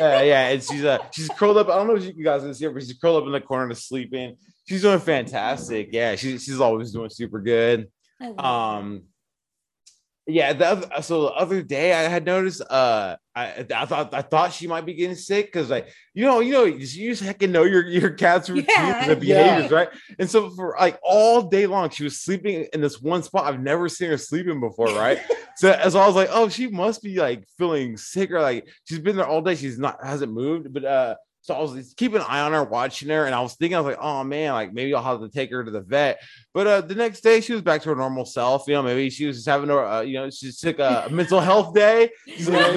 yeah, 0.00 0.48
and 0.48 0.62
she's 0.62 0.84
uh 0.84 0.98
she's 1.12 1.28
curled 1.30 1.56
up. 1.56 1.68
I 1.68 1.76
don't 1.76 1.86
know 1.86 1.96
if 1.96 2.04
you 2.04 2.22
guys 2.24 2.42
can 2.42 2.52
see 2.52 2.66
her, 2.66 2.70
but 2.72 2.82
she's 2.82 2.92
curled 2.92 3.22
up 3.22 3.26
in 3.26 3.32
the 3.32 3.40
corner 3.40 3.70
to 3.70 3.74
sleep 3.74 4.12
in. 4.12 4.36
She's 4.68 4.82
doing 4.82 4.98
fantastic. 5.00 5.88
Yeah, 5.90 6.14
she's 6.16 6.44
she's 6.44 6.60
always 6.60 6.92
doing 6.92 7.08
super 7.08 7.40
good. 7.40 7.90
I 8.20 8.28
love 8.28 8.38
Um, 8.84 9.02
yeah. 10.28 10.52
The 10.52 10.66
other, 10.66 11.02
so 11.02 11.22
the 11.22 11.32
other 11.32 11.62
day 11.62 11.92
I 11.92 12.02
had 12.02 12.24
noticed. 12.24 12.60
Uh, 12.60 13.16
I 13.34 13.66
I 13.74 13.86
thought 13.86 14.12
I 14.12 14.22
thought 14.22 14.52
she 14.52 14.66
might 14.66 14.84
be 14.84 14.94
getting 14.94 15.16
sick 15.16 15.46
because 15.46 15.70
like 15.70 15.88
you 16.12 16.24
know 16.24 16.40
you 16.40 16.52
know 16.52 16.64
you 16.64 16.78
just, 16.80 16.96
you 16.96 17.10
just 17.14 17.22
heckin' 17.22 17.50
know 17.50 17.64
your 17.64 17.86
your 17.86 18.10
cat's 18.10 18.50
routine 18.50 18.66
Yeah, 18.68 19.10
and 19.10 19.20
the 19.20 19.26
yeah. 19.26 19.44
behaviors 19.44 19.70
right. 19.72 19.88
And 20.18 20.28
so 20.28 20.50
for 20.50 20.76
like 20.78 20.98
all 21.02 21.42
day 21.42 21.66
long 21.66 21.90
she 21.90 22.04
was 22.04 22.20
sleeping 22.20 22.66
in 22.72 22.80
this 22.80 23.00
one 23.00 23.22
spot. 23.22 23.46
I've 23.46 23.60
never 23.60 23.88
seen 23.88 24.10
her 24.10 24.18
sleeping 24.18 24.60
before, 24.60 24.88
right? 24.88 25.18
so 25.56 25.72
as 25.72 25.94
I 25.94 26.06
was 26.06 26.16
like, 26.16 26.28
oh, 26.32 26.48
she 26.48 26.68
must 26.68 27.02
be 27.02 27.16
like 27.16 27.46
feeling 27.56 27.96
sick 27.96 28.30
or 28.30 28.40
like 28.42 28.68
she's 28.84 28.98
been 28.98 29.16
there 29.16 29.26
all 29.26 29.42
day. 29.42 29.54
She's 29.54 29.78
not 29.78 30.04
hasn't 30.04 30.32
moved, 30.32 30.72
but 30.72 30.84
uh. 30.84 31.14
So 31.48 31.54
I 31.54 31.60
was 31.60 31.94
keeping 31.96 32.18
an 32.18 32.26
eye 32.28 32.40
on 32.40 32.52
her, 32.52 32.62
watching 32.62 33.08
her, 33.08 33.24
and 33.24 33.34
I 33.34 33.40
was 33.40 33.54
thinking, 33.54 33.74
I 33.74 33.80
was 33.80 33.96
like, 33.96 34.04
"Oh 34.04 34.22
man, 34.22 34.52
like 34.52 34.74
maybe 34.74 34.92
I'll 34.92 35.02
have 35.02 35.20
to 35.20 35.30
take 35.30 35.50
her 35.50 35.64
to 35.64 35.70
the 35.70 35.80
vet." 35.80 36.20
But 36.52 36.66
uh, 36.66 36.80
the 36.82 36.94
next 36.94 37.22
day, 37.22 37.40
she 37.40 37.54
was 37.54 37.62
back 37.62 37.80
to 37.80 37.88
her 37.88 37.96
normal 37.96 38.26
self. 38.26 38.64
You 38.66 38.74
know, 38.74 38.82
maybe 38.82 39.08
she 39.08 39.24
was 39.24 39.38
just 39.38 39.48
having 39.48 39.70
a, 39.70 39.78
uh, 39.78 40.00
you 40.02 40.12
know, 40.12 40.28
she 40.28 40.48
just 40.48 40.60
took 40.60 40.78
a 40.78 41.08
mental 41.10 41.40
health 41.40 41.72
day. 41.74 42.10
She's 42.26 42.50
like, 42.50 42.66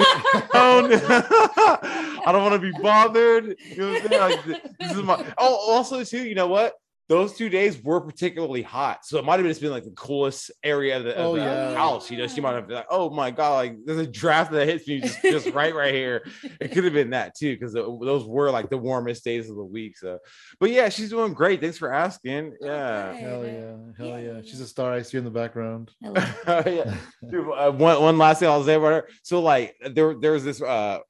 "Oh, 0.54 0.88
I 2.24 2.32
don't 2.32 2.42
want 2.42 2.54
to 2.54 2.72
be 2.72 2.72
bothered. 2.80 3.54
You 3.62 3.76
know 3.76 3.92
what 3.92 4.04
I'm 4.04 4.08
saying? 4.08 4.48
Like, 4.48 4.62
this 4.80 4.92
is 4.92 5.02
my. 5.02 5.34
Oh, 5.36 5.70
also 5.70 6.02
too, 6.02 6.26
you 6.26 6.34
know 6.34 6.46
what? 6.46 6.72
Those 7.12 7.34
two 7.36 7.50
days 7.50 7.78
were 7.82 8.00
particularly 8.00 8.62
hot. 8.62 9.04
So 9.04 9.18
it 9.18 9.24
might 9.26 9.38
have 9.38 9.46
just 9.46 9.60
been 9.60 9.70
like 9.70 9.84
the 9.84 9.90
coolest 9.90 10.50
area 10.64 10.96
of 10.96 11.04
the, 11.04 11.10
of 11.14 11.26
Oh, 11.26 11.36
the 11.36 11.42
yeah. 11.42 11.74
house. 11.74 12.10
You 12.10 12.16
know, 12.16 12.26
she 12.26 12.40
might 12.40 12.54
have 12.54 12.66
been 12.66 12.76
like, 12.76 12.86
oh 12.88 13.10
my 13.10 13.30
God, 13.30 13.54
like 13.56 13.76
there's 13.84 13.98
a 13.98 14.06
draft 14.06 14.50
that 14.52 14.66
hits 14.66 14.88
me 14.88 15.00
just, 15.02 15.20
just 15.22 15.46
right, 15.50 15.74
right 15.74 15.92
here. 15.92 16.24
It 16.58 16.68
could 16.72 16.84
have 16.84 16.94
been 16.94 17.10
that 17.10 17.34
too, 17.36 17.54
because 17.54 17.74
those 17.74 18.24
were 18.24 18.50
like 18.50 18.70
the 18.70 18.78
warmest 18.78 19.24
days 19.24 19.50
of 19.50 19.56
the 19.56 19.64
week. 19.64 19.98
So, 19.98 20.20
but 20.58 20.70
yeah, 20.70 20.88
she's 20.88 21.10
doing 21.10 21.34
great. 21.34 21.60
Thanks 21.60 21.76
for 21.76 21.92
asking. 21.92 22.54
Yeah. 22.62 23.10
Okay. 23.10 23.20
Hell 23.20 23.44
yeah, 23.44 23.76
hell 23.98 24.18
yeah. 24.18 24.32
Yeah. 24.36 24.40
She's 24.42 24.60
a 24.60 24.66
star. 24.66 24.92
I 24.94 25.02
see 25.02 25.16
her 25.16 25.18
in 25.18 25.24
the 25.24 25.30
background. 25.30 25.90
I 26.02 26.08
love 26.08 26.38
Oh, 26.46 26.62
yeah. 26.70 26.94
Dude, 27.30 27.46
uh, 27.54 27.70
one, 27.72 28.00
one 28.00 28.16
last 28.18 28.38
thing 28.40 28.48
I'll 28.48 28.64
say 28.64 28.74
about 28.74 28.92
her. 28.92 29.08
So 29.22 29.40
like 29.42 29.76
there 29.94 30.14
there 30.18 30.32
was 30.32 30.44
this 30.44 30.62
uh 30.62 30.98
w- 30.98 31.02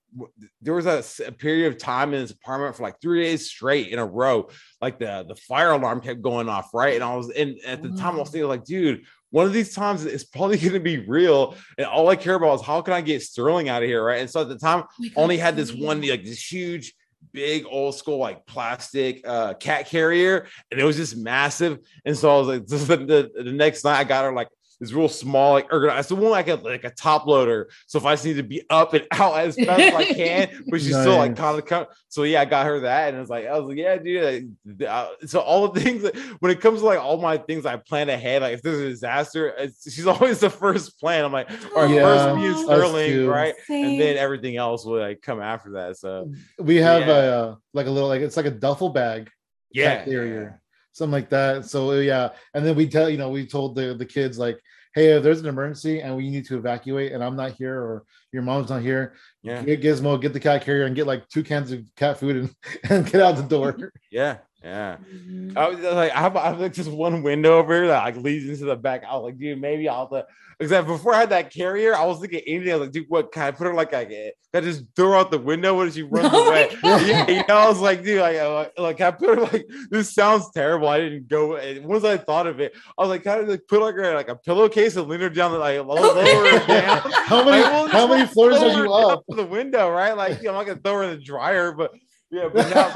there 0.60 0.74
was 0.74 0.86
a 1.20 1.32
period 1.32 1.72
of 1.72 1.78
time 1.78 2.12
in 2.14 2.20
this 2.20 2.30
apartment 2.30 2.76
for 2.76 2.82
like 2.82 3.00
three 3.00 3.22
days 3.22 3.48
straight 3.48 3.88
in 3.88 3.98
a 3.98 4.06
row. 4.06 4.48
Like 4.80 4.98
the 4.98 5.24
the 5.26 5.34
fire 5.34 5.72
alarm 5.72 6.00
kept 6.00 6.22
going 6.22 6.48
off, 6.48 6.70
right? 6.74 6.94
And 6.94 7.04
I 7.04 7.14
was 7.14 7.30
and 7.30 7.56
at 7.66 7.82
the 7.82 7.90
time 7.90 8.16
I 8.16 8.18
was 8.18 8.30
thinking 8.30 8.48
like, 8.48 8.64
dude, 8.64 9.04
one 9.30 9.46
of 9.46 9.52
these 9.52 9.74
times 9.74 10.04
it's 10.04 10.24
probably 10.24 10.58
gonna 10.58 10.80
be 10.80 11.06
real. 11.06 11.56
And 11.78 11.86
all 11.86 12.08
I 12.08 12.16
care 12.16 12.34
about 12.34 12.60
is 12.60 12.62
how 12.62 12.80
can 12.82 12.94
I 12.94 13.00
get 13.00 13.22
Sterling 13.22 13.68
out 13.68 13.82
of 13.82 13.88
here, 13.88 14.04
right? 14.04 14.20
And 14.20 14.30
so 14.30 14.42
at 14.42 14.48
the 14.48 14.58
time 14.58 14.84
only 15.16 15.38
had 15.38 15.56
this 15.56 15.72
one 15.72 16.00
like 16.02 16.24
this 16.24 16.52
huge 16.52 16.94
big 17.32 17.64
old 17.70 17.94
school 17.94 18.18
like 18.18 18.44
plastic 18.46 19.26
uh 19.26 19.54
cat 19.54 19.86
carrier 19.86 20.46
and 20.70 20.80
it 20.80 20.84
was 20.84 20.96
just 20.96 21.16
massive 21.16 21.78
and 22.04 22.16
so 22.16 22.34
i 22.34 22.38
was 22.38 22.48
like 22.48 22.66
this 22.66 22.80
is 22.82 22.88
the, 22.88 22.96
the, 22.96 23.30
the 23.44 23.52
next 23.52 23.84
night 23.84 23.98
i 23.98 24.04
got 24.04 24.24
her 24.24 24.32
like 24.32 24.48
this 24.82 24.92
real 24.92 25.08
small 25.08 25.52
like 25.52 25.70
ergonomic 25.70 26.04
so 26.04 26.16
one 26.16 26.30
like 26.32 26.48
a 26.48 26.56
like 26.56 26.82
a 26.82 26.90
top 26.90 27.24
loader. 27.26 27.70
So 27.86 27.98
if 27.98 28.04
i 28.04 28.14
just 28.14 28.24
need 28.24 28.34
to 28.34 28.42
be 28.42 28.62
up 28.68 28.92
and 28.94 29.06
out 29.12 29.38
as 29.38 29.54
fast 29.54 29.80
as 29.80 29.94
i 29.94 30.04
can 30.04 30.64
but 30.68 30.80
she's 30.80 30.90
still 30.98 31.16
like 31.18 31.36
kind 31.36 31.56
of 31.56 31.64
come 31.64 31.86
so 32.08 32.24
yeah 32.24 32.40
i 32.40 32.44
got 32.44 32.66
her 32.66 32.80
that 32.80 33.12
and 33.14 33.22
it's 33.22 33.30
like 33.30 33.46
i 33.46 33.56
was 33.58 33.68
like 33.68 33.78
yeah 33.78 33.96
dude 33.96 34.50
like, 34.80 34.88
uh, 34.88 35.08
so 35.24 35.38
all 35.38 35.68
the 35.68 35.80
things 35.84 36.02
that 36.02 36.16
when 36.40 36.50
it 36.50 36.60
comes 36.60 36.80
to 36.80 36.86
like 36.86 36.98
all 36.98 37.16
my 37.18 37.38
things 37.38 37.64
i 37.64 37.76
plan 37.76 38.08
ahead 38.08 38.42
like 38.42 38.54
if 38.54 38.62
there's 38.62 38.80
a 38.80 38.88
disaster 38.88 39.48
it's, 39.56 39.92
she's 39.92 40.06
always 40.14 40.40
the 40.40 40.50
first 40.50 40.98
plan. 40.98 41.24
I'm 41.24 41.32
like 41.32 41.48
all 41.76 41.82
right 41.84 41.90
Yeah, 41.94 42.02
first 42.02 42.36
me 42.40 42.46
and 42.48 42.58
sterling 42.58 43.10
too. 43.10 43.30
right? 43.30 43.54
And 43.68 44.00
then 44.00 44.16
everything 44.16 44.56
else 44.56 44.84
will 44.84 44.98
like 44.98 45.22
come 45.22 45.40
after 45.40 45.70
that 45.72 45.96
so 45.96 46.32
We 46.58 46.76
have 46.76 47.06
Yeah. 47.06 47.14
a 47.14 47.40
uh, 47.50 47.54
like 47.72 47.86
a 47.86 47.90
little 47.90 48.08
like 48.08 48.20
it's 48.22 48.36
like 48.36 48.46
a 48.46 48.50
duffel 48.50 48.88
bag 48.88 49.30
yeah. 49.70 49.98
cat 49.98 50.06
carrier, 50.06 50.60
something 50.92 51.12
like 51.12 51.30
that. 51.30 51.64
So 51.66 51.92
yeah, 51.94 52.30
and 52.54 52.64
then 52.64 52.76
we 52.76 52.88
tell 52.88 53.08
you 53.10 53.18
know 53.18 53.30
we 53.30 53.46
told 53.46 53.74
the 53.74 53.94
the 53.94 54.06
kids 54.06 54.38
like, 54.38 54.60
hey, 54.94 55.12
if 55.12 55.22
there's 55.22 55.40
an 55.40 55.46
emergency 55.46 56.00
and 56.00 56.16
we 56.16 56.30
need 56.30 56.46
to 56.46 56.56
evacuate, 56.56 57.12
and 57.12 57.22
I'm 57.22 57.36
not 57.36 57.52
here 57.52 57.78
or 57.78 58.04
your 58.32 58.42
mom's 58.42 58.70
not 58.70 58.82
here, 58.82 59.14
yeah 59.42 59.62
get 59.62 59.82
Gizmo, 59.82 60.20
get 60.20 60.32
the 60.32 60.40
cat 60.40 60.64
carrier, 60.64 60.84
and 60.84 60.96
get 60.96 61.06
like 61.06 61.28
two 61.28 61.42
cans 61.42 61.72
of 61.72 61.84
cat 61.96 62.18
food 62.18 62.36
and, 62.36 62.54
and 62.90 63.10
get 63.10 63.20
out 63.20 63.36
the 63.36 63.42
door. 63.42 63.92
yeah 64.10 64.38
yeah 64.64 64.96
Mhm. 65.12 65.56
I 65.56 65.68
was 65.68 65.78
like, 65.80 66.12
I 66.12 66.20
have, 66.20 66.36
I 66.36 66.46
have 66.46 66.60
like 66.60 66.72
just 66.72 66.90
one 66.90 67.22
window 67.22 67.58
over 67.58 67.74
here 67.74 67.88
that 67.88 68.04
like 68.04 68.16
leads 68.16 68.48
into 68.48 68.64
the 68.64 68.76
back. 68.76 69.02
I 69.04 69.14
was 69.16 69.24
like, 69.24 69.38
dude, 69.38 69.60
maybe 69.60 69.88
I'll 69.88 70.08
have 70.08 70.10
to. 70.10 70.26
Because 70.58 70.84
before 70.86 71.12
I 71.14 71.20
had 71.20 71.30
that 71.30 71.52
carrier, 71.52 71.94
I 71.94 72.04
was 72.06 72.20
thinking 72.20 72.40
anything. 72.46 72.72
I 72.72 72.76
was 72.76 72.82
like, 72.86 72.92
dude, 72.92 73.06
what 73.08 73.32
can 73.32 73.42
I 73.42 73.50
put 73.50 73.66
her 73.66 73.74
like? 73.74 73.92
I 73.92 74.04
can 74.04 74.30
I 74.54 74.60
just 74.60 74.84
throw 74.94 75.10
her 75.10 75.16
out 75.16 75.30
the 75.30 75.38
window 75.38 75.76
when 75.76 75.90
she 75.90 76.02
runs 76.02 76.32
No, 76.32 76.46
away? 76.48 76.68
yeah, 76.82 77.28
you 77.28 77.42
know, 77.48 77.56
I 77.56 77.68
was 77.68 77.80
like, 77.80 78.02
dude, 78.04 78.20
like, 78.20 78.36
uh, 78.36 78.54
like, 78.54 78.72
like 78.78 79.00
I 79.00 79.10
put 79.10 79.28
her 79.38 79.44
like 79.44 79.66
this 79.90 80.14
sounds 80.14 80.50
terrible. 80.52 80.88
I 80.88 81.00
didn't 81.00 81.28
go. 81.28 81.56
and 81.56 81.84
Once 81.84 82.04
I 82.04 82.16
thought 82.16 82.46
of 82.46 82.60
it, 82.60 82.72
I 82.96 83.02
was 83.02 83.08
like, 83.10 83.24
kind 83.24 83.40
of 83.40 83.48
like 83.48 83.62
put 83.68 83.80
like 83.82 83.94
her 83.96 84.14
like 84.14 84.28
a 84.28 84.36
pillowcase 84.36 84.96
and 84.96 85.08
lean 85.08 85.20
her 85.20 85.28
down, 85.30 85.52
like 85.58 85.78
low, 85.84 85.96
lower 85.96 86.58
her 86.58 86.66
down. 86.66 87.00
How 87.26 87.44
many 87.44 87.62
Like, 87.62 87.72
well, 87.72 87.88
how 87.88 88.06
many 88.06 88.26
floors 88.26 88.56
are 88.56 88.84
you 88.86 88.92
up? 88.92 89.24
to 89.30 89.36
the 89.36 89.44
window, 89.46 89.90
right? 89.90 90.16
Like, 90.16 90.38
you 90.38 90.44
know, 90.44 90.50
I'm 90.50 90.54
not 90.56 90.66
gonna 90.66 90.80
throw 90.80 90.94
her 90.98 91.02
in 91.04 91.10
the 91.10 91.24
dryer, 91.24 91.72
but 91.72 91.90
yeah, 92.32 92.48
but 92.52 92.68
now 92.74 92.88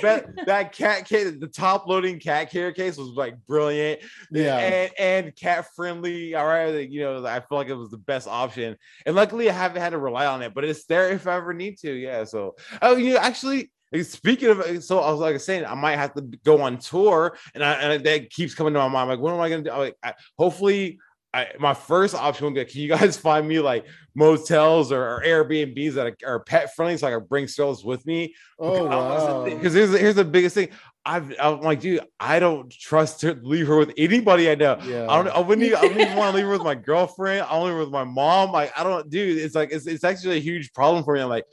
that, 0.00 0.32
that 0.46 0.72
cat 0.72 1.06
case, 1.06 1.32
the 1.38 1.48
top 1.48 1.88
loading 1.88 2.20
cat 2.20 2.50
carrier 2.50 2.72
case 2.72 2.96
was 2.96 3.08
like 3.08 3.34
brilliant 3.46 4.00
Yeah. 4.30 4.56
and 4.58 4.92
and 4.98 5.36
cat 5.36 5.66
friendly. 5.74 6.36
All 6.36 6.46
right, 6.46 6.88
you 6.88 7.00
know, 7.00 7.26
I 7.26 7.40
feel 7.40 7.58
like 7.58 7.68
it 7.68 7.74
was 7.74 7.90
the 7.90 7.98
best 7.98 8.28
option, 8.28 8.76
and 9.04 9.16
luckily 9.16 9.50
I 9.50 9.52
haven't 9.52 9.82
had 9.82 9.90
to 9.90 9.98
rely 9.98 10.26
on 10.26 10.40
it, 10.42 10.54
but 10.54 10.64
it's 10.64 10.84
there 10.84 11.10
if 11.10 11.26
I 11.26 11.34
ever 11.34 11.52
need 11.52 11.78
to. 11.80 11.92
Yeah, 11.92 12.24
so 12.24 12.54
oh, 12.80 12.96
you 12.96 13.14
know, 13.14 13.18
actually. 13.18 13.70
Speaking 14.02 14.50
of, 14.50 14.84
so 14.84 14.98
I 14.98 15.10
was 15.10 15.18
like 15.18 15.40
saying, 15.40 15.64
I 15.64 15.72
might 15.74 15.96
have 15.96 16.12
to 16.12 16.20
go 16.44 16.60
on 16.60 16.76
tour, 16.76 17.38
and 17.54 17.64
I 17.64 17.72
and 17.72 18.04
that 18.04 18.28
keeps 18.28 18.54
coming 18.54 18.74
to 18.74 18.78
my 18.80 18.88
mind. 18.88 19.08
Like, 19.08 19.18
what 19.18 19.32
am 19.32 19.40
I 19.40 19.48
gonna 19.48 19.62
do? 19.62 19.70
Like, 19.70 19.96
I, 20.02 20.12
hopefully, 20.36 20.98
I, 21.34 21.48
my 21.60 21.74
first 21.74 22.14
option 22.14 22.46
will 22.46 22.52
get. 22.52 22.70
Can 22.70 22.80
you 22.80 22.88
guys 22.88 23.16
find 23.28 23.46
me 23.46 23.60
like 23.60 23.86
motels 24.14 24.90
or, 24.92 25.02
or 25.02 25.22
Airbnbs 25.24 25.94
that 25.94 26.06
are, 26.06 26.16
are 26.26 26.40
pet 26.40 26.74
friendly, 26.74 26.96
so 26.96 27.06
I 27.06 27.10
can 27.10 27.24
bring 27.24 27.46
Sterling 27.46 27.76
with 27.84 28.06
me? 28.06 28.34
Oh 28.58 28.86
wow. 28.86 29.44
Because 29.44 29.74
here's 29.74 29.90
the- 29.90 29.98
here's 29.98 30.14
the 30.14 30.24
biggest 30.24 30.54
thing. 30.54 30.68
I've 31.04 31.32
I'm 31.40 31.60
like, 31.60 31.80
dude, 31.80 32.00
I 32.20 32.38
don't 32.38 32.70
trust 32.70 33.20
to 33.20 33.34
leave 33.42 33.66
her 33.66 33.76
with 33.76 33.92
anybody 33.96 34.50
I 34.50 34.54
know. 34.54 34.78
Yeah. 34.84 35.06
I 35.08 35.22
don't. 35.22 35.28
I 35.34 35.40
wouldn't. 35.40 35.66
Even, 35.66 35.78
I 35.78 35.82
wouldn't 35.82 36.00
even 36.00 36.16
want 36.16 36.32
to 36.32 36.36
leave 36.36 36.46
her 36.46 36.52
with 36.52 36.62
my 36.62 36.74
girlfriend. 36.74 37.42
I 37.42 37.50
only 37.50 37.74
with 37.74 37.90
my 37.90 38.04
mom. 38.04 38.52
Like, 38.52 38.72
I 38.78 38.82
don't, 38.82 39.08
dude. 39.08 39.38
It's 39.38 39.54
like 39.54 39.70
it's, 39.72 39.86
it's 39.86 40.04
actually 40.04 40.36
a 40.38 40.40
huge 40.40 40.72
problem 40.72 41.04
for 41.04 41.14
me. 41.14 41.20
I'm 41.20 41.28
like, 41.28 41.44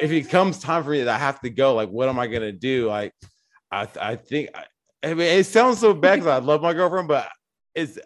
if 0.00 0.10
it 0.10 0.28
comes 0.28 0.58
time 0.58 0.84
for 0.84 0.90
me 0.90 1.02
that 1.02 1.14
I 1.14 1.18
have 1.18 1.40
to 1.40 1.50
go, 1.50 1.74
like, 1.74 1.88
what 1.90 2.08
am 2.08 2.18
I 2.18 2.26
gonna 2.26 2.52
do? 2.52 2.88
Like, 2.88 3.12
I 3.70 3.88
I 4.00 4.16
think. 4.16 4.50
I, 4.54 4.64
I 5.04 5.14
mean, 5.14 5.26
it 5.38 5.46
sounds 5.46 5.78
so 5.80 5.94
bad 5.94 6.16
because 6.16 6.28
I 6.28 6.38
love 6.44 6.62
my 6.62 6.72
girlfriend, 6.72 7.08
but 7.08 7.28
it's. 7.74 7.98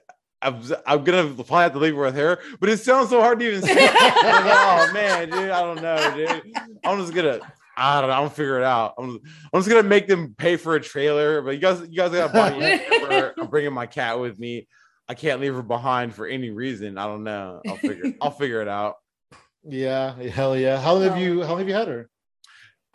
I'm, 0.43 0.63
I'm 0.87 1.05
gonna 1.05 1.35
probably 1.35 1.63
have 1.63 1.73
to 1.73 1.79
leave 1.79 1.95
her 1.95 2.03
with 2.03 2.17
her, 2.17 2.39
but 2.61 2.69
it 2.69 2.79
sounds 2.79 3.11
so 3.11 3.21
hard 3.21 3.41
to 3.41 3.47
even 3.49 3.63
say. 3.63 3.75
Like, 4.27 4.45
oh 4.45 4.91
man, 4.93 5.31
dude, 5.31 5.51
I 5.51 5.61
don't 5.63 5.83
know, 5.83 6.15
dude. 6.15 6.53
I'm 6.85 6.99
just 7.01 7.15
gonna, 7.15 7.41
I 7.77 8.01
don't 8.01 8.11
know, 8.11 8.15
I'm 8.15 8.21
gonna 8.25 8.31
figure 8.31 8.59
it 8.59 8.65
out. 8.65 8.95
I'm, 8.99 9.19
I'm 9.53 9.61
just 9.61 9.69
gonna 9.69 9.83
make 9.83 10.07
them 10.07 10.35
pay 10.37 10.57
for 10.57 10.75
a 10.75 10.81
trailer, 10.81 11.43
but 11.43 11.53
you 11.53 11.59
guys, 11.59 11.81
you 11.81 11.97
guys 11.97 12.11
gotta 12.13 12.33
buy 12.33 12.51
me. 12.59 13.31
I'm 13.39 13.49
bringing 13.49 13.73
my 13.73 13.87
cat 13.87 14.21
with 14.21 14.39
me. 14.39 14.69
I 15.09 15.15
can't 15.15 15.41
leave 15.41 15.55
her 15.55 15.63
behind 15.63 16.15
for 16.15 16.27
any 16.27 16.51
reason. 16.51 16.99
I 16.99 17.07
don't 17.07 17.25
know. 17.25 17.63
I'll 17.67 17.77
figure, 17.77 18.13
I'll 18.21 18.31
figure 18.31 18.61
it 18.63 18.69
out. 18.69 18.97
Yeah, 19.69 20.15
hell 20.23 20.57
yeah. 20.57 20.81
How 20.81 20.93
long 20.95 21.03
have 21.03 21.19
you 21.19 21.43
how 21.43 21.49
long 21.49 21.59
have 21.59 21.69
you 21.69 21.75
had 21.75 21.89
her? 21.89 22.09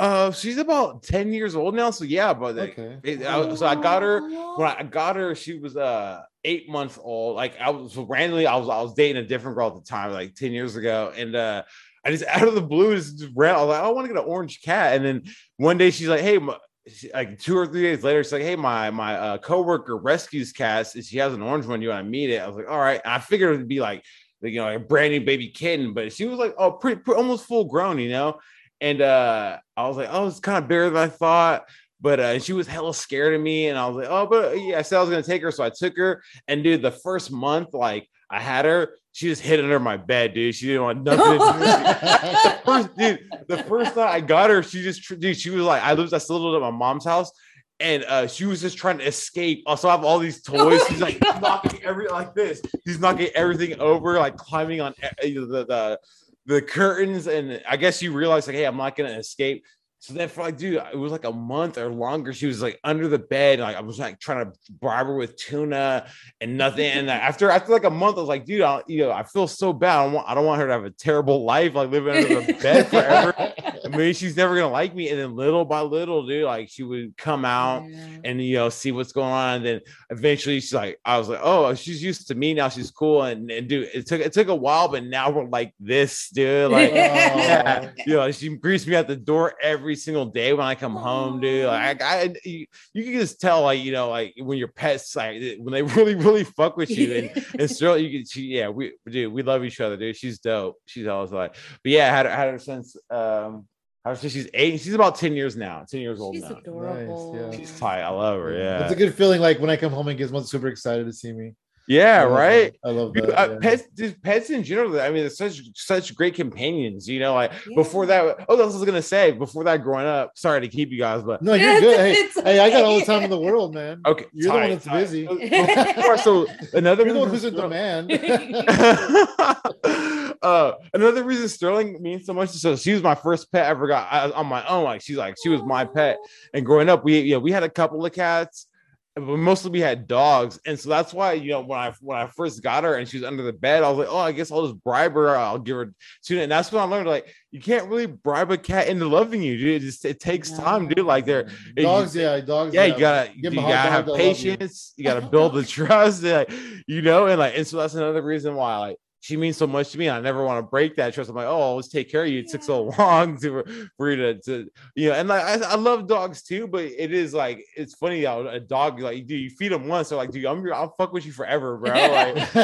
Uh, 0.02 0.32
she's 0.32 0.58
about 0.58 1.04
10 1.04 1.32
years 1.32 1.56
old 1.56 1.76
now, 1.76 1.92
so 1.92 2.04
yeah, 2.04 2.34
but 2.34 2.56
like, 2.56 2.78
Okay. 2.80 2.98
it- 3.04 3.24
I- 3.26 3.54
so 3.54 3.68
I 3.68 3.76
got 3.76 4.02
her 4.02 4.20
when 4.58 4.68
I 4.68 4.82
got 4.84 5.16
her, 5.16 5.36
she 5.36 5.60
was 5.60 5.78
uh 5.78 6.22
eight 6.44 6.68
months 6.68 6.98
old. 7.02 7.36
Like 7.36 7.54
I 7.62 7.70
was 7.70 7.94
so 7.94 8.04
randomly, 8.04 8.48
I 8.48 8.56
was 8.56 8.68
I 8.68 8.82
was 8.82 8.96
dating 8.96 9.24
a 9.24 9.28
different 9.28 9.56
girl 9.58 9.68
at 9.68 9.76
the 9.76 9.88
time, 9.88 10.12
like 10.12 10.34
10 10.34 10.54
years 10.54 10.76
ago. 10.76 11.14
And 11.16 11.36
uh 11.36 11.62
I 12.04 12.10
just 12.10 12.26
out 12.36 12.48
of 12.48 12.56
the 12.56 12.62
blue 12.64 12.96
just 12.96 13.26
ran. 13.36 13.54
I 13.56 13.60
was 13.60 13.68
like, 13.68 13.84
I 13.84 13.90
want 13.90 14.08
to 14.08 14.14
get 14.14 14.24
an 14.24 14.28
orange 14.28 14.62
cat. 14.64 14.96
And 14.96 15.06
then 15.06 15.24
one 15.58 15.78
day 15.78 15.92
she's 15.92 16.08
like, 16.08 16.22
Hey, 16.22 16.40
she- 16.88 17.12
like 17.14 17.38
two 17.38 17.56
or 17.56 17.68
three 17.68 17.84
days 17.84 18.04
later, 18.04 18.24
she's 18.24 18.34
like, 18.34 18.42
Hey, 18.42 18.56
my 18.56 18.90
my 18.90 19.16
uh 19.16 19.38
coworker 19.38 19.98
rescues 19.98 20.52
cats, 20.52 20.96
and 20.96 21.06
she 21.06 21.20
has 21.20 21.32
an 21.34 21.44
orange 21.44 21.68
one. 21.68 21.80
You 21.80 21.90
want 21.90 22.04
to 22.06 22.10
meet 22.10 22.32
it? 22.32 22.42
I 22.42 22.48
was 22.48 22.56
like, 22.56 22.68
All 22.68 22.80
right. 22.80 23.00
And 23.06 23.14
I 23.14 23.20
figured 23.20 23.54
it'd 23.54 23.68
be 23.68 23.82
like, 23.82 24.04
like, 24.42 24.52
you 24.54 24.60
know, 24.62 24.68
a 24.76 24.80
brand 24.80 25.14
new 25.14 25.22
baby 25.24 25.50
kitten, 25.50 25.94
but 25.94 26.12
she 26.12 26.26
was 26.26 26.40
like, 26.40 26.56
oh, 26.58 26.72
pretty, 26.72 27.00
pretty 27.02 27.20
almost 27.22 27.46
full 27.46 27.66
grown, 27.66 28.00
you 28.00 28.10
know. 28.10 28.40
And 28.82 29.00
uh 29.00 29.60
I 29.86 29.88
was 29.88 29.98
like, 29.98 30.10
oh, 30.12 30.28
it's 30.28 30.40
kind 30.40 30.58
of 30.58 30.68
bigger 30.68 30.90
than 30.90 30.98
I 31.04 31.08
thought. 31.08 31.64
But 32.00 32.20
uh, 32.20 32.40
she 32.40 32.54
was 32.54 32.66
hella 32.68 32.96
scared 32.96 33.36
of 33.36 33.42
me, 33.42 33.68
and 33.68 33.78
I 33.78 33.88
was 33.88 33.96
like, 33.98 34.08
"Oh, 34.10 34.26
but 34.26 34.60
yeah." 34.60 34.80
I 34.80 34.82
said 34.82 34.98
I 34.98 35.02
was 35.02 35.12
gonna 35.12 35.22
take 35.22 35.44
her, 35.44 35.52
so 35.52 35.64
I 35.64 35.70
took 35.70 35.96
her. 35.98 36.24
And 36.48 36.64
dude, 36.64 36.82
the 36.82 36.90
first 36.90 37.32
month, 37.32 37.76
like 37.76 38.10
I 38.28 38.40
had 38.40 38.66
her, 38.66 38.96
she 39.12 39.28
just 39.28 39.44
hid 39.44 39.60
under 39.60 39.80
my 39.80 39.98
bed, 39.98 40.34
dude. 40.34 40.56
She 40.56 40.66
didn't 40.66 40.82
want 40.82 41.04
nothing 41.04 41.24
to 41.26 41.32
do. 41.32 41.40
with 41.40 41.60
me. 41.60 41.66
the 41.68 42.62
first, 42.66 42.98
dude, 42.98 43.30
the 43.48 43.64
first 43.66 43.94
time 43.94 44.08
I 44.08 44.20
got 44.20 44.50
her, 44.50 44.64
she 44.64 44.82
just, 44.82 45.08
dude, 45.20 45.38
she 45.38 45.52
was 45.52 45.64
like, 45.64 45.84
I 45.84 45.94
lived, 45.94 46.12
I 46.14 46.18
still 46.18 46.40
lived 46.40 46.56
at 46.56 46.72
my 46.72 46.76
mom's 46.76 47.06
house, 47.06 47.32
and 47.80 48.04
uh, 48.06 48.26
she 48.26 48.46
was 48.46 48.62
just 48.62 48.78
trying 48.78 48.98
to 48.98 49.06
escape. 49.06 49.64
Also, 49.68 49.88
I 49.88 49.92
have 49.92 50.04
all 50.04 50.18
these 50.18 50.42
toys. 50.42 50.82
She's 50.88 51.02
like 51.02 51.20
knocking 51.40 51.84
every 51.84 52.08
like 52.08 52.34
this. 52.34 52.62
She's 52.88 53.00
knocking 53.00 53.30
everything 53.36 53.80
over, 53.80 54.18
like 54.18 54.38
climbing 54.38 54.82
on 54.82 54.94
e- 55.24 55.34
the 55.34 55.66
the, 55.68 56.00
the 56.46 56.62
curtains. 56.62 57.28
And 57.28 57.62
I 57.68 57.78
guess 57.78 58.02
you 58.02 58.12
realize 58.12 58.48
like, 58.48 58.56
hey, 58.56 58.66
I'm 58.66 58.78
not 58.78 58.96
gonna 58.96 59.18
escape. 59.18 59.64
So 60.02 60.16
then 60.16 60.30
for 60.30 60.42
like, 60.42 60.58
dude, 60.58 60.82
it 60.92 60.98
was 60.98 61.12
like 61.12 61.26
a 61.26 61.32
month 61.32 61.78
or 61.78 61.94
longer. 61.94 62.34
She 62.34 62.48
was 62.48 62.60
like 62.60 62.80
under 62.84 63.08
the 63.08 63.20
bed. 63.20 63.60
Like 63.60 63.76
I 63.76 63.82
was 63.82 64.00
like 64.00 64.20
trying 64.20 64.46
to 64.46 64.58
bribe 64.72 65.06
her 65.06 65.16
with 65.16 65.38
tuna 65.38 66.08
and 66.42 66.58
nothing. 66.58 66.86
And 66.86 67.10
after 67.12 67.52
after 67.52 67.72
like 67.72 67.84
a 67.84 67.92
month, 67.92 68.18
I 68.18 68.22
was 68.22 68.28
like, 68.28 68.46
dude, 68.46 68.62
I, 68.62 68.82
you 68.88 69.04
know, 69.04 69.12
I 69.12 69.22
feel 69.22 69.48
so 69.48 69.74
bad. 69.74 70.00
I 70.00 70.04
don't 70.06 70.14
want 70.14 70.28
I 70.28 70.34
don't 70.34 70.46
want 70.46 70.60
her 70.60 70.66
to 70.68 70.74
have 70.74 70.86
a 70.86 70.90
terrible 70.90 71.44
life, 71.44 71.76
like 71.76 71.92
living 71.92 72.16
under 72.16 72.42
the 72.42 72.54
bed 72.62 72.88
forever. 72.88 73.51
I 73.94 73.98
mean, 73.98 74.14
she's 74.14 74.38
never 74.38 74.56
gonna 74.56 74.72
like 74.72 74.96
me. 74.96 75.10
And 75.10 75.20
then 75.20 75.36
little 75.36 75.66
by 75.66 75.82
little, 75.82 76.26
dude, 76.26 76.46
like 76.46 76.70
she 76.70 76.84
would 76.84 77.18
come 77.18 77.46
out 77.46 77.84
and 78.24 78.44
you 78.44 78.56
know 78.56 78.70
see 78.70 78.92
what's 78.92 79.12
going 79.12 79.32
on. 79.32 79.56
And 79.58 79.66
then 79.66 79.82
eventually 80.10 80.60
she's 80.60 80.74
like, 80.74 81.00
I 81.06 81.18
was 81.18 81.30
like, 81.30 81.40
oh, 81.42 81.74
she's 81.76 82.04
used 82.04 82.28
to 82.28 82.36
me 82.36 82.54
now. 82.54 82.70
She's 82.70 82.92
cool. 82.92 83.24
And, 83.24 83.50
and 83.52 83.68
dude, 83.68 83.90
it 83.94 84.08
took 84.08 84.22
it 84.22 84.34
took 84.34 84.48
a 84.48 84.56
while, 84.56 84.88
but 84.88 85.04
now 85.04 85.30
we're 85.30 85.46
like 85.46 85.74
this, 85.80 86.30
dude. 86.30 86.72
Like, 86.72 86.92
yeah, 86.94 87.92
you 88.06 88.16
know, 88.16 88.32
she 88.32 88.56
greets 88.56 88.88
me 88.88 88.96
at 88.96 89.08
the 89.08 89.16
door 89.16 89.54
every 89.62 89.96
single 89.96 90.26
day 90.26 90.54
when 90.54 90.66
I 90.66 90.76
come 90.76 90.96
home, 90.96 91.40
dude. 91.40 91.66
Like, 91.68 92.02
I, 92.02 92.22
I 92.22 92.36
you, 92.44 92.66
you 92.94 93.04
can 93.04 93.14
just 93.14 93.42
tell, 93.42 93.62
like, 93.64 93.84
you 93.84 93.92
know, 93.92 94.10
like 94.10 94.34
when 94.38 94.58
your 94.58 94.70
pets, 94.70 95.16
like 95.16 95.42
when 95.60 95.74
they 95.74 95.82
really, 95.96 96.16
really 96.16 96.44
fuck 96.44 96.78
with 96.78 96.90
you, 96.90 97.14
and 97.14 97.46
and 97.60 97.70
still 97.70 97.98
you 97.98 98.20
can, 98.20 98.26
she, 98.26 98.44
yeah, 98.44 98.70
we, 98.70 98.94
dude, 99.10 99.32
we 99.32 99.44
love 99.44 99.64
each 99.64 99.82
other, 99.82 99.98
dude. 99.98 100.16
She's 100.16 100.40
dope. 100.40 100.78
She's 100.86 101.08
always 101.08 101.32
like, 101.32 101.56
but 101.84 101.92
yeah, 101.92 102.08
I 102.08 102.18
had, 102.18 102.28
I 102.28 102.36
had 102.36 102.52
her 102.52 102.60
since 102.60 102.96
um 103.10 103.68
I 104.04 104.10
was 104.10 104.20
she's 104.22 104.48
eight. 104.54 104.80
She's 104.82 104.94
about 104.96 105.16
ten 105.16 105.36
years 105.36 105.56
now. 105.56 105.86
Ten 105.88 106.02
years 106.02 106.20
old 106.20 106.36
She's 106.36 106.44
now. 106.44 106.58
adorable. 106.58 107.38
yeah. 107.52 107.58
She's 107.58 107.80
tight. 107.80 108.02
I 108.02 108.10
love 108.10 108.40
her. 108.40 108.58
Yeah. 108.58 108.84
It's 108.84 108.92
a 108.92 108.96
good 108.96 109.14
feeling. 109.14 109.42
Like 109.42 109.60
when 109.60 109.70
I 109.70 109.78
come 109.78 109.92
home 109.92 110.08
and 110.08 110.20
Gizmo's 110.20 110.50
super 110.50 110.68
excited 110.68 111.06
to 111.06 111.14
see 111.14 111.32
me. 111.32 111.54
Yeah. 111.88 112.22
I 112.24 112.26
Right. 112.26 112.74
that. 112.84 112.90
I 112.90 112.92
love 112.92 113.14
that. 113.14 113.40
uh, 113.40 113.52
yeah. 113.54 113.60
pets, 113.60 113.84
dude, 113.96 114.22
pets 114.24 114.50
in 114.50 114.64
general. 114.64 115.00
I 115.00 115.08
mean, 115.10 115.22
they're 115.22 115.30
such 115.30 115.62
such 115.76 116.16
great 116.16 116.36
companions. 116.36 117.08
You 117.08 117.20
know, 117.20 117.34
like 117.34 117.52
Yeah. 117.68 117.76
before 117.76 118.06
that. 118.08 118.24
Oh, 118.50 118.56
that's 118.56 118.68
what 118.68 118.76
I 118.76 118.80
was 118.80 118.86
gonna 118.86 119.02
say. 119.02 119.32
Before 119.32 119.64
that, 119.66 119.84
growing 119.84 120.06
up. 120.06 120.32
Sorry 120.38 120.62
to 120.62 120.68
keep 120.68 120.90
you 120.92 120.98
guys, 121.00 121.22
but 121.24 121.42
No, 121.42 121.54
you're 121.54 121.80
good. 121.80 121.98
Hey, 122.00 122.14
It's 122.14 122.40
hey, 122.42 122.60
I 122.60 122.70
got 122.70 122.84
all 122.84 123.00
the 123.00 123.06
time 123.06 123.24
in 123.24 123.30
the 123.30 123.40
world, 123.40 123.74
man. 123.74 124.02
okay. 124.06 124.26
You're 124.34 124.52
the 124.54 124.58
one 124.60 124.70
that's 124.70 124.86
tight. 124.86 125.00
busy. 125.02 125.28
Before- 125.96 126.18
so 126.18 126.48
another 126.74 127.04
You're 127.06 127.14
the 127.14 127.20
one 127.20 127.32
reason 127.32 127.54
who's 127.54 127.64
in 127.64 127.70
Sterling- 127.70 128.08
demand. 128.08 129.32
uh, 130.42 130.74
another 130.94 131.24
reason 131.24 131.48
Sterling 131.48 132.02
means 132.02 132.26
so 132.26 132.34
much. 132.34 132.50
So 132.50 132.76
she 132.76 132.94
was 132.94 133.04
my 133.04 133.16
first 133.16 133.52
pet 133.52 133.66
I 133.66 133.70
ever 133.70 133.88
got 133.88 134.08
I, 134.12 134.30
on 134.32 134.48
my 134.48 134.66
own. 134.68 134.84
Like 134.84 135.02
she's 135.02 135.18
like 135.18 135.36
she 135.42 135.50
was 135.50 135.62
my 135.64 135.86
pet. 135.86 136.18
And 136.54 136.66
growing 136.66 136.90
up, 136.90 137.04
we 137.04 137.20
you 137.20 137.34
know 137.34 137.40
we 137.40 137.52
had 137.52 137.64
a 137.64 137.70
couple 137.70 138.06
of 138.06 138.12
cats, 138.14 138.68
but 139.16 139.38
mostly 139.38 139.72
we 139.72 139.82
had 139.82 140.08
dogs. 140.08 140.60
And 140.66 140.80
so 140.80 140.90
that's 140.90 141.14
why 141.14 141.34
you 141.34 141.52
know 141.52 141.62
when 141.62 141.80
I 141.80 141.94
when 142.00 142.18
I 142.18 142.28
first 142.28 142.64
got 142.64 142.84
her 142.86 142.96
and 142.96 143.08
she 143.08 143.18
was 143.18 143.26
under 143.26 143.44
the 143.44 143.54
bed, 143.54 143.84
I 143.84 143.90
was 143.90 143.98
like, 143.98 144.08
oh, 144.10 144.18
I 144.18 144.32
guess 144.32 144.52
I'll 144.52 144.68
just 144.68 144.82
bribe 144.84 145.14
her. 145.14 145.36
I'll 145.36 145.60
give 145.60 145.76
her 145.76 145.94
to. 146.26 146.42
And 146.42 146.52
that's 146.52 146.72
when 146.72 146.82
I 146.82 146.86
learned 146.86 147.08
like 147.08 147.34
you 147.52 147.60
can't 147.60 147.88
really 147.88 148.06
bribe 148.06 148.52
a 148.52 148.58
cat 148.58 148.88
into 148.88 149.08
loving 149.08 149.42
you, 149.42 149.58
dude. 149.58 149.82
It 149.82 149.86
just 149.86 150.06
it 150.06 150.20
takes 150.22 150.52
time, 150.52 150.88
dude. 150.88 151.06
Like 151.06 151.26
they're 151.26 151.50
dogs, 151.76 152.16
yeah, 152.16 152.40
dogs. 152.40 152.74
yeah, 152.74 152.86
you 152.86 152.98
gotta 152.98 153.32
you 153.36 153.50
gotta 153.50 153.92
have 153.92 154.08
love 154.08 154.18
you. 154.18 154.24
patience. 154.24 154.94
You. 154.96 155.04
gotta 155.04 155.22
build 155.22 155.56
the 155.56 155.64
trust, 155.66 156.24
and, 156.24 156.32
like, 156.32 156.52
you 156.88 157.02
know, 157.02 157.28
and 157.28 157.40
like, 157.40 157.58
and 157.58 157.68
so 157.68 157.78
that's 157.78 157.96
another 157.96 158.22
reason 158.22 158.56
why 158.56 158.78
like 158.78 158.98
she 159.22 159.38
means 159.38 159.56
so 159.56 159.68
much 159.68 159.92
to 159.92 160.00
me. 160.00 160.10
I 160.10 160.20
never 160.20 160.44
want 160.44 160.58
to 160.58 160.68
break 160.68 160.96
that 160.96 161.14
trust. 161.14 161.30
I'm 161.30 161.36
like, 161.36 161.46
oh, 161.46 161.76
let's 161.76 161.90
take 161.90 162.10
care 162.12 162.24
of 162.24 162.30
you. 162.30 162.40
It 162.40 162.50
took 162.50 162.64
so 162.64 162.86
long 162.98 163.38
to 163.42 163.64
for 163.96 164.10
you 164.10 164.16
to, 164.18 164.42
to 164.42 164.68
you 164.96 165.10
know, 165.10 165.16
and 165.16 165.30
like 165.30 165.44
I, 165.44 165.74
I 165.74 165.76
love 165.76 166.08
dogs 166.08 166.42
too, 166.42 166.68
but 166.68 166.86
it 166.86 167.14
is 167.14 167.32
like 167.32 167.64
it's 167.78 167.94
funny 167.94 168.24
how 168.24 168.48
a 168.48 168.60
dog 168.60 169.00
like 169.00 169.28
do 169.28 169.36
you 169.38 169.52
feed 169.52 169.74
them 169.74 169.88
once, 169.88 170.08
so 170.08 170.18
like, 170.18 170.32
dude, 170.32 170.46
I'm 170.46 170.66
I'll 170.74 170.96
fuck 170.98 171.14
with 171.14 171.28
you 171.28 171.32
forever, 171.34 171.78
bro. 171.78 171.92
Like, 171.92 172.36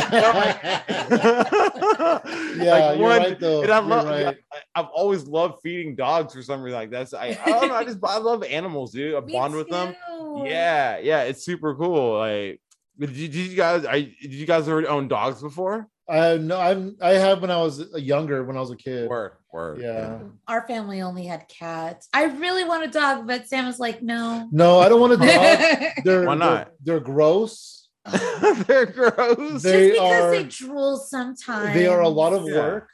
yeah, 2.58 2.94
you're 2.94 3.08
right 3.08 3.40
though. 3.40 3.62
and 3.62 3.72
I 3.72 3.78
love. 3.78 4.06
right. 4.08 4.36
I, 4.52 4.58
I've 4.74 4.88
always 4.88 5.28
loved 5.28 5.62
feeding 5.62 5.96
dogs 5.96 6.34
for 6.34 6.42
some 6.42 6.64
reason. 6.64 6.80
Like 6.80 6.90
that's 6.90 7.14
I, 7.14 7.38
I 7.46 7.50
don't 7.52 7.68
know. 7.68 7.76
I 7.76 7.84
just 7.84 8.00
I 8.04 8.18
love 8.18 8.44
animals, 8.44 8.94
dude. 8.94 9.14
I 9.14 9.20
Me 9.20 9.34
bond 9.34 9.54
with 9.54 9.70
them. 9.70 9.94
too. 10.08 10.44
Yeah, 10.48 10.98
yeah, 10.98 11.22
it's 11.22 11.46
super 11.46 11.76
cool. 11.76 12.18
Like, 12.18 12.62
did 13.00 13.16
you, 13.16 13.28
did 13.28 13.52
you 13.52 13.56
guys? 13.56 13.86
I 13.86 14.02
did 14.02 14.34
you 14.34 14.48
guys 14.48 14.68
already 14.68 14.88
own 14.88 15.08
dogs 15.08 15.40
before? 15.40 15.88
I 16.10 16.38
no, 16.38 16.60
I'm 16.60 16.96
I 17.02 17.12
have 17.12 17.42
when 17.42 17.52
I 17.52 17.58
was 17.58 17.84
younger, 17.96 18.44
when 18.44 18.56
I 18.56 18.62
was 18.62 18.72
a 18.72 18.76
kid. 18.78 19.10
Word, 19.10 19.34
word. 19.52 19.82
Yeah. 19.82 20.20
Our 20.48 20.66
family 20.68 21.02
only 21.02 21.26
had 21.26 21.48
cats. 21.50 22.08
I 22.14 22.26
really 22.26 22.64
want 22.64 22.86
a 22.86 22.88
dog, 22.88 23.28
but 23.28 23.48
Sam 23.48 23.66
was 23.66 23.80
like, 23.80 24.02
no. 24.02 24.48
No, 24.52 24.80
I 24.80 24.88
don't 24.90 25.02
want 25.02 25.14
a 25.14 25.18
dog. 25.18 25.92
They're 26.06 26.26
Why 26.26 26.36
not? 26.36 26.72
They're, 26.82 26.96
they're 26.96 27.00
gross. 27.02 27.90
They're 28.68 28.86
gross. 28.86 29.64
They 29.64 29.90
Just 29.90 29.94
because 29.94 30.00
are- 30.24 30.32
they 30.32 30.44
drool 30.44 30.98
sometimes. 30.98 31.74
They 31.74 31.88
are 31.88 32.02
a 32.02 32.08
lot 32.10 32.32
of 32.34 32.48
Yeah. 32.48 32.56
work. 32.56 32.90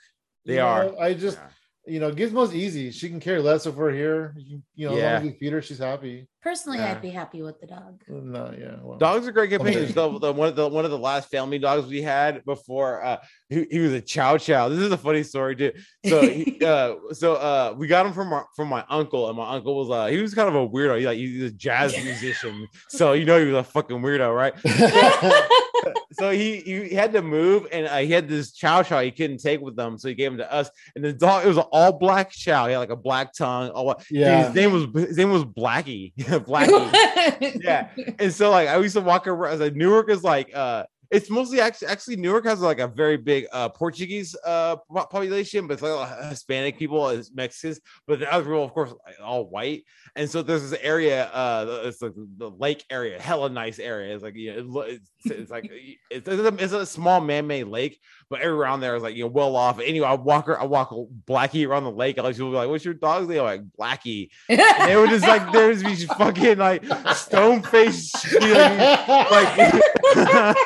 They 0.45 0.53
you 0.53 0.59
know? 0.59 0.65
are. 0.65 0.99
I 0.99 1.13
just 1.13 1.37
you 1.85 1.99
know, 1.99 2.11
Gizmo's 2.11 2.55
easy. 2.55 2.91
She 2.91 3.09
can 3.09 3.19
care 3.19 3.41
less 3.41 3.65
if 3.65 3.75
we're 3.75 3.91
here. 3.91 4.33
You, 4.37 4.61
you 4.75 4.87
know, 4.87 4.93
as 4.93 5.01
long 5.01 5.03
Yeah. 5.11 5.17
as 5.17 5.23
we 5.23 5.31
feed 5.31 5.51
her, 5.53 5.61
she's 5.61 5.79
happy. 5.79 6.27
Personally, 6.41 6.77
Yeah. 6.77 6.91
I'd 6.91 7.01
be 7.01 7.09
happy 7.09 7.41
with 7.41 7.59
the 7.59 7.67
dog. 7.67 8.01
No, 8.07 8.53
yeah. 8.57 8.75
Well. 8.81 8.97
Dogs 8.97 9.27
are 9.27 9.31
great 9.31 9.49
companions. 9.49 9.91
Okay. 9.97 10.13
The, 10.13 10.19
the 10.19 10.31
one 10.33 10.47
of 10.49 10.55
the 10.55 10.67
one 10.67 10.85
of 10.85 10.91
the 10.91 10.97
last 10.97 11.29
family 11.29 11.59
dogs 11.59 11.87
we 11.87 12.01
had 12.01 12.43
before 12.45 13.03
uh 13.03 13.17
he, 13.49 13.65
he 13.71 13.79
was 13.79 13.93
a 13.93 14.01
chow 14.01 14.37
chow. 14.37 14.69
This 14.69 14.79
is 14.79 14.91
a 14.91 14.97
funny 14.97 15.23
story 15.23 15.55
too. 15.55 15.71
So 16.05 16.21
he, 16.21 16.59
uh 16.65 16.95
so 17.11 17.35
uh 17.35 17.75
we 17.77 17.87
got 17.87 18.05
him 18.05 18.13
from 18.13 18.31
our, 18.33 18.45
from 18.55 18.67
my 18.69 18.83
uncle, 18.89 19.27
and 19.29 19.37
my 19.37 19.49
uncle 19.55 19.75
was 19.77 19.89
uh 19.89 20.07
he 20.07 20.21
was 20.21 20.33
kind 20.33 20.47
of 20.49 20.55
a 20.55 20.67
weirdo. 20.67 20.99
He 20.99 21.05
like 21.05 21.17
he's 21.17 21.43
a 21.43 21.51
jazz 21.51 21.93
musician, 22.03 22.67
so 22.89 23.13
you 23.13 23.25
know 23.25 23.39
he 23.39 23.45
was 23.51 23.55
a 23.55 23.63
fucking 23.63 24.01
weirdo, 24.01 24.33
right? 24.35 24.53
so 26.15 26.31
he, 26.31 26.57
he 26.57 26.93
had 26.93 27.13
to 27.13 27.21
move 27.21 27.67
and 27.71 27.87
uh, 27.87 27.97
he 27.97 28.11
had 28.11 28.27
this 28.27 28.51
chow 28.51 28.83
chow 28.83 29.01
he 29.01 29.11
couldn't 29.11 29.37
take 29.37 29.61
with 29.61 29.75
them 29.75 29.97
so 29.97 30.07
he 30.07 30.15
gave 30.15 30.31
him 30.31 30.37
to 30.37 30.51
us. 30.51 30.69
And 30.95 31.03
the 31.03 31.13
dog 31.13 31.45
it 31.45 31.47
was 31.47 31.57
an 31.57 31.65
all 31.71 31.93
black 31.93 32.31
chow. 32.31 32.67
He 32.67 32.73
had 32.73 32.79
like 32.79 32.89
a 32.89 32.95
black 32.95 33.33
tongue 33.33 33.69
all 33.71 33.85
white. 33.87 33.99
Dude, 33.99 34.19
yeah. 34.19 34.45
his 34.45 34.55
name 34.55 34.71
was 34.71 35.07
his 35.07 35.17
name 35.17 35.31
was 35.31 35.45
blackie. 35.45 36.13
Blackie. 36.43 37.59
Yeah. 37.63 37.89
And 38.19 38.33
so 38.33 38.51
like 38.51 38.67
i 38.67 38.77
used 38.77 38.95
to 38.95 39.01
walk 39.01 39.27
around 39.27 39.49
I 39.49 39.51
was 39.53 39.61
like 39.61 39.75
newark 39.75 40.09
is 40.09 40.23
like 40.23 40.55
uh 40.55 40.83
it's 41.13 41.29
mostly 41.29 41.61
actually 41.61 41.87
actually 41.87 42.15
Newark 42.15 42.45
has 42.45 42.59
like 42.59 42.79
a 42.79 42.87
very 42.87 43.17
big 43.17 43.45
uh 43.53 43.69
Portuguese 43.69 44.35
uh 44.45 44.77
population, 45.09 45.67
but 45.67 45.73
it's 45.73 45.83
like 45.83 45.91
a 45.91 45.95
lot 45.95 46.11
of 46.11 46.29
Hispanic 46.29 46.77
people, 46.77 47.07
as 47.07 47.31
Mexicans, 47.31 47.79
but 48.07 48.19
the 48.19 48.33
other 48.33 48.43
people, 48.43 48.63
of 48.63 48.73
course, 48.73 48.93
all 49.23 49.47
white. 49.47 49.83
And 50.15 50.29
so 50.29 50.41
there's 50.41 50.69
this 50.69 50.79
area, 50.81 51.25
uh, 51.27 51.83
it's 51.85 52.01
like 52.01 52.13
the 52.37 52.49
lake 52.49 52.83
area, 52.89 53.21
hella 53.21 53.49
nice 53.49 53.79
area. 53.79 54.13
It's 54.13 54.23
like 54.23 54.35
you 54.35 54.63
know, 54.63 54.81
it 54.81 55.01
it's, 55.23 55.31
it's 55.31 55.51
like 55.51 55.69
it's, 56.09 56.27
it's, 56.27 56.27
a, 56.27 56.63
it's 56.63 56.73
a 56.73 56.85
small 56.85 57.21
man-made 57.21 57.67
lake, 57.67 57.99
but 58.29 58.43
around 58.43 58.79
there 58.79 58.95
is 58.95 59.03
like 59.03 59.15
you 59.15 59.25
know 59.25 59.29
well 59.29 59.55
off. 59.55 59.79
Anyway, 59.79 60.07
I 60.07 60.15
walk 60.15 60.49
I 60.49 60.65
walk 60.65 60.91
Blackie 61.25 61.67
around 61.67 61.83
the 61.83 61.91
lake. 61.91 62.17
I 62.17 62.23
like 62.23 62.35
people 62.35 62.49
be 62.49 62.57
like, 62.57 62.69
"What's 62.69 62.85
your 62.85 62.95
dog's 62.95 63.27
name?" 63.27 63.39
I'm 63.39 63.45
like 63.45 63.61
Blackie. 63.79 64.29
And 64.49 64.89
they 64.89 64.95
were 64.95 65.07
just 65.07 65.27
like 65.27 65.51
there's 65.51 65.83
these 65.83 66.05
fucking 66.05 66.57
like 66.57 66.83
stone 67.15 67.61
faced 67.61 68.33
like 68.41 69.57
like 69.57 70.57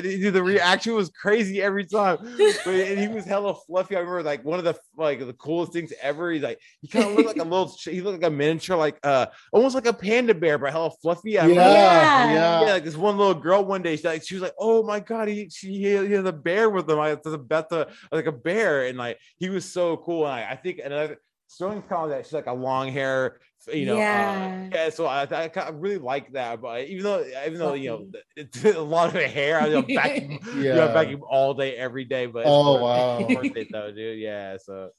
dude, 0.00 0.34
the 0.34 0.42
reaction 0.42 0.94
was 0.94 1.10
crazy 1.10 1.60
every 1.62 1.84
time. 1.86 2.18
But 2.64 2.74
and 2.74 2.98
he 2.98 3.08
was 3.08 3.24
hella 3.24 3.54
fluffy. 3.66 3.96
I 3.96 4.00
remember 4.00 4.22
like 4.22 4.44
one 4.44 4.58
of 4.58 4.64
the 4.64 4.76
like 4.96 5.18
the 5.20 5.32
coolest 5.32 5.72
things 5.72 5.92
ever. 6.02 6.30
He's 6.30 6.42
like 6.42 6.60
he 6.80 6.88
kind 6.88 7.06
of 7.06 7.12
looked 7.14 7.26
like 7.28 7.36
a 7.36 7.42
little 7.44 7.74
he 7.84 8.00
looked 8.00 8.22
like 8.22 8.30
a 8.30 8.34
miniature, 8.34 8.76
like 8.76 8.98
uh 9.02 9.26
almost 9.52 9.74
like 9.74 9.86
a 9.86 9.92
panda 9.92 10.34
bear, 10.34 10.58
but 10.58 10.72
hella 10.72 10.90
fluffy. 11.02 11.32
Yeah, 11.32 11.44
I 11.44 11.48
remember- 11.48 11.70
yeah. 11.70 12.32
Yeah. 12.32 12.60
yeah, 12.66 12.72
like 12.72 12.84
this 12.84 12.96
one 12.96 13.16
little 13.16 13.34
girl 13.34 13.64
one 13.64 13.82
day, 13.82 13.96
she 13.96 14.06
like 14.08 14.24
she 14.24 14.34
was 14.34 14.42
like, 14.42 14.54
"Oh 14.58 14.82
my 14.82 15.00
god, 15.00 15.28
he 15.28 15.48
she 15.50 15.72
he 15.74 15.92
has 15.92 16.24
a 16.24 16.32
bear 16.32 16.70
with 16.70 16.88
him. 16.88 16.98
I 16.98 17.14
there's 17.14 17.34
a 17.34 17.38
Betha 17.38 17.88
like 18.12 18.26
a 18.26 18.32
bear," 18.32 18.86
and 18.86 18.96
like 18.98 19.18
he 19.38 19.48
was 19.48 19.64
so 19.64 19.96
cool. 19.98 20.26
And 20.26 20.34
I, 20.34 20.52
I 20.52 20.56
think 20.56 20.80
another 20.84 21.18
Sterling 21.48 21.82
called 21.82 22.10
that 22.10 22.26
she's 22.26 22.34
like 22.34 22.46
a 22.46 22.52
long 22.52 22.92
hair, 22.92 23.40
you 23.72 23.86
know. 23.86 23.98
Yeah. 23.98 24.68
Uh, 24.72 24.76
yeah, 24.76 24.90
so 24.90 25.06
I, 25.06 25.22
I, 25.22 25.50
I 25.54 25.68
really 25.70 25.98
like 25.98 26.32
that, 26.32 26.60
but 26.60 26.84
even 26.86 27.04
though 27.04 27.24
even 27.46 27.58
though 27.58 27.74
you 27.74 27.90
know 27.90 28.06
it's 28.36 28.64
a 28.64 28.80
lot 28.80 29.14
of 29.14 29.22
hair, 29.22 29.60
I 29.60 29.66
you 29.66 29.72
know, 29.74 29.82
vacuum, 29.82 30.38
Yeah. 30.44 30.52
you 30.56 30.74
know, 30.74 30.92
vacuum 30.92 31.22
all 31.28 31.54
day 31.54 31.76
every 31.76 32.04
day. 32.04 32.26
But 32.26 32.44
Oh, 32.46 32.74
worth 32.74 32.82
wow. 32.82 33.16
It's 33.20 33.34
worth 33.34 33.56
it 33.56 33.68
though, 33.72 33.92
dude. 33.92 34.18
Yeah, 34.18 34.56
so. 34.58 34.90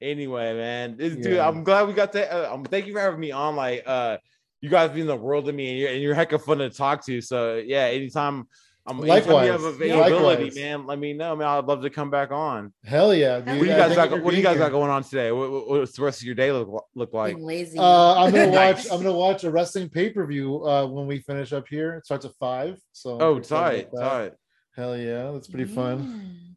Anyway, 0.00 0.52
man, 0.54 0.96
this, 0.96 1.14
dude, 1.14 1.38
I'm 1.38 1.62
glad 1.62 1.86
we 1.86 1.94
got 1.94 2.10
that. 2.12 2.34
Uh, 2.34 2.52
um, 2.52 2.64
thank 2.64 2.86
you 2.86 2.92
for 2.92 2.98
having 2.98 3.20
me 3.20 3.30
on. 3.30 3.54
Like, 3.54 3.84
uh, 3.86 4.18
you 4.60 4.68
guys 4.68 4.92
mean 4.92 5.06
the 5.06 5.16
world 5.16 5.46
to 5.46 5.52
me, 5.52 5.70
and 5.70 5.78
you're, 5.78 5.90
and 5.90 6.02
you're 6.02 6.14
heck 6.14 6.32
of 6.32 6.44
fun 6.44 6.58
to 6.58 6.70
talk 6.70 7.04
to. 7.06 7.20
So 7.20 7.62
yeah, 7.64 7.84
anytime, 7.84 8.48
um, 8.86 9.04
anytime 9.08 9.44
you 9.46 9.52
have 9.52 9.62
availability, 9.62 10.44
Likewise. 10.44 10.54
man, 10.56 10.86
let 10.86 10.98
me 10.98 11.12
know, 11.12 11.36
man. 11.36 11.46
I'd 11.46 11.64
love 11.66 11.82
to 11.82 11.90
come 11.90 12.10
back 12.10 12.30
on. 12.32 12.72
Hell 12.84 13.14
yeah, 13.14 13.38
dude. 13.38 13.46
What 13.46 13.54
What 13.58 13.60
do 13.64 13.70
you 13.70 13.76
guys 13.76 13.94
got? 13.94 14.22
What 14.22 14.30
do 14.32 14.36
you 14.36 14.42
guys 14.42 14.58
got 14.58 14.72
going 14.72 14.90
on 14.90 15.04
today? 15.04 15.30
What, 15.30 15.50
what- 15.52 15.68
what's 15.68 15.96
the 15.96 16.02
rest 16.02 16.20
of 16.20 16.26
your 16.26 16.34
day 16.34 16.50
look 16.52 16.86
look 16.94 17.12
like? 17.12 17.36
Being 17.36 17.46
lazy. 17.46 17.78
Uh, 17.78 18.14
I'm 18.24 18.32
gonna 18.32 18.50
watch. 18.50 18.84
I'm 18.90 18.98
gonna 19.02 19.12
watch 19.12 19.44
a 19.44 19.50
wrestling 19.50 19.88
pay 19.88 20.10
per 20.10 20.26
view 20.26 20.66
uh, 20.66 20.86
when 20.86 21.06
we 21.06 21.20
finish 21.20 21.52
up 21.52 21.68
here. 21.68 21.94
It 21.94 22.06
starts 22.06 22.24
at 22.24 22.34
five. 22.40 22.78
So 22.92 23.12
Oh, 23.20 23.34
pretty 23.34 23.38
excited 23.40 23.88
tight, 23.94 24.00
tight. 24.00 24.32
Hell 24.76 24.96
yeah, 24.96 25.30
that's 25.32 25.48
pretty 25.48 25.72
fun. 25.72 26.54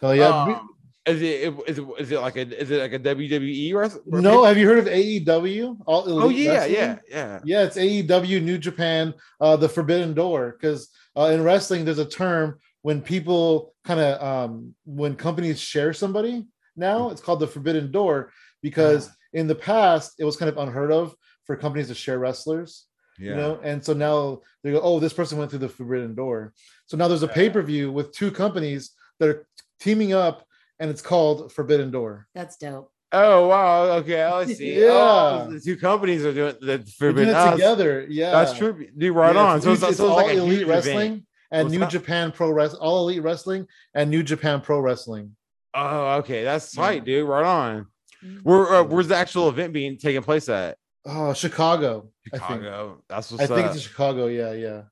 Hell 0.00 0.14
yeah. 0.14 0.28
Um, 0.28 0.68
is 1.06 1.22
it 1.22 1.54
is 1.66 1.78
it 1.78 1.86
is 1.98 2.12
it 2.12 2.20
like 2.20 2.36
a 2.36 2.60
is 2.60 2.70
it 2.70 2.80
like 2.82 2.92
a 2.92 2.98
WWE 2.98 3.74
wrestling? 3.74 4.02
no, 4.22 4.44
have 4.44 4.58
you 4.58 4.66
heard 4.68 4.78
of 4.78 4.84
AEW? 4.86 5.78
All 5.86 6.04
Oh 6.06 6.28
yeah, 6.28 6.52
Wrestling? 6.52 6.74
yeah, 6.74 6.98
yeah. 7.08 7.40
Yeah, 7.44 7.62
it's 7.62 7.78
AEW 7.78 8.42
New 8.42 8.58
Japan, 8.58 9.14
uh, 9.40 9.56
the 9.56 9.68
Forbidden 9.70 10.12
Door. 10.12 10.56
Because 10.60 10.90
uh, 11.18 11.30
in 11.30 11.42
wrestling, 11.42 11.84
there's 11.84 11.98
a 11.98 12.08
term 12.08 12.58
when 12.82 13.02
people 13.02 13.74
kind 13.84 14.00
of 14.00 14.22
um, 14.22 14.74
when 14.84 15.16
companies 15.16 15.60
share 15.60 15.92
somebody. 15.92 16.46
Now 16.76 17.10
it's 17.10 17.20
called 17.20 17.40
the 17.40 17.46
Forbidden 17.48 17.90
Door 17.90 18.32
because 18.62 19.10
in 19.32 19.48
the 19.48 19.54
past 19.54 20.14
it 20.18 20.24
was 20.24 20.36
kind 20.36 20.48
of 20.48 20.58
unheard 20.58 20.92
of 20.92 21.14
for 21.44 21.56
companies 21.56 21.88
to 21.88 21.94
share 21.94 22.18
wrestlers. 22.18 22.86
Yeah. 23.18 23.30
You 23.30 23.36
know, 23.36 23.60
and 23.64 23.84
so 23.84 23.94
now 23.94 24.42
they 24.62 24.70
go, 24.70 24.80
oh, 24.80 25.00
this 25.00 25.12
person 25.12 25.38
went 25.38 25.50
through 25.50 25.58
the 25.60 25.68
Forbidden 25.68 26.14
Door. 26.14 26.54
So 26.86 26.96
now 26.96 27.08
there's 27.08 27.24
a 27.24 27.26
Yeah. 27.26 27.32
pay 27.32 27.50
per 27.50 27.62
view 27.62 27.90
with 27.90 28.12
two 28.12 28.30
companies 28.30 28.92
that 29.18 29.28
are 29.28 29.48
teaming 29.80 30.12
up, 30.12 30.46
and 30.78 30.88
it's 30.88 31.02
called 31.02 31.50
Forbidden 31.52 31.90
Door. 31.90 32.28
That's 32.34 32.56
dope. 32.56 32.92
Oh 33.12 33.48
wow. 33.48 33.82
Okay, 33.98 34.22
I 34.22 34.44
see. 34.52 34.80
Yeah. 34.80 34.88
Oh, 34.90 35.48
the 35.50 35.60
two 35.60 35.76
companies 35.76 36.24
are 36.24 36.32
doing 36.34 36.54
the 36.60 36.78
They're 37.00 37.12
doing 37.12 37.28
it 37.28 37.50
together. 37.52 38.06
Yeah, 38.08 38.30
That's 38.32 38.56
true. 38.56 38.86
Dude, 38.96 39.14
right 39.14 39.34
Yeah, 39.34 39.42
on. 39.42 39.56
it's 39.56 39.64
So 39.64 39.72
it's, 39.72 39.80
so 39.80 39.88
it's 39.88 40.00
all 40.00 40.16
like 40.16 40.36
elite 40.36 40.66
wrestling 40.66 40.96
event. 41.12 41.22
and 41.50 41.64
What's 41.66 41.72
New 41.72 41.78
that? 41.80 41.90
Japan 41.90 42.32
Pro 42.32 42.50
Wrestling, 42.50 42.82
all 42.82 43.08
elite 43.08 43.22
wrestling 43.22 43.66
and 43.94 44.10
New 44.10 44.22
Japan 44.22 44.60
Pro 44.60 44.80
Wrestling. 44.80 45.34
Oh, 45.74 46.16
okay. 46.18 46.44
That's 46.44 46.76
Yeah. 46.76 46.82
tight, 46.82 47.04
dude. 47.04 47.26
Right 47.28 47.44
on. 47.44 47.86
Mm. 48.24 48.40
Where 48.42 48.74
uh, 48.74 48.82
where's 48.82 49.08
the 49.08 49.16
actual 49.16 49.48
event 49.48 49.72
being 49.72 49.96
taking 49.96 50.22
place 50.22 50.48
at? 50.48 50.76
Oh, 51.06 51.32
Chicago. 51.32 52.10
I 52.26 52.36
think. 52.38 52.42
Chicago. 52.42 53.02
That's 53.08 53.30
what's 53.30 53.44
I 53.44 53.46
think 53.46 53.66
up. 53.68 53.74
it's 53.74 53.84
Chicago. 53.84 54.26
Yeah, 54.26 54.52
yeah, 54.52 54.82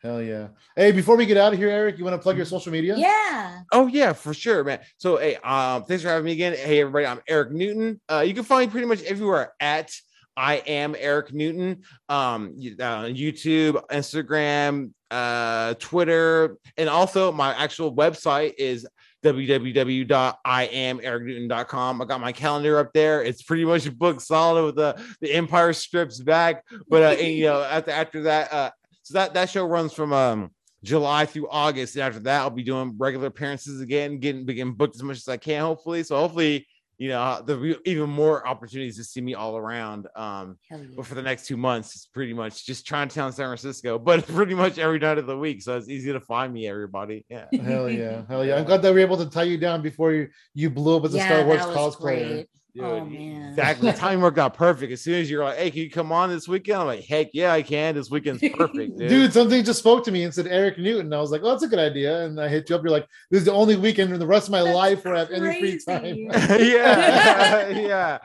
Hell 0.00 0.22
yeah. 0.22 0.48
Hey, 0.76 0.92
before 0.92 1.16
we 1.16 1.26
get 1.26 1.36
out 1.36 1.52
of 1.52 1.58
here, 1.58 1.68
Eric, 1.68 1.98
you 1.98 2.04
want 2.04 2.14
to 2.14 2.22
plug 2.22 2.36
your 2.36 2.46
social 2.46 2.70
media? 2.70 2.94
Yeah. 2.96 3.62
Oh 3.72 3.88
yeah, 3.88 4.12
for 4.12 4.32
sure, 4.32 4.62
man. 4.62 4.78
So 4.96 5.16
hey, 5.16 5.34
um, 5.36 5.84
thanks 5.84 6.04
for 6.04 6.08
having 6.08 6.26
me 6.26 6.32
again. 6.32 6.54
Hey 6.54 6.80
everybody, 6.80 7.06
I'm 7.06 7.20
Eric 7.26 7.50
Newton. 7.50 8.00
Uh, 8.08 8.20
you 8.20 8.32
can 8.32 8.44
find 8.44 8.68
me 8.68 8.70
pretty 8.70 8.86
much 8.86 9.02
everywhere 9.02 9.54
at 9.58 9.90
I 10.38 10.62
am 10.68 10.94
Eric 10.96 11.34
Newton. 11.34 11.82
Um, 12.08 12.54
uh, 12.78 13.06
YouTube, 13.06 13.84
Instagram, 13.88 14.92
uh, 15.10 15.74
Twitter, 15.74 16.58
and 16.76 16.88
also 16.88 17.32
my 17.32 17.52
actual 17.60 17.92
website 17.92 18.54
is 18.56 18.86
www.iamericnewton.com. 19.24 22.00
I 22.00 22.04
got 22.04 22.20
my 22.20 22.30
calendar 22.30 22.78
up 22.78 22.92
there. 22.92 23.24
It's 23.24 23.42
pretty 23.42 23.64
much 23.64 23.92
booked 23.98 24.22
solid 24.22 24.64
with 24.64 24.76
the 24.76 25.04
the 25.20 25.32
Empire 25.32 25.72
strips 25.72 26.20
back. 26.20 26.64
But 26.88 27.02
uh, 27.02 27.16
and, 27.20 27.34
you 27.34 27.46
know, 27.46 27.60
after 27.64 27.90
after 27.90 28.22
that, 28.22 28.52
uh, 28.52 28.70
so 29.08 29.14
that 29.14 29.32
that 29.32 29.48
show 29.48 29.64
runs 29.64 29.94
from 29.94 30.12
um 30.12 30.50
July 30.84 31.24
through 31.24 31.48
August. 31.48 31.96
And 31.96 32.04
after 32.04 32.20
that, 32.20 32.40
I'll 32.40 32.50
be 32.50 32.62
doing 32.62 32.94
regular 32.98 33.28
appearances 33.28 33.80
again, 33.80 34.18
getting 34.18 34.44
getting 34.44 34.74
booked 34.74 34.96
as 34.96 35.02
much 35.02 35.16
as 35.16 35.26
I 35.26 35.38
can, 35.38 35.62
hopefully. 35.62 36.02
So 36.02 36.16
hopefully, 36.16 36.66
you 36.98 37.08
know, 37.08 37.42
there'll 37.46 37.62
be 37.62 37.74
even 37.86 38.10
more 38.10 38.46
opportunities 38.46 38.98
to 38.98 39.04
see 39.04 39.22
me 39.22 39.32
all 39.32 39.56
around. 39.56 40.08
Um, 40.14 40.58
yeah. 40.70 40.76
but 40.94 41.06
for 41.06 41.14
the 41.14 41.22
next 41.22 41.46
two 41.46 41.56
months, 41.56 41.94
it's 41.94 42.04
pretty 42.04 42.34
much 42.34 42.66
just 42.66 42.86
trying 42.86 43.08
to 43.08 43.14
Chinatown, 43.14 43.32
San 43.32 43.46
Francisco, 43.46 43.98
but 44.10 44.26
pretty 44.26 44.54
much 44.54 44.76
every 44.76 44.98
night 44.98 45.16
of 45.16 45.26
the 45.26 45.38
week. 45.38 45.62
So 45.62 45.74
it's 45.78 45.88
easy 45.88 46.12
to 46.12 46.20
find 46.20 46.52
me, 46.52 46.68
everybody. 46.68 47.24
Yeah. 47.30 47.46
Hell 47.62 47.88
yeah. 47.88 48.24
Hell 48.28 48.44
yeah. 48.44 48.56
I'm 48.56 48.64
glad 48.66 48.82
that 48.82 48.92
we 48.92 49.00
are 49.00 49.06
able 49.06 49.16
to 49.16 49.30
tie 49.30 49.44
you 49.44 49.56
down 49.56 49.80
before 49.80 50.12
you, 50.12 50.28
you 50.52 50.68
blew 50.68 50.98
up 50.98 51.06
as 51.06 51.14
a 51.14 51.20
Star 51.20 51.46
Wars 51.46 51.64
that 51.64 51.74
cosplayer. 51.74 52.00
great. 52.00 52.48
Oh, 52.80 53.00
dude, 53.00 53.02
Oh, 53.02 53.04
man. 53.06 53.48
Exactly. 53.50 53.92
Time 53.94 54.20
worked 54.20 54.38
out 54.38 54.54
perfect. 54.54 54.92
As 54.92 55.00
soon 55.00 55.14
as 55.20 55.30
you're 55.30 55.42
like, 55.44 55.56
hey, 55.58 55.70
can 55.70 55.80
you 55.80 55.90
come 55.90 56.12
on 56.12 56.28
this 56.28 56.46
weekend? 56.46 56.78
I'm 56.80 56.86
like, 56.86 57.04
heck 57.04 57.28
yeah, 57.32 57.52
I 57.52 57.62
can. 57.62 57.94
This 57.96 58.10
weekend's 58.10 58.40
perfect, 58.56 58.96
dude. 58.98 59.08
Dude. 59.08 59.32
something 59.32 59.64
just 59.64 59.80
spoke 59.80 60.04
to 60.04 60.12
me 60.12 60.22
and 60.24 60.32
said 60.32 60.46
Eric 60.46 60.78
Newton. 60.78 61.12
I 61.12 61.20
was 61.20 61.30
like, 61.32 61.40
oh, 61.42 61.50
that's 61.50 61.64
a 61.64 61.68
good 61.68 61.78
idea. 61.80 62.24
And 62.24 62.40
I 62.40 62.48
hit 62.48 62.70
you 62.70 62.76
up. 62.76 62.82
You're 62.82 62.92
like, 62.92 63.06
this 63.30 63.40
is 63.40 63.46
the 63.46 63.52
only 63.52 63.76
weekend 63.76 64.12
in 64.12 64.20
the 64.20 64.26
rest 64.26 64.46
of 64.48 64.52
my 64.52 64.62
That's 64.62 64.74
life 64.76 65.04
where 65.04 65.16
I 65.16 65.18
have 65.20 65.30
any 65.30 65.58
free 65.60 65.78
time. 65.86 66.04
yeah, 66.60 67.68
yeah. 67.68 68.18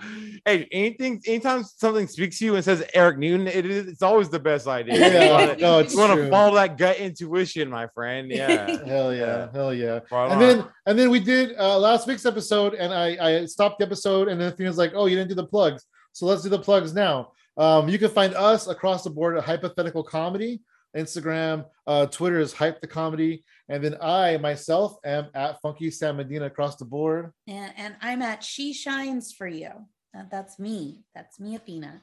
Hey, 0.46 0.68
anything, 0.72 1.22
anytime 1.26 1.64
something 1.64 2.08
speaks 2.08 2.38
to 2.40 2.46
you 2.46 2.56
and 2.56 2.64
says 2.64 2.84
Eric 2.94 3.18
Newton, 3.18 3.48
it 3.48 3.66
is 3.66 3.88
it's 3.88 4.02
always 4.02 4.30
the 4.30 4.40
best 4.40 4.68
idea. 4.68 4.94
Yeah, 5.00 5.32
wanna, 5.32 5.58
no, 5.58 5.80
it's 5.80 5.94
you 5.94 6.00
wanna 6.00 6.16
true. 6.16 6.30
follow 6.30 6.56
that 6.56 6.78
gut 6.78 6.98
intuition, 6.98 7.70
my 7.70 7.88
friend. 7.88 8.30
Yeah. 8.30 8.68
Hell 8.86 9.14
yeah, 9.14 9.20
Yeah. 9.26 9.48
hell 9.54 9.74
yeah. 9.74 10.00
Right 10.12 10.32
And 10.32 10.34
on. 10.34 10.40
then 10.40 10.66
and 10.86 10.98
then 10.98 11.10
we 11.10 11.20
did 11.20 11.58
uh 11.58 11.78
last 11.78 12.08
week's 12.08 12.26
episode, 12.26 12.74
and 12.74 12.94
I 12.94 13.18
I 13.42 13.46
stopped 13.46 13.80
the 13.80 13.86
episode, 13.86 14.28
and 14.28 14.40
then 14.40 14.52
Athena's 14.52 14.78
like, 14.78 14.94
"Oh, 14.96 15.06
you 15.06 15.16
didn't 15.16 15.30
do 15.30 15.36
the 15.36 15.46
plugs, 15.48 15.86
so 16.12 16.26
let's 16.26 16.44
do 16.44 16.50
the 16.50 16.60
plugs 16.60 16.94
now." 16.94 17.32
Um, 17.58 17.88
you 17.88 18.00
can 18.00 18.10
find 18.10 18.34
us 18.34 18.68
across 18.68 19.04
the 19.04 19.10
board 19.12 19.38
at 19.38 19.44
Hypothetical 19.44 20.04
Comedy, 20.04 20.62
Instagram, 20.96 21.66
uh, 21.86 22.06
Twitter 22.08 22.40
is 22.40 22.52
Hype 22.54 22.82
the 22.82 22.88
Comedy, 22.88 23.44
and 23.70 23.84
then 23.84 23.96
I 24.02 24.38
myself 24.38 24.98
am 25.06 25.28
at 25.36 25.62
Funky 25.62 25.92
Sam 25.92 26.18
Medina 26.18 26.46
across 26.46 26.76
the 26.78 26.86
board. 26.86 27.32
And, 27.48 27.72
and 27.78 27.96
I'm 28.02 28.22
at 28.22 28.44
She 28.44 28.74
Shines 28.74 29.32
for 29.32 29.48
You. 29.48 29.70
That- 30.14 30.32
that's 30.32 30.58
me. 30.60 31.04
That's 31.16 31.40
me, 31.40 31.56
Athena. 31.56 32.02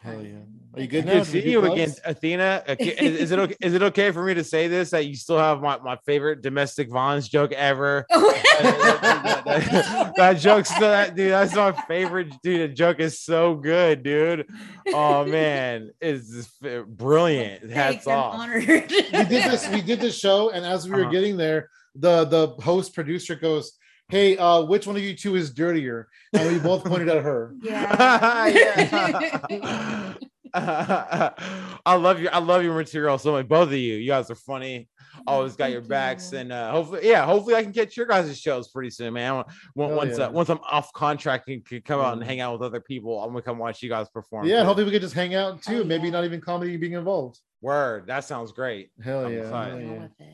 Hell 0.00 0.22
yeah! 0.22 0.36
Are 0.74 0.80
you 0.80 0.86
good 0.86 1.06
now? 1.06 1.12
Good 1.14 1.18
Did 1.18 1.26
seeing 1.26 1.44
do 1.44 1.50
you 1.50 1.60
plugs? 1.60 1.74
again, 1.80 1.94
Athena. 2.04 2.62
Okay, 2.68 2.90
Is, 2.98 3.20
is 3.20 3.30
it 3.32 3.38
okay? 3.38 3.56
Is 3.60 3.74
it 3.74 3.82
okay 3.82 4.10
for 4.12 4.22
me 4.24 4.34
to 4.34 4.44
say 4.44 4.68
this 4.68 4.90
that 4.90 5.06
you 5.06 5.16
still 5.16 5.38
have 5.38 5.60
my, 5.60 5.78
my 5.78 5.96
favorite 6.06 6.40
domestic 6.42 6.88
violence 6.90 7.28
joke 7.28 7.52
ever? 7.52 8.06
that, 8.10 9.44
that- 9.44 10.12
that 10.16 10.34
joke's 10.34 10.68
so 10.74 10.80
that 10.88 11.14
dude. 11.16 11.32
That's 11.32 11.54
my 11.54 11.72
favorite 11.88 12.32
dude. 12.42 12.70
The 12.70 12.74
joke 12.74 13.00
is 13.00 13.20
so 13.20 13.54
good, 13.54 14.02
dude. 14.02 14.46
Oh 14.88 15.24
man, 15.24 15.90
it's 16.00 16.30
just 16.30 16.60
brilliant. 16.96 17.70
Hats 17.70 18.04
Thanks, 18.04 18.06
off. 18.06 18.48
we 18.54 18.64
did 18.66 19.28
this 19.28 19.68
we 19.68 19.80
did 19.82 20.00
this 20.00 20.18
show 20.18 20.50
and 20.50 20.64
as 20.64 20.84
we 20.88 20.92
were 20.94 21.02
Uh-huh. 21.02 21.10
getting 21.10 21.36
there 21.36 21.70
the 21.94 22.24
the 22.24 22.48
host 22.62 22.94
producer 22.94 23.34
goes 23.34 23.72
hey 24.10 24.36
uh 24.38 24.62
which 24.62 24.86
one 24.86 24.96
of 24.96 25.02
you 25.02 25.14
two 25.14 25.36
is 25.36 25.50
dirtier 25.52 26.08
and 26.32 26.52
we 26.52 26.58
both 26.58 26.84
pointed 26.84 27.08
at 27.08 27.22
her 27.22 27.54
yeah. 27.62 28.46
Yeah. 28.46 30.14
I 30.54 31.94
love 31.94 32.20
your 32.20 32.34
I 32.34 32.38
love 32.38 32.62
your 32.62 32.74
material 32.74 33.18
so 33.18 33.32
much. 33.32 33.46
Both 33.48 33.68
of 33.68 33.74
you, 33.74 33.96
you 33.96 34.08
guys 34.08 34.30
are 34.30 34.34
funny. 34.34 34.88
Always 35.26 35.56
got 35.56 35.70
your 35.70 35.82
backs, 35.82 36.32
you. 36.32 36.38
and 36.38 36.52
uh, 36.52 36.70
hopefully, 36.72 37.06
yeah, 37.06 37.26
hopefully 37.26 37.54
I 37.54 37.62
can 37.62 37.72
catch 37.72 37.96
your 37.98 38.06
guys' 38.06 38.38
shows 38.38 38.68
pretty 38.68 38.88
soon, 38.90 39.12
man. 39.12 39.44
Once 39.74 39.90
Hell 39.90 39.96
once, 39.96 40.18
yeah. 40.18 40.24
uh, 40.26 40.30
once 40.30 40.48
I'm 40.48 40.60
off 40.60 40.90
contract 40.94 41.48
and 41.50 41.62
can 41.64 41.82
come 41.82 42.00
out 42.00 42.14
and 42.14 42.22
Mhm. 42.22 42.26
hang 42.26 42.40
out 42.40 42.52
with 42.54 42.62
other 42.62 42.80
people, 42.80 43.22
I'm 43.22 43.30
gonna 43.30 43.42
come 43.42 43.58
watch 43.58 43.82
you 43.82 43.90
guys 43.90 44.08
perform. 44.08 44.46
yeah 44.46 44.54
too. 44.54 44.58
and 44.60 44.66
hopefully 44.68 44.84
we 44.86 44.90
could 44.92 45.02
just 45.02 45.14
hang 45.14 45.34
out 45.34 45.60
too 45.62 45.80
Oh, 45.82 45.84
maybe 45.84 46.10
not 46.10 46.24
even 46.24 46.40
comedy 46.40 46.76
being 46.78 46.92
involved 46.94 47.40
Word, 47.60 48.06
that 48.06 48.24
sounds 48.24 48.52
great. 48.52 48.90
hell 49.04 49.26
I'm 49.26 49.32
yeah, 49.34 49.44
hell 49.44 49.54
I'm 49.54 49.70
down 49.86 50.10
yeah. 50.18 50.26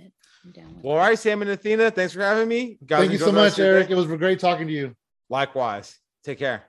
With 0.45 0.57
it. 0.57 0.61
I'm 0.61 0.65
down 0.65 0.77
with 0.77 0.85
Well, 0.85 0.95
all 0.95 0.99
right, 0.99 1.19
Sam 1.19 1.43
and 1.43 1.51
Athena, 1.51 1.91
thanks 1.91 2.13
for 2.13 2.21
having 2.21 2.49
me. 2.49 2.79
Guys, 2.85 3.01
thank 3.01 3.13
you 3.13 3.19
so 3.19 3.33
much 3.33 3.59
eric 3.59 3.89
day. 3.89 3.95
it 3.95 3.97
was 3.97 4.07
great 4.07 4.41
talking 4.41 4.67
to 4.67 4.73
you 4.73 4.95
Likewise. 5.29 5.99
Take 6.23 6.39
care. 6.39 6.65